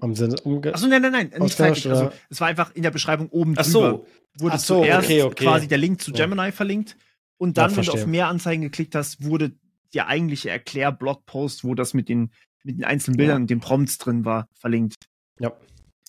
Haben 0.00 0.14
sie 0.14 0.28
umge 0.44 0.72
Achso, 0.72 0.86
nein, 0.86 1.02
nein, 1.02 1.10
nein, 1.10 1.42
nicht 1.42 1.56
zeitlich. 1.56 1.88
Also, 1.88 2.12
es 2.30 2.40
war 2.40 2.46
einfach 2.46 2.72
in 2.76 2.84
der 2.84 2.92
Beschreibung 2.92 3.30
oben 3.30 3.54
Ach 3.56 3.64
so. 3.64 4.06
Wurde 4.38 4.54
Ach 4.54 4.60
so, 4.60 4.82
zuerst 4.82 5.06
okay, 5.06 5.22
okay. 5.22 5.44
quasi 5.44 5.66
der 5.66 5.78
Link 5.78 6.00
zu 6.00 6.12
Gemini 6.12 6.44
ja. 6.44 6.52
verlinkt. 6.52 6.96
Und 7.36 7.58
dann, 7.58 7.72
ja, 7.72 7.76
wenn 7.76 7.84
du 7.84 7.92
auf 7.92 8.06
mehr 8.06 8.28
Anzeigen 8.28 8.62
geklickt 8.62 8.94
hast, 8.94 9.24
wurde 9.24 9.58
der 9.92 10.06
eigentliche 10.06 10.50
Erklär-Blogpost, 10.50 11.64
wo 11.64 11.74
das 11.74 11.94
mit 11.94 12.08
den, 12.08 12.30
mit 12.62 12.78
den 12.78 12.84
einzelnen 12.84 13.16
Bildern 13.16 13.42
und 13.42 13.50
den 13.50 13.58
Prompts 13.58 13.98
drin 13.98 14.24
war, 14.24 14.48
verlinkt. 14.54 14.94
Ja. 15.40 15.52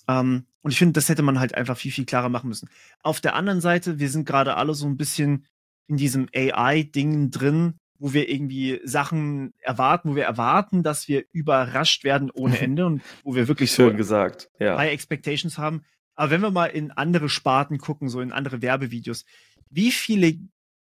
Ähm, 0.07 0.45
und 0.61 0.71
ich 0.71 0.77
finde, 0.77 0.93
das 0.93 1.09
hätte 1.09 1.21
man 1.21 1.39
halt 1.39 1.55
einfach 1.55 1.77
viel, 1.77 1.91
viel 1.91 2.05
klarer 2.05 2.29
machen 2.29 2.49
müssen. 2.49 2.69
Auf 3.01 3.21
der 3.21 3.35
anderen 3.35 3.61
Seite, 3.61 3.99
wir 3.99 4.09
sind 4.09 4.25
gerade 4.25 4.55
alle 4.55 4.73
so 4.73 4.87
ein 4.87 4.97
bisschen 4.97 5.45
in 5.87 5.97
diesem 5.97 6.27
AI-Ding 6.33 7.29
drin, 7.29 7.75
wo 7.99 8.13
wir 8.13 8.29
irgendwie 8.29 8.81
Sachen 8.83 9.53
erwarten, 9.59 10.11
wo 10.11 10.15
wir 10.15 10.25
erwarten, 10.25 10.83
dass 10.83 11.07
wir 11.07 11.25
überrascht 11.31 12.03
werden 12.03 12.31
ohne 12.31 12.59
Ende 12.61 12.85
und 12.85 13.01
wo 13.23 13.35
wir 13.35 13.47
wirklich 13.47 13.71
Schön 13.71 13.91
so 13.91 13.97
gesagt. 13.97 14.49
Ja. 14.59 14.77
High 14.77 14.91
Expectations 14.91 15.57
haben. 15.57 15.83
Aber 16.15 16.31
wenn 16.31 16.41
wir 16.41 16.51
mal 16.51 16.67
in 16.67 16.91
andere 16.91 17.29
Sparten 17.29 17.77
gucken, 17.77 18.09
so 18.09 18.21
in 18.21 18.31
andere 18.31 18.61
Werbevideos, 18.61 19.25
wie 19.69 19.91
viele 19.91 20.39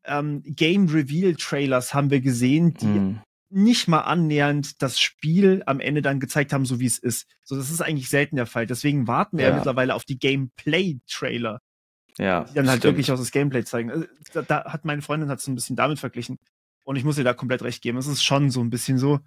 ähm, 0.06 0.42
Game 0.44 0.88
Reveal 0.88 1.36
Trailers 1.36 1.94
haben 1.94 2.10
wir 2.10 2.22
gesehen, 2.22 2.74
die 2.74 2.88
mm 2.88 3.22
nicht 3.50 3.88
mal 3.88 4.02
annähernd 4.02 4.82
das 4.82 5.00
Spiel 5.00 5.64
am 5.66 5.80
Ende 5.80 6.02
dann 6.02 6.20
gezeigt 6.20 6.54
haben, 6.54 6.66
so 6.66 6.80
wie 6.80 6.86
es 6.86 7.00
ist. 7.00 7.28
So, 7.44 7.56
das 7.56 7.72
ist 7.72 7.82
eigentlich 7.82 8.10
selten 8.10 8.36
der 8.36 8.46
Fall. 8.46 8.68
Deswegen 8.68 9.08
warten 9.08 9.38
wir 9.38 9.46
ja, 9.46 9.52
ja 9.52 9.56
mittlerweile 9.56 9.96
auf 9.96 10.06
die 10.06 10.20
Gameplay-Trailer. 10.20 11.60
Ja. 12.18 12.44
Die 12.44 12.54
dann 12.54 12.70
halt 12.70 12.80
stimmt. 12.80 12.94
wirklich 12.94 13.12
auch 13.12 13.18
das 13.18 13.32
Gameplay 13.32 13.64
zeigen. 13.64 13.92
Also, 13.92 14.06
da, 14.34 14.42
da, 14.44 14.66
hat 14.66 14.86
meine 14.86 15.02
Freundin 15.02 15.30
hat 15.30 15.42
so 15.42 15.52
ein 15.52 15.56
bisschen 15.56 15.76
damit 15.76 16.00
verglichen. 16.00 16.38
Und 16.84 16.96
ich 16.96 17.04
muss 17.04 17.18
ihr 17.18 17.24
da 17.24 17.34
komplett 17.34 17.64
recht 17.64 17.82
geben. 17.82 17.98
Es 17.98 18.08
ist 18.08 18.24
schon 18.24 18.52
so 18.52 18.62
ein 18.62 18.70
bisschen 18.70 18.98
so, 18.98 19.20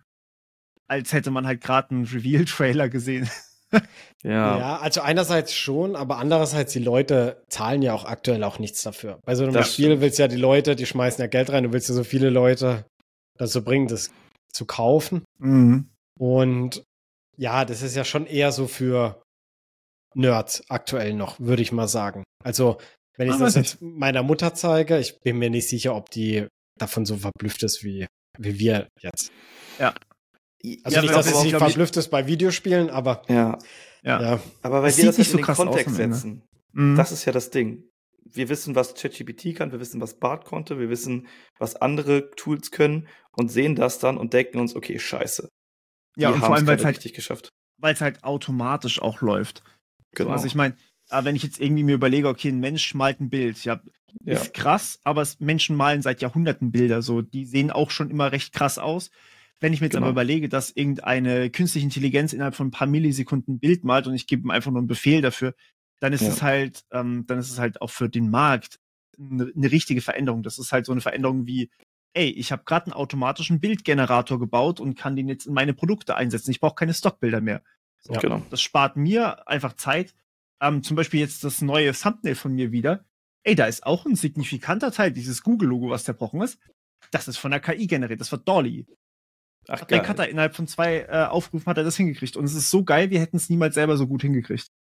als 0.87 1.13
hätte 1.13 1.31
man 1.31 1.47
halt 1.47 1.61
gerade 1.61 1.91
einen 1.91 2.05
Reveal-Trailer 2.05 2.89
gesehen. 2.89 3.29
ja. 4.23 4.59
ja, 4.59 4.79
also 4.79 5.01
einerseits 5.01 5.55
schon, 5.55 5.97
aber 5.97 6.19
andererseits 6.19 6.73
die 6.73 6.79
Leute 6.79 7.43
zahlen 7.49 7.83
ja 7.83 7.95
auch 7.95 8.05
aktuell 8.05 8.45
auch 8.45 8.59
nichts 8.59 8.83
dafür. 8.83 9.19
Bei 9.25 9.35
so 9.35 9.45
einem 9.45 9.55
das 9.55 9.73
Spiel 9.73 10.01
willst 10.01 10.19
du 10.19 10.25
ja 10.25 10.29
die 10.29 10.37
Leute, 10.37 10.77
die 10.77 10.87
schmeißen 10.87 11.21
ja 11.21 11.27
Geld 11.27 11.51
rein, 11.51 11.65
du 11.65 11.73
willst 11.73 11.89
ja 11.89 11.95
so 11.95 12.05
viele 12.05 12.29
Leute 12.29 12.85
dazu 13.39 13.63
bringen, 13.65 13.89
das 13.89 14.11
zu 14.53 14.67
kaufen. 14.67 15.25
Mhm. 15.39 15.91
Und 16.19 16.85
ja, 17.37 17.65
das 17.65 17.83
ist 17.83 17.97
ja 17.97 18.05
schon 18.05 18.27
eher 18.27 18.53
so 18.53 18.67
für 18.67 19.23
Nerds 20.15 20.63
aktuell 20.69 21.15
noch, 21.15 21.41
würde 21.41 21.63
ich 21.63 21.73
mal 21.73 21.89
sagen. 21.89 22.23
Also, 22.45 22.79
wenn 23.17 23.29
ich 23.29 23.35
ah, 23.35 23.39
das 23.39 23.55
jetzt 23.55 23.81
meiner 23.81 24.23
Mutter 24.23 24.55
zeige, 24.55 24.99
ich 24.99 25.21
bin 25.21 25.39
mir 25.39 25.51
nicht 25.51 25.69
sicher, 25.69 25.95
ob 25.95 26.11
die 26.11 26.47
davon 26.79 27.07
so 27.07 27.17
verblüfft 27.17 27.63
ist 27.63 27.83
wie, 27.83 28.07
wie 28.39 28.59
wir 28.59 28.89
jetzt. 29.01 29.31
Ja. 29.79 29.95
Also 30.85 30.97
ja, 30.97 31.03
nicht, 31.03 31.15
dass 31.15 31.27
sie 31.27 31.45
nicht 31.45 31.57
verblüfft 31.57 31.97
ist 31.97 32.09
bei 32.09 32.27
Videospielen, 32.27 32.91
aber. 32.91 33.23
Ja. 33.29 33.59
Ja. 34.03 34.23
ja. 34.23 34.41
Aber 34.63 34.83
weil 34.83 34.97
wir 34.97 35.07
das 35.07 35.19
nicht 35.19 35.31
so 35.31 35.39
in 35.39 35.45
den 35.45 35.55
Kontext 35.55 35.97
setzen. 35.97 36.43
Mhm. 36.73 36.97
Das 36.97 37.13
ist 37.13 37.25
ja 37.25 37.33
das 37.33 37.51
Ding 37.51 37.85
wir 38.25 38.49
wissen, 38.49 38.75
was 38.75 38.95
ChatGPT 38.95 39.55
kann, 39.55 39.73
wir 39.73 39.81
wissen, 39.81 40.01
was 40.01 40.19
Bart 40.19 40.45
konnte, 40.45 40.79
wir 40.79 40.89
wissen, 40.89 41.27
was 41.59 41.77
andere 41.77 42.31
Tools 42.37 42.71
können 42.71 43.09
und 43.33 43.51
sehen 43.51 43.75
das 43.75 43.99
dann 43.99 44.17
und 44.17 44.33
denken 44.33 44.59
uns, 44.59 44.77
okay, 44.77 44.99
scheiße. 44.99 45.49
Ja, 46.17 46.31
und 46.31 46.41
vor 46.41 46.55
allem, 46.55 46.67
weil 46.67 46.79
es 46.79 46.85
halt, 46.85 47.15
geschafft. 47.15 47.51
Weil 47.79 47.95
es 47.95 48.01
halt 48.01 48.25
automatisch 48.25 49.01
auch 49.01 49.21
läuft. 49.23 49.63
Genau. 50.13 50.29
So, 50.29 50.33
also 50.33 50.47
ich 50.47 50.55
meine, 50.55 50.77
äh, 51.11 51.25
wenn 51.25 51.37
ich 51.37 51.43
jetzt 51.43 51.61
irgendwie 51.61 51.85
mir 51.85 51.95
überlege, 51.95 52.29
okay, 52.29 52.49
ein 52.49 52.61
Mensch 52.61 52.95
malt 52.95 53.21
ein 53.21 53.31
Bild, 53.31 53.65
ja, 53.65 53.81
ja. 54.25 54.35
ist 54.35 54.55
krass, 54.55 55.01
aber 55.05 55.27
Menschen 55.39 55.77
malen 55.77 56.03
seit 56.03 56.21
Jahrhunderten 56.21 56.71
Bilder, 56.71 57.03
so, 57.03 57.23
die 57.23 57.45
sehen 57.45 57.71
auch 57.71 57.91
schon 57.91 58.11
immer 58.11 58.33
recht 58.33 58.53
krass 58.53 58.79
aus. 58.79 59.11
Wenn 59.61 59.73
ich 59.73 59.81
mir 59.81 59.87
jetzt 59.87 59.95
genau. 59.95 60.07
aber 60.07 60.13
überlege, 60.13 60.49
dass 60.49 60.73
irgendeine 60.73 61.49
künstliche 61.49 61.87
Intelligenz 61.87 62.33
innerhalb 62.33 62.57
von 62.57 62.69
ein 62.69 62.73
paar 62.73 62.89
Millisekunden 62.89 63.55
ein 63.55 63.59
Bild 63.61 63.85
malt 63.85 64.07
und 64.07 64.15
ich 64.15 64.27
gebe 64.27 64.43
ihm 64.43 64.51
einfach 64.51 64.73
nur 64.73 64.81
einen 64.81 64.89
Befehl 64.89 65.23
dafür, 65.23 65.55
dann 66.03 66.13
ist 66.13 66.23
ja. 66.23 66.29
es 66.31 66.43
halt, 66.43 66.85
ähm, 66.91 67.25
dann 67.29 67.39
ist 67.39 67.51
es 67.51 67.61
halt 67.61 67.81
auch 67.81 67.91
für 67.91 68.09
den 68.09 68.29
Markt 68.29 68.81
eine, 69.17 69.53
eine 69.55 69.71
richtige 69.71 70.01
Veränderung. 70.01 70.43
Das 70.43 70.59
ist 70.59 70.73
halt 70.73 70.85
so 70.85 70.91
eine 70.91 71.01
Veränderung 71.01 71.47
wie, 71.47 71.71
ey, 72.13 72.29
ich 72.29 72.51
habe 72.51 72.65
gerade 72.65 72.87
einen 72.87 72.95
automatischen 72.95 73.61
Bildgenerator 73.61 74.41
gebaut 74.41 74.81
und 74.81 74.99
kann 74.99 75.15
den 75.15 75.29
jetzt 75.29 75.47
in 75.47 75.55
meine 75.55 75.75
Produkte 75.75 76.17
einsetzen. 76.17 76.51
Ich 76.51 76.59
brauche 76.59 76.75
keine 76.75 76.93
Stockbilder 76.93 77.41
mehr. 77.41 77.63
So, 78.01 78.15
genau. 78.15 78.43
Das 78.51 78.61
spart 78.61 78.97
mir 78.97 79.47
einfach 79.47 79.75
Zeit. 79.75 80.13
Ähm, 80.61 80.83
zum 80.83 80.97
Beispiel 80.97 81.21
jetzt 81.21 81.45
das 81.45 81.63
neue 81.63 81.93
Thumbnail 81.93 82.35
von 82.35 82.53
mir 82.53 82.73
wieder. 82.73 83.05
Ey, 83.45 83.55
da 83.55 83.67
ist 83.67 83.87
auch 83.87 84.05
ein 84.05 84.17
signifikanter 84.17 84.91
Teil 84.91 85.13
dieses 85.13 85.45
Google-Logo, 85.45 85.91
was 85.91 86.03
zerbrochen 86.03 86.43
ist. 86.43 86.59
Das 87.13 87.29
ist 87.29 87.37
von 87.37 87.53
der 87.53 87.61
KI 87.61 87.87
generiert. 87.87 88.21
Das 88.21 88.33
war 88.33 88.41
Dolly. 88.41 88.87
Ach, 89.69 89.85
der 89.85 90.01
Cutter 90.01 90.29
innerhalb 90.29 90.57
von 90.57 90.67
zwei 90.67 91.03
äh, 91.03 91.27
Aufrufen 91.27 91.67
hat 91.67 91.79
er 91.79 91.85
das 91.85 91.97
hingekriegt. 91.97 92.37
Und 92.37 92.45
es 92.45 92.55
ist 92.55 92.71
so 92.71 92.83
geil, 92.83 93.11
wir 93.11 93.21
hätten 93.21 93.37
es 93.37 93.49
niemals 93.49 93.77
selber 93.77 93.97
so 93.97 94.09
gut 94.09 94.23
hingekriegt. 94.23 94.73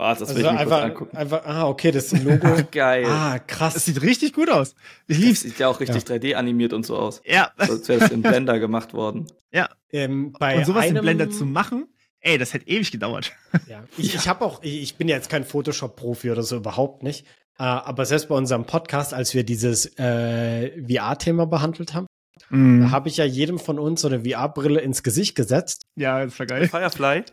Ah, 0.00 0.14
das 0.14 0.28
also 0.28 0.36
will 0.36 0.44
ich 0.44 0.52
mir 0.52 0.58
einfach, 0.58 0.82
angucken. 0.82 1.16
Einfach, 1.16 1.44
ah, 1.44 1.66
okay, 1.66 1.90
das 1.90 2.12
Logo. 2.12 2.46
Geil. 2.70 3.04
Ah, 3.04 3.40
krass. 3.40 3.74
Das 3.74 3.84
sieht 3.84 4.00
richtig 4.00 4.32
gut 4.32 4.48
aus. 4.48 4.76
Ich 5.08 5.18
lieb's. 5.18 5.42
Das 5.42 5.50
sieht 5.50 5.58
ja 5.58 5.66
auch 5.66 5.80
richtig 5.80 6.08
ja. 6.08 6.14
3D 6.14 6.34
animiert 6.34 6.72
und 6.72 6.86
so 6.86 6.96
aus. 6.96 7.20
Ja. 7.24 7.50
So 7.58 7.72
als 7.72 7.88
wäre 7.88 8.04
es 8.04 8.10
in 8.12 8.22
Blender 8.22 8.60
gemacht 8.60 8.94
worden. 8.94 9.26
Ja. 9.52 9.68
Ähm, 9.90 10.32
bei 10.38 10.58
und 10.58 10.66
sowas 10.66 10.84
einem... 10.84 10.98
in 10.98 11.02
Blender 11.02 11.30
zu 11.30 11.44
machen, 11.44 11.88
ey, 12.20 12.38
das 12.38 12.54
hätte 12.54 12.68
ewig 12.68 12.92
gedauert. 12.92 13.32
Ja, 13.66 13.82
ich, 13.96 14.14
ich 14.14 14.28
habe 14.28 14.44
auch, 14.44 14.62
ich 14.62 14.94
bin 14.96 15.08
ja 15.08 15.16
jetzt 15.16 15.30
kein 15.30 15.44
Photoshop-Profi 15.44 16.30
oder 16.30 16.44
so, 16.44 16.56
überhaupt 16.56 17.02
nicht. 17.02 17.26
Äh, 17.58 17.64
aber 17.64 18.06
selbst 18.06 18.28
bei 18.28 18.36
unserem 18.36 18.66
Podcast, 18.66 19.12
als 19.12 19.34
wir 19.34 19.42
dieses 19.42 19.98
äh, 19.98 20.80
VR-Thema 20.82 21.46
behandelt 21.46 21.94
haben, 21.94 22.06
mm. 22.50 22.92
habe 22.92 23.08
ich 23.08 23.16
ja 23.16 23.24
jedem 23.24 23.58
von 23.58 23.80
uns 23.80 24.02
so 24.02 24.08
eine 24.08 24.24
VR-Brille 24.24 24.80
ins 24.80 25.02
Gesicht 25.02 25.34
gesetzt. 25.34 25.82
Ja, 25.96 26.24
das 26.24 26.38
war 26.38 26.46
geil. 26.46 26.68
Firefly? 26.68 27.24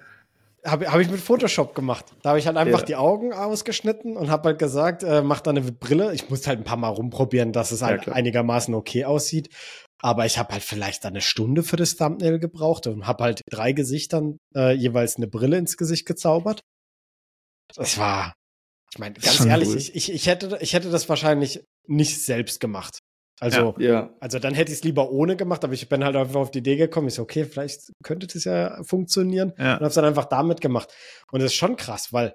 Habe 0.65 0.91
hab 0.91 0.99
ich 0.99 1.09
mit 1.09 1.19
Photoshop 1.19 1.75
gemacht. 1.75 2.05
Da 2.21 2.29
habe 2.29 2.39
ich 2.39 2.47
halt 2.47 2.57
einfach 2.57 2.79
ja. 2.79 2.85
die 2.85 2.95
Augen 2.95 3.33
ausgeschnitten 3.33 4.17
und 4.17 4.29
habe 4.29 4.49
halt 4.49 4.59
gesagt, 4.59 5.03
äh, 5.03 5.21
mach 5.21 5.41
da 5.41 5.51
eine 5.51 5.61
Brille. 5.61 6.13
Ich 6.13 6.29
musste 6.29 6.47
halt 6.47 6.59
ein 6.59 6.63
paar 6.63 6.77
Mal 6.77 6.89
rumprobieren, 6.89 7.51
dass 7.51 7.71
es 7.71 7.81
halt 7.81 8.07
ja, 8.07 8.13
einigermaßen 8.13 8.73
okay 8.73 9.05
aussieht. 9.05 9.49
Aber 9.99 10.25
ich 10.25 10.37
habe 10.37 10.53
halt 10.53 10.63
vielleicht 10.63 11.05
eine 11.05 11.21
Stunde 11.21 11.63
für 11.63 11.77
das 11.77 11.95
Thumbnail 11.95 12.39
gebraucht 12.39 12.87
und 12.87 13.07
habe 13.07 13.23
halt 13.23 13.41
drei 13.49 13.71
Gesichtern 13.71 14.37
äh, 14.55 14.73
jeweils 14.73 15.17
eine 15.17 15.27
Brille 15.27 15.57
ins 15.57 15.77
Gesicht 15.77 16.05
gezaubert. 16.05 16.61
Das 17.75 17.97
war, 17.97 18.33
ich 18.91 18.99
meine, 18.99 19.15
ganz 19.15 19.45
ehrlich, 19.45 19.69
cool. 19.69 19.77
ich, 19.77 19.95
ich, 19.95 20.11
ich, 20.11 20.27
hätte, 20.27 20.57
ich 20.61 20.73
hätte 20.73 20.89
das 20.89 21.09
wahrscheinlich 21.09 21.63
nicht 21.87 22.23
selbst 22.23 22.59
gemacht. 22.59 22.99
Also, 23.39 23.75
ja, 23.79 23.91
ja. 23.91 24.09
also 24.19 24.39
dann 24.39 24.53
hätte 24.53 24.71
ich 24.71 24.79
es 24.79 24.83
lieber 24.83 25.11
ohne 25.11 25.35
gemacht, 25.35 25.63
aber 25.63 25.73
ich 25.73 25.89
bin 25.89 26.05
halt 26.05 26.15
einfach 26.15 26.39
auf 26.39 26.51
die 26.51 26.59
Idee 26.59 26.77
gekommen. 26.77 27.09
Ich 27.09 27.15
so, 27.15 27.23
okay, 27.23 27.43
vielleicht 27.43 27.91
könnte 28.03 28.27
das 28.27 28.45
ja 28.45 28.81
funktionieren. 28.83 29.53
Ja. 29.57 29.73
Und 29.73 29.79
habe 29.79 29.85
es 29.87 29.95
dann 29.95 30.05
einfach 30.05 30.25
damit 30.25 30.61
gemacht. 30.61 30.93
Und 31.31 31.41
das 31.41 31.51
ist 31.51 31.55
schon 31.55 31.75
krass, 31.75 32.13
weil 32.13 32.33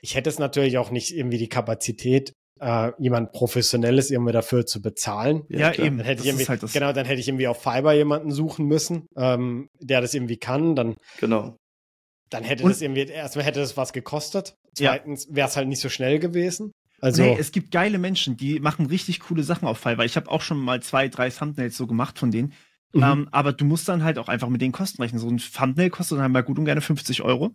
ich 0.00 0.16
hätte 0.16 0.28
es 0.28 0.38
natürlich 0.38 0.78
auch 0.78 0.90
nicht 0.90 1.14
irgendwie 1.14 1.38
die 1.38 1.48
Kapazität, 1.48 2.32
äh, 2.60 2.90
jemand 2.98 3.32
Professionelles 3.32 4.10
irgendwie 4.10 4.32
dafür 4.32 4.66
zu 4.66 4.82
bezahlen. 4.82 5.44
Ja, 5.48 5.72
ja 5.72 5.84
eben. 5.84 5.98
Dann 5.98 6.06
hätte 6.06 6.22
ich 6.22 6.28
irgendwie, 6.28 6.46
halt 6.46 6.60
genau, 6.72 6.92
dann 6.92 7.06
hätte 7.06 7.20
ich 7.20 7.28
irgendwie 7.28 7.48
auf 7.48 7.62
Fiverr 7.62 7.92
jemanden 7.92 8.30
suchen 8.30 8.66
müssen, 8.66 9.06
ähm, 9.16 9.68
der 9.80 10.00
das 10.00 10.14
irgendwie 10.14 10.38
kann. 10.38 10.74
Dann, 10.74 10.96
genau. 11.18 11.56
Dann 12.30 12.42
hätte 12.42 12.64
Und, 12.64 12.70
das 12.70 12.80
irgendwie, 12.80 13.06
erstmal 13.06 13.44
hätte 13.44 13.60
das 13.60 13.76
was 13.76 13.92
gekostet. 13.92 14.54
Zweitens 14.74 15.28
wäre 15.30 15.48
es 15.48 15.56
halt 15.56 15.68
nicht 15.68 15.80
so 15.80 15.88
schnell 15.88 16.18
gewesen. 16.18 16.72
Also, 17.00 17.22
nee, 17.22 17.36
es 17.38 17.52
gibt 17.52 17.70
geile 17.70 17.98
Menschen, 17.98 18.36
die 18.36 18.60
machen 18.60 18.86
richtig 18.86 19.20
coole 19.20 19.42
Sachen 19.42 19.68
auf 19.68 19.78
Fiverr. 19.78 20.04
Ich 20.04 20.16
habe 20.16 20.30
auch 20.30 20.40
schon 20.40 20.58
mal 20.58 20.82
zwei, 20.82 21.08
drei 21.08 21.30
Thumbnails 21.30 21.76
so 21.76 21.86
gemacht 21.86 22.18
von 22.18 22.30
denen. 22.30 22.52
Mhm. 22.92 23.02
Ähm, 23.02 23.28
aber 23.32 23.52
du 23.52 23.64
musst 23.64 23.88
dann 23.88 24.02
halt 24.02 24.18
auch 24.18 24.28
einfach 24.28 24.48
mit 24.48 24.62
den 24.62 24.72
Kosten 24.72 25.02
rechnen. 25.02 25.20
So 25.20 25.28
ein 25.28 25.38
Thumbnail 25.38 25.90
kostet 25.90 26.18
dann 26.18 26.32
mal 26.32 26.42
gut 26.42 26.58
und 26.58 26.64
gerne 26.64 26.80
50 26.80 27.22
Euro. 27.22 27.54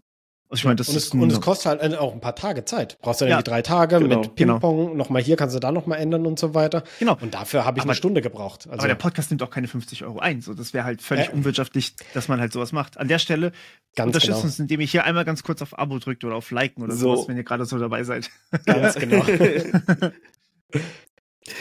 Also 0.51 0.59
ich 0.59 0.65
meine, 0.65 0.75
das 0.75 0.89
und 0.89 0.97
ist 0.97 1.05
es, 1.05 1.11
und 1.13 1.31
es 1.31 1.39
kostet 1.39 1.81
halt 1.81 1.97
auch 1.97 2.11
ein 2.11 2.19
paar 2.19 2.35
Tage 2.35 2.65
Zeit. 2.65 2.97
Brauchst 3.01 3.21
du 3.21 3.25
ja, 3.25 3.37
irgendwie 3.37 3.49
drei 3.49 3.61
Tage 3.61 3.99
genau, 3.99 4.19
mit 4.19 4.35
genau. 4.35 4.55
Ping-Pong, 4.55 4.77
genau. 4.87 4.95
nochmal 4.95 5.21
hier 5.21 5.37
kannst 5.37 5.55
du 5.55 5.61
da 5.61 5.71
nochmal 5.71 5.99
ändern 5.99 6.25
und 6.25 6.37
so 6.37 6.53
weiter. 6.53 6.83
Genau. 6.99 7.17
Und 7.21 7.33
dafür 7.33 7.63
habe 7.63 7.77
ich 7.77 7.83
aber, 7.83 7.91
eine 7.91 7.95
Stunde 7.95 8.21
gebraucht. 8.21 8.67
Also, 8.67 8.79
aber 8.79 8.89
der 8.89 8.95
Podcast 8.95 9.31
nimmt 9.31 9.41
auch 9.43 9.49
keine 9.49 9.69
50 9.69 10.03
Euro 10.03 10.19
ein. 10.19 10.41
So, 10.41 10.53
das 10.53 10.73
wäre 10.73 10.83
halt 10.83 11.01
völlig 11.01 11.29
äh, 11.29 11.31
unwirtschaftlich, 11.31 11.95
dass 12.13 12.27
man 12.27 12.41
halt 12.41 12.51
sowas 12.51 12.73
macht. 12.73 12.97
An 12.97 13.07
der 13.07 13.17
Stelle 13.17 13.53
unterstützt 13.97 14.25
genau. 14.25 14.41
uns, 14.41 14.59
indem 14.59 14.81
ihr 14.81 14.87
hier 14.87 15.05
einmal 15.05 15.23
ganz 15.23 15.41
kurz 15.43 15.61
auf 15.61 15.79
Abo 15.79 15.99
drückt 15.99 16.25
oder 16.25 16.35
auf 16.35 16.51
Liken 16.51 16.83
oder 16.83 16.95
so. 16.95 17.15
sowas, 17.15 17.29
wenn 17.29 17.37
ihr 17.37 17.43
gerade 17.45 17.63
so 17.63 17.79
dabei 17.79 18.03
seid. 18.03 18.29
Ganz 18.65 18.95
genau. 18.99 19.23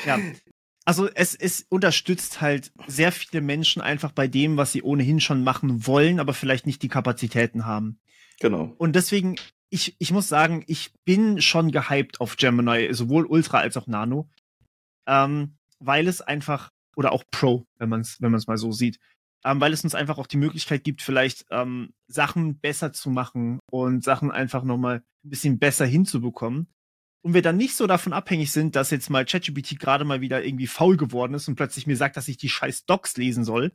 ja. 0.05 0.19
Also 0.85 1.09
es, 1.15 1.37
es 1.37 1.65
unterstützt 1.69 2.41
halt 2.41 2.73
sehr 2.89 3.13
viele 3.13 3.41
Menschen 3.41 3.83
einfach 3.83 4.11
bei 4.11 4.27
dem, 4.27 4.57
was 4.57 4.73
sie 4.73 4.83
ohnehin 4.83 5.21
schon 5.21 5.45
machen 5.45 5.87
wollen, 5.87 6.19
aber 6.19 6.35
vielleicht 6.35 6.67
nicht 6.67 6.83
die 6.83 6.89
Kapazitäten 6.89 7.67
haben. 7.67 8.01
Genau. 8.41 8.75
Und 8.79 8.97
deswegen 8.97 9.37
ich, 9.71 9.97
ich 9.99 10.11
muss 10.11 10.29
sagen, 10.29 10.65
ich 10.67 10.93
bin 11.05 11.41
schon 11.41 11.71
gehypt 11.71 12.21
auf 12.21 12.37
Gemini, 12.37 12.93
sowohl 12.93 13.25
Ultra 13.25 13.61
als 13.61 13.77
auch 13.77 13.87
Nano. 13.87 14.29
Ähm, 15.07 15.57
weil 15.79 16.09
es 16.09 16.21
einfach, 16.21 16.71
oder 16.97 17.13
auch 17.13 17.25
Pro, 17.31 17.67
wenn 17.79 17.89
man 17.89 18.01
es 18.01 18.21
wenn 18.21 18.33
man's 18.33 18.49
mal 18.49 18.59
so 18.59 18.73
sieht, 18.73 18.99
ähm, 19.45 19.61
weil 19.61 19.73
es 19.73 19.85
uns 19.85 19.95
einfach 19.95 20.19
auch 20.19 20.27
die 20.27 20.37
Möglichkeit 20.37 20.85
gibt, 20.85 21.01
vielleicht 21.01 21.47
ähm, 21.51 21.95
Sachen 22.07 22.59
besser 22.59 22.93
zu 22.93 23.11
machen 23.11 23.61
und 23.71 24.05
Sachen 24.05 24.31
einfach 24.31 24.65
nochmal 24.65 25.03
ein 25.25 25.31
bisschen 25.31 25.59
besser 25.59 25.87
hinzubekommen. 25.87 26.67
Und 27.23 27.35
wir 27.35 27.43
dann 27.43 27.57
nicht 27.57 27.77
so 27.77 27.87
davon 27.87 28.13
abhängig 28.13 28.51
sind, 28.51 28.77
dass 28.77 28.91
jetzt 28.91 29.11
mal 29.11 29.25
ChatGPT 29.25 29.79
gerade 29.79 30.05
mal 30.05 30.21
wieder 30.21 30.45
irgendwie 30.45 30.67
faul 30.67 30.97
geworden 30.97 31.35
ist 31.35 31.49
und 31.49 31.55
plötzlich 31.55 31.87
mir 31.87 31.97
sagt, 31.97 32.17
dass 32.17 32.29
ich 32.29 32.39
die 32.39 32.49
scheiß 32.49 32.87
Docs 32.87 33.17
lesen 33.17 33.45
soll. 33.45 33.73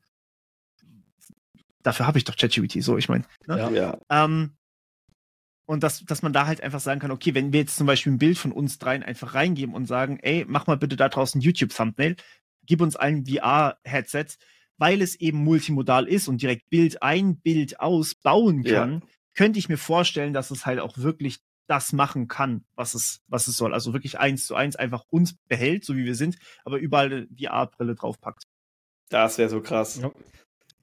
Dafür 1.85 2.07
habe 2.07 2.17
ich 2.17 2.23
doch 2.23 2.35
ChatGPT, 2.35 2.81
so, 2.81 2.97
ich 2.97 3.09
meine. 3.09 3.25
Ne? 3.45 3.59
Ja. 3.59 3.69
ja. 3.69 3.97
Ähm, 4.09 4.57
und 5.67 5.83
dass, 5.83 6.03
dass 6.03 6.23
man 6.23 6.33
da 6.33 6.47
halt 6.47 6.61
einfach 6.61 6.79
sagen 6.79 6.99
kann, 6.99 7.11
okay, 7.11 7.35
wenn 7.35 7.53
wir 7.53 7.59
jetzt 7.59 7.77
zum 7.77 7.85
Beispiel 7.85 8.13
ein 8.13 8.17
Bild 8.17 8.39
von 8.39 8.51
uns 8.51 8.79
dreien 8.79 9.03
einfach 9.03 9.35
reingeben 9.35 9.75
und 9.75 9.85
sagen, 9.85 10.17
ey, 10.23 10.45
mach 10.47 10.65
mal 10.65 10.77
bitte 10.77 10.95
da 10.95 11.09
draußen 11.09 11.41
YouTube-Thumbnail, 11.41 12.15
gib 12.65 12.81
uns 12.81 12.95
allen 12.95 13.27
VR-Headsets, 13.27 14.39
weil 14.77 14.99
es 15.03 15.15
eben 15.15 15.43
multimodal 15.43 16.07
ist 16.07 16.27
und 16.27 16.41
direkt 16.41 16.71
Bild 16.71 17.03
ein, 17.03 17.39
Bild 17.39 17.79
aus 17.79 18.15
bauen 18.15 18.63
kann, 18.63 18.93
ja. 18.93 19.07
könnte 19.35 19.59
ich 19.59 19.69
mir 19.69 19.77
vorstellen, 19.77 20.33
dass 20.33 20.49
es 20.49 20.65
halt 20.65 20.79
auch 20.79 20.97
wirklich 20.97 21.37
das 21.67 21.93
machen 21.93 22.27
kann, 22.27 22.65
was 22.73 22.95
es, 22.95 23.21
was 23.27 23.47
es 23.47 23.57
soll. 23.57 23.75
Also 23.75 23.93
wirklich 23.93 24.17
eins 24.17 24.47
zu 24.47 24.55
eins 24.55 24.75
einfach 24.75 25.03
uns 25.09 25.35
behält, 25.47 25.85
so 25.85 25.95
wie 25.95 26.05
wir 26.05 26.15
sind, 26.15 26.37
aber 26.63 26.77
überall 26.77 27.11
eine 27.11 27.27
VR-Brille 27.39 27.93
draufpackt. 27.93 28.45
Das 29.09 29.37
wäre 29.37 29.49
so 29.49 29.61
krass. 29.61 29.99
Ja. 30.01 30.11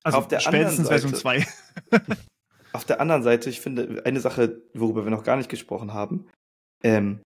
Also 0.03 0.19
Auf 0.19 0.29
der 0.29 0.41
spätestens 0.41 0.89
Version 0.89 1.15
2. 1.15 1.47
Auf 2.73 2.85
der 2.85 3.01
anderen 3.01 3.23
Seite, 3.23 3.51
ich 3.51 3.61
finde, 3.61 4.03
eine 4.05 4.21
Sache, 4.21 4.63
worüber 4.75 5.05
wir 5.05 5.11
noch 5.11 5.25
gar 5.25 5.37
nicht 5.37 5.49
gesprochen 5.49 5.93
haben, 5.93 6.29
ähm, 6.83 7.23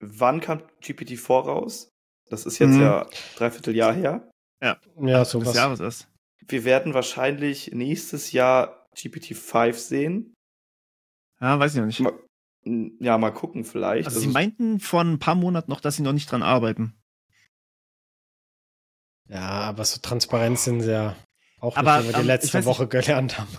wann 0.00 0.40
kam 0.40 0.62
GPT-4 0.82 1.44
raus? 1.44 1.88
Das 2.28 2.46
ist 2.46 2.58
jetzt 2.58 2.70
mhm. 2.70 2.80
ja 2.80 3.06
dreiviertel 3.36 3.76
Jahr 3.76 3.94
her. 3.94 4.30
Ja, 4.62 4.78
ja 5.00 5.24
so 5.24 5.44
was. 5.44 5.54
Jahres 5.54 5.80
ist. 5.80 6.08
Wir 6.46 6.64
werden 6.64 6.94
wahrscheinlich 6.94 7.72
nächstes 7.72 8.32
Jahr 8.32 8.86
GPT-5 8.96 9.74
sehen. 9.74 10.34
Ja, 11.40 11.58
weiß 11.58 11.74
ich 11.74 11.80
noch 11.80 11.86
nicht. 11.86 12.00
Mal, 12.00 12.18
ja, 13.00 13.18
mal 13.18 13.32
gucken 13.32 13.64
vielleicht. 13.64 14.06
Also, 14.06 14.18
also 14.18 14.28
sie 14.28 14.32
meinten 14.32 14.80
vor 14.80 15.02
ein 15.02 15.18
paar 15.18 15.34
Monaten 15.34 15.70
noch, 15.70 15.80
dass 15.80 15.96
sie 15.96 16.02
noch 16.02 16.12
nicht 16.12 16.30
dran 16.30 16.42
arbeiten. 16.42 16.94
Ja, 19.32 19.48
aber 19.48 19.84
so 19.84 19.98
transparent 20.00 20.58
sind 20.58 20.82
sie 20.82 20.92
ja 20.92 21.16
auch 21.58 21.76
aber, 21.76 21.98
nicht, 21.98 22.08
wie 22.08 22.12
wir 22.12 22.20
die 22.20 22.26
letzte 22.26 22.64
Woche 22.66 22.82
nicht, 22.82 22.90
gelernt 22.90 23.38
haben. 23.38 23.56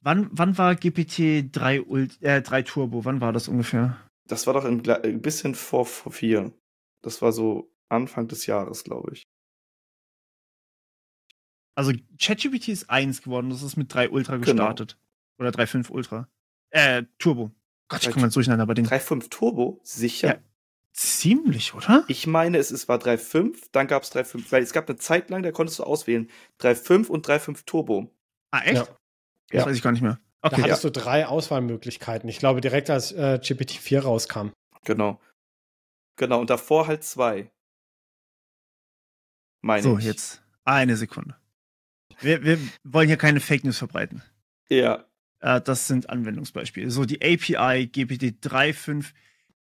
Wann, 0.00 0.28
wann 0.32 0.58
war 0.58 0.74
GPT 0.74 1.50
3, 1.50 1.82
Ult, 1.82 2.22
äh, 2.22 2.42
3 2.42 2.62
Turbo? 2.62 3.04
Wann 3.06 3.20
war 3.22 3.32
das 3.32 3.48
ungefähr? 3.48 3.96
Das 4.26 4.46
war 4.46 4.52
doch 4.52 4.64
ein, 4.64 4.86
ein 4.86 5.22
bisschen 5.22 5.54
vor, 5.54 5.86
vor 5.86 6.12
vier. 6.12 6.52
Das 7.00 7.22
war 7.22 7.32
so 7.32 7.72
Anfang 7.88 8.28
des 8.28 8.44
Jahres, 8.44 8.84
glaube 8.84 9.12
ich. 9.14 9.22
Also 11.74 11.92
ChatGPT 12.20 12.68
ist 12.68 12.90
1 12.90 13.22
geworden, 13.22 13.48
das 13.48 13.62
ist 13.62 13.76
mit 13.76 13.92
3 13.94 14.10
Ultra 14.10 14.36
genau. 14.36 14.44
gestartet. 14.44 14.98
Genau. 15.38 15.48
Oder 15.48 15.58
3.5 15.58 15.90
Ultra. 15.90 16.28
Äh, 16.70 17.04
Turbo. 17.18 17.52
Gott, 17.88 18.02
ich 18.02 18.10
komme 18.10 18.22
ganz 18.22 18.34
durcheinander 18.34 18.66
bei 18.66 18.74
den. 18.74 18.86
3.5 18.86 19.30
Turbo? 19.30 19.80
Sicher? 19.84 20.28
Ja, 20.28 20.40
ziemlich, 20.98 21.74
oder? 21.74 22.04
Ich 22.08 22.26
meine, 22.26 22.58
es, 22.58 22.70
es 22.70 22.88
war 22.88 22.98
3.5, 22.98 23.68
dann 23.72 23.86
gab 23.86 24.02
es 24.02 24.12
3.5, 24.12 24.50
weil 24.50 24.62
es 24.62 24.72
gab 24.72 24.88
eine 24.88 24.98
Zeit 24.98 25.30
lang, 25.30 25.42
da 25.42 25.52
konntest 25.52 25.78
du 25.78 25.84
auswählen. 25.84 26.28
3.5 26.60 27.06
und 27.06 27.26
3.5 27.26 27.64
Turbo. 27.66 28.10
Ah, 28.50 28.62
echt? 28.64 28.74
Ja. 28.74 28.84
Das 29.50 29.60
ja. 29.60 29.66
weiß 29.66 29.76
ich 29.76 29.82
gar 29.82 29.92
nicht 29.92 30.02
mehr. 30.02 30.18
Okay, 30.42 30.56
da 30.56 30.62
hattest 30.64 30.84
ja. 30.84 30.90
du 30.90 31.00
drei 31.00 31.26
Auswahlmöglichkeiten. 31.26 32.28
Ich 32.28 32.38
glaube, 32.38 32.60
direkt 32.60 32.90
als 32.90 33.12
äh, 33.12 33.40
GPT-4 33.42 34.00
rauskam. 34.00 34.50
Genau. 34.84 35.20
Genau, 36.16 36.40
und 36.40 36.50
davor 36.50 36.88
halt 36.88 37.04
zwei. 37.04 37.50
Meine 39.60 39.82
so, 39.82 39.98
ich. 39.98 40.04
jetzt 40.04 40.42
eine 40.64 40.96
Sekunde. 40.96 41.36
Wir, 42.20 42.42
wir 42.42 42.58
wollen 42.82 43.08
hier 43.08 43.16
keine 43.16 43.40
Fake 43.40 43.64
News 43.64 43.78
verbreiten. 43.78 44.22
Ja. 44.68 45.04
Äh, 45.40 45.60
das 45.60 45.86
sind 45.86 46.10
Anwendungsbeispiele. 46.10 46.90
So, 46.90 47.04
die 47.04 47.22
API 47.22 47.86
GPT 47.86 48.44
3.5. 48.44 49.12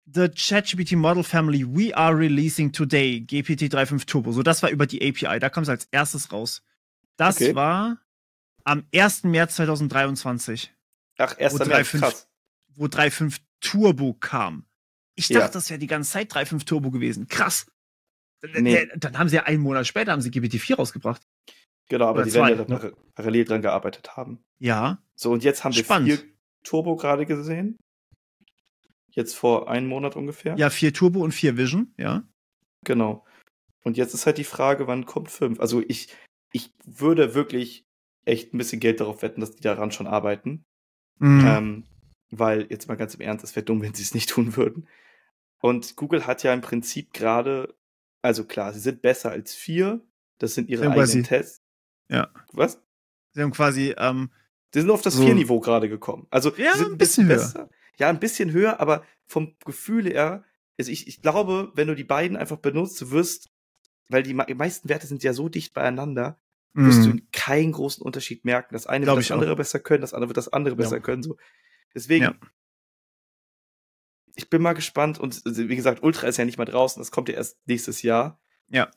The 0.06 0.30
ChatGPT 0.30 0.98
Model 0.98 1.24
Family 1.24 1.64
we 1.64 1.94
are 1.94 2.16
releasing 2.16 2.72
today, 2.72 3.20
GPT 3.20 3.70
3.5 3.70 4.06
Turbo. 4.06 4.32
So, 4.32 4.44
das 4.44 4.62
war 4.62 4.70
über 4.70 4.86
die 4.86 5.02
API. 5.02 5.40
Da 5.40 5.50
kam 5.50 5.64
es 5.64 5.70
als 5.70 5.88
erstes 5.92 6.32
raus. 6.32 6.62
Das 7.16 7.38
okay. 7.38 7.56
war 7.56 8.00
am 8.66 8.86
1. 8.94 9.24
März 9.24 9.56
2023. 9.56 10.74
Ach, 11.18 11.38
1. 11.38 11.54
März, 11.54 11.70
3, 11.70 12.00
krass. 12.00 12.28
Wo 12.76 12.86
3.5 12.86 13.40
Turbo 13.62 14.14
kam. 14.14 14.66
Ich 15.16 15.28
dachte, 15.28 15.46
ja. 15.46 15.48
das 15.52 15.70
wäre 15.70 15.80
die 15.80 15.88
ganze 15.88 16.12
Zeit 16.12 16.34
3.5 16.34 16.66
Turbo 16.66 16.92
gewesen. 16.92 17.28
Krass. 17.28 17.68
Nee. 18.56 18.88
Dann 18.96 19.18
haben 19.18 19.30
sie 19.30 19.36
ja 19.38 19.44
einen 19.44 19.62
Monat 19.62 19.88
später 19.88 20.12
haben 20.12 20.22
sie 20.22 20.32
GPT-4 20.32 20.76
rausgebracht. 20.76 21.22
Genau, 21.88 22.08
aber 22.08 22.20
Oder 22.20 22.26
die 22.26 22.32
zwei, 22.32 22.58
werden 22.58 22.66
ja 22.68 22.84
ne? 22.84 22.94
parallel 23.14 23.46
dran 23.46 23.62
gearbeitet 23.62 24.18
haben. 24.18 24.44
Ja. 24.60 25.02
So, 25.16 25.32
und 25.32 25.44
jetzt 25.44 25.64
haben 25.64 25.74
Spannend. 25.74 26.10
wir 26.10 26.18
4 26.18 26.28
Turbo 26.64 26.96
gerade 26.96 27.26
gesehen. 27.26 27.78
Jetzt 29.16 29.36
vor 29.36 29.70
einem 29.70 29.88
Monat 29.88 30.16
ungefähr. 30.16 30.56
Ja, 30.58 30.70
4 30.70 30.94
Turbo 30.94 31.24
und 31.24 31.32
4 31.34 31.56
Vision, 31.56 31.94
ja. 31.98 32.28
Genau. 32.84 33.26
Und 33.84 33.98
jetzt 33.98 34.14
ist 34.14 34.26
halt 34.26 34.38
die 34.38 34.44
Frage, 34.44 34.88
wann 34.88 35.06
kommt 35.06 35.30
5? 35.30 35.60
Also 35.60 35.84
ich, 35.88 36.10
ich 36.52 36.74
würde 36.86 37.36
wirklich 37.36 37.86
echt 38.26 38.54
ein 38.54 38.58
bisschen 38.58 38.80
Geld 38.80 39.00
darauf 39.00 39.22
wetten, 39.22 39.42
dass 39.42 39.52
die 39.52 39.62
daran 39.62 39.92
schon 39.92 40.08
arbeiten. 40.08 40.66
Mhm. 41.20 41.46
Ähm, 41.46 41.84
weil, 42.32 42.66
jetzt 42.70 42.88
mal 42.88 42.96
ganz 42.96 43.14
im 43.14 43.22
Ernst, 43.22 43.44
es 43.44 43.56
wäre 43.56 43.66
dumm, 43.66 43.82
wenn 43.84 43.94
sie 43.94 44.04
es 44.04 44.14
nicht 44.14 44.30
tun 44.30 44.56
würden. 44.56 44.88
Und 45.62 45.96
Google 45.96 46.26
hat 46.26 46.44
ja 46.44 46.54
im 46.54 46.62
Prinzip 46.62 47.14
gerade, 47.14 47.76
also 48.22 48.46
klar, 48.46 48.74
sie 48.74 48.80
sind 48.80 49.02
besser 49.02 49.32
als 49.32 49.54
vier. 49.54 50.02
Das 50.40 50.56
sind 50.56 50.70
ihre 50.70 50.90
eigenen 50.90 51.24
Tests. 51.24 51.62
Ja. 52.10 52.30
Was? 52.52 52.82
Sie 53.32 53.42
haben 53.42 53.52
quasi 53.52 53.94
ähm, 53.98 54.32
Die 54.74 54.82
sind 54.82 54.90
auf 54.90 55.02
das 55.02 55.14
so. 55.14 55.24
4-Niveau 55.24 55.60
gerade 55.60 55.88
gekommen. 55.88 56.28
Also 56.32 56.54
ja, 56.56 56.76
sind 56.76 56.92
ein 56.92 56.98
bisschen 56.98 57.28
höher. 57.28 57.36
Besser. 57.36 57.70
Ja, 57.98 58.10
ein 58.10 58.20
bisschen 58.20 58.52
höher, 58.52 58.80
aber 58.80 59.04
vom 59.26 59.56
Gefühl 59.66 60.08
her, 60.08 60.44
also 60.78 60.92
ich, 60.92 61.08
ich 61.08 61.22
glaube, 61.22 61.72
wenn 61.76 61.88
du 61.88 61.96
die 61.96 62.04
beiden 62.04 62.38
einfach 62.38 62.58
benutzt, 62.58 63.12
wirst, 63.12 63.52
weil 64.10 64.24
die 64.24 64.34
meisten 64.34 64.90
Werte 64.90 65.08
sind 65.08 65.24
ja 65.24 65.34
so 65.34 65.50
dicht 65.50 65.74
beieinander, 65.74 66.40
wirst 66.74 67.02
mm. 67.02 67.04
du 67.04 67.10
mhm. 67.10 67.28
keinen 67.32 67.72
großen 67.72 68.04
Unterschied 68.04 68.46
merken. 68.46 68.74
Das 68.74 68.88
eine 68.88 69.06
Glaub 69.06 69.18
wird 69.18 69.26
das 69.26 69.32
andere 69.32 69.54
auch. 69.54 69.58
besser 69.58 69.80
können, 69.80 70.02
das 70.02 70.14
andere 70.14 70.30
wird 70.30 70.38
das 70.38 70.52
andere 70.52 70.76
besser 70.76 70.98
ja. 70.98 71.02
können. 71.02 71.24
So. 71.24 71.38
Deswegen, 71.94 72.26
ja. 72.26 72.36
ich 74.36 74.50
bin 74.50 74.62
mal 74.62 74.74
gespannt 74.74 75.20
und 75.20 75.42
also, 75.46 75.70
wie 75.70 75.76
gesagt, 75.76 76.04
Ultra 76.04 76.28
ist 76.28 76.38
ja 76.38 76.46
nicht 76.46 76.58
mal 76.58 76.66
draußen, 76.66 77.00
das 77.00 77.12
kommt 77.12 77.30
ja 77.30 77.36
erst 77.36 77.60
nächstes 77.68 78.02
Jahr. 78.02 78.40
Ja. 78.70 78.90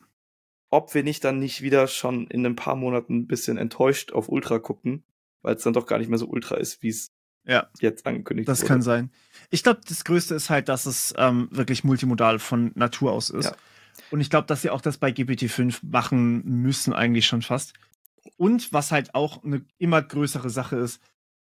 Ob 0.70 0.94
wir 0.94 1.04
nicht 1.04 1.22
dann 1.24 1.38
nicht 1.38 1.62
wieder 1.62 1.86
schon 1.86 2.26
in 2.28 2.44
ein 2.44 2.56
paar 2.56 2.76
Monaten 2.76 3.18
ein 3.18 3.26
bisschen 3.26 3.56
enttäuscht 3.58 4.12
auf 4.12 4.28
Ultra 4.28 4.58
gucken, 4.58 5.04
weil 5.42 5.54
es 5.54 5.62
dann 5.62 5.74
doch 5.74 5.86
gar 5.86 5.98
nicht 5.98 6.08
mehr 6.08 6.18
so 6.18 6.26
Ultra 6.26 6.56
ist, 6.56 6.82
wie 6.82 6.88
es 6.88 7.12
ja. 7.46 7.68
jetzt 7.80 8.06
angekündigt 8.06 8.48
das 8.48 8.60
wurde. 8.60 8.68
Kann 8.68 8.82
sein. 8.82 9.10
Ich 9.50 9.62
glaube, 9.62 9.80
das 9.86 10.04
Größte 10.04 10.34
ist 10.34 10.50
halt, 10.50 10.68
dass 10.68 10.86
es 10.86 11.14
ähm, 11.16 11.48
wirklich 11.50 11.84
multimodal 11.84 12.38
von 12.38 12.72
Natur 12.74 13.12
aus 13.12 13.30
ist. 13.30 13.46
Ja. 13.46 13.56
Und 14.10 14.20
ich 14.20 14.30
glaube, 14.30 14.46
dass 14.46 14.62
sie 14.62 14.70
auch 14.70 14.80
das 14.80 14.98
bei 14.98 15.10
GPT-5 15.10 15.80
machen 15.82 16.42
müssen, 16.44 16.92
eigentlich 16.92 17.26
schon 17.26 17.42
fast. 17.42 17.74
Und 18.36 18.72
was 18.72 18.92
halt 18.92 19.14
auch 19.14 19.42
eine 19.44 19.64
immer 19.78 20.02
größere 20.02 20.50
Sache 20.50 20.76
ist, 20.76 21.00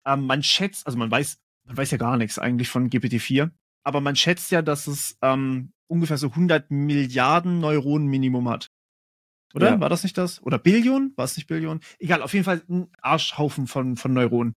ähm, 0.06 0.26
man 0.26 0.42
schätzt, 0.42 0.86
also 0.86 0.98
man 0.98 1.10
weiß, 1.10 1.38
man 1.64 1.76
weiß 1.76 1.90
ja 1.90 1.98
gar 1.98 2.16
nichts 2.16 2.38
eigentlich 2.38 2.68
von 2.68 2.88
GPT-4, 2.88 3.50
aber 3.84 4.00
man 4.00 4.16
schätzt 4.16 4.50
ja, 4.50 4.62
dass 4.62 4.86
es 4.86 5.18
ähm, 5.22 5.72
ungefähr 5.86 6.18
so 6.18 6.28
100 6.28 6.70
Milliarden 6.70 7.60
Neuronen 7.60 8.08
Minimum 8.08 8.48
hat. 8.48 8.70
Oder? 9.54 9.70
Ja. 9.70 9.80
War 9.80 9.88
das 9.88 10.02
nicht 10.02 10.18
das? 10.18 10.42
Oder 10.42 10.58
Billion? 10.58 11.12
War 11.16 11.24
es 11.24 11.36
nicht 11.36 11.46
Billion? 11.46 11.80
Egal, 11.98 12.22
auf 12.22 12.34
jeden 12.34 12.44
Fall 12.44 12.62
ein 12.68 12.88
Arschhaufen 13.00 13.66
von, 13.66 13.96
von 13.96 14.12
Neuronen. 14.12 14.54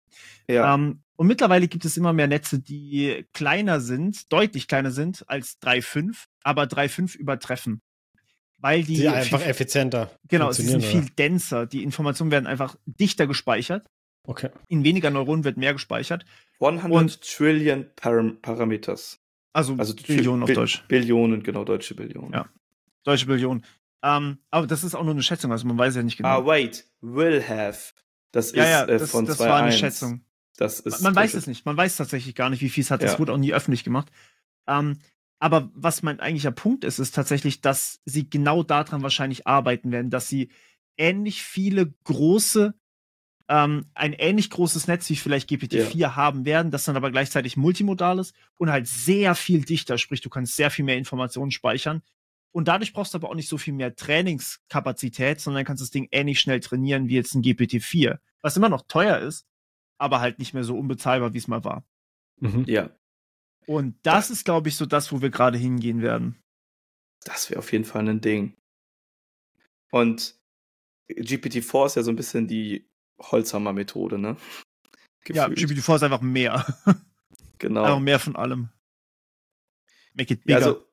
Ja. 0.47 0.73
Ähm, 0.73 1.03
und 1.19 1.27
mittlerweile 1.27 1.67
gibt 1.67 1.83
es 1.83 1.97
immer 1.97 2.13
mehr 2.13 2.27
Netze, 2.27 2.59
die 2.59 3.25
kleiner 3.33 3.81
sind, 3.81 4.31
deutlich 4.31 4.69
kleiner 4.69 4.91
sind 4.91 5.25
als 5.27 5.61
3.5, 5.61 6.15
aber 6.43 6.63
3.5 6.63 7.17
übertreffen. 7.17 7.81
Weil 8.57 8.83
die, 8.83 8.95
die 8.95 9.09
einfach 9.09 9.41
viel, 9.41 9.49
effizienter. 9.49 10.11
Genau, 10.29 10.53
sie 10.53 10.61
sind 10.61 10.81
viel 10.81 11.07
denser. 11.17 11.65
Die 11.65 11.83
Informationen 11.83 12.31
werden 12.31 12.47
einfach 12.47 12.77
dichter 12.85 13.27
gespeichert. 13.27 13.85
Okay. 14.23 14.49
In 14.69 14.85
weniger 14.85 15.09
Neuronen 15.09 15.43
wird 15.43 15.57
mehr 15.57 15.73
gespeichert. 15.73 16.23
100 16.61 16.89
und, 16.89 17.21
Trillion 17.21 17.87
Param 17.97 18.41
Parameters. 18.41 19.19
Also, 19.51 19.75
also 19.77 19.93
Billionen 19.95 20.43
auf 20.43 20.53
Deutsch. 20.53 20.85
Billionen, 20.87 21.43
genau, 21.43 21.65
deutsche 21.65 21.95
Billionen. 21.95 22.31
Ja. 22.31 22.47
Deutsche 23.03 23.25
Billionen. 23.25 23.65
Ähm, 24.01 24.37
aber 24.51 24.67
das 24.67 24.85
ist 24.85 24.95
auch 24.95 25.03
nur 25.03 25.15
eine 25.15 25.23
Schätzung, 25.23 25.51
also 25.51 25.67
man 25.67 25.77
weiß 25.77 25.97
ja 25.97 26.01
nicht 26.03 26.15
genau. 26.15 26.29
Ah, 26.29 26.45
wait, 26.45 26.85
will 27.01 27.43
have. 27.45 27.91
Das 28.31 28.53
ja, 28.53 28.63
ist 28.63 28.69
ja, 28.69 28.85
äh, 28.85 28.99
von 28.99 29.25
das, 29.25 29.35
das 29.37 29.45
war 29.45 29.63
eine 29.63 29.73
Schätzung. 29.73 30.23
Das 30.59 30.81
ist 30.81 31.01
man 31.01 31.15
weiß 31.15 31.35
es 31.35 31.47
nicht. 31.47 31.65
Man 31.65 31.77
weiß 31.77 31.95
tatsächlich 31.95 32.35
gar 32.35 32.49
nicht, 32.49 32.61
wie 32.61 32.69
viel 32.69 32.83
es 32.83 32.91
hat. 32.91 33.01
Das 33.01 33.13
ja. 33.13 33.19
wurde 33.19 33.31
auch 33.31 33.37
nie 33.37 33.53
öffentlich 33.53 33.85
gemacht. 33.85 34.11
Ähm, 34.67 34.99
aber 35.39 35.71
was 35.73 36.03
mein 36.03 36.19
eigentlicher 36.19 36.51
Punkt 36.51 36.83
ist, 36.83 36.99
ist 36.99 37.15
tatsächlich, 37.15 37.61
dass 37.61 38.01
sie 38.03 38.29
genau 38.29 38.61
daran 38.61 39.01
wahrscheinlich 39.01 39.47
arbeiten 39.47 39.91
werden, 39.93 40.09
dass 40.09 40.27
sie 40.27 40.49
ähnlich 40.97 41.43
viele 41.43 41.93
große, 42.03 42.73
ähm, 43.47 43.85
ein 43.93 44.11
ähnlich 44.11 44.49
großes 44.49 44.87
Netz 44.87 45.09
wie 45.09 45.15
vielleicht 45.15 45.49
GPT-4 45.49 45.95
ja. 45.95 46.15
haben 46.17 46.43
werden, 46.43 46.71
das 46.71 46.83
dann 46.83 46.97
aber 46.97 47.09
gleichzeitig 47.09 47.55
multimodal 47.55 48.19
ist 48.19 48.35
und 48.57 48.69
halt 48.69 48.85
sehr 48.87 49.35
viel 49.35 49.63
dichter, 49.63 49.97
sprich, 49.97 50.19
du 50.19 50.29
kannst 50.29 50.57
sehr 50.57 50.71
viel 50.71 50.83
mehr 50.83 50.97
Informationen 50.97 51.51
speichern. 51.51 52.01
Und 52.51 52.67
dadurch 52.67 52.91
brauchst 52.91 53.13
du 53.13 53.17
aber 53.17 53.29
auch 53.29 53.35
nicht 53.35 53.47
so 53.47 53.57
viel 53.57 53.73
mehr 53.73 53.95
Trainingskapazität, 53.95 55.39
sondern 55.39 55.63
kannst 55.63 55.81
das 55.81 55.91
Ding 55.91 56.09
ähnlich 56.11 56.41
schnell 56.41 56.59
trainieren 56.59 57.07
wie 57.07 57.15
jetzt 57.15 57.33
ein 57.33 57.43
GPT-4. 57.43 58.17
Was 58.41 58.57
immer 58.57 58.69
noch 58.69 58.81
teuer 58.87 59.19
ist, 59.19 59.45
aber 59.99 60.21
halt 60.21 60.39
nicht 60.39 60.53
mehr 60.53 60.63
so 60.63 60.77
unbezahlbar, 60.77 61.33
wie 61.33 61.37
es 61.37 61.47
mal 61.47 61.63
war. 61.63 61.85
Mhm. 62.39 62.63
Ja. 62.65 62.89
Und 63.67 63.95
das 64.03 64.31
ist, 64.31 64.45
glaube 64.45 64.69
ich, 64.69 64.75
so 64.75 64.85
das, 64.85 65.11
wo 65.11 65.21
wir 65.21 65.29
gerade 65.29 65.57
hingehen 65.57 66.01
werden. 66.01 66.41
Das 67.23 67.49
wäre 67.49 67.59
auf 67.59 67.71
jeden 67.71 67.85
Fall 67.85 68.07
ein 68.07 68.21
Ding. 68.21 68.57
Und 69.91 70.39
GPT-4 71.09 71.85
ist 71.85 71.95
ja 71.95 72.03
so 72.03 72.11
ein 72.11 72.15
bisschen 72.15 72.47
die 72.47 72.89
Holzhammer-Methode, 73.19 74.17
ne? 74.17 74.37
Gefühlt. 75.25 75.35
Ja, 75.35 75.47
GPT-4 75.47 75.95
ist 75.95 76.03
einfach 76.03 76.21
mehr. 76.21 76.65
Genau. 77.59 77.83
Einfach 77.83 77.99
mehr 77.99 78.19
von 78.19 78.37
allem. 78.37 78.69
Make 80.13 80.33
it 80.33 80.45
bigger. 80.45 80.59
Ja, 80.59 80.65
also, 80.65 80.87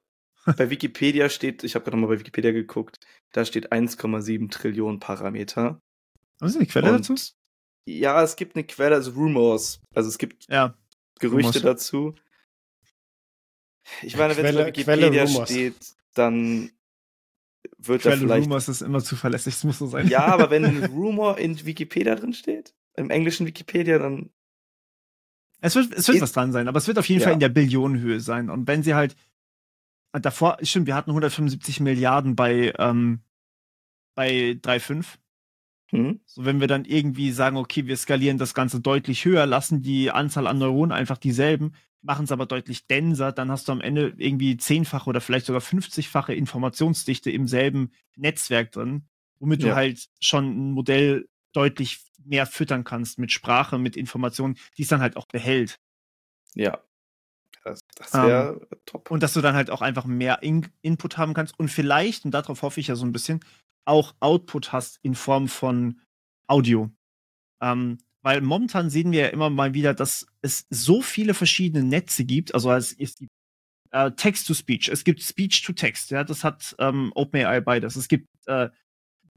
bei 0.56 0.68
Wikipedia 0.68 1.28
steht, 1.28 1.62
ich 1.62 1.76
habe 1.76 1.84
gerade 1.84 1.96
mal 1.96 2.08
bei 2.08 2.18
Wikipedia 2.18 2.50
geguckt, 2.50 2.98
da 3.32 3.44
steht 3.44 3.72
1,7 3.72 4.50
Trillionen 4.50 4.98
Parameter. 4.98 5.80
Was 6.40 6.52
ist 6.52 6.60
die 6.60 6.66
Quelle 6.66 6.90
Und, 6.90 7.08
dazu? 7.08 7.14
Ja, 7.86 8.22
es 8.22 8.36
gibt 8.36 8.56
eine 8.56 8.64
Quelle, 8.64 8.96
also 8.96 9.12
Rumors. 9.12 9.80
Also 9.94 10.08
es 10.08 10.18
gibt 10.18 10.48
ja, 10.48 10.74
Gerüchte 11.20 11.60
Rumors. 11.60 11.62
dazu. 11.62 12.14
Ich 14.02 14.16
meine, 14.16 14.36
wenn 14.36 14.44
es 14.44 14.56
bei 14.56 14.66
Wikipedia 14.66 15.26
steht, 15.26 15.94
dann 16.14 16.72
wird 17.78 18.02
Quelle 18.02 18.16
da 18.16 18.20
vielleicht. 18.20 18.46
Rumors 18.46 18.68
ist 18.68 18.82
immer 18.82 19.02
zuverlässig, 19.02 19.54
das 19.54 19.64
muss 19.64 19.78
so 19.78 19.86
sein. 19.86 20.08
Ja, 20.08 20.26
aber 20.26 20.50
wenn 20.50 20.64
ein 20.64 20.84
Rumor 20.84 21.38
in 21.38 21.64
Wikipedia 21.64 22.16
drin 22.16 22.34
steht, 22.34 22.74
im 22.94 23.10
englischen 23.10 23.46
Wikipedia, 23.46 23.98
dann. 23.98 24.30
Es 25.60 25.74
wird, 25.74 25.94
es 25.94 26.08
wird 26.08 26.20
was 26.20 26.32
dran 26.32 26.52
sein, 26.52 26.68
aber 26.68 26.78
es 26.78 26.86
wird 26.88 26.98
auf 26.98 27.08
jeden 27.08 27.20
ja. 27.20 27.26
Fall 27.26 27.34
in 27.34 27.40
der 27.40 27.48
Billionenhöhe 27.48 28.20
sein. 28.20 28.50
Und 28.50 28.66
wenn 28.66 28.82
sie 28.82 28.94
halt. 28.94 29.16
Davor, 30.12 30.56
stimmt, 30.62 30.86
wir 30.86 30.94
hatten 30.94 31.10
175 31.10 31.80
Milliarden 31.80 32.36
bei, 32.36 32.72
ähm, 32.78 33.20
bei 34.14 34.52
3,5. 34.62 35.04
Hm. 35.90 36.20
So, 36.26 36.44
wenn 36.44 36.60
wir 36.60 36.66
dann 36.66 36.84
irgendwie 36.84 37.30
sagen, 37.30 37.56
okay, 37.56 37.86
wir 37.86 37.96
skalieren 37.96 38.38
das 38.38 38.54
Ganze 38.54 38.80
deutlich 38.80 39.24
höher, 39.24 39.46
lassen 39.46 39.82
die 39.82 40.10
Anzahl 40.10 40.46
an 40.46 40.58
Neuronen 40.58 40.92
einfach 40.92 41.18
dieselben, 41.18 41.74
machen 42.02 42.24
es 42.24 42.32
aber 42.32 42.46
deutlich 42.46 42.86
denser, 42.86 43.32
dann 43.32 43.50
hast 43.50 43.68
du 43.68 43.72
am 43.72 43.80
Ende 43.80 44.14
irgendwie 44.16 44.56
zehnfache 44.56 45.08
oder 45.08 45.20
vielleicht 45.20 45.46
sogar 45.46 45.62
50-fache 45.62 46.32
Informationsdichte 46.32 47.30
im 47.30 47.46
selben 47.46 47.92
Netzwerk 48.16 48.72
drin, 48.72 49.04
womit 49.38 49.62
ja. 49.62 49.70
du 49.70 49.74
halt 49.76 50.08
schon 50.20 50.70
ein 50.70 50.72
Modell 50.72 51.28
deutlich 51.52 52.00
mehr 52.24 52.46
füttern 52.46 52.84
kannst 52.84 53.18
mit 53.18 53.32
Sprache, 53.32 53.78
mit 53.78 53.96
Informationen, 53.96 54.56
die 54.76 54.82
es 54.82 54.88
dann 54.88 55.00
halt 55.00 55.16
auch 55.16 55.26
behält. 55.26 55.78
Ja. 56.54 56.80
Das, 57.64 57.80
das 57.96 58.14
wäre 58.14 58.54
um, 58.54 58.60
ähm, 58.60 58.78
top. 58.86 59.10
Und 59.10 59.22
dass 59.22 59.32
du 59.32 59.40
dann 59.40 59.56
halt 59.56 59.70
auch 59.70 59.82
einfach 59.82 60.04
mehr 60.04 60.42
In 60.42 60.68
Input 60.82 61.18
haben 61.18 61.34
kannst 61.34 61.58
und 61.58 61.68
vielleicht, 61.68 62.24
und 62.24 62.30
darauf 62.30 62.62
hoffe 62.62 62.78
ich 62.78 62.86
ja 62.86 62.94
so 62.94 63.04
ein 63.04 63.12
bisschen, 63.12 63.40
auch 63.86 64.14
Output 64.20 64.72
hast 64.72 64.98
in 65.02 65.14
Form 65.14 65.48
von 65.48 66.00
Audio. 66.46 66.90
Ähm, 67.60 67.98
weil 68.22 68.40
momentan 68.40 68.90
sehen 68.90 69.12
wir 69.12 69.20
ja 69.20 69.28
immer 69.28 69.50
mal 69.50 69.72
wieder, 69.72 69.94
dass 69.94 70.26
es 70.42 70.66
so 70.68 71.00
viele 71.00 71.32
verschiedene 71.32 71.84
Netze 71.84 72.24
gibt. 72.24 72.54
Also 72.54 72.72
es, 72.72 72.92
es 72.92 73.16
gibt 73.16 73.30
äh, 73.92 74.10
Text-to-Speech, 74.10 74.88
es 74.88 75.04
gibt 75.04 75.22
Speech-to-Text, 75.22 76.10
ja, 76.10 76.24
das 76.24 76.42
hat 76.42 76.74
ähm, 76.78 77.12
OpenAI 77.14 77.60
beides. 77.60 77.96
Es 77.96 78.08
gibt 78.08 78.28
äh, 78.46 78.68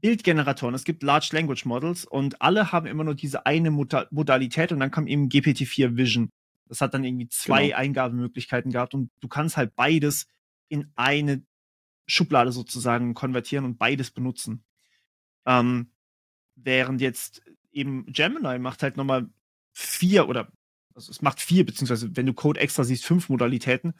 Bildgeneratoren, 0.00 0.74
es 0.74 0.84
gibt 0.84 1.02
Large 1.02 1.30
Language 1.32 1.66
Models 1.66 2.04
und 2.04 2.42
alle 2.42 2.72
haben 2.72 2.86
immer 2.86 3.04
nur 3.04 3.14
diese 3.14 3.46
eine 3.46 3.70
Moda 3.70 4.06
Modalität 4.10 4.72
und 4.72 4.80
dann 4.80 4.90
kam 4.90 5.06
eben 5.06 5.28
GPT-4 5.28 5.96
Vision. 5.96 6.30
Das 6.68 6.80
hat 6.80 6.94
dann 6.94 7.04
irgendwie 7.04 7.28
zwei 7.28 7.66
genau. 7.66 7.76
Eingabemöglichkeiten 7.76 8.72
gehabt 8.72 8.94
und 8.94 9.10
du 9.20 9.28
kannst 9.28 9.56
halt 9.56 9.74
beides 9.76 10.26
in 10.68 10.92
eine 10.96 11.42
Schublade 12.10 12.52
sozusagen 12.52 13.14
konvertieren 13.14 13.64
und 13.64 13.78
beides 13.78 14.10
benutzen. 14.10 14.64
Ähm, 15.46 15.92
während 16.56 17.00
jetzt 17.00 17.42
eben 17.72 18.06
Gemini 18.06 18.58
macht 18.58 18.82
halt 18.82 18.96
nochmal 18.96 19.28
vier 19.72 20.28
oder 20.28 20.52
also 20.94 21.10
es 21.10 21.22
macht 21.22 21.40
vier, 21.40 21.64
beziehungsweise 21.64 22.14
wenn 22.16 22.26
du 22.26 22.34
Code 22.34 22.60
extra 22.60 22.84
siehst, 22.84 23.04
fünf 23.04 23.28
Modalitäten 23.28 23.94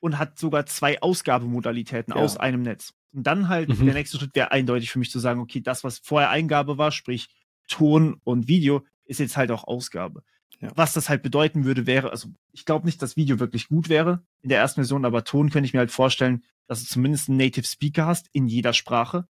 und 0.00 0.18
hat 0.18 0.38
sogar 0.38 0.66
zwei 0.66 1.02
Ausgabemodalitäten 1.02 2.14
ja. 2.14 2.20
aus 2.20 2.36
einem 2.36 2.62
Netz. 2.62 2.94
Und 3.12 3.26
dann 3.26 3.48
halt 3.48 3.68
mhm. 3.68 3.84
der 3.84 3.94
nächste 3.94 4.18
Schritt 4.18 4.34
wäre 4.34 4.52
eindeutig 4.52 4.90
für 4.90 4.98
mich 4.98 5.10
zu 5.10 5.18
sagen, 5.18 5.40
okay, 5.40 5.60
das, 5.60 5.82
was 5.84 5.98
vorher 5.98 6.30
Eingabe 6.30 6.78
war, 6.78 6.92
sprich 6.92 7.28
Ton 7.66 8.20
und 8.24 8.48
Video, 8.48 8.84
ist 9.04 9.20
jetzt 9.20 9.36
halt 9.36 9.50
auch 9.50 9.64
Ausgabe. 9.64 10.22
Ja. 10.60 10.70
Was 10.74 10.92
das 10.92 11.08
halt 11.08 11.22
bedeuten 11.22 11.64
würde, 11.64 11.86
wäre, 11.86 12.10
also 12.10 12.28
ich 12.52 12.64
glaube 12.64 12.86
nicht, 12.86 13.00
dass 13.00 13.16
Video 13.16 13.38
wirklich 13.38 13.68
gut 13.68 13.88
wäre 13.88 14.24
in 14.42 14.48
der 14.48 14.58
ersten 14.58 14.80
Version, 14.80 15.04
aber 15.04 15.24
Ton 15.24 15.50
könnte 15.50 15.66
ich 15.66 15.72
mir 15.72 15.80
halt 15.80 15.92
vorstellen, 15.92 16.42
dass 16.66 16.80
du 16.80 16.86
zumindest 16.86 17.28
einen 17.28 17.38
Native 17.38 17.66
Speaker 17.66 18.06
hast 18.06 18.28
in 18.32 18.48
jeder 18.48 18.72
Sprache. 18.72 19.28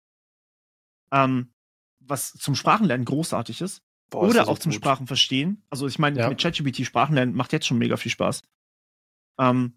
Ähm, 1.11 1.53
was 2.01 2.33
zum 2.33 2.55
Sprachenlernen 2.55 3.05
großartig 3.05 3.61
ist. 3.61 3.83
Boah, 4.11 4.23
Oder 4.23 4.43
ist 4.43 4.49
auch 4.49 4.59
zum 4.59 4.71
gut. 4.71 4.81
Sprachenverstehen. 4.81 5.65
Also 5.69 5.87
ich 5.89 5.99
meine, 5.99 6.19
ja. 6.19 6.29
mit 6.29 6.41
ChatGPT 6.41 6.85
Sprachenlernen 6.85 7.35
macht 7.35 7.53
jetzt 7.53 7.67
schon 7.67 7.79
mega 7.79 7.97
viel 7.97 8.13
Spaß. 8.13 8.43
Ähm, 9.39 9.77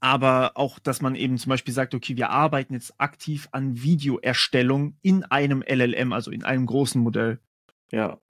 aber 0.00 0.52
auch, 0.54 0.78
dass 0.78 1.00
man 1.00 1.14
eben 1.14 1.38
zum 1.38 1.50
Beispiel 1.50 1.72
sagt, 1.72 1.94
okay, 1.94 2.16
wir 2.16 2.30
arbeiten 2.30 2.74
jetzt 2.74 3.00
aktiv 3.00 3.48
an 3.52 3.82
Videoerstellung 3.82 4.98
in 5.02 5.24
einem 5.24 5.62
LLM, 5.66 6.12
also 6.12 6.30
in 6.30 6.44
einem 6.44 6.66
großen 6.66 7.00
Modell. 7.00 7.40
Ja. 7.90 8.20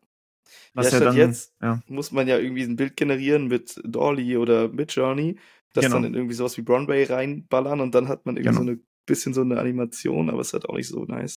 Was 0.74 0.92
ja, 0.92 0.98
ja 0.98 1.04
dann, 1.04 1.16
jetzt 1.16 1.54
ja. 1.62 1.80
muss 1.88 2.12
man 2.12 2.28
ja 2.28 2.38
irgendwie 2.38 2.62
ein 2.62 2.76
Bild 2.76 2.96
generieren 2.96 3.46
mit 3.48 3.80
Dolly 3.84 4.36
oder 4.36 4.68
mit 4.68 4.92
Journey, 4.92 5.38
das 5.72 5.84
genau. 5.84 5.96
dann 5.96 6.04
in 6.04 6.14
irgendwie 6.14 6.34
sowas 6.34 6.56
wie 6.56 6.62
Broadway 6.62 7.04
reinballern 7.04 7.80
und 7.80 7.94
dann 7.94 8.08
hat 8.08 8.26
man 8.26 8.36
irgendwie 8.36 8.58
genau. 8.58 8.72
so 8.72 8.78
ein 8.78 8.86
bisschen 9.06 9.34
so 9.34 9.42
eine 9.42 9.58
Animation, 9.58 10.30
aber 10.30 10.40
es 10.40 10.48
ist 10.48 10.52
halt 10.54 10.68
auch 10.68 10.74
nicht 10.74 10.88
so 10.88 11.04
nice. 11.04 11.34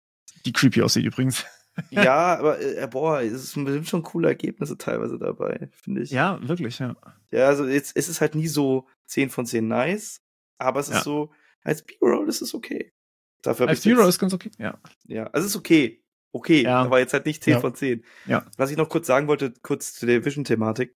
Die 0.46 0.54
creepy 0.54 0.82
aussieht 0.82 1.06
übrigens. 1.06 1.46
ja, 1.92 2.36
aber 2.40 2.60
äh, 2.60 2.88
boah, 2.88 3.22
es 3.22 3.52
sind 3.52 3.88
schon 3.88 4.04
coole 4.04 4.30
Ergebnisse 4.30 4.78
teilweise 4.78 5.18
dabei, 5.18 5.70
finde 5.72 6.02
ich. 6.02 6.12
Ja, 6.12 6.40
wirklich, 6.48 6.80
ja. 6.80 6.96
Ja, 7.32 7.48
also 7.48 7.68
jetzt 7.68 7.96
ist 7.96 8.10
es 8.10 8.22
halt 8.22 8.36
nie 8.36 8.48
so 8.48 8.88
10 9.08 9.30
von 9.30 9.46
10 9.46 9.68
nice, 9.68 10.22
aber 10.58 10.80
es 10.80 10.90
ist 10.90 10.96
ja. 10.96 11.04
so, 11.04 11.32
als 11.64 11.84
B-Roll 11.84 12.30
ist 12.30 12.42
es 12.42 12.54
okay. 12.54 12.94
Dafür 13.42 13.68
als 13.68 13.82
B-Roll 13.82 14.08
ist 14.08 14.20
ganz 14.20 14.34
okay, 14.34 14.52
ja. 14.58 14.80
Ja, 15.06 15.26
also 15.28 15.46
es 15.46 15.52
ist 15.52 15.58
okay. 15.58 16.04
Okay, 16.38 16.64
ja. 16.64 16.84
aber 16.84 17.00
jetzt 17.00 17.14
halt 17.14 17.26
nicht 17.26 17.44
10 17.44 17.54
ja. 17.54 17.60
von 17.60 17.74
10. 17.74 18.04
Ja. 18.28 18.46
Was 18.58 18.70
ich 18.70 18.78
noch 18.78 18.90
kurz 18.90 19.08
sagen 19.08 19.28
wollte, 19.28 19.54
kurz 19.64 19.94
zu 19.94 20.06
der 20.06 20.24
Vision-Thematik, 20.24 20.96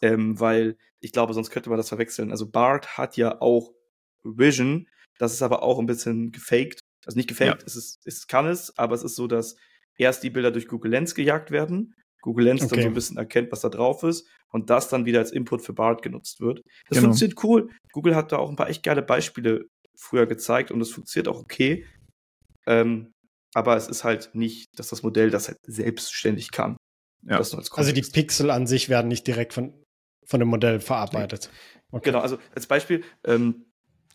ähm, 0.00 0.38
weil 0.38 0.76
ich 1.00 1.12
glaube, 1.12 1.34
sonst 1.34 1.50
könnte 1.50 1.70
man 1.70 1.76
das 1.76 1.88
verwechseln. 1.88 2.30
Also 2.30 2.48
Bart 2.48 2.96
hat 2.96 3.16
ja 3.16 3.40
auch 3.40 3.72
Vision, 4.22 4.88
das 5.18 5.32
ist 5.32 5.42
aber 5.42 5.62
auch 5.62 5.78
ein 5.78 5.86
bisschen 5.86 6.30
gefaked. 6.30 6.80
Also 7.04 7.18
nicht 7.18 7.28
gefaked, 7.28 7.62
ja. 7.62 7.66
es, 7.66 7.74
ist, 7.74 8.06
es 8.06 8.26
kann 8.28 8.46
es, 8.46 8.78
aber 8.78 8.94
es 8.94 9.02
ist 9.02 9.16
so, 9.16 9.26
dass 9.26 9.56
erst 9.96 10.22
die 10.22 10.30
Bilder 10.30 10.52
durch 10.52 10.68
Google 10.68 10.92
Lens 10.92 11.14
gejagt 11.14 11.50
werden, 11.50 11.94
Google 12.22 12.46
Lens 12.46 12.62
okay. 12.62 12.76
dann 12.76 12.82
so 12.82 12.88
ein 12.88 12.94
bisschen 12.94 13.16
erkennt, 13.18 13.52
was 13.52 13.60
da 13.60 13.68
drauf 13.68 14.02
ist 14.02 14.26
und 14.48 14.70
das 14.70 14.88
dann 14.88 15.04
wieder 15.04 15.18
als 15.18 15.32
Input 15.32 15.62
für 15.62 15.74
BART 15.74 16.00
genutzt 16.00 16.40
wird. 16.40 16.62
Das 16.88 16.96
genau. 16.96 17.08
funktioniert 17.08 17.44
cool. 17.44 17.70
Google 17.92 18.16
hat 18.16 18.32
da 18.32 18.38
auch 18.38 18.48
ein 18.48 18.56
paar 18.56 18.70
echt 18.70 18.82
geile 18.82 19.02
Beispiele 19.02 19.68
früher 19.94 20.26
gezeigt 20.26 20.70
und 20.70 20.80
es 20.80 20.90
funktioniert 20.90 21.28
auch 21.28 21.40
okay. 21.40 21.86
Ähm, 22.66 23.12
aber 23.54 23.76
es 23.76 23.88
ist 23.88 24.04
halt 24.04 24.30
nicht, 24.34 24.68
dass 24.78 24.88
das 24.88 25.02
Modell 25.02 25.30
das 25.30 25.48
halt 25.48 25.58
selbstständig 25.66 26.50
kann. 26.50 26.76
Ja. 27.26 27.38
also 27.38 27.92
die 27.92 28.02
Pixel 28.02 28.50
an 28.50 28.66
sich 28.66 28.90
werden 28.90 29.08
nicht 29.08 29.26
direkt 29.26 29.54
von, 29.54 29.72
von 30.26 30.40
dem 30.40 30.48
Modell 30.48 30.80
verarbeitet. 30.80 31.50
Okay. 31.90 32.10
Genau, 32.10 32.20
also 32.20 32.38
als 32.54 32.66
Beispiel, 32.66 33.02
ähm, 33.24 33.64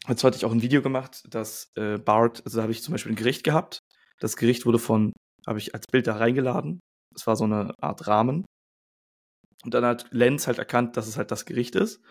Jetzt 0.07 0.23
hatte 0.23 0.37
ich 0.37 0.45
auch 0.45 0.51
ein 0.51 0.61
Video 0.61 0.81
gemacht, 0.81 1.23
dass 1.29 1.71
äh, 1.75 1.97
Bart, 1.97 2.41
also 2.45 2.57
da 2.57 2.63
habe 2.63 2.71
ich 2.71 2.81
zum 2.81 2.93
Beispiel 2.93 3.11
ein 3.11 3.17
Gericht 3.17 3.43
gehabt. 3.43 3.79
Das 4.19 4.37
Gericht 4.37 4.65
wurde 4.65 4.79
von, 4.79 5.13
habe 5.45 5.59
ich 5.59 5.73
als 5.75 5.85
Bild 5.91 6.07
da 6.07 6.15
reingeladen. 6.15 6.79
Das 7.13 7.27
war 7.27 7.35
so 7.35 7.43
eine 7.43 7.73
Art 7.79 8.07
Rahmen. 8.07 8.45
Und 9.63 9.73
dann 9.73 9.85
hat 9.85 10.07
Lenz 10.11 10.47
halt 10.47 10.57
erkannt, 10.57 10.95
dass 10.95 11.07
es 11.07 11.17
halt 11.17 11.31
das 11.31 11.45
Gericht 11.45 11.75
ist. 11.75 12.01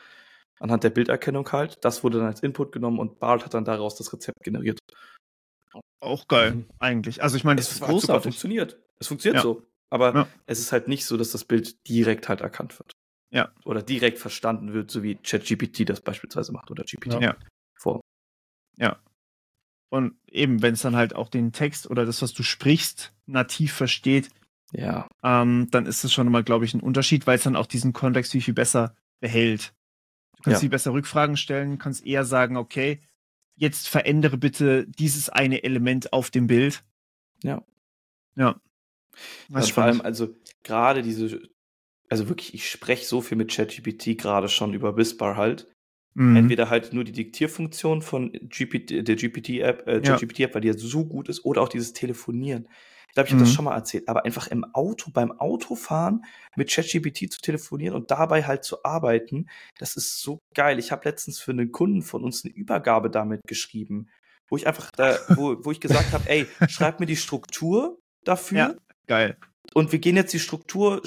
Anhand 0.61 0.85
der 0.85 0.91
Bilderkennung 0.91 1.51
halt. 1.51 1.79
Das 1.83 2.05
wurde 2.05 2.19
dann 2.19 2.27
als 2.27 2.41
Input 2.41 2.73
genommen 2.73 2.99
und 2.99 3.19
Bart 3.21 3.45
hat 3.45 3.55
dann 3.55 3.65
daraus 3.65 3.97
das 3.97 4.13
Rezept 4.13 4.43
generiert. 4.43 4.79
Auch 6.01 6.29
geil, 6.29 6.53
mhm. 6.53 6.67
eigentlich. 6.79 7.23
Also 7.23 7.37
ich 7.37 7.45
meine, 7.45 7.57
das 7.57 7.69
es 7.69 7.75
ist 7.75 7.83
großartig. 7.83 8.25
funktioniert. 8.25 8.79
Es 8.99 9.09
funktioniert 9.09 9.37
ja. 9.37 9.43
so. 9.43 9.63
Aber 9.91 10.15
ja. 10.15 10.29
es 10.47 10.59
ist 10.59 10.73
halt 10.73 10.87
nicht 10.87 11.07
so, 11.07 11.17
dass 11.17 11.33
das 11.33 11.45
Bild 11.45 11.89
direkt 11.89 12.29
halt 12.29 12.41
erkannt 12.41 12.79
wird. 12.79 12.93
Ja. 13.31 13.53
Oder 13.65 13.83
direkt 13.83 14.19
verstanden 14.19 14.73
wird, 14.73 14.91
so 14.91 15.03
wie 15.03 15.17
ChatGPT 15.17 15.89
das 15.89 16.01
beispielsweise 16.01 16.53
macht 16.53 16.71
oder 16.71 16.85
GPT. 16.85 17.21
Ja 17.21 17.37
vor. 17.79 18.01
Ja. 18.77 18.99
Und 19.91 20.17
eben, 20.27 20.61
wenn 20.61 20.75
es 20.75 20.83
dann 20.83 20.97
halt 20.97 21.17
auch 21.17 21.29
den 21.29 21.53
Text 21.53 21.89
oder 21.89 22.05
das, 22.05 22.21
was 22.21 22.35
du 22.35 22.43
sprichst, 22.43 23.15
nativ 23.27 23.73
versteht, 23.73 24.29
ja. 24.73 25.09
Ähm, 25.23 25.69
dann 25.71 25.87
ist 25.87 26.05
es 26.05 26.13
schon 26.13 26.31
mal, 26.31 26.45
glaube 26.45 26.67
ich, 26.67 26.75
ein 26.75 26.81
Unterschied, 26.81 27.27
weil 27.27 27.39
es 27.39 27.45
dann 27.45 27.57
auch 27.57 27.65
diesen 27.65 27.95
Kontext 27.95 28.33
viel, 28.33 28.43
viel 28.43 28.53
besser 28.53 28.95
behält. 29.19 29.73
Du 30.37 30.43
kannst 30.43 30.59
ja. 30.59 30.61
viel 30.61 30.69
besser 30.69 30.93
Rückfragen 30.93 31.39
stellen, 31.39 31.79
kannst 31.79 32.05
eher 32.05 32.27
sagen, 32.27 32.59
okay, 32.59 33.01
jetzt 33.59 33.89
verändere 33.89 34.39
bitte 34.39 34.87
dieses 34.87 35.29
eine 35.29 35.65
Element 35.65 36.13
auf 36.13 36.31
dem 36.31 36.47
Bild. 36.47 36.85
Ja. 37.43 37.63
Ja. 38.37 38.61
Was 39.49 39.71
vor 39.71 39.85
allem, 39.85 40.01
also 40.01 40.35
gerade 40.63 41.03
diese, 41.03 41.41
also 42.09 42.29
wirklich, 42.29 42.55
ich 42.55 42.71
spreche 42.71 43.05
so 43.05 43.21
viel 43.21 43.37
mit 43.37 43.51
ChatGPT 43.51 44.17
gerade 44.17 44.49
schon 44.49 44.75
über 44.75 44.97
Whisper 44.97 45.37
halt. 45.37 45.67
Mhm. 46.15 46.37
Entweder 46.37 46.71
halt 46.71 46.93
nur 46.93 47.05
die 47.05 47.13
Diktierfunktion 47.13 48.03
von 48.03 48.33
GPT, 48.33 49.07
der 49.07 49.17
GPT-App, 49.17 49.87
äh, 49.87 50.01
ja. 50.03 50.17
GPT-App, 50.17 50.55
weil 50.55 50.63
die 50.63 50.69
ja 50.69 50.75
so 50.77 51.05
gut 51.05 51.29
ist, 51.29 51.45
oder 51.45 51.63
auch 51.63 51.69
dieses 51.69 51.93
Telefonieren. 51.93 52.69
Ich 53.09 53.15
glaube, 53.15 53.27
ich 53.27 53.33
habe 53.33 53.43
mhm. 53.43 53.47
das 53.47 53.55
schon 53.55 53.65
mal 53.65 53.75
erzählt, 53.75 54.09
aber 54.09 54.25
einfach 54.25 54.47
im 54.49 54.65
Auto, 54.75 55.11
beim 55.11 55.33
Autofahren 55.33 56.25
mit 56.57 56.71
ChatGPT 56.71 57.33
zu 57.33 57.41
telefonieren 57.41 57.97
und 57.97 58.11
dabei 58.11 58.45
halt 58.45 58.65
zu 58.65 58.85
arbeiten, 58.85 59.49
das 59.79 59.97
ist 59.97 60.21
so 60.21 60.39
geil. 60.55 60.79
Ich 60.79 60.93
habe 60.93 61.09
letztens 61.09 61.41
für 61.41 61.53
einen 61.53 61.73
Kunden 61.73 62.03
von 62.03 62.23
uns 62.23 62.45
eine 62.45 62.55
Übergabe 62.55 63.11
damit 63.11 63.43
geschrieben, 63.47 64.09
wo 64.49 64.57
ich 64.57 64.67
einfach 64.67 64.91
da, 64.93 65.17
wo, 65.37 65.57
wo 65.65 65.73
ich 65.73 65.81
gesagt 65.81 66.13
habe, 66.13 66.29
ey, 66.29 66.47
schreib 66.69 67.01
mir 67.01 67.07
die 67.07 67.17
Struktur 67.17 67.99
dafür. 68.25 68.59
Ja, 68.59 68.75
geil. 69.07 69.37
Und 69.75 69.93
wir 69.93 69.99
gehen 69.99 70.17
jetzt 70.17 70.33
die 70.33 70.39
Struktur 70.39 71.03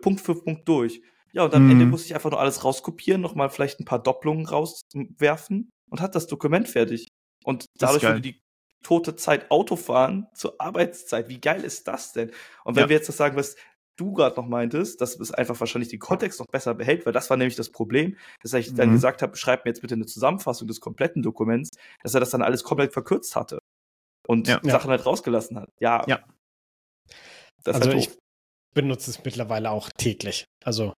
Punkt 0.00 0.20
für 0.20 0.34
Punkt 0.34 0.68
durch. 0.68 1.02
Ja, 1.32 1.44
und 1.44 1.54
am 1.54 1.66
mhm. 1.66 1.72
Ende 1.72 1.86
muss 1.86 2.04
ich 2.06 2.14
einfach 2.14 2.30
nur 2.30 2.40
alles 2.40 2.64
rauskopieren, 2.64 3.20
nochmal 3.20 3.50
vielleicht 3.50 3.80
ein 3.80 3.84
paar 3.84 4.02
Doppelungen 4.02 4.46
rauswerfen 4.46 5.70
und 5.90 6.00
hat 6.00 6.14
das 6.14 6.26
Dokument 6.26 6.68
fertig. 6.68 7.08
Und 7.44 7.66
dadurch 7.78 8.02
wurde 8.02 8.20
die 8.20 8.40
tote 8.82 9.16
Zeit 9.16 9.50
Autofahren 9.50 10.26
zur 10.34 10.60
Arbeitszeit. 10.60 11.28
Wie 11.28 11.40
geil 11.40 11.64
ist 11.64 11.88
das 11.88 12.12
denn? 12.12 12.30
Und 12.64 12.76
wenn 12.76 12.84
ja. 12.84 12.88
wir 12.88 12.96
jetzt 12.96 13.08
das 13.08 13.16
sagen, 13.16 13.36
was 13.36 13.56
du 13.96 14.12
gerade 14.12 14.36
noch 14.36 14.46
meintest, 14.46 15.00
dass 15.00 15.18
es 15.18 15.32
einfach 15.32 15.58
wahrscheinlich 15.58 15.88
den 15.88 15.98
Kontext 15.98 16.38
noch 16.38 16.46
besser 16.46 16.74
behält, 16.74 17.04
weil 17.04 17.12
das 17.12 17.28
war 17.30 17.36
nämlich 17.36 17.56
das 17.56 17.70
Problem, 17.70 18.16
dass 18.42 18.52
ich 18.54 18.70
mhm. 18.70 18.76
dann 18.76 18.92
gesagt 18.92 19.22
habe, 19.22 19.36
schreib 19.36 19.64
mir 19.64 19.70
jetzt 19.70 19.80
bitte 19.80 19.94
eine 19.94 20.06
Zusammenfassung 20.06 20.68
des 20.68 20.80
kompletten 20.80 21.22
Dokuments, 21.22 21.70
dass 22.02 22.14
er 22.14 22.20
das 22.20 22.30
dann 22.30 22.42
alles 22.42 22.62
komplett 22.62 22.92
verkürzt 22.92 23.34
hatte 23.34 23.58
und 24.26 24.46
ja. 24.46 24.60
Sachen 24.62 24.90
halt 24.90 25.04
rausgelassen 25.04 25.58
hat. 25.58 25.70
Ja. 25.80 26.04
ja. 26.06 26.20
also 27.64 27.80
halt 27.80 27.94
ich 27.94 28.10
benutze 28.72 29.10
es 29.10 29.24
mittlerweile 29.24 29.70
auch 29.70 29.90
täglich. 29.96 30.44
Also 30.64 30.92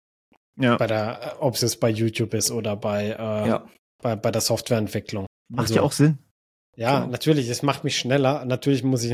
ja. 0.60 0.76
Bei 0.76 0.88
der, 0.88 1.38
ob 1.40 1.56
es 1.56 1.62
jetzt 1.62 1.80
bei 1.80 1.90
YouTube 1.90 2.34
ist 2.34 2.52
oder 2.52 2.76
bei, 2.76 3.12
äh, 3.12 3.48
ja. 3.48 3.66
bei, 4.02 4.16
bei 4.18 4.30
der 4.30 4.42
Softwareentwicklung. 4.42 5.26
Macht 5.48 5.70
also, 5.70 5.76
ja 5.76 5.82
auch 5.82 5.94
Sinn. 5.94 6.20
Ja, 6.80 7.00
genau. 7.00 7.12
natürlich, 7.12 7.50
es 7.50 7.62
macht 7.62 7.84
mich 7.84 7.98
schneller. 7.98 8.46
Natürlich 8.46 8.84
muss 8.84 9.04
ich, 9.04 9.14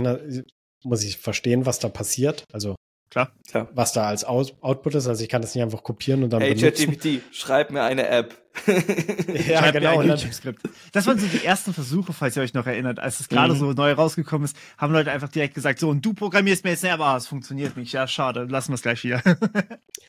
muss 0.84 1.04
ich 1.04 1.18
verstehen, 1.18 1.66
was 1.66 1.80
da 1.80 1.90
passiert. 1.90 2.46
Also 2.54 2.76
Klar, 3.10 3.32
klar. 3.48 3.70
Was 3.74 3.94
da 3.94 4.08
als 4.08 4.26
Out 4.26 4.56
Output 4.62 4.96
ist. 4.96 5.08
Also 5.08 5.24
ich 5.24 5.30
kann 5.30 5.42
das 5.42 5.56
nicht 5.56 5.64
einfach 5.64 5.84
kopieren 5.84 6.24
und 6.24 6.32
dann 6.32 6.42
hey. 6.42 6.56
ChatGPT, 6.56 7.22
schreib 7.32 7.72
mir 7.72 7.84
eine 7.84 8.10
App. 8.10 8.36
ja, 8.68 9.60
schreib 9.60 9.74
genau. 9.74 10.04
Mir 10.04 10.14
ein 10.14 10.34
skript 10.34 10.62
Das 10.92 11.08
waren 11.08 11.18
so 11.18 11.26
die 11.26 11.46
ersten 11.46 11.74
Versuche, 11.74 12.12
falls 12.12 12.36
ihr 12.36 12.44
euch 12.44 12.54
noch 12.54 12.68
erinnert. 12.68 13.00
Als 13.00 13.22
es 13.22 13.30
gerade 13.30 13.54
mhm. 13.54 13.60
so 13.60 13.72
neu 13.72 13.94
rausgekommen 13.94 14.46
ist, 14.46 14.58
haben 14.78 14.92
Leute 14.92 15.12
einfach 15.12 15.30
direkt 15.30 15.54
gesagt, 15.54 15.80
so, 15.80 15.90
und 15.90 16.06
du 16.06 16.14
programmierst 16.14 16.66
mir 16.66 16.72
jetzt 16.72 16.84
eine 16.84 16.96
App, 16.96 17.00
ah, 17.00 17.16
es 17.16 17.28
funktioniert 17.28 17.78
nicht. 17.78 17.94
Ja, 17.94 18.06
schade, 18.08 18.46
lassen 18.50 18.72
wir 18.72 18.76
es 18.76 18.82
gleich 18.82 19.04
wieder. 19.04 19.22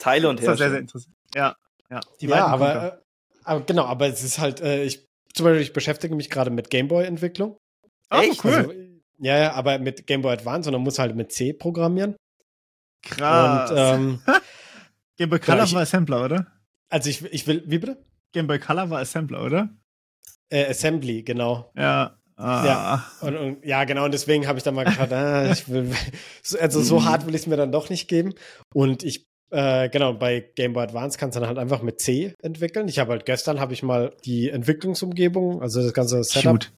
Teile 0.00 0.28
und 0.28 0.40
Hersteller. 0.40 0.56
sehr, 0.56 0.70
sehr 0.70 0.80
interessant. 0.80 1.14
Ja, 1.34 1.56
ja. 1.90 2.00
Die 2.20 2.26
ja, 2.26 2.46
aber, 2.46 2.84
äh, 2.84 2.92
aber 3.44 3.60
genau, 3.60 3.84
aber 3.84 4.08
es 4.08 4.24
ist 4.24 4.38
halt, 4.38 4.60
äh, 4.60 4.82
ich 4.82 5.05
zum 5.36 5.44
Beispiel, 5.44 5.62
ich 5.62 5.72
beschäftige 5.72 6.14
mich 6.14 6.30
gerade 6.30 6.50
mit 6.50 6.70
Gameboy-Entwicklung. 6.70 7.58
Oh, 8.10 8.16
Echt? 8.16 8.44
cool. 8.44 8.52
Also, 8.52 8.72
ja, 9.18 9.38
ja, 9.38 9.52
aber 9.52 9.78
mit 9.78 10.06
Game 10.06 10.22
Boy 10.22 10.32
Advance 10.32 10.68
und 10.68 10.74
man 10.74 10.82
muss 10.82 10.98
halt 10.98 11.14
mit 11.14 11.32
C 11.32 11.52
programmieren. 11.52 12.16
Krass. 13.02 13.70
Und, 13.70 13.76
ähm, 13.78 14.22
Game 15.16 15.30
Boy 15.30 15.38
Color 15.38 15.64
ich, 15.64 15.74
war 15.74 15.82
Assembler, 15.82 16.24
oder? 16.24 16.46
Also 16.88 17.10
ich, 17.10 17.24
ich 17.24 17.46
will, 17.46 17.62
wie 17.66 17.78
bitte? 17.78 18.04
Game 18.32 18.46
Boy 18.46 18.58
Color 18.58 18.90
war 18.90 19.00
Assembler, 19.00 19.44
oder? 19.44 19.70
Äh, 20.50 20.70
Assembly, 20.70 21.22
genau. 21.22 21.70
Ja. 21.76 22.18
Ah. 22.36 22.64
Ja, 22.66 23.10
und, 23.26 23.36
und, 23.36 23.64
ja, 23.64 23.84
genau, 23.84 24.04
und 24.04 24.12
deswegen 24.12 24.46
habe 24.46 24.58
ich 24.58 24.62
dann 24.62 24.74
mal 24.74 24.84
geschaut, 24.84 25.10
ah, 25.12 25.50
ich 25.50 25.68
will, 25.70 25.90
also 26.60 26.82
so 26.82 27.04
hart 27.04 27.26
will 27.26 27.34
ich 27.34 27.42
es 27.42 27.46
mir 27.46 27.56
dann 27.56 27.72
doch 27.72 27.88
nicht 27.88 28.08
geben. 28.08 28.34
Und 28.74 29.02
ich, 29.02 29.26
äh, 29.50 29.88
genau, 29.88 30.14
bei 30.14 30.40
Game 30.56 30.72
Boy 30.72 30.84
Advance 30.84 31.18
kannst 31.18 31.36
du 31.36 31.40
dann 31.40 31.48
halt 31.48 31.58
einfach 31.58 31.82
mit 31.82 32.00
C 32.00 32.34
entwickeln. 32.42 32.88
Ich 32.88 32.98
habe 32.98 33.12
halt 33.12 33.26
gestern 33.26 33.60
habe 33.60 33.72
ich 33.72 33.82
mal 33.82 34.12
die 34.24 34.50
Entwicklungsumgebung, 34.50 35.62
also 35.62 35.82
das 35.82 35.92
ganze 35.92 36.22
Setup 36.24 36.64
Shoot. 36.64 36.72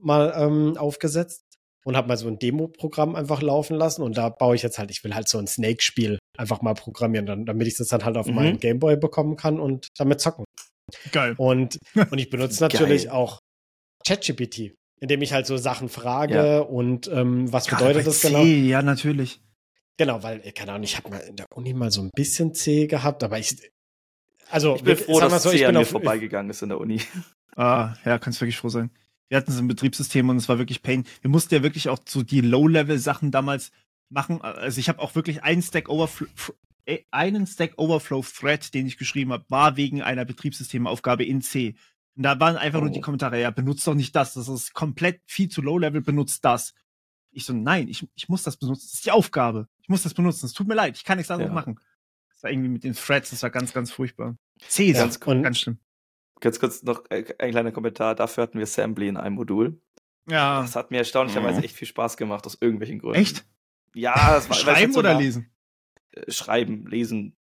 mal 0.00 0.32
ähm, 0.36 0.76
aufgesetzt 0.76 1.42
und 1.84 1.96
habe 1.96 2.08
mal 2.08 2.16
so 2.16 2.28
ein 2.28 2.38
Demo-Programm 2.38 3.14
einfach 3.16 3.42
laufen 3.42 3.76
lassen 3.76 4.02
und 4.02 4.16
da 4.16 4.28
baue 4.28 4.54
ich 4.56 4.62
jetzt 4.62 4.78
halt, 4.78 4.90
ich 4.90 5.02
will 5.04 5.14
halt 5.14 5.28
so 5.28 5.38
ein 5.38 5.46
Snake-Spiel 5.46 6.18
einfach 6.36 6.62
mal 6.62 6.74
programmieren, 6.74 7.26
dann, 7.26 7.46
damit 7.46 7.66
ich 7.66 7.76
das 7.76 7.88
dann 7.88 8.04
halt 8.04 8.16
auf 8.16 8.26
mhm. 8.26 8.34
meinen 8.34 8.58
Gameboy 8.58 8.96
bekommen 8.96 9.36
kann 9.36 9.58
und 9.58 9.88
damit 9.96 10.20
zocken. 10.20 10.44
Geil. 11.12 11.34
Und, 11.38 11.78
und 12.10 12.18
ich 12.18 12.30
benutze 12.30 12.62
natürlich 12.62 13.10
auch 13.10 13.40
ChatGPT, 14.06 14.74
indem 15.00 15.22
ich 15.22 15.32
halt 15.32 15.46
so 15.46 15.56
Sachen 15.56 15.88
frage 15.88 16.34
ja. 16.34 16.58
und 16.60 17.08
ähm, 17.08 17.52
was 17.52 17.66
Gerade 17.66 17.84
bedeutet 17.84 18.06
das 18.06 18.20
C, 18.20 18.28
genau? 18.28 18.42
Ja, 18.44 18.82
natürlich. 18.82 19.40
Genau, 19.96 20.22
weil, 20.22 20.40
keine 20.52 20.72
Ahnung, 20.72 20.84
ich 20.84 20.96
habe 20.96 21.08
mal 21.08 21.18
in 21.18 21.36
der 21.36 21.46
Uni 21.54 21.72
mal 21.72 21.90
so 21.90 22.02
ein 22.02 22.10
bisschen 22.14 22.54
C 22.54 22.86
gehabt, 22.86 23.22
aber 23.24 23.38
ich, 23.38 23.56
also, 24.50 24.76
ich 24.76 24.84
bin 24.84 24.96
froh, 24.96 25.20
dass 25.20 25.42
so, 25.42 25.50
C 25.50 25.64
an 25.64 25.74
mir 25.74 25.86
vorbeigegangen 25.86 26.50
ist 26.50 26.62
in 26.62 26.68
der 26.68 26.78
Uni. 26.78 27.00
Ah, 27.58 27.94
ja, 28.04 28.18
kannst 28.18 28.40
wirklich 28.42 28.58
froh 28.58 28.68
sein 28.68 28.90
wir 29.28 29.36
hatten 29.36 29.52
so 29.52 29.62
ein 29.62 29.68
Betriebssystem 29.68 30.28
und 30.28 30.36
es 30.36 30.48
war 30.48 30.58
wirklich 30.58 30.82
Pain. 30.82 31.04
Wir 31.20 31.30
mussten 31.30 31.54
ja 31.54 31.62
wirklich 31.62 31.88
auch 31.88 31.98
so 32.06 32.22
die 32.22 32.40
Low-Level-Sachen 32.40 33.30
damals 33.30 33.72
machen. 34.08 34.40
Also 34.42 34.78
ich 34.78 34.88
habe 34.88 35.00
auch 35.00 35.14
wirklich 35.14 35.42
einen 35.42 35.62
Stack 35.62 35.88
Overflow, 35.88 36.28
äh, 36.84 37.00
einen 37.10 37.46
Stack 37.46 37.74
Overflow 37.76 38.22
Thread, 38.22 38.72
den 38.74 38.86
ich 38.86 38.98
geschrieben 38.98 39.32
habe, 39.32 39.44
war 39.48 39.76
wegen 39.76 40.02
einer 40.02 40.24
Betriebssystemaufgabe 40.24 41.24
in 41.24 41.42
C. 41.42 41.74
Und 42.16 42.22
da 42.22 42.38
waren 42.38 42.56
einfach 42.56 42.78
oh. 42.78 42.82
nur 42.82 42.92
die 42.92 43.00
oh. 43.00 43.02
Kommentare, 43.02 43.40
ja, 43.40 43.50
benutzt 43.50 43.86
doch 43.86 43.94
nicht 43.94 44.14
das, 44.14 44.34
das 44.34 44.48
ist 44.48 44.74
komplett 44.74 45.20
viel 45.26 45.48
zu 45.48 45.60
Low-Level, 45.60 46.02
benutzt 46.02 46.44
das. 46.44 46.72
Ich 47.36 47.44
so, 47.44 47.52
nein, 47.52 47.88
ich, 47.88 48.08
ich 48.14 48.28
muss 48.28 48.42
das 48.42 48.56
benutzen, 48.56 48.86
das 48.86 48.94
ist 48.94 49.04
die 49.04 49.10
Aufgabe. 49.10 49.68
Ich 49.82 49.88
muss 49.88 50.02
das 50.02 50.14
benutzen, 50.14 50.46
es 50.46 50.54
tut 50.54 50.66
mir 50.66 50.74
leid, 50.74 50.96
ich 50.96 51.04
kann 51.04 51.18
nichts 51.18 51.30
anderes 51.30 51.50
ja. 51.50 51.54
machen. 51.54 51.78
Das 52.30 52.42
war 52.42 52.50
irgendwie 52.50 52.70
mit 52.70 52.82
den 52.82 52.94
Threads, 52.94 53.30
das 53.30 53.42
war 53.42 53.50
ganz, 53.50 53.74
ganz 53.74 53.92
furchtbar. 53.92 54.36
C 54.68 54.86
ist 54.86 54.96
ja, 54.96 55.02
ganz, 55.02 55.20
ganz 55.20 55.58
schlimm. 55.58 55.78
Ganz 56.40 56.58
kurz 56.58 56.82
noch 56.82 57.04
ein 57.10 57.24
kleiner 57.24 57.72
Kommentar. 57.72 58.14
Dafür 58.14 58.42
hatten 58.42 58.58
wir 58.58 58.62
Assembly 58.64 59.08
in 59.08 59.16
einem 59.16 59.36
Modul. 59.36 59.80
Ja. 60.28 60.62
Das 60.62 60.76
hat 60.76 60.90
mir 60.90 60.98
erstaunlicherweise 60.98 61.58
mhm. 61.58 61.64
echt 61.64 61.76
viel 61.76 61.88
Spaß 61.88 62.16
gemacht, 62.16 62.46
aus 62.46 62.58
irgendwelchen 62.60 62.98
Gründen. 62.98 63.20
Echt? 63.20 63.46
Ja, 63.94 64.34
das 64.34 64.48
war, 64.48 64.56
Schreiben 64.56 64.94
oder 64.96 65.14
war, 65.14 65.20
lesen? 65.20 65.50
Äh, 66.12 66.30
schreiben, 66.30 66.86
lesen. 66.86 67.36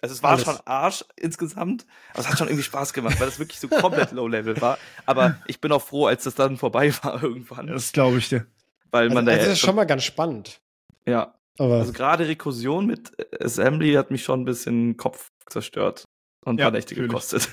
Also 0.00 0.14
es 0.14 0.22
war 0.22 0.32
Alles. 0.32 0.44
schon 0.44 0.56
Arsch 0.64 1.04
insgesamt, 1.16 1.86
aber 2.12 2.20
es 2.20 2.28
hat 2.28 2.38
schon 2.38 2.46
irgendwie 2.46 2.62
Spaß 2.62 2.92
gemacht, 2.92 3.18
weil 3.18 3.26
das 3.26 3.40
wirklich 3.40 3.58
so 3.58 3.66
komplett 3.68 4.12
Low-Level 4.12 4.60
war. 4.60 4.78
Aber 5.06 5.38
ich 5.46 5.60
bin 5.60 5.72
auch 5.72 5.82
froh, 5.82 6.06
als 6.06 6.24
das 6.24 6.36
dann 6.36 6.56
vorbei 6.56 6.92
war 7.02 7.22
irgendwann. 7.22 7.66
Das 7.66 7.92
glaube 7.92 8.18
ich 8.18 8.28
dir. 8.28 8.46
Weil 8.90 9.04
also, 9.04 9.14
man 9.14 9.26
da 9.26 9.36
das 9.36 9.48
ist 9.48 9.60
schon 9.60 9.76
mal 9.76 9.84
ganz 9.84 10.04
spannend. 10.04 10.60
Ja. 11.06 11.34
Aber 11.58 11.76
also 11.76 11.92
gerade 11.92 12.28
Rekursion 12.28 12.86
mit 12.86 13.12
Assembly 13.40 13.94
hat 13.94 14.10
mich 14.10 14.22
schon 14.22 14.42
ein 14.42 14.44
bisschen 14.44 14.96
Kopf 14.96 15.32
zerstört 15.48 16.04
und 16.44 16.54
ein 16.54 16.58
ja, 16.58 16.66
paar 16.66 16.72
Nächte 16.72 16.94
gekostet. 16.94 17.48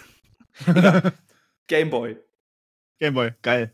Gameboy. 1.67 2.17
Gameboy, 2.99 3.31
geil. 3.41 3.73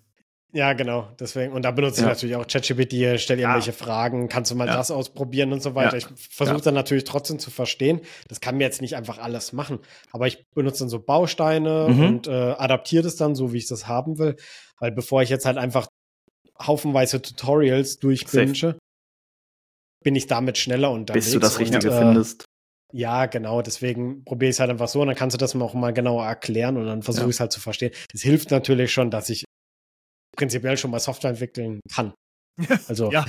Ja, 0.53 0.73
genau. 0.73 1.07
Deswegen, 1.17 1.53
und 1.53 1.63
da 1.63 1.71
benutze 1.71 2.01
ja. 2.01 2.07
ich 2.07 2.13
natürlich 2.13 2.35
auch 2.35 2.45
ChatGPT, 2.45 3.19
stelle 3.19 3.41
irgendwelche 3.41 3.71
ja. 3.71 3.77
Fragen, 3.77 4.27
kannst 4.27 4.51
du 4.51 4.55
mal 4.55 4.67
ja. 4.67 4.75
das 4.75 4.91
ausprobieren 4.91 5.53
und 5.53 5.63
so 5.63 5.75
weiter. 5.75 5.95
Ich 5.95 6.07
versuche 6.15 6.61
dann 6.61 6.73
natürlich 6.73 7.05
trotzdem 7.05 7.39
zu 7.39 7.51
verstehen. 7.51 8.01
Das 8.27 8.41
kann 8.41 8.57
mir 8.57 8.65
jetzt 8.65 8.81
nicht 8.81 8.97
einfach 8.97 9.17
alles 9.17 9.53
machen. 9.53 9.79
Aber 10.11 10.27
ich 10.27 10.45
benutze 10.53 10.79
dann 10.79 10.89
so 10.89 10.99
Bausteine 10.99 11.87
mhm. 11.89 12.05
und 12.05 12.27
äh, 12.27 12.31
adaptiere 12.31 13.03
das 13.03 13.15
dann 13.15 13.33
so, 13.33 13.53
wie 13.53 13.59
ich 13.59 13.67
das 13.67 13.87
haben 13.87 14.17
will. 14.17 14.35
Weil 14.77 14.91
bevor 14.91 15.21
ich 15.21 15.29
jetzt 15.29 15.45
halt 15.45 15.57
einfach 15.57 15.87
haufenweise 16.67 17.21
Tutorials 17.21 17.99
durchbinge, 17.99 18.77
bin 20.03 20.15
ich 20.15 20.27
damit 20.27 20.57
schneller 20.57 20.91
unterwegs. 20.91 21.25
Bis 21.25 21.33
du 21.33 21.39
das 21.39 21.59
Richtige 21.59 21.91
und, 21.91 21.95
äh, 21.95 21.99
findest. 21.99 22.45
Ja, 22.93 23.25
genau. 23.25 23.61
Deswegen 23.61 24.23
probiere 24.25 24.49
ich 24.49 24.55
es 24.55 24.59
halt 24.59 24.69
einfach 24.69 24.87
so 24.87 25.01
und 25.01 25.07
dann 25.07 25.15
kannst 25.15 25.33
du 25.33 25.37
das 25.37 25.55
auch 25.55 25.73
mal 25.73 25.93
genauer 25.93 26.25
erklären 26.25 26.77
und 26.77 26.87
dann 26.87 27.03
versuche 27.03 27.25
ich 27.25 27.35
es 27.35 27.39
halt 27.39 27.51
zu 27.51 27.59
verstehen. 27.59 27.91
Es 28.13 28.21
hilft 28.21 28.51
natürlich 28.51 28.91
schon, 28.91 29.11
dass 29.11 29.29
ich 29.29 29.45
prinzipiell 30.35 30.77
schon 30.77 30.91
mal 30.91 30.99
Software 30.99 31.31
entwickeln 31.31 31.79
kann. 31.93 32.13
Also, 32.87 33.11
ja. 33.11 33.25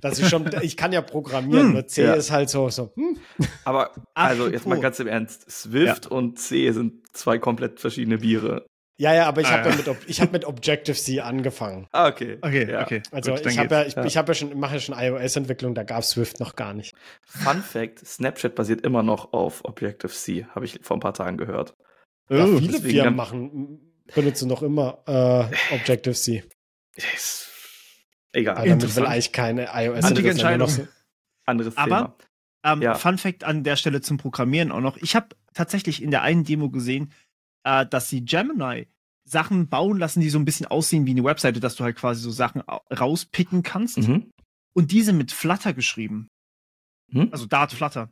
dass 0.00 0.18
ich 0.18 0.28
schon, 0.28 0.50
ich 0.60 0.76
kann 0.76 0.92
ja 0.92 1.00
programmieren, 1.00 1.68
hm, 1.68 1.72
nur 1.72 1.86
C 1.86 2.02
ja. 2.02 2.14
ist 2.14 2.30
halt 2.30 2.50
so, 2.50 2.68
so. 2.68 2.92
Hm. 2.96 3.16
Aber, 3.64 3.92
also 4.12 4.48
jetzt 4.48 4.66
mal 4.66 4.80
ganz 4.80 4.98
im 4.98 5.06
Ernst, 5.06 5.50
Swift 5.50 6.06
ja. 6.06 6.10
und 6.10 6.38
C 6.38 6.70
sind 6.72 7.06
zwei 7.12 7.38
komplett 7.38 7.80
verschiedene 7.80 8.18
Biere. 8.18 8.66
Ja, 8.98 9.14
ja, 9.14 9.26
aber 9.26 9.42
ich 9.42 9.46
ah, 9.48 9.58
habe 9.58 9.70
ja. 9.70 9.76
mit, 9.76 9.86
ich 10.06 10.20
hab 10.22 10.32
mit 10.32 10.46
Objective-C 10.46 11.20
angefangen. 11.20 11.86
Ah, 11.92 12.08
okay. 12.08 12.38
Okay, 12.40 12.70
ja. 12.70 12.82
okay. 12.82 13.02
Also 13.10 13.34
Gut, 13.34 13.44
ich 13.44 13.58
habe 13.58 13.74
ja, 13.74 13.84
ich, 13.84 13.94
ja. 13.94 14.04
ich 14.04 14.16
habe 14.16 14.30
ja 14.30 14.34
schon, 14.34 14.58
mache 14.58 14.74
ja 14.74 14.80
schon 14.80 14.98
iOS-Entwicklung, 14.98 15.74
da 15.74 15.82
gab 15.82 16.00
es 16.00 16.10
Swift 16.10 16.40
noch 16.40 16.56
gar 16.56 16.72
nicht. 16.72 16.94
Fun 17.22 17.62
Fact: 17.62 18.06
Snapchat 18.06 18.54
basiert 18.54 18.86
immer 18.86 19.02
noch 19.02 19.34
auf 19.34 19.64
Objective-C, 19.66 20.46
habe 20.54 20.64
ich 20.64 20.80
vor 20.82 20.96
ein 20.96 21.00
paar 21.00 21.12
Tagen 21.12 21.36
gehört. 21.36 21.74
Ja, 22.30 22.44
oh, 22.46 22.58
viele 22.58 22.80
Firmen 22.80 23.16
machen, 23.16 23.92
benutzen 24.14 24.48
noch 24.48 24.62
immer 24.62 25.02
äh, 25.06 25.74
Objective-C. 25.74 26.44
Yes. 26.96 27.50
Egal. 28.32 28.56
Aber 28.56 28.66
damit 28.66 28.96
will 28.96 29.06
eigentlich 29.06 29.32
keine 29.32 29.68
iOS. 29.74 30.04
Andere 30.04 30.30
Entscheidung. 30.30 30.68
So. 30.68 30.88
Anderes 31.44 31.76
Aber, 31.76 31.84
Thema. 31.84 32.16
Ähm, 32.64 32.82
ja. 32.82 32.94
Fun 32.94 33.18
Fact 33.18 33.44
an 33.44 33.62
der 33.62 33.76
Stelle 33.76 34.00
zum 34.00 34.16
Programmieren 34.16 34.72
auch 34.72 34.80
noch. 34.80 34.96
Ich 34.96 35.14
habe 35.14 35.28
tatsächlich 35.54 36.02
in 36.02 36.10
der 36.10 36.22
einen 36.22 36.44
Demo 36.44 36.70
gesehen, 36.70 37.12
äh, 37.66 37.84
dass 37.84 38.08
sie 38.08 38.24
Gemini 38.24 38.86
Sachen 39.24 39.68
bauen 39.68 39.98
lassen, 39.98 40.20
die 40.20 40.30
so 40.30 40.38
ein 40.38 40.44
bisschen 40.44 40.66
aussehen 40.66 41.04
wie 41.04 41.10
eine 41.10 41.24
Webseite, 41.24 41.58
dass 41.58 41.74
du 41.74 41.82
halt 41.82 41.96
quasi 41.96 42.22
so 42.22 42.30
Sachen 42.30 42.62
rauspicken 42.96 43.64
kannst. 43.64 43.98
Mhm. 43.98 44.30
Und 44.72 44.92
diese 44.92 45.12
mit 45.12 45.32
Flutter 45.32 45.72
geschrieben. 45.72 46.28
Mhm. 47.08 47.28
Also 47.32 47.46
Dart 47.46 47.72
Flutter. 47.72 48.08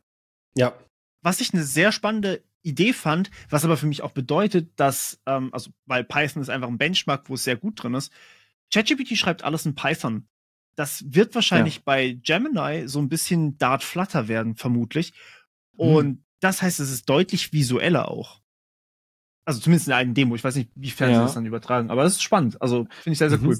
Ja. 0.57 0.77
Was 1.23 1.39
ich 1.39 1.53
eine 1.53 1.63
sehr 1.63 1.91
spannende 1.93 2.43
Idee 2.63 2.91
fand, 2.91 3.31
was 3.49 3.63
aber 3.63 3.77
für 3.77 3.85
mich 3.85 4.01
auch 4.01 4.11
bedeutet, 4.11 4.71
dass, 4.75 5.21
ähm, 5.25 5.53
also, 5.53 5.71
weil 5.85 6.03
Python 6.03 6.41
ist 6.41 6.49
einfach 6.49 6.67
ein 6.67 6.77
Benchmark, 6.77 7.29
wo 7.29 7.35
es 7.35 7.43
sehr 7.43 7.55
gut 7.55 7.81
drin 7.81 7.93
ist. 7.93 8.11
ChatGPT 8.73 9.15
schreibt 9.15 9.43
alles 9.43 9.65
in 9.65 9.75
Python. 9.75 10.27
Das 10.75 11.05
wird 11.07 11.33
wahrscheinlich 11.33 11.77
ja. 11.77 11.81
bei 11.85 12.19
Gemini 12.21 12.87
so 12.87 12.99
ein 12.99 13.07
bisschen 13.07 13.57
Dart 13.57 13.83
Flutter 13.83 14.27
werden, 14.27 14.55
vermutlich. 14.55 15.13
Mhm. 15.73 15.79
Und 15.79 16.07
mhm. 16.07 16.23
das 16.41 16.61
heißt, 16.61 16.79
es 16.81 16.91
ist 16.91 17.07
deutlich 17.07 17.53
visueller 17.53 18.09
auch. 18.09 18.41
Also 19.45 19.59
zumindest 19.59 19.87
in 19.87 19.93
einer 19.93 20.11
Demo. 20.11 20.35
Ich 20.35 20.43
weiß 20.43 20.55
nicht, 20.55 20.71
wie 20.75 20.89
fern 20.89 21.11
ja. 21.11 21.17
sie 21.17 21.21
das 21.23 21.33
dann 21.35 21.45
übertragen. 21.45 21.91
Aber 21.91 22.03
das 22.03 22.13
ist 22.13 22.23
spannend. 22.23 22.61
Also 22.61 22.87
finde 23.01 23.13
ich 23.13 23.19
sehr, 23.19 23.29
sehr 23.29 23.39
mhm. 23.39 23.47
cool. 23.47 23.59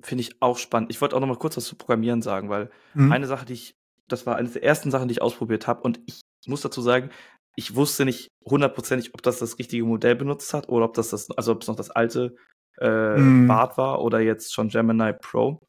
Finde 0.00 0.22
ich 0.22 0.40
auch 0.40 0.58
spannend. 0.58 0.90
Ich 0.90 1.00
wollte 1.00 1.16
auch 1.16 1.20
noch 1.20 1.26
mal 1.26 1.36
kurz 1.36 1.56
was 1.56 1.64
zu 1.64 1.76
Programmieren 1.76 2.22
sagen, 2.22 2.50
weil 2.50 2.70
mhm. 2.94 3.10
eine 3.10 3.26
Sache, 3.26 3.44
die 3.44 3.54
ich, 3.54 3.76
das 4.06 4.26
war 4.26 4.36
eine 4.36 4.48
der 4.48 4.62
ersten 4.62 4.90
Sachen, 4.90 5.08
die 5.08 5.12
ich 5.12 5.22
ausprobiert 5.22 5.66
habe. 5.66 5.82
Und 5.82 6.00
ich 6.06 6.20
muss 6.46 6.60
dazu 6.60 6.80
sagen, 6.82 7.10
ich 7.56 7.74
wusste 7.74 8.04
nicht 8.04 8.30
hundertprozentig, 8.44 9.14
ob 9.14 9.22
das 9.22 9.38
das 9.38 9.58
richtige 9.58 9.84
Modell 9.84 10.14
benutzt 10.14 10.54
hat 10.54 10.68
oder 10.68 10.84
ob 10.84 10.94
das 10.94 11.10
das, 11.10 11.30
also 11.30 11.52
ob 11.52 11.62
es 11.62 11.68
noch 11.68 11.76
das 11.76 11.90
alte 11.90 12.36
äh, 12.78 13.16
mhm. 13.16 13.46
Bart 13.46 13.76
war 13.78 14.02
oder 14.02 14.20
jetzt 14.20 14.52
schon 14.52 14.68
Gemini 14.68 15.12
Pro. 15.12 15.60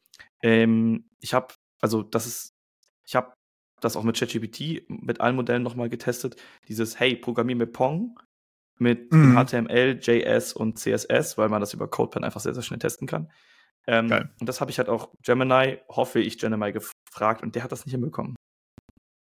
Ähm, 0.42 1.06
ich 1.22 1.34
habe, 1.34 1.54
also 1.82 2.04
das 2.04 2.26
ist, 2.26 2.54
ich 3.06 3.16
habe 3.16 3.34
das 3.82 3.96
auch 3.96 4.04
mit 4.04 4.18
ChatGPT, 4.18 4.90
mit 4.90 5.22
allen 5.22 5.36
Modellen 5.36 5.64
nochmal 5.64 5.90
getestet. 5.90 6.36
Dieses, 6.68 7.00
hey, 7.00 7.16
programmier 7.16 7.56
mit 7.56 7.74
Pong 7.74 8.18
mit 8.78 9.12
mhm. 9.12 9.36
HTML, 9.36 10.00
JS 10.02 10.54
und 10.54 10.78
CSS, 10.78 11.38
weil 11.38 11.50
man 11.50 11.62
das 11.62 11.74
über 11.74 11.88
CodePen 11.88 12.24
einfach 12.24 12.42
sehr, 12.42 12.54
sehr 12.54 12.64
schnell 12.64 12.80
testen 12.80 13.08
kann. 13.08 13.32
Ähm, 13.88 14.30
und 14.40 14.50
das 14.50 14.62
habe 14.62 14.72
ich 14.72 14.80
halt 14.80 14.90
auch 14.90 15.10
Gemini, 15.24 15.78
hoffe 15.90 16.20
ich, 16.20 16.38
Gemini 16.40 16.72
gefragt 16.74 17.44
und 17.44 17.56
der 17.56 17.64
hat 17.64 17.72
das 17.72 17.86
nicht 17.86 17.94
hinbekommen. 17.94 18.36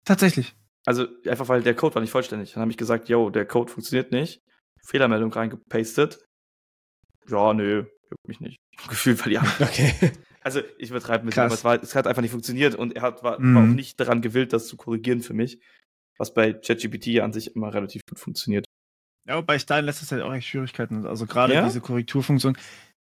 Tatsächlich. 0.05 0.55
Also 0.85 1.07
einfach 1.27 1.49
weil 1.49 1.63
der 1.63 1.75
Code 1.75 1.95
war 1.95 2.03
nicht 2.03 2.11
vollständig. 2.11 2.53
Dann 2.53 2.63
habe 2.63 2.71
ich 2.71 2.77
gesagt, 2.77 3.09
yo, 3.09 3.31
der 3.31 3.47
Code 3.47 3.71
funktioniert 3.71 4.13
nicht. 4.13 4.41
Fehlermeldung 4.85 5.33
reingepastet. 5.33 6.25
Ja, 7.29 7.55
nö, 7.55 7.85
juckt 8.11 8.29
mich 8.29 8.41
nicht. 8.41 8.57
Gefühlt 8.89 9.21
war 9.21 9.29
die 9.29 9.39
Antwort. 9.39 9.71
Okay. 9.71 10.13
Also 10.45 10.61
ich 10.77 10.91
übertreibe 10.91 11.25
mit, 11.25 11.39
aber 11.39 11.55
es, 11.55 11.63
war, 11.63 11.81
es 11.81 11.95
hat 11.95 12.09
einfach 12.09 12.21
nicht 12.21 12.33
funktioniert 12.33 12.75
und 12.75 12.97
er 12.97 13.03
hat, 13.03 13.23
war, 13.23 13.39
mhm. 13.39 13.55
war 13.55 13.63
auch 13.63 13.67
nicht 13.67 14.01
daran 14.01 14.23
gewillt, 14.23 14.53
das 14.53 14.67
zu 14.67 14.77
korrigieren 14.77 15.21
für 15.21 15.35
mich. 15.35 15.61
Was 16.19 16.35
bei 16.35 16.53
ChatGPT 16.53 17.21
an 17.21 17.33
sich 17.33 17.55
immer 17.55 17.73
relativ 17.73 18.03
gut 18.09 18.19
funktioniert. 18.19 18.65
Ja, 19.27 19.37
wobei 19.37 19.57
ich 19.57 19.67
da 19.67 19.79
in 19.79 19.85
letzter 19.85 20.07
Zeit 20.07 20.23
auch 20.23 20.33
echt 20.33 20.49
Schwierigkeiten. 20.49 21.07
Also 21.07 21.27
gerade 21.27 21.55
ja? 21.55 21.65
diese 21.65 21.81
Korrekturfunktion. 21.81 22.57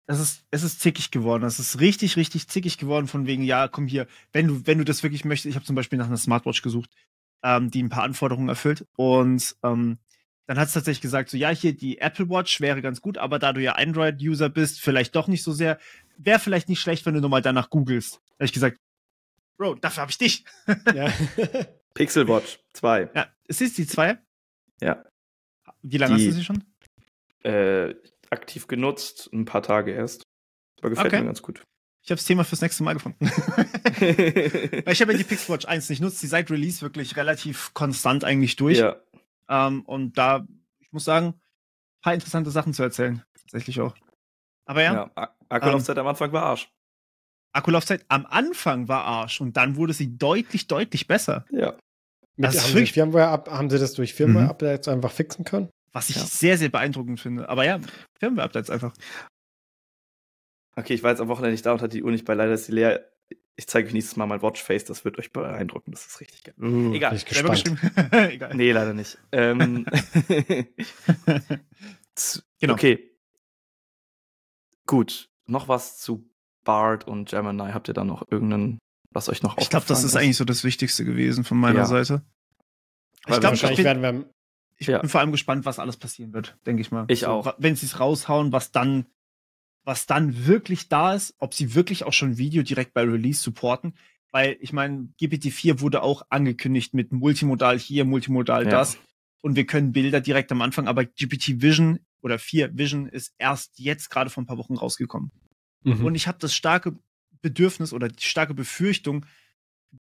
Es 0.06 0.20
ist, 0.20 0.44
es 0.50 0.62
ist 0.62 0.80
zickig 0.80 1.10
geworden. 1.10 1.44
Es 1.44 1.58
ist 1.58 1.80
richtig, 1.80 2.16
richtig 2.16 2.48
zickig 2.48 2.78
geworden 2.78 3.08
von 3.08 3.26
wegen, 3.26 3.42
ja, 3.42 3.68
komm 3.68 3.86
hier, 3.86 4.06
wenn 4.32 4.46
du, 4.46 4.66
wenn 4.66 4.78
du 4.78 4.84
das 4.84 5.02
wirklich 5.02 5.24
möchtest, 5.24 5.46
ich 5.46 5.56
habe 5.56 5.66
zum 5.66 5.76
Beispiel 5.76 5.98
nach 5.98 6.06
einer 6.06 6.16
Smartwatch 6.16 6.62
gesucht, 6.62 6.90
ähm, 7.42 7.70
die 7.70 7.82
ein 7.82 7.88
paar 7.88 8.04
Anforderungen 8.04 8.48
erfüllt. 8.48 8.86
Und 8.96 9.56
ähm, 9.62 9.98
dann 10.46 10.58
hat 10.58 10.68
es 10.68 10.74
tatsächlich 10.74 11.02
gesagt, 11.02 11.28
so 11.28 11.36
ja, 11.36 11.50
hier 11.50 11.76
die 11.76 11.98
Apple 11.98 12.30
Watch 12.30 12.60
wäre 12.60 12.80
ganz 12.82 13.00
gut, 13.00 13.18
aber 13.18 13.38
da 13.38 13.52
du 13.52 13.60
ja 13.60 13.72
Android-User 13.72 14.48
bist, 14.48 14.80
vielleicht 14.80 15.16
doch 15.16 15.26
nicht 15.26 15.42
so 15.42 15.52
sehr. 15.52 15.78
Wäre 16.16 16.38
vielleicht 16.38 16.68
nicht 16.68 16.80
schlecht, 16.80 17.04
wenn 17.04 17.14
du 17.14 17.20
nochmal 17.20 17.42
danach 17.42 17.68
googelst. 17.68 18.14
Da 18.14 18.34
habe 18.34 18.44
ich 18.44 18.52
gesagt, 18.52 18.78
Bro, 19.58 19.76
dafür 19.76 20.02
habe 20.02 20.10
ich 20.10 20.18
dich. 20.18 20.44
Ja. 20.94 21.12
Pixel 21.94 22.28
Watch 22.28 22.58
2. 22.74 23.10
Ja, 23.14 23.28
ist 23.48 23.62
es 23.62 23.74
die 23.74 23.86
2? 23.86 24.18
Ja. 24.80 25.02
Wie 25.88 25.98
lange 25.98 26.16
die, 26.16 26.26
hast 26.26 26.32
du 26.32 26.38
sie 26.38 26.44
schon? 26.44 26.64
Äh, 27.44 27.94
aktiv 28.30 28.66
genutzt, 28.66 29.30
ein 29.32 29.44
paar 29.44 29.62
Tage 29.62 29.92
erst. 29.92 30.22
Aber 30.80 30.90
gefällt 30.90 31.08
okay. 31.08 31.20
mir 31.20 31.26
ganz 31.26 31.42
gut. 31.42 31.62
Ich 32.02 32.10
habe 32.10 32.18
das 32.18 32.24
Thema 32.24 32.44
fürs 32.44 32.60
nächste 32.60 32.82
Mal 32.82 32.94
gefunden. 32.94 33.24
Weil 33.26 34.92
ich 34.92 35.00
habe 35.00 35.12
ja 35.12 35.18
die 35.18 35.24
Pixel 35.24 35.54
Watch 35.54 35.66
1 35.66 35.88
nicht 35.88 36.00
nutzt, 36.00 36.22
die 36.22 36.26
seit 36.26 36.50
Release 36.50 36.82
wirklich 36.82 37.16
relativ 37.16 37.72
konstant 37.72 38.24
eigentlich 38.24 38.56
durch. 38.56 38.78
Ja. 38.78 38.96
Ähm, 39.48 39.82
und 39.82 40.18
da, 40.18 40.46
ich 40.80 40.92
muss 40.92 41.04
sagen, 41.04 41.28
ein 41.28 42.00
paar 42.02 42.14
interessante 42.14 42.50
Sachen 42.50 42.74
zu 42.74 42.82
erzählen. 42.82 43.22
Tatsächlich 43.40 43.80
auch. 43.80 43.94
Aber 44.66 44.82
ja. 44.82 45.10
ja 45.16 45.34
Akkulaufzeit 45.48 45.96
ähm, 45.96 46.02
am 46.02 46.08
Anfang 46.08 46.32
war 46.32 46.42
Arsch. 46.42 46.68
Akkulaufzeit 47.52 48.04
am 48.08 48.26
Anfang 48.26 48.88
war 48.88 49.04
Arsch 49.04 49.40
und 49.40 49.56
dann 49.56 49.76
wurde 49.76 49.92
sie 49.92 50.18
deutlich, 50.18 50.66
deutlich 50.66 51.06
besser. 51.06 51.44
Ja. 51.50 51.76
Mit, 52.36 52.50
haben, 52.50 52.56
sie 52.56 52.86
Firmware 52.86 53.44
haben 53.48 53.70
sie 53.70 53.78
das 53.78 53.94
durch 53.94 54.14
Firmware-Updates 54.14 54.88
mhm. 54.88 54.94
einfach 54.94 55.12
fixen 55.12 55.44
können? 55.44 55.70
Was 55.96 56.10
ich 56.10 56.16
ja. 56.16 56.26
sehr, 56.26 56.58
sehr 56.58 56.68
beeindruckend 56.68 57.18
finde. 57.20 57.48
Aber 57.48 57.64
ja, 57.64 57.80
Firmware-Updates 58.20 58.68
einfach. 58.68 58.92
Okay, 60.76 60.92
ich 60.92 61.02
war 61.02 61.10
jetzt 61.10 61.22
am 61.22 61.28
Wochenende 61.28 61.52
nicht 61.52 61.64
da 61.64 61.72
und 61.72 61.80
hatte 61.80 61.96
die 61.96 62.02
Uhr 62.02 62.10
nicht 62.10 62.26
bei. 62.26 62.34
Leider 62.34 62.52
ist 62.52 62.66
sie 62.66 62.72
leer. 62.72 63.10
Ich 63.56 63.66
zeige 63.66 63.88
euch 63.88 63.94
nächstes 63.94 64.18
Mal 64.18 64.26
mein 64.26 64.42
Watchface, 64.42 64.84
das 64.84 65.06
wird 65.06 65.18
euch 65.18 65.32
beeindrucken. 65.32 65.92
Das 65.92 66.04
ist 66.04 66.20
richtig 66.20 66.44
geil. 66.44 66.54
Uh, 66.60 66.92
Egal. 66.92 67.16
Ich 67.16 67.24
gespannt. 67.24 67.64
Egal. 68.12 68.54
Nee, 68.54 68.72
leider 68.72 68.92
nicht. 68.92 69.16
Ähm, 69.32 69.86
genau. 72.60 72.74
Okay. 72.74 73.16
Gut. 74.84 75.30
Noch 75.46 75.68
was 75.68 75.96
zu 75.96 76.28
Bard 76.64 77.06
und 77.06 77.30
Gemini. 77.30 77.72
Habt 77.72 77.88
ihr 77.88 77.94
da 77.94 78.04
noch 78.04 78.30
irgendeinen, 78.30 78.80
was 79.12 79.30
euch 79.30 79.42
noch 79.42 79.56
Ich 79.56 79.70
glaube, 79.70 79.86
das 79.88 80.00
ist, 80.00 80.10
ist 80.10 80.16
eigentlich 80.16 80.36
so 80.36 80.44
das 80.44 80.62
Wichtigste 80.62 81.06
gewesen 81.06 81.42
von 81.42 81.56
meiner 81.56 81.78
ja. 81.78 81.86
Seite. 81.86 82.20
Ich 83.20 83.28
glaube, 83.28 83.44
wahrscheinlich 83.44 83.82
werden 83.82 84.02
wir 84.02 84.35
ich 84.78 84.88
ja. 84.88 84.98
bin 84.98 85.08
vor 85.08 85.20
allem 85.20 85.32
gespannt, 85.32 85.64
was 85.64 85.78
alles 85.78 85.96
passieren 85.96 86.32
wird, 86.32 86.58
denke 86.66 86.82
ich 86.82 86.90
mal. 86.90 87.06
Ich 87.08 87.20
so, 87.20 87.28
auch. 87.28 87.54
Wenn 87.58 87.76
sie 87.76 87.86
es 87.86 87.98
raushauen, 87.98 88.52
was 88.52 88.72
dann, 88.72 89.06
was 89.84 90.06
dann 90.06 90.46
wirklich 90.46 90.88
da 90.88 91.14
ist, 91.14 91.34
ob 91.38 91.54
sie 91.54 91.74
wirklich 91.74 92.04
auch 92.04 92.12
schon 92.12 92.36
Video 92.36 92.62
direkt 92.62 92.92
bei 92.92 93.02
Release 93.02 93.40
supporten. 93.40 93.94
Weil 94.32 94.56
ich 94.60 94.72
meine, 94.72 95.08
GPT-4 95.20 95.80
wurde 95.80 96.02
auch 96.02 96.26
angekündigt 96.28 96.92
mit 96.92 97.12
Multimodal 97.12 97.78
hier, 97.78 98.04
Multimodal 98.04 98.64
ja. 98.64 98.70
das. 98.70 98.98
Und 99.40 99.56
wir 99.56 99.64
können 99.64 99.92
Bilder 99.92 100.20
direkt 100.20 100.52
am 100.52 100.60
Anfang, 100.60 100.88
aber 100.88 101.04
GPT 101.04 101.62
Vision 101.62 102.00
oder 102.20 102.38
4 102.38 102.76
Vision 102.76 103.06
ist 103.06 103.32
erst 103.38 103.78
jetzt 103.78 104.10
gerade 104.10 104.28
vor 104.28 104.42
ein 104.42 104.46
paar 104.46 104.58
Wochen 104.58 104.76
rausgekommen. 104.76 105.30
Mhm. 105.84 106.04
Und 106.04 106.14
ich 106.16 106.26
habe 106.26 106.38
das 106.38 106.54
starke 106.54 106.98
Bedürfnis 107.40 107.92
oder 107.92 108.08
die 108.08 108.24
starke 108.24 108.52
Befürchtung, 108.52 109.24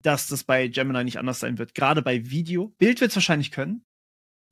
dass 0.02 0.28
das 0.28 0.44
bei 0.44 0.68
Gemini 0.68 1.04
nicht 1.04 1.20
anders 1.20 1.40
sein 1.40 1.58
wird. 1.58 1.76
Gerade 1.76 2.02
bei 2.02 2.30
Video. 2.30 2.70
Bild 2.78 3.00
wird 3.00 3.12
es 3.12 3.16
wahrscheinlich 3.16 3.52
können. 3.52 3.85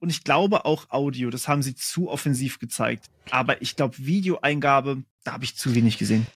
Und 0.03 0.09
ich 0.09 0.25
glaube 0.25 0.65
auch 0.65 0.89
Audio. 0.89 1.29
Das 1.29 1.47
haben 1.47 1.63
sie 1.63 1.75
zu 1.75 2.09
offensiv 2.09 2.59
gezeigt. 2.59 3.05
Aber 3.31 3.61
ich 3.61 3.77
glaube, 3.77 3.95
Videoeingabe, 3.99 5.05
da 5.23 5.31
habe 5.31 5.45
ich 5.45 5.55
zu 5.55 5.73
wenig 5.75 5.97
gesehen. 5.97 6.27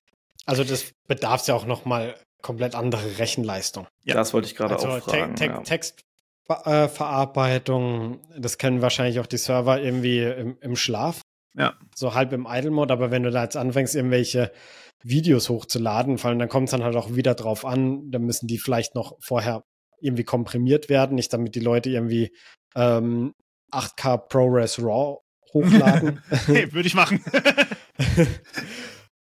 Also 0.45 0.63
das 0.63 0.93
bedarf 1.05 1.45
ja 1.47 1.53
auch 1.53 1.65
noch 1.65 1.83
mal 1.83 2.15
komplett 2.41 2.75
andere 2.75 3.17
Rechenleistung. 3.17 3.85
Ja, 4.05 4.15
das 4.15 4.33
wollte 4.33 4.47
ich 4.47 4.55
gerade 4.55 4.75
also 4.75 4.87
auch 4.87 4.99
fragen. 4.99 5.35
Te 5.35 5.47
Te 5.47 5.51
ja. 5.51 5.59
Textverarbeitung, 5.63 8.21
das 8.37 8.57
kennen 8.57 8.81
wahrscheinlich 8.81 9.19
auch 9.19 9.25
die 9.25 9.35
Server 9.35 9.81
irgendwie 9.81 10.21
im, 10.21 10.57
im 10.61 10.77
Schlaf. 10.77 11.19
Ja. 11.53 11.73
So 11.93 12.13
halb 12.13 12.31
im 12.31 12.47
Idle-Mode, 12.49 12.93
aber 12.93 13.11
wenn 13.11 13.23
du 13.23 13.31
da 13.31 13.43
jetzt 13.43 13.57
anfängst, 13.57 13.95
irgendwelche 13.95 14.53
Videos 15.03 15.49
hochzuladen, 15.49 16.19
vor 16.19 16.29
allem 16.29 16.39
dann 16.39 16.47
kommt 16.47 16.69
es 16.69 16.71
dann 16.71 16.85
halt 16.85 16.95
auch 16.95 17.15
wieder 17.15 17.35
drauf 17.35 17.65
an, 17.65 18.11
dann 18.11 18.23
müssen 18.23 18.47
die 18.47 18.59
vielleicht 18.59 18.95
noch 18.95 19.17
vorher 19.19 19.65
irgendwie 19.99 20.23
komprimiert 20.23 20.87
werden, 20.87 21.15
nicht 21.15 21.33
damit 21.33 21.53
die 21.53 21.59
Leute 21.59 21.89
irgendwie 21.89 22.31
ähm, 22.73 23.33
8K 23.73 24.17
ProRes 24.29 24.79
RAW 24.79 25.19
hochladen. 25.53 26.21
hey, 26.45 26.71
würde 26.73 26.87
ich 26.87 26.95
machen. 26.95 27.23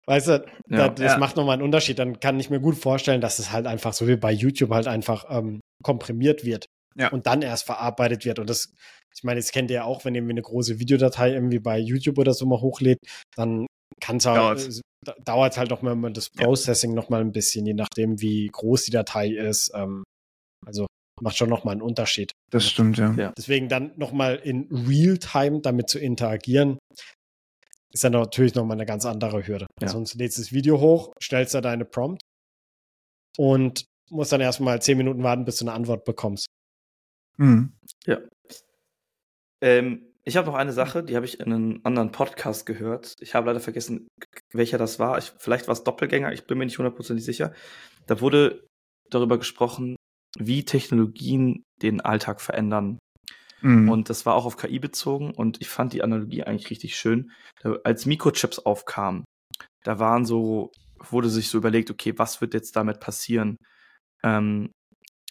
weißt 0.08 0.28
du, 0.28 0.46
ja, 0.70 0.90
das, 0.90 1.14
ja. 1.14 1.18
macht 1.18 1.36
nochmal 1.36 1.54
einen 1.54 1.64
Unterschied. 1.64 2.00
Dann 2.00 2.20
kann 2.20 2.40
ich 2.40 2.50
mir 2.50 2.60
gut 2.60 2.78
vorstellen, 2.78 3.22
dass 3.22 3.40
es 3.40 3.52
halt 3.52 3.68
einfach 3.68 3.94
so 3.94 4.08
wie 4.08 4.16
bei 4.16 4.32
YouTube 4.32 4.72
halt 4.72 4.88
einfach 4.88 5.26
ähm, 5.30 5.60
komprimiert 5.84 6.44
wird 6.44 6.66
ja. 6.96 7.10
und 7.10 7.28
dann 7.28 7.42
erst 7.42 7.66
verarbeitet 7.66 8.26
wird. 8.26 8.40
Und 8.40 8.50
das, 8.50 8.74
ich 9.16 9.24
meine, 9.24 9.40
das 9.40 9.52
kennt 9.52 9.70
ihr 9.70 9.78
ja 9.78 9.84
auch, 9.84 10.06
wenn 10.06 10.16
ihr 10.16 10.22
eine 10.22 10.42
große 10.42 10.80
Videodatei 10.80 11.34
irgendwie 11.34 11.60
bei 11.60 11.78
YouTube 11.78 12.18
oder 12.18 12.34
so 12.34 12.46
mal 12.46 12.62
hochlädt, 12.62 13.00
dann 13.36 13.68
kann 14.02 14.18
es 14.18 14.26
halt, 14.26 14.82
dauert 15.24 15.58
halt 15.58 15.72
auch 15.72 15.82
mal 15.82 16.12
das 16.12 16.30
Processing 16.30 16.92
ja. 16.92 16.96
noch 16.96 17.10
mal 17.10 17.22
ein 17.22 17.32
bisschen, 17.32 17.66
je 17.66 17.74
nachdem, 17.74 18.22
wie 18.22 18.48
groß 18.48 18.86
die 18.86 18.92
Datei 18.92 19.30
ist. 19.30 19.72
Ähm, 19.74 20.04
also 20.66 20.88
macht 21.22 21.38
schon 21.38 21.50
noch 21.50 21.64
mal 21.64 21.72
einen 21.72 21.82
Unterschied. 21.82 22.32
Das 22.52 22.68
stimmt, 22.68 22.98
ja. 22.98 23.14
ja. 23.14 23.34
Deswegen 23.38 23.70
dann 23.70 23.94
noch 23.98 24.12
mal 24.12 24.36
in 24.36 24.68
Realtime 24.72 25.62
damit 25.62 25.90
zu 25.90 26.00
interagieren, 26.00 26.78
ist 27.94 28.04
dann 28.04 28.14
natürlich 28.14 28.56
noch 28.56 28.66
mal 28.66 28.74
eine 28.74 28.86
ganz 28.86 29.06
andere 29.06 29.46
Hürde. 29.48 29.68
Ja. 29.82 29.88
Sonst 29.88 30.16
lädst 30.16 30.38
du 30.38 30.42
das 30.42 30.52
Video 30.52 30.80
hoch, 30.80 31.14
stellst 31.22 31.54
da 31.54 31.62
deine 31.62 31.86
Prompt 31.86 32.22
und 33.38 33.86
musst 34.10 34.32
dann 34.32 34.42
erstmal 34.42 34.82
zehn 34.82 34.98
Minuten 34.98 35.24
warten, 35.24 35.46
bis 35.46 35.58
du 35.58 35.66
eine 35.66 35.74
Antwort 35.74 36.06
bekommst. 36.06 36.48
Mhm. 37.38 37.74
Ja. 38.06 38.20
Ähm, 39.62 40.08
ich 40.24 40.36
habe 40.36 40.48
noch 40.48 40.56
eine 40.56 40.74
Sache, 40.74 41.04
die 41.04 41.16
habe 41.16 41.26
ich 41.26 41.40
in 41.40 41.54
einem 41.54 41.80
anderen 41.84 42.12
Podcast 42.12 42.66
gehört. 42.66 43.16
Ich 43.20 43.34
habe 43.34 43.48
leider 43.48 43.60
vergessen, 43.60 44.08
welcher 44.52 44.78
das 44.78 45.00
war. 45.00 45.18
Ich, 45.18 45.32
vielleicht 45.38 45.68
war 45.68 45.74
es 45.74 45.84
Doppelgänger, 45.84 46.34
ich 46.34 46.46
bin 46.46 46.58
mir 46.58 46.66
nicht 46.66 46.78
hundertprozentig 46.78 47.26
sicher. 47.26 47.54
Da 48.08 48.20
wurde 48.22 48.68
darüber 49.10 49.38
gesprochen, 49.38 49.96
wie 50.38 50.66
Technologien 50.66 51.64
den 51.82 52.02
Alltag 52.02 52.42
verändern. 52.42 53.00
Mhm. 53.62 53.90
Und 53.90 54.10
das 54.10 54.26
war 54.26 54.36
auch 54.36 54.46
auf 54.46 54.58
KI 54.58 54.80
bezogen 54.80 55.32
und 55.32 55.62
ich 55.62 55.70
fand 55.70 55.94
die 55.94 56.04
Analogie 56.04 56.44
eigentlich 56.44 56.70
richtig 56.70 56.96
schön. 56.96 57.32
Als 57.84 58.06
Mikrochips 58.06 58.60
aufkamen, 58.60 59.24
da 59.84 60.00
waren 60.00 60.26
so, 60.26 60.72
wurde 61.00 61.30
sich 61.30 61.50
so 61.50 61.58
überlegt, 61.58 61.90
okay, 61.90 62.14
was 62.18 62.42
wird 62.42 62.54
jetzt 62.54 62.76
damit 62.76 63.00
passieren? 63.00 63.58
Ähm, 64.24 64.72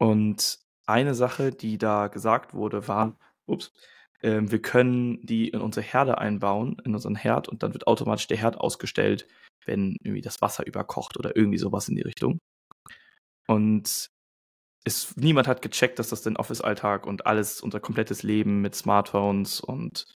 und 0.00 0.58
eine 0.86 1.14
Sache, 1.14 1.50
die 1.50 1.78
da 1.78 2.08
gesagt 2.08 2.54
wurde, 2.54 2.88
war, 2.88 3.16
ups, 3.46 3.72
ähm, 4.22 4.50
wir 4.50 4.62
können 4.62 5.24
die 5.24 5.48
in 5.48 5.60
unsere 5.60 5.84
Herde 5.84 6.18
einbauen, 6.18 6.76
in 6.84 6.94
unseren 6.94 7.16
Herd, 7.16 7.48
und 7.48 7.62
dann 7.62 7.72
wird 7.74 7.86
automatisch 7.86 8.26
der 8.26 8.38
Herd 8.38 8.58
ausgestellt, 8.58 9.26
wenn 9.64 9.96
irgendwie 10.02 10.22
das 10.22 10.40
Wasser 10.40 10.66
überkocht 10.66 11.18
oder 11.18 11.36
irgendwie 11.36 11.58
sowas 11.58 11.88
in 11.88 11.96
die 11.96 12.02
Richtung. 12.02 12.38
Und 13.46 14.10
es, 14.86 15.16
niemand 15.16 15.48
hat 15.48 15.62
gecheckt, 15.62 15.98
dass 15.98 16.10
das 16.10 16.22
den 16.22 16.36
Office-Alltag 16.36 17.06
und 17.06 17.26
alles, 17.26 17.60
unser 17.60 17.80
komplettes 17.80 18.22
Leben 18.22 18.60
mit 18.60 18.76
Smartphones 18.76 19.60
und 19.60 20.06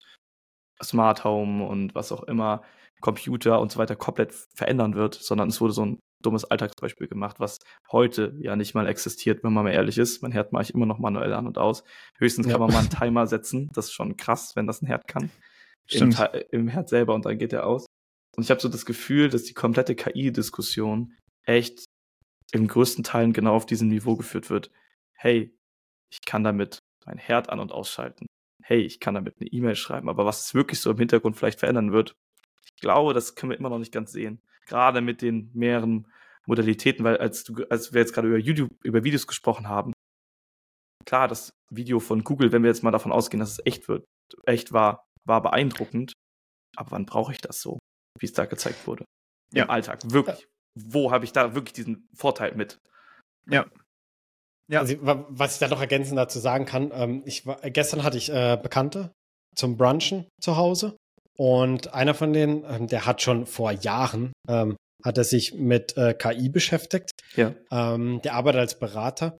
Smart 0.81 1.25
Home 1.25 1.67
und 1.67 1.93
was 1.93 2.13
auch 2.13 2.23
immer, 2.23 2.63
Computer 3.01 3.59
und 3.59 3.71
so 3.71 3.79
weiter 3.79 3.97
komplett 3.97 4.33
verändern 4.55 4.95
wird, 4.95 5.15
sondern 5.15 5.49
es 5.49 5.59
wurde 5.59 5.73
so 5.73 5.85
ein 5.85 5.99
dummes 6.23 6.45
Alltagsbeispiel 6.45 7.07
gemacht, 7.07 7.39
was 7.39 7.59
heute 7.91 8.33
ja 8.39 8.55
nicht 8.55 8.73
mal 8.73 8.87
existiert, 8.87 9.43
wenn 9.43 9.51
man 9.51 9.65
mal 9.65 9.71
ehrlich 9.71 9.97
ist. 9.97 10.21
Mein 10.21 10.31
Herd 10.31 10.53
mache 10.53 10.63
ich 10.63 10.73
immer 10.73 10.85
noch 10.85 10.99
manuell 10.99 11.33
an 11.33 11.47
und 11.47 11.57
aus. 11.57 11.83
Höchstens 12.17 12.45
ja. 12.45 12.53
kann 12.53 12.61
man 12.61 12.71
mal 12.71 12.79
einen 12.79 12.89
Timer 13.01 13.27
setzen. 13.27 13.69
Das 13.73 13.87
ist 13.87 13.93
schon 13.93 14.15
krass, 14.15 14.55
wenn 14.55 14.67
das 14.67 14.81
ein 14.81 14.87
Herd 14.87 15.05
kann. 15.07 15.31
Im, 15.89 16.15
Im, 16.51 16.67
Herd 16.69 16.87
selber 16.87 17.13
und 17.13 17.25
dann 17.25 17.37
geht 17.37 17.51
er 17.51 17.65
aus. 17.65 17.87
Und 18.37 18.43
ich 18.43 18.51
habe 18.51 18.61
so 18.61 18.69
das 18.69 18.85
Gefühl, 18.85 19.27
dass 19.27 19.43
die 19.43 19.53
komplette 19.53 19.95
KI-Diskussion 19.95 21.13
echt 21.43 21.83
im 22.51 22.67
größten 22.67 23.03
Teilen 23.03 23.33
genau 23.33 23.55
auf 23.55 23.65
diesem 23.65 23.87
Niveau 23.87 24.15
geführt 24.15 24.49
wird. 24.49 24.71
Hey, 25.13 25.55
ich 26.09 26.21
kann 26.25 26.43
damit 26.43 26.79
mein 27.05 27.17
Herd 27.17 27.49
an- 27.49 27.59
und 27.59 27.71
ausschalten. 27.71 28.27
Hey, 28.63 28.81
ich 28.81 28.99
kann 28.99 29.15
damit 29.15 29.35
eine 29.39 29.49
E-Mail 29.49 29.75
schreiben. 29.75 30.09
Aber 30.09 30.25
was 30.25 30.45
es 30.45 30.53
wirklich 30.53 30.79
so 30.79 30.91
im 30.91 30.97
Hintergrund 30.97 31.37
vielleicht 31.37 31.59
verändern 31.59 31.91
wird, 31.91 32.13
ich 32.63 32.81
glaube, 32.81 33.13
das 33.13 33.35
können 33.35 33.51
wir 33.51 33.57
immer 33.57 33.69
noch 33.69 33.79
nicht 33.79 33.93
ganz 33.93 34.11
sehen 34.11 34.41
gerade 34.71 35.01
mit 35.01 35.21
den 35.21 35.51
mehreren 35.53 36.07
Modalitäten, 36.47 37.03
weil 37.03 37.17
als 37.17 37.43
du, 37.43 37.65
als 37.69 37.93
wir 37.93 37.99
jetzt 38.01 38.13
gerade 38.13 38.29
über 38.29 38.37
YouTube, 38.37 38.69
über 38.83 39.03
Videos 39.03 39.27
gesprochen 39.27 39.67
haben, 39.67 39.93
klar, 41.05 41.27
das 41.27 41.51
Video 41.69 41.99
von 41.99 42.23
Google, 42.23 42.51
wenn 42.51 42.63
wir 42.63 42.69
jetzt 42.69 42.83
mal 42.83 42.91
davon 42.91 43.11
ausgehen, 43.11 43.39
dass 43.39 43.51
es 43.51 43.65
echt 43.65 43.87
wird, 43.87 44.05
echt 44.45 44.71
war, 44.71 45.05
war 45.27 45.41
beeindruckend. 45.41 46.13
Aber 46.77 46.91
wann 46.91 47.05
brauche 47.05 47.33
ich 47.33 47.39
das 47.39 47.61
so, 47.61 47.79
wie 48.17 48.25
es 48.25 48.33
da 48.33 48.45
gezeigt 48.45 48.87
wurde? 48.87 49.03
Ja. 49.53 49.65
Im 49.65 49.69
Alltag, 49.69 49.99
wirklich. 50.05 50.47
Wo 50.75 51.11
habe 51.11 51.25
ich 51.25 51.33
da 51.33 51.53
wirklich 51.53 51.73
diesen 51.73 52.07
Vorteil 52.13 52.55
mit? 52.55 52.79
Ja. 53.49 53.65
Ja. 54.69 54.79
Also, 54.79 54.95
was 55.01 55.53
ich 55.53 55.59
da 55.59 55.67
noch 55.67 55.81
ergänzend 55.81 56.17
dazu 56.17 56.39
sagen 56.39 56.65
kann, 56.65 56.91
ähm, 56.93 57.23
ich 57.25 57.45
war, 57.45 57.57
gestern 57.69 58.03
hatte 58.03 58.17
ich 58.17 58.31
äh, 58.31 58.57
Bekannte 58.61 59.11
zum 59.55 59.75
Brunchen 59.75 60.27
zu 60.41 60.55
Hause 60.55 60.95
und 61.37 61.93
einer 61.93 62.13
von 62.13 62.31
denen, 62.31 62.63
ähm, 62.63 62.87
der 62.87 63.05
hat 63.05 63.21
schon 63.21 63.45
vor 63.45 63.71
Jahren, 63.71 64.31
ähm, 64.47 64.77
hat 65.03 65.17
er 65.17 65.23
sich 65.25 65.55
mit 65.55 65.97
äh, 65.97 66.13
KI 66.13 66.47
beschäftigt. 66.47 67.11
Ja. 67.35 67.53
Ähm, 67.69 68.21
der 68.21 68.35
arbeitet 68.35 68.61
als 68.61 68.79
Berater 68.79 69.37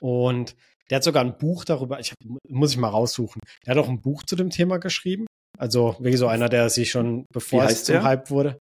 und 0.00 0.54
der 0.90 0.96
hat 0.96 1.04
sogar 1.04 1.24
ein 1.24 1.38
Buch 1.38 1.64
darüber, 1.64 1.98
ich 1.98 2.10
hab, 2.10 2.18
muss 2.48 2.72
ich 2.72 2.76
mal 2.76 2.88
raussuchen. 2.88 3.40
Der 3.64 3.74
hat 3.74 3.82
auch 3.82 3.88
ein 3.88 4.02
Buch 4.02 4.22
zu 4.24 4.36
dem 4.36 4.50
Thema 4.50 4.78
geschrieben. 4.78 5.26
Also 5.58 5.96
wirklich 5.98 6.18
so 6.18 6.26
einer, 6.26 6.48
der 6.48 6.68
sich 6.68 6.90
schon, 6.90 7.24
bevor 7.32 7.64
es 7.64 7.84
zum 7.84 7.94
der? 7.94 8.02
Hype 8.02 8.30
wurde. 8.30 8.58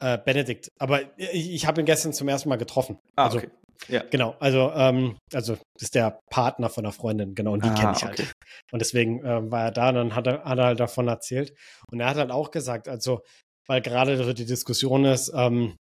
Äh, 0.00 0.18
Benedikt. 0.24 0.70
Aber 0.78 1.00
ich, 1.16 1.52
ich 1.52 1.66
habe 1.66 1.80
ihn 1.80 1.86
gestern 1.86 2.12
zum 2.12 2.28
ersten 2.28 2.48
Mal 2.48 2.56
getroffen. 2.56 2.98
Ah, 3.16 3.24
also 3.24 3.38
okay. 3.38 3.50
Ja. 3.88 4.02
Genau, 4.10 4.34
also, 4.40 4.72
ähm, 4.74 5.16
also 5.32 5.54
das 5.74 5.82
ist 5.84 5.94
der 5.94 6.20
Partner 6.30 6.68
von 6.68 6.84
einer 6.84 6.92
Freundin, 6.92 7.34
genau, 7.34 7.52
und 7.52 7.64
die 7.64 7.68
ah, 7.68 7.74
kenne 7.74 7.92
ich 7.96 8.04
halt. 8.04 8.34
Und 8.72 8.80
deswegen 8.80 9.24
äh, 9.24 9.50
war 9.50 9.66
er 9.66 9.70
da 9.70 9.88
und 9.90 9.94
dann 9.94 10.14
hat 10.14 10.26
er, 10.26 10.44
hat 10.44 10.58
er 10.58 10.64
halt 10.64 10.80
davon 10.80 11.06
erzählt. 11.06 11.54
Und 11.90 12.00
er 12.00 12.08
hat 12.08 12.16
halt 12.16 12.30
auch 12.30 12.50
gesagt, 12.50 12.88
also, 12.88 13.20
weil 13.66 13.80
gerade 13.80 14.34
die 14.34 14.46
Diskussion 14.46 15.04
ist, 15.04 15.32
ähm, 15.34 15.76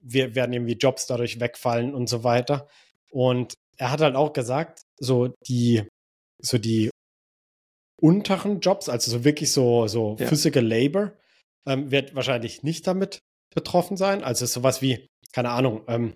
wir 0.00 0.34
werden 0.34 0.52
irgendwie 0.52 0.74
Jobs 0.74 1.06
dadurch 1.06 1.40
wegfallen 1.40 1.94
und 1.94 2.08
so 2.08 2.22
weiter. 2.22 2.68
Und 3.10 3.54
er 3.78 3.90
hat 3.90 4.00
halt 4.00 4.14
auch 4.14 4.32
gesagt, 4.32 4.82
so 4.98 5.34
die, 5.48 5.82
so 6.40 6.58
die 6.58 6.90
unteren 8.00 8.60
Jobs, 8.60 8.88
also 8.88 9.10
so 9.10 9.24
wirklich 9.24 9.52
so, 9.52 9.86
so 9.86 10.16
ja. 10.18 10.26
Physical 10.26 10.64
Labor, 10.64 11.12
ähm, 11.66 11.90
wird 11.90 12.14
wahrscheinlich 12.14 12.62
nicht 12.62 12.86
damit 12.86 13.20
betroffen 13.54 13.96
sein. 13.96 14.22
Also 14.22 14.46
sowas 14.46 14.82
wie, 14.82 15.08
keine 15.32 15.50
Ahnung, 15.50 15.82
ähm, 15.88 16.14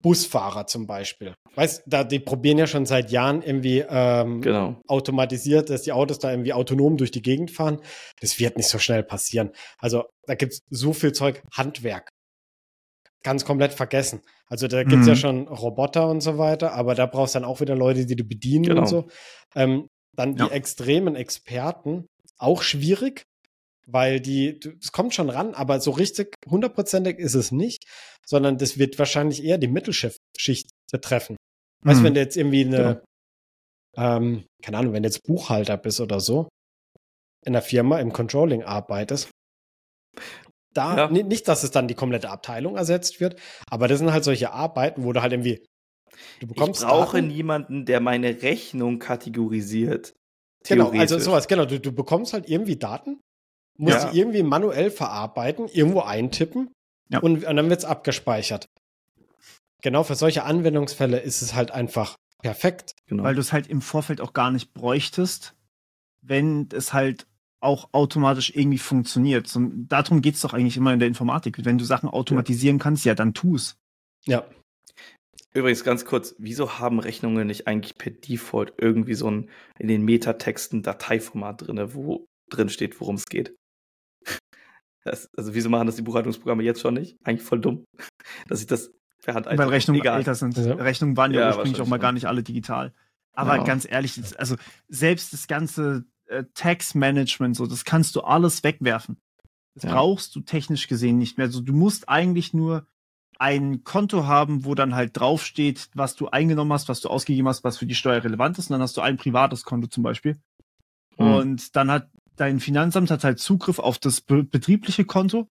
Busfahrer 0.00 0.66
zum 0.66 0.86
Beispiel. 0.86 1.34
Weißt 1.56 1.82
da 1.86 2.04
die 2.04 2.20
probieren 2.20 2.58
ja 2.58 2.66
schon 2.66 2.86
seit 2.86 3.10
Jahren 3.10 3.42
irgendwie 3.42 3.84
ähm, 3.88 4.40
genau. 4.40 4.80
automatisiert, 4.86 5.70
dass 5.70 5.82
die 5.82 5.92
Autos 5.92 6.20
da 6.20 6.30
irgendwie 6.30 6.52
autonom 6.52 6.96
durch 6.96 7.10
die 7.10 7.22
Gegend 7.22 7.50
fahren. 7.50 7.80
Das 8.20 8.38
wird 8.38 8.56
nicht 8.56 8.68
so 8.68 8.78
schnell 8.78 9.02
passieren. 9.02 9.50
Also 9.78 10.04
da 10.26 10.34
gibt 10.36 10.52
es 10.52 10.62
so 10.70 10.92
viel 10.92 11.12
Zeug, 11.12 11.42
Handwerk. 11.52 12.10
Ganz 13.24 13.44
komplett 13.44 13.72
vergessen. 13.74 14.22
Also 14.46 14.68
da 14.68 14.84
gibt 14.84 15.00
es 15.00 15.06
mhm. 15.06 15.08
ja 15.08 15.16
schon 15.16 15.48
Roboter 15.48 16.08
und 16.08 16.20
so 16.20 16.38
weiter, 16.38 16.72
aber 16.72 16.94
da 16.94 17.06
brauchst 17.06 17.34
du 17.34 17.40
dann 17.40 17.48
auch 17.48 17.60
wieder 17.60 17.74
Leute, 17.74 18.06
die 18.06 18.16
du 18.16 18.24
bedienen 18.24 18.66
genau. 18.66 18.82
und 18.82 18.86
so. 18.86 19.08
Ähm, 19.56 19.88
dann 20.14 20.36
die 20.36 20.42
ja. 20.42 20.48
extremen 20.50 21.16
Experten, 21.16 22.06
auch 22.38 22.62
schwierig, 22.62 23.24
weil 23.90 24.20
die, 24.20 24.60
es 24.80 24.92
kommt 24.92 25.14
schon 25.14 25.30
ran, 25.30 25.54
aber 25.54 25.80
so 25.80 25.90
richtig 25.90 26.34
hundertprozentig 26.46 27.18
ist 27.18 27.34
es 27.34 27.52
nicht, 27.52 27.84
sondern 28.26 28.58
das 28.58 28.78
wird 28.78 28.98
wahrscheinlich 28.98 29.42
eher 29.42 29.58
die 29.58 29.68
Mittelschicht 29.68 30.70
betreffen. 30.92 31.36
Mhm. 31.82 31.88
Weißt 31.88 32.00
du, 32.00 32.04
wenn 32.04 32.14
du 32.14 32.20
jetzt 32.20 32.36
irgendwie 32.36 32.66
eine, 32.66 33.02
genau. 33.94 34.16
ähm, 34.16 34.44
keine 34.62 34.78
Ahnung, 34.78 34.92
wenn 34.92 35.02
du 35.02 35.08
jetzt 35.08 35.22
Buchhalter 35.24 35.78
bist 35.78 36.00
oder 36.00 36.20
so, 36.20 36.48
in 37.46 37.54
der 37.54 37.62
Firma 37.62 37.98
im 37.98 38.12
Controlling 38.12 38.62
arbeitest, 38.62 39.30
da, 40.74 41.08
ja. 41.08 41.08
nicht, 41.10 41.48
dass 41.48 41.64
es 41.64 41.70
dann 41.70 41.88
die 41.88 41.94
komplette 41.94 42.28
Abteilung 42.28 42.76
ersetzt 42.76 43.20
wird, 43.20 43.40
aber 43.70 43.88
das 43.88 43.98
sind 43.98 44.12
halt 44.12 44.24
solche 44.24 44.52
Arbeiten, 44.52 45.04
wo 45.04 45.14
du 45.14 45.22
halt 45.22 45.32
irgendwie, 45.32 45.64
du 46.40 46.46
bekommst. 46.46 46.82
Ich 46.82 46.86
brauche 46.86 47.16
Daten. 47.16 47.28
niemanden, 47.28 47.86
der 47.86 48.00
meine 48.00 48.42
Rechnung 48.42 48.98
kategorisiert. 48.98 50.14
Genau, 50.66 50.90
also 50.90 51.18
sowas, 51.18 51.48
genau. 51.48 51.64
Du, 51.64 51.80
du 51.80 51.92
bekommst 51.92 52.34
halt 52.34 52.50
irgendwie 52.50 52.76
Daten 52.76 53.20
muss 53.78 53.94
ja. 53.94 54.10
die 54.10 54.18
irgendwie 54.18 54.42
manuell 54.42 54.90
verarbeiten, 54.90 55.68
irgendwo 55.68 56.00
eintippen 56.00 56.70
ja. 57.10 57.20
und, 57.20 57.44
und 57.44 57.56
dann 57.56 57.70
wird 57.70 57.80
es 57.80 57.84
abgespeichert. 57.84 58.66
genau 59.82 60.02
für 60.02 60.16
solche 60.16 60.44
Anwendungsfälle 60.44 61.18
ist 61.18 61.42
es 61.42 61.54
halt 61.54 61.70
einfach 61.70 62.16
perfekt. 62.42 62.94
Genau. 63.06 63.22
Weil 63.22 63.34
du 63.34 63.40
es 63.40 63.52
halt 63.52 63.66
im 63.68 63.80
Vorfeld 63.80 64.20
auch 64.20 64.32
gar 64.32 64.50
nicht 64.50 64.72
bräuchtest, 64.74 65.54
wenn 66.22 66.68
es 66.72 66.92
halt 66.92 67.26
auch 67.60 67.88
automatisch 67.92 68.54
irgendwie 68.54 68.78
funktioniert. 68.78 69.54
Und 69.56 69.88
darum 69.88 70.22
geht 70.22 70.36
es 70.36 70.42
doch 70.42 70.54
eigentlich 70.54 70.76
immer 70.76 70.92
in 70.92 71.00
der 71.00 71.08
Informatik. 71.08 71.64
Wenn 71.64 71.78
du 71.78 71.84
Sachen 71.84 72.08
automatisieren 72.08 72.78
ja. 72.78 72.82
kannst, 72.82 73.04
ja, 73.04 73.14
dann 73.14 73.34
tu 73.34 73.56
es. 73.56 73.76
Ja. 74.24 74.46
Übrigens 75.54 75.82
ganz 75.82 76.04
kurz, 76.04 76.34
wieso 76.38 76.78
haben 76.78 77.00
Rechnungen 77.00 77.46
nicht 77.46 77.66
eigentlich 77.66 77.96
per 77.96 78.12
Default 78.12 78.74
irgendwie 78.78 79.14
so 79.14 79.30
ein 79.30 79.50
in 79.78 79.88
den 79.88 80.04
Metatexten 80.04 80.82
Dateiformat 80.82 81.66
drin, 81.66 81.94
wo 81.94 82.26
drin 82.50 82.68
steht, 82.68 83.00
worum 83.00 83.16
es 83.16 83.26
geht? 83.26 83.56
Das, 85.10 85.30
also 85.36 85.54
wieso 85.54 85.70
machen 85.70 85.86
das 85.86 85.96
die 85.96 86.02
Buchhaltungsprogramme 86.02 86.62
jetzt 86.62 86.80
schon 86.80 86.94
nicht? 86.94 87.18
Eigentlich 87.24 87.46
voll 87.46 87.60
dumm, 87.60 87.84
dass 88.48 88.60
ich 88.60 88.66
das 88.66 88.90
per 89.22 89.34
Hand 89.34 89.46
Weil 89.46 89.60
Rechnungen 89.68 90.00
egal. 90.00 90.18
älter 90.18 90.34
sind. 90.34 90.56
Ja. 90.56 90.74
Rechnungen 90.74 91.16
waren 91.16 91.32
ja, 91.32 91.40
ja 91.40 91.48
ursprünglich 91.48 91.80
auch 91.80 91.86
mal 91.86 91.98
gar 91.98 92.12
nicht 92.12 92.26
alle 92.26 92.42
digital. 92.42 92.92
Aber 93.32 93.56
ja. 93.56 93.64
ganz 93.64 93.86
ehrlich, 93.88 94.20
also 94.38 94.56
selbst 94.88 95.32
das 95.32 95.46
ganze 95.46 96.04
äh, 96.26 96.44
Tax-Management, 96.54 97.56
so, 97.56 97.66
das 97.66 97.84
kannst 97.84 98.16
du 98.16 98.22
alles 98.22 98.64
wegwerfen. 98.64 99.16
Das 99.74 99.84
ja. 99.84 99.92
brauchst 99.92 100.34
du 100.34 100.40
technisch 100.40 100.88
gesehen 100.88 101.18
nicht 101.18 101.38
mehr. 101.38 101.46
Also 101.46 101.60
du 101.60 101.72
musst 101.72 102.08
eigentlich 102.08 102.52
nur 102.52 102.86
ein 103.38 103.84
Konto 103.84 104.26
haben, 104.26 104.64
wo 104.64 104.74
dann 104.74 104.94
halt 104.94 105.16
draufsteht, 105.16 105.88
was 105.94 106.16
du 106.16 106.28
eingenommen 106.28 106.72
hast, 106.72 106.88
was 106.88 107.00
du 107.00 107.08
ausgegeben 107.08 107.46
hast, 107.46 107.62
was 107.62 107.78
für 107.78 107.86
die 107.86 107.94
Steuer 107.94 108.24
relevant 108.24 108.58
ist. 108.58 108.70
Und 108.70 108.74
dann 108.74 108.82
hast 108.82 108.96
du 108.96 109.00
ein 109.00 109.16
privates 109.16 109.62
Konto 109.62 109.86
zum 109.86 110.02
Beispiel. 110.02 110.36
Mhm. 111.16 111.26
Und 111.34 111.76
dann 111.76 111.90
hat 111.90 112.10
dein 112.40 112.60
Finanzamt 112.60 113.10
hat 113.10 113.24
halt 113.24 113.38
Zugriff 113.38 113.78
auf 113.78 113.98
das 113.98 114.20
be 114.20 114.44
betriebliche 114.44 115.04
Konto 115.04 115.48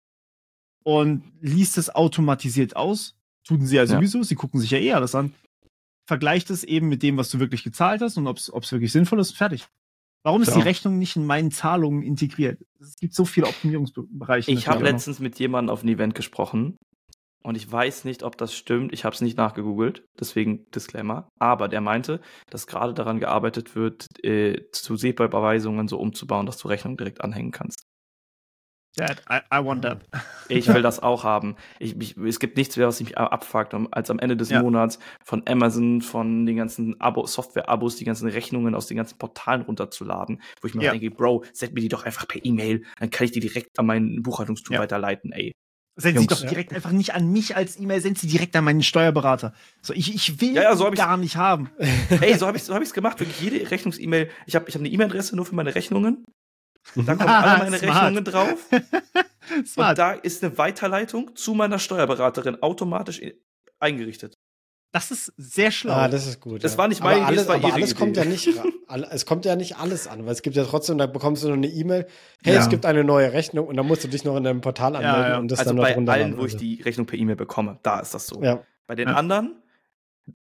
und 0.84 1.23
liest 1.41 1.77
es 1.77 1.93
automatisiert 1.93 2.76
aus. 2.76 3.15
Tun 3.45 3.65
sie 3.65 3.77
ja 3.77 3.85
sowieso, 3.85 4.19
ja. 4.19 4.23
sie 4.23 4.35
gucken 4.35 4.59
sich 4.59 4.72
ja 4.72 4.77
eh 4.77 4.93
alles 4.93 5.15
an. 5.15 5.34
Vergleicht 6.05 6.49
es 6.49 6.64
eben 6.64 6.88
mit 6.88 7.03
dem, 7.03 7.18
was 7.18 7.30
du 7.30 7.39
wirklich 7.39 7.64
gezahlt 7.64 8.01
hast 8.01 8.18
und 8.18 8.27
ob 8.27 8.38
es 8.38 8.72
wirklich 8.72 8.91
sinnvoll 8.91 9.19
ist, 9.19 9.35
fertig. 9.35 9.68
Warum 10.23 10.41
ist 10.41 10.49
ja. 10.49 10.55
die 10.55 10.61
Rechnung 10.61 10.97
nicht 10.97 11.15
in 11.15 11.26
meinen 11.26 11.51
Zahlungen 11.51 12.03
integriert? 12.03 12.59
Es 12.81 12.97
gibt 12.97 13.14
so 13.14 13.23
viele 13.23 13.47
Optimierungsbereiche. 13.47 14.51
Ich 14.51 14.68
habe 14.68 14.84
letztens 14.84 15.19
mit 15.19 15.39
jemandem 15.39 15.72
auf 15.72 15.84
einem 15.84 15.95
Event 15.95 16.15
gesprochen 16.15 16.77
und 17.43 17.55
ich 17.55 17.72
weiß 17.72 18.03
nicht, 18.05 18.23
ob 18.23 18.38
das 18.38 18.53
stimmt. 18.53 18.93
Ich 18.93 19.05
habe 19.05 19.14
es 19.14 19.22
nicht 19.22 19.38
nachgegoogelt, 19.38 20.03
deswegen 20.19 20.69
Disclaimer. 20.72 21.30
Aber 21.39 21.68
der 21.68 21.81
meinte, 21.81 22.19
dass 22.49 22.68
gerade 22.68 22.93
daran 22.93 23.19
gearbeitet 23.19 23.76
wird, 23.76 24.07
äh, 24.23 24.69
zu 24.72 24.97
SEPA-Überweisungen 24.97 25.88
so 25.88 25.97
umzubauen, 25.99 26.45
dass 26.45 26.57
du 26.57 26.68
Rechnung 26.68 26.97
direkt 26.97 27.22
anhängen 27.22 27.51
kannst. 27.51 27.84
Dad, 28.97 29.22
I, 29.30 29.39
I 29.53 29.64
want 29.64 29.84
that. 29.84 30.01
Ich 30.49 30.68
will 30.68 30.81
das 30.81 31.03
auch 31.03 31.23
haben. 31.23 31.55
Ich, 31.77 31.95
ich, 31.99 32.18
es 32.18 32.39
gibt 32.39 32.57
nichts 32.57 32.77
mehr, 32.77 32.88
was 32.88 32.99
mich 32.99 33.18
abfuckt, 33.18 33.76
als 33.91 34.09
am 34.09 34.18
Ende 34.18 34.38
des 34.38 34.49
ja. 34.49 34.61
Monats 34.61 34.97
von 35.23 35.43
Amazon, 35.47 36.01
von 36.01 36.45
den 36.45 36.55
ganzen 36.55 36.99
Abo, 36.99 37.27
Software-Abos, 37.27 37.97
die 37.97 38.05
ganzen 38.05 38.30
Rechnungen 38.30 38.73
aus 38.73 38.88
den 38.88 38.97
ganzen 38.97 39.18
Portalen 39.18 39.61
runterzuladen, 39.61 40.41
wo 40.61 40.68
ich 40.68 40.73
mir 40.73 40.84
ja. 40.85 40.91
denke, 40.91 41.11
Bro, 41.11 41.43
send 41.53 41.73
mir 41.73 41.81
die 41.81 41.89
doch 41.89 42.05
einfach 42.05 42.27
per 42.27 42.43
E-Mail, 42.43 42.84
dann 42.99 43.09
kann 43.09 43.26
ich 43.26 43.31
die 43.31 43.39
direkt 43.39 43.77
an 43.77 43.85
mein 43.85 44.23
Buchhaltungstool 44.23 44.76
ja. 44.76 44.81
weiterleiten, 44.81 45.31
ey. 45.31 45.51
Send 45.99 46.19
sie 46.19 46.28
doch 46.28 46.41
direkt 46.41 46.74
einfach 46.74 46.91
nicht 46.91 47.15
an 47.15 47.32
mich 47.32 47.56
als 47.56 47.80
E-Mail, 47.80 48.02
send 48.02 48.19
sie 48.19 48.28
direkt 48.28 48.56
an 48.56 48.64
meinen 48.64 48.84
Steuerberater. 48.84 49.53
So, 49.82 49.94
ich, 49.94 50.14
ich 50.14 50.40
will 50.40 50.53
ja, 50.53 50.61
ja, 50.61 50.76
so 50.76 50.91
gar 50.91 51.18
nicht 51.18 51.38
haben. 51.38 51.72
Ey, 52.22 52.38
so 52.38 52.45
habe 52.45 52.56
ich 52.56 52.64
so 52.64 52.76
hab 52.76 52.84
ich's 52.84 52.94
gemacht. 52.94 53.19
Wirklich 53.19 53.41
jede 53.41 53.72
Rechnungs-E-Mail. 53.72 54.30
Ich 54.45 54.56
habe 54.56 54.69
ich 54.69 54.76
hab 54.76 54.82
eine 54.82 54.90
E-Mail-Adresse 54.90 55.36
nur 55.36 55.45
für 55.45 55.56
meine 55.56 55.74
Rechnungen. 55.74 56.24
Da 56.95 57.15
kommen 57.15 57.30
alle 57.30 57.64
meine 57.64 57.80
Smart. 57.80 57.95
Rechnungen 57.95 58.24
drauf. 58.24 58.69
Smart. 59.65 59.90
Und 59.90 59.98
da 59.98 60.11
ist 60.11 60.44
eine 60.44 60.56
Weiterleitung 60.60 61.36
zu 61.36 61.56
meiner 61.56 61.80
Steuerberaterin 61.80 62.61
automatisch 62.61 63.19
eingerichtet. 63.80 64.36
Das 64.94 65.10
ist 65.10 65.34
sehr 65.36 65.72
schlau. 65.72 65.94
Ah, 65.94 66.07
das 66.07 66.28
ist 66.28 66.40
gut. 66.40 66.64
Das 66.64 66.74
ja. 66.74 66.78
war 66.78 66.88
nicht 66.88 67.03
meine 67.03 67.26
alles, 67.26 67.45
Idee, 67.45 67.53
aber 67.53 67.74
alles 67.74 67.91
Idee. 67.91 67.99
kommt 67.99 68.18
ja 68.18 68.26
nicht, 68.26 68.49
es 68.88 69.26
kommt 69.26 69.45
ja 69.45 69.55
nicht 69.55 69.77
alles 69.77 70.07
an, 70.07 70.26
weil 70.26 70.31
es 70.31 70.41
gibt 70.41 70.55
ja 70.55 70.64
trotzdem, 70.64 70.97
da 70.97 71.07
bekommst 71.07 71.43
du 71.43 71.47
noch 71.47 71.55
eine 71.55 71.68
E-Mail, 71.68 72.07
hey, 72.43 72.55
ja. 72.55 72.61
es 72.61 72.69
gibt 72.69 72.85
eine 72.85 73.03
neue 73.03 73.34
Rechnung 73.34 73.68
und 73.68 73.77
dann 73.77 73.85
musst 73.85 74.03
du 74.03 74.07
dich 74.07 74.23
noch 74.23 74.35
in 74.38 74.43
deinem 74.43 74.61
Portal 74.61 74.95
anmelden 74.95 75.31
ja, 75.31 75.38
und 75.38 75.51
das 75.51 75.59
also 75.59 75.72
dann 75.72 75.77
noch 75.77 76.05
bei 76.05 76.14
allen, 76.14 76.38
wo 76.38 76.45
ich 76.45 76.55
die 76.55 76.81
Rechnung 76.81 77.05
per 77.05 77.18
E-Mail 77.18 77.35
bekomme, 77.35 77.80
da 77.84 77.99
ist 77.99 78.14
das 78.14 78.27
so. 78.27 78.41
Ja. 78.41 78.64
Bei 78.85 78.95
den 78.95 79.09
anderen, 79.09 79.61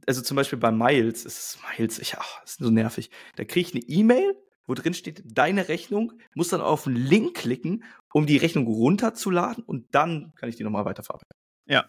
also 0.06 0.22
zum 0.22 0.36
Beispiel 0.36 0.58
bei 0.58 0.70
Miles, 0.70 1.24
ist 1.24 1.58
Miles, 1.78 1.98
ich, 1.98 2.16
ach, 2.18 2.44
ist 2.44 2.58
so 2.58 2.70
nervig. 2.70 3.10
Da 3.36 3.44
kriege 3.44 3.68
ich 3.68 3.74
eine 3.74 3.84
E-Mail, 3.84 4.36
wo 4.66 4.74
drin 4.74 4.94
steht, 4.94 5.22
deine 5.24 5.68
Rechnung, 5.68 6.12
muss 6.34 6.48
dann 6.48 6.60
auf 6.60 6.86
einen 6.86 6.96
Link 6.96 7.36
klicken, 7.36 7.84
um 8.12 8.26
die 8.26 8.36
Rechnung 8.36 8.66
runterzuladen 8.66 9.64
und 9.64 9.94
dann 9.94 10.32
kann 10.36 10.48
ich 10.48 10.56
die 10.56 10.64
nochmal 10.64 10.84
weiterverarbeiten. 10.84 11.36
Ja. 11.66 11.86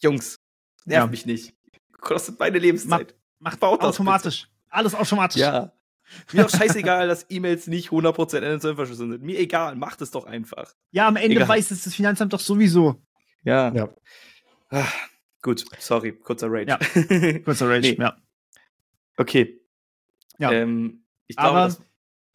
Jungs, 0.00 0.36
nerv 0.84 1.10
mich 1.10 1.26
nicht 1.26 1.54
kostet 2.02 2.38
meine 2.38 2.58
Lebenszeit. 2.58 3.14
Macht 3.38 3.60
Baut 3.60 3.80
automatisch. 3.80 4.48
Alles 4.72 4.94
automatisch. 4.94 5.40
Ja. 5.40 5.72
Mir 6.32 6.42
doch 6.42 6.50
scheißegal, 6.50 7.08
dass 7.08 7.26
E-Mails 7.28 7.66
nicht 7.66 7.90
100% 7.90 8.38
NSF 8.38 8.74
verschlüsselt 8.74 9.10
sind. 9.10 9.22
Mir 9.22 9.38
egal, 9.38 9.76
macht 9.76 10.00
es 10.00 10.10
doch 10.10 10.24
einfach. 10.26 10.72
Ja, 10.90 11.06
am 11.06 11.16
Ende 11.16 11.36
egal. 11.36 11.48
weiß 11.48 11.70
es 11.70 11.84
das 11.84 11.94
Finanzamt 11.94 12.32
doch 12.32 12.40
sowieso. 12.40 13.02
Ja. 13.44 13.72
ja. 13.72 13.88
Ach, 14.70 14.92
gut, 15.42 15.64
sorry, 15.78 16.12
kurzer 16.12 16.48
Rage. 16.50 16.68
Ja. 16.68 17.38
Kurzer 17.40 17.68
Rage, 17.68 17.80
nee. 17.96 17.96
ja. 17.98 18.16
Okay. 19.16 19.60
Ja. 20.38 20.52
Ähm, 20.52 21.04
ich 21.26 21.36
glaube, 21.36 21.58
Aber, 21.58 21.76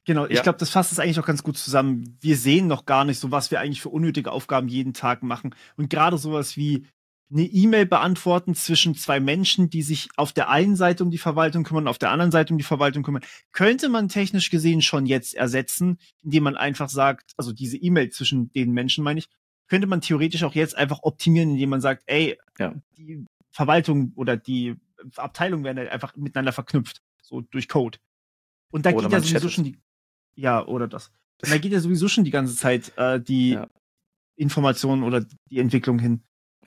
genau, 0.06 0.26
ich 0.26 0.38
ja. 0.38 0.44
glaube, 0.44 0.60
das 0.60 0.70
fasst 0.70 0.92
es 0.92 1.00
eigentlich 1.00 1.20
auch 1.20 1.26
ganz 1.26 1.44
gut 1.44 1.58
zusammen. 1.58 2.18
Wir 2.22 2.38
sehen 2.38 2.68
noch 2.68 2.86
gar 2.86 3.04
nicht 3.04 3.20
so, 3.20 3.32
was 3.32 3.52
wir 3.52 3.60
eigentlich 3.60 3.82
für 3.82 3.90
unnötige 3.90 4.32
Aufgaben 4.32 4.68
jeden 4.68 4.94
Tag 4.94 5.24
machen. 5.24 5.56
Und 5.76 5.90
gerade 5.90 6.18
sowas 6.18 6.56
wie 6.56 6.88
eine 7.30 7.44
E-Mail 7.44 7.86
beantworten 7.86 8.56
zwischen 8.56 8.96
zwei 8.96 9.20
Menschen, 9.20 9.70
die 9.70 9.82
sich 9.82 10.08
auf 10.16 10.32
der 10.32 10.50
einen 10.50 10.76
Seite 10.76 11.04
um 11.04 11.12
die 11.12 11.18
Verwaltung 11.18 11.64
kümmern, 11.64 11.88
auf 11.88 11.98
der 11.98 12.12
anderen 12.12 12.32
Seite 12.32 12.54
um 12.54 12.58
die 12.58 12.64
Verwaltung 12.64 13.04
kümmern, 13.04 13.24
könnte 13.52 13.90
man 13.90 14.08
technisch 14.08 14.50
gesehen 14.50 14.82
schon 14.82 15.06
jetzt 15.06 15.36
ersetzen, 15.36 15.98
indem 16.24 16.44
man 16.44 16.56
einfach 16.56 16.90
sagt, 16.90 17.34
also 17.36 17.52
diese 17.52 17.78
E-Mail 17.78 18.10
zwischen 18.12 18.52
den 18.54 18.72
Menschen, 18.72 19.04
meine 19.04 19.20
ich, 19.20 19.28
könnte 19.68 19.88
man 19.88 20.02
theoretisch 20.02 20.44
auch 20.44 20.56
jetzt 20.56 20.78
einfach 20.78 21.00
optimieren, 21.02 21.52
indem 21.52 21.70
man 21.70 21.82
sagt, 21.82 22.04
ey, 22.06 22.38
ja. 22.58 22.74
die 22.98 23.26
Verwaltung 23.52 24.14
oder 24.16 24.38
die 24.38 24.76
Abteilung 25.16 25.64
werden 25.64 25.78
halt 25.78 25.90
einfach 25.90 26.16
miteinander 26.16 26.54
verknüpft, 26.54 27.02
so 27.22 27.42
durch 27.42 27.68
Code. 27.68 27.98
Und 28.72 28.86
da 28.86 28.92
oder 28.92 29.04
geht 29.04 29.12
ja 29.12 29.22
sowieso 29.22 29.50
schon 29.50 29.64
die, 29.66 29.78
ja, 30.36 30.66
oder 30.66 30.88
das. 30.88 31.12
Und 31.42 31.52
da 31.52 31.58
geht 31.58 31.74
ja 31.74 31.80
sowieso 31.80 32.08
schon 32.08 32.24
die 32.24 32.32
ganze 32.32 32.56
Zeit 32.56 32.98
äh, 32.98 33.20
die 33.20 33.52
ja. 33.52 33.68
Information 34.38 35.04
oder 35.04 35.26
die 35.50 35.60
Entwicklung 35.60 36.00
hin. 36.00 36.24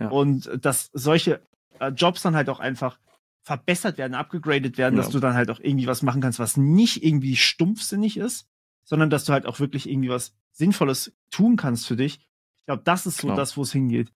Und 0.09 0.51
dass 0.64 0.90
solche 0.93 1.40
äh, 1.78 1.89
Jobs 1.89 2.22
dann 2.22 2.35
halt 2.35 2.48
auch 2.48 2.60
einfach 2.60 2.98
verbessert 3.43 3.98
werden, 3.98 4.14
abgegradet 4.14 4.78
werden, 4.78 4.97
ja. 4.97 5.02
dass 5.02 5.10
du 5.10 5.18
dann 5.18 5.35
halt 5.35 5.51
auch 5.51 5.60
irgendwie 5.60 5.86
was 5.86 6.02
machen 6.02 6.20
kannst, 6.20 6.39
was 6.39 6.56
nicht 6.56 7.02
irgendwie 7.02 7.36
stumpfsinnig 7.36 8.16
ist, 8.16 8.47
sondern 8.85 9.10
dass 9.10 9.24
du 9.24 9.32
halt 9.32 9.47
auch 9.47 9.60
wirklich 9.60 9.89
irgendwie 9.89 10.10
was 10.10 10.35
Sinnvolles 10.52 11.12
tun 11.31 11.56
kannst 11.56 11.86
für 11.86 11.97
dich. 11.97 12.20
Ich 12.56 12.66
glaube, 12.66 12.82
das 12.85 13.06
ist 13.06 13.18
so 13.18 13.28
genau. 13.28 13.36
das, 13.36 13.56
wo 13.56 13.62
es 13.62 13.72
hingeht. 13.72 14.12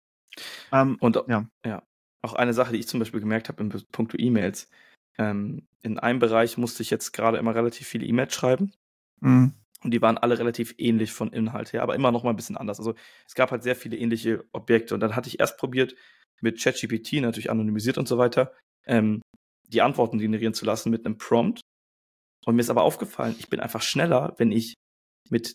Ähm, 0.73 0.97
und 1.01 1.17
ja. 1.29 1.47
ja, 1.65 1.83
auch 2.23 2.35
eine 2.35 2.55
Sache, 2.55 2.73
die 2.73 2.79
ich 2.79 2.89
zum 2.89 3.01
Beispiel 3.01 3.21
gemerkt 3.21 3.49
habe 3.49 3.63
im 3.63 3.71
Punkt 3.93 4.15
E-Mails. 4.19 4.69
Ähm, 5.17 5.67
in 5.83 5.99
einem 5.99 6.19
Bereich 6.19 6.59
musste 6.59 6.83
ich 6.83 6.91
jetzt 6.91 7.13
gerade 7.13 7.39
immer 7.39 7.55
relativ 7.55 7.87
viele 7.87 8.07
E-Mails 8.07 8.35
schreiben. 8.35 8.73
Mhm. 9.21 9.55
Und 9.85 9.93
die 9.93 10.01
waren 10.03 10.17
alle 10.19 10.39
relativ 10.39 10.75
ähnlich 10.79 11.13
von 11.13 11.31
Inhalt 11.33 11.75
her, 11.75 11.83
aber 11.83 11.95
immer 11.95 12.11
noch 12.11 12.25
mal 12.25 12.31
ein 12.31 12.37
bisschen 12.37 12.57
anders. 12.57 12.79
Also 12.79 12.95
es 13.29 13.35
gab 13.35 13.51
halt 13.51 13.63
sehr 13.63 13.77
viele 13.77 13.97
ähnliche 13.99 14.45
Objekte. 14.53 14.95
Und 14.95 15.01
dann 15.01 15.15
hatte 15.15 15.29
ich 15.29 15.39
erst 15.39 15.59
probiert, 15.59 15.95
mit 16.41 16.61
ChatGPT, 16.61 17.21
natürlich 17.21 17.51
anonymisiert 17.51 17.99
und 17.99 18.09
so 18.09 18.19
weiter, 18.19 18.53
ähm, 18.87 19.23
die 19.69 19.83
Antworten 19.83 20.19
generieren 20.19 20.55
zu 20.55 20.65
lassen 20.65 20.91
mit 20.91 21.05
einem 21.05 21.19
Prompt. 21.19 21.61
Und 22.47 22.57
mir 22.57 22.61
ist 22.61 22.71
aber 22.71 22.83
aufgefallen, 22.83 23.37
ich 23.39 23.49
bin 23.49 23.61
einfach 23.61 23.83
schneller, 23.83 24.35
wenn 24.39 24.53
ich 24.53 24.75
mit 25.31 25.55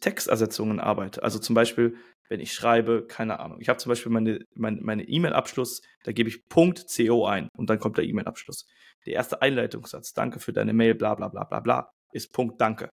Textersetzungen 0.00 0.80
arbeite. 0.80 1.22
Also 1.22 1.38
zum 1.38 1.54
Beispiel, 1.54 1.96
wenn 2.28 2.40
ich 2.40 2.52
schreibe, 2.52 3.06
keine 3.06 3.40
Ahnung, 3.40 3.60
ich 3.60 3.68
habe 3.68 3.78
zum 3.78 3.90
Beispiel 3.90 4.12
meine 4.12 4.40
meine 4.54 5.02
E-Mail-Abschluss, 5.02 5.82
da 6.04 6.12
gebe 6.12 6.28
ich 6.28 6.48
.co 6.48 7.26
ein 7.26 7.48
und 7.56 7.68
dann 7.68 7.78
kommt 7.78 7.98
der 7.98 8.04
E-Mail-Abschluss. 8.04 8.66
Der 9.06 9.14
erste 9.14 9.42
Einleitungssatz, 9.42 10.12
danke 10.14 10.40
für 10.40 10.52
deine 10.52 10.72
Mail, 10.72 10.94
bla 10.94 11.14
bla 11.14 11.28
bla 11.28 11.44
bla 11.44 11.60
bla, 11.60 11.90
ist 12.12 12.32
Punkt 12.32 12.60
Danke. 12.60 12.90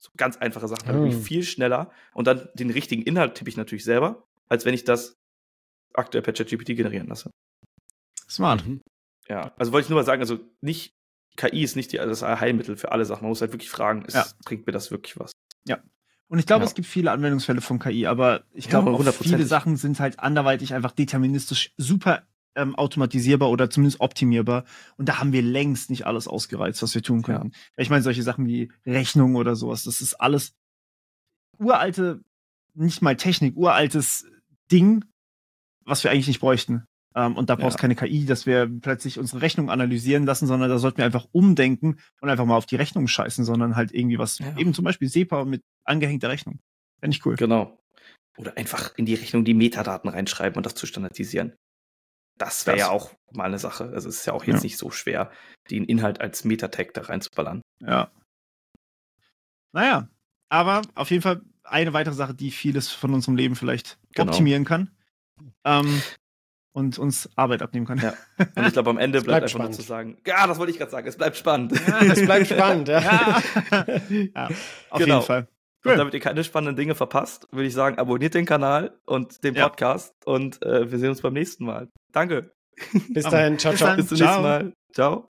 So 0.00 0.10
ganz 0.16 0.38
einfache 0.38 0.66
Sachen, 0.66 0.88
oh. 0.88 0.92
natürlich 0.92 1.16
viel 1.16 1.42
schneller. 1.42 1.90
Und 2.14 2.26
dann 2.26 2.48
den 2.54 2.70
richtigen 2.70 3.02
Inhalt 3.02 3.34
tippe 3.34 3.50
ich 3.50 3.56
natürlich 3.56 3.84
selber, 3.84 4.26
als 4.48 4.64
wenn 4.64 4.74
ich 4.74 4.84
das 4.84 5.16
aktuell 5.92 6.22
per 6.22 6.32
ChatGPT 6.32 6.76
generieren 6.76 7.06
lasse. 7.06 7.30
Smart. 8.28 8.66
Mhm. 8.66 8.80
Ja, 9.28 9.52
also 9.58 9.72
wollte 9.72 9.84
ich 9.84 9.90
nur 9.90 9.98
mal 9.98 10.04
sagen, 10.04 10.22
also 10.22 10.38
nicht, 10.60 10.94
KI 11.36 11.62
ist 11.62 11.76
nicht 11.76 11.92
die, 11.92 11.98
das 11.98 12.22
Heilmittel 12.22 12.76
für 12.76 12.92
alle 12.92 13.04
Sachen. 13.04 13.22
Man 13.22 13.28
muss 13.28 13.40
halt 13.40 13.52
wirklich 13.52 13.70
fragen, 13.70 14.04
ist, 14.04 14.14
ja. 14.14 14.26
bringt 14.44 14.66
mir 14.66 14.72
das 14.72 14.90
wirklich 14.90 15.18
was? 15.18 15.32
Ja. 15.66 15.78
Und 16.28 16.38
ich 16.38 16.46
glaube, 16.46 16.62
ja. 16.62 16.68
es 16.68 16.74
gibt 16.74 16.88
viele 16.88 17.10
Anwendungsfälle 17.10 17.60
von 17.60 17.78
KI, 17.78 18.06
aber 18.06 18.44
ich 18.52 18.68
glaube, 18.68 18.92
ja, 19.04 19.12
viele 19.12 19.44
Sachen 19.44 19.76
sind 19.76 20.00
halt 20.00 20.20
anderweitig 20.20 20.74
einfach 20.74 20.92
deterministisch 20.92 21.72
super 21.76 22.26
ähm, 22.56 22.74
automatisierbar 22.74 23.50
oder 23.50 23.70
zumindest 23.70 24.00
optimierbar. 24.00 24.64
Und 24.96 25.08
da 25.08 25.18
haben 25.18 25.32
wir 25.32 25.42
längst 25.42 25.90
nicht 25.90 26.06
alles 26.06 26.28
ausgereizt, 26.28 26.82
was 26.82 26.94
wir 26.94 27.02
tun 27.02 27.22
können. 27.22 27.52
Ja. 27.52 27.82
Ich 27.82 27.90
meine, 27.90 28.02
solche 28.02 28.22
Sachen 28.22 28.46
wie 28.46 28.72
Rechnung 28.86 29.36
oder 29.36 29.56
sowas, 29.56 29.84
das 29.84 30.00
ist 30.00 30.14
alles 30.14 30.54
uralte, 31.58 32.22
nicht 32.74 33.02
mal 33.02 33.16
Technik, 33.16 33.56
uraltes 33.56 34.26
Ding, 34.70 35.04
was 35.84 36.04
wir 36.04 36.10
eigentlich 36.10 36.28
nicht 36.28 36.40
bräuchten. 36.40 36.84
Ähm, 37.14 37.36
und 37.36 37.50
da 37.50 37.56
brauchst 37.56 37.78
ja. 37.78 37.80
keine 37.80 37.96
KI, 37.96 38.24
dass 38.24 38.46
wir 38.46 38.70
plötzlich 38.80 39.18
unsere 39.18 39.42
Rechnung 39.42 39.70
analysieren 39.70 40.24
lassen, 40.24 40.46
sondern 40.46 40.70
da 40.70 40.78
sollten 40.78 40.98
wir 40.98 41.04
einfach 41.04 41.26
umdenken 41.32 41.98
und 42.20 42.28
einfach 42.28 42.44
mal 42.44 42.56
auf 42.56 42.66
die 42.66 42.76
Rechnung 42.76 43.08
scheißen, 43.08 43.44
sondern 43.44 43.76
halt 43.76 43.92
irgendwie 43.92 44.18
was, 44.18 44.38
ja. 44.38 44.56
eben 44.56 44.74
zum 44.74 44.84
Beispiel 44.84 45.08
SEPA 45.08 45.44
mit 45.44 45.62
angehängter 45.84 46.28
Rechnung. 46.28 46.60
Fände 47.00 47.16
ich 47.16 47.26
cool. 47.26 47.34
Genau. 47.34 47.78
Oder 48.36 48.56
einfach 48.56 48.96
in 48.96 49.06
die 49.06 49.14
Rechnung 49.14 49.44
die 49.44 49.54
Metadaten 49.54 50.08
reinschreiben 50.08 50.56
und 50.56 50.66
das 50.66 50.74
zu 50.74 50.86
standardisieren. 50.86 51.54
Das 52.40 52.66
wäre 52.66 52.78
ja 52.78 52.88
auch 52.88 53.10
mal 53.32 53.44
eine 53.44 53.58
Sache. 53.58 53.84
Also 53.92 54.08
es 54.08 54.20
ist 54.20 54.26
ja 54.26 54.32
auch 54.32 54.44
jetzt 54.44 54.56
ja. 54.56 54.62
nicht 54.62 54.78
so 54.78 54.90
schwer, 54.90 55.30
den 55.70 55.84
Inhalt 55.84 56.22
als 56.22 56.44
Metatag 56.44 56.94
da 56.94 57.02
reinzuballern. 57.02 57.60
Ja. 57.82 58.10
Naja, 59.72 60.08
aber 60.48 60.80
auf 60.94 61.10
jeden 61.10 61.22
Fall 61.22 61.42
eine 61.64 61.92
weitere 61.92 62.14
Sache, 62.14 62.34
die 62.34 62.50
vieles 62.50 62.88
von 62.90 63.12
unserem 63.12 63.36
Leben 63.36 63.56
vielleicht 63.56 63.98
genau. 64.14 64.30
optimieren 64.32 64.64
kann. 64.64 64.90
Ähm, 65.64 66.02
und 66.72 66.98
uns 66.98 67.28
Arbeit 67.36 67.60
abnehmen 67.60 67.84
kann. 67.86 67.98
Ja. 67.98 68.14
Und 68.54 68.66
ich 68.66 68.72
glaube, 68.72 68.88
am 68.88 68.96
Ende 68.96 69.18
bleibt, 69.18 69.26
bleibt, 69.26 69.42
einfach 69.42 69.50
spannend. 69.50 69.72
nur 69.72 69.80
zu 69.80 69.86
sagen, 69.86 70.16
ja, 70.26 70.46
das 70.46 70.58
wollte 70.58 70.72
ich 70.72 70.78
gerade 70.78 70.90
sagen, 70.90 71.06
es 71.08 71.16
bleibt 71.16 71.36
spannend. 71.36 71.72
Ja, 71.86 72.00
es 72.00 72.24
bleibt 72.24 72.46
spannend, 72.46 72.88
ja. 72.88 73.00
ja. 73.70 73.84
ja 74.08 74.48
auf 74.88 74.98
genau. 74.98 75.16
jeden 75.16 75.26
Fall. 75.26 75.48
Cool. 75.84 75.92
Und 75.92 75.98
damit 75.98 76.14
ihr 76.14 76.20
keine 76.20 76.44
spannenden 76.44 76.76
Dinge 76.76 76.94
verpasst, 76.94 77.48
würde 77.52 77.66
ich 77.66 77.74
sagen, 77.74 77.98
abonniert 77.98 78.34
den 78.34 78.44
Kanal 78.44 78.98
und 79.06 79.42
den 79.44 79.54
Podcast 79.54 80.14
und 80.26 80.62
äh, 80.62 80.90
wir 80.90 80.98
sehen 80.98 81.10
uns 81.10 81.22
beim 81.22 81.32
nächsten 81.32 81.64
Mal. 81.64 81.88
Danke. 82.12 82.52
Bis 83.08 83.24
dahin, 83.24 83.58
ciao, 83.58 83.74
ciao. 83.74 83.96
Bis 83.96 84.08
zum 84.08 84.18
nächsten 84.18 84.42
Mal. 84.42 84.72
Ciao. 84.92 85.29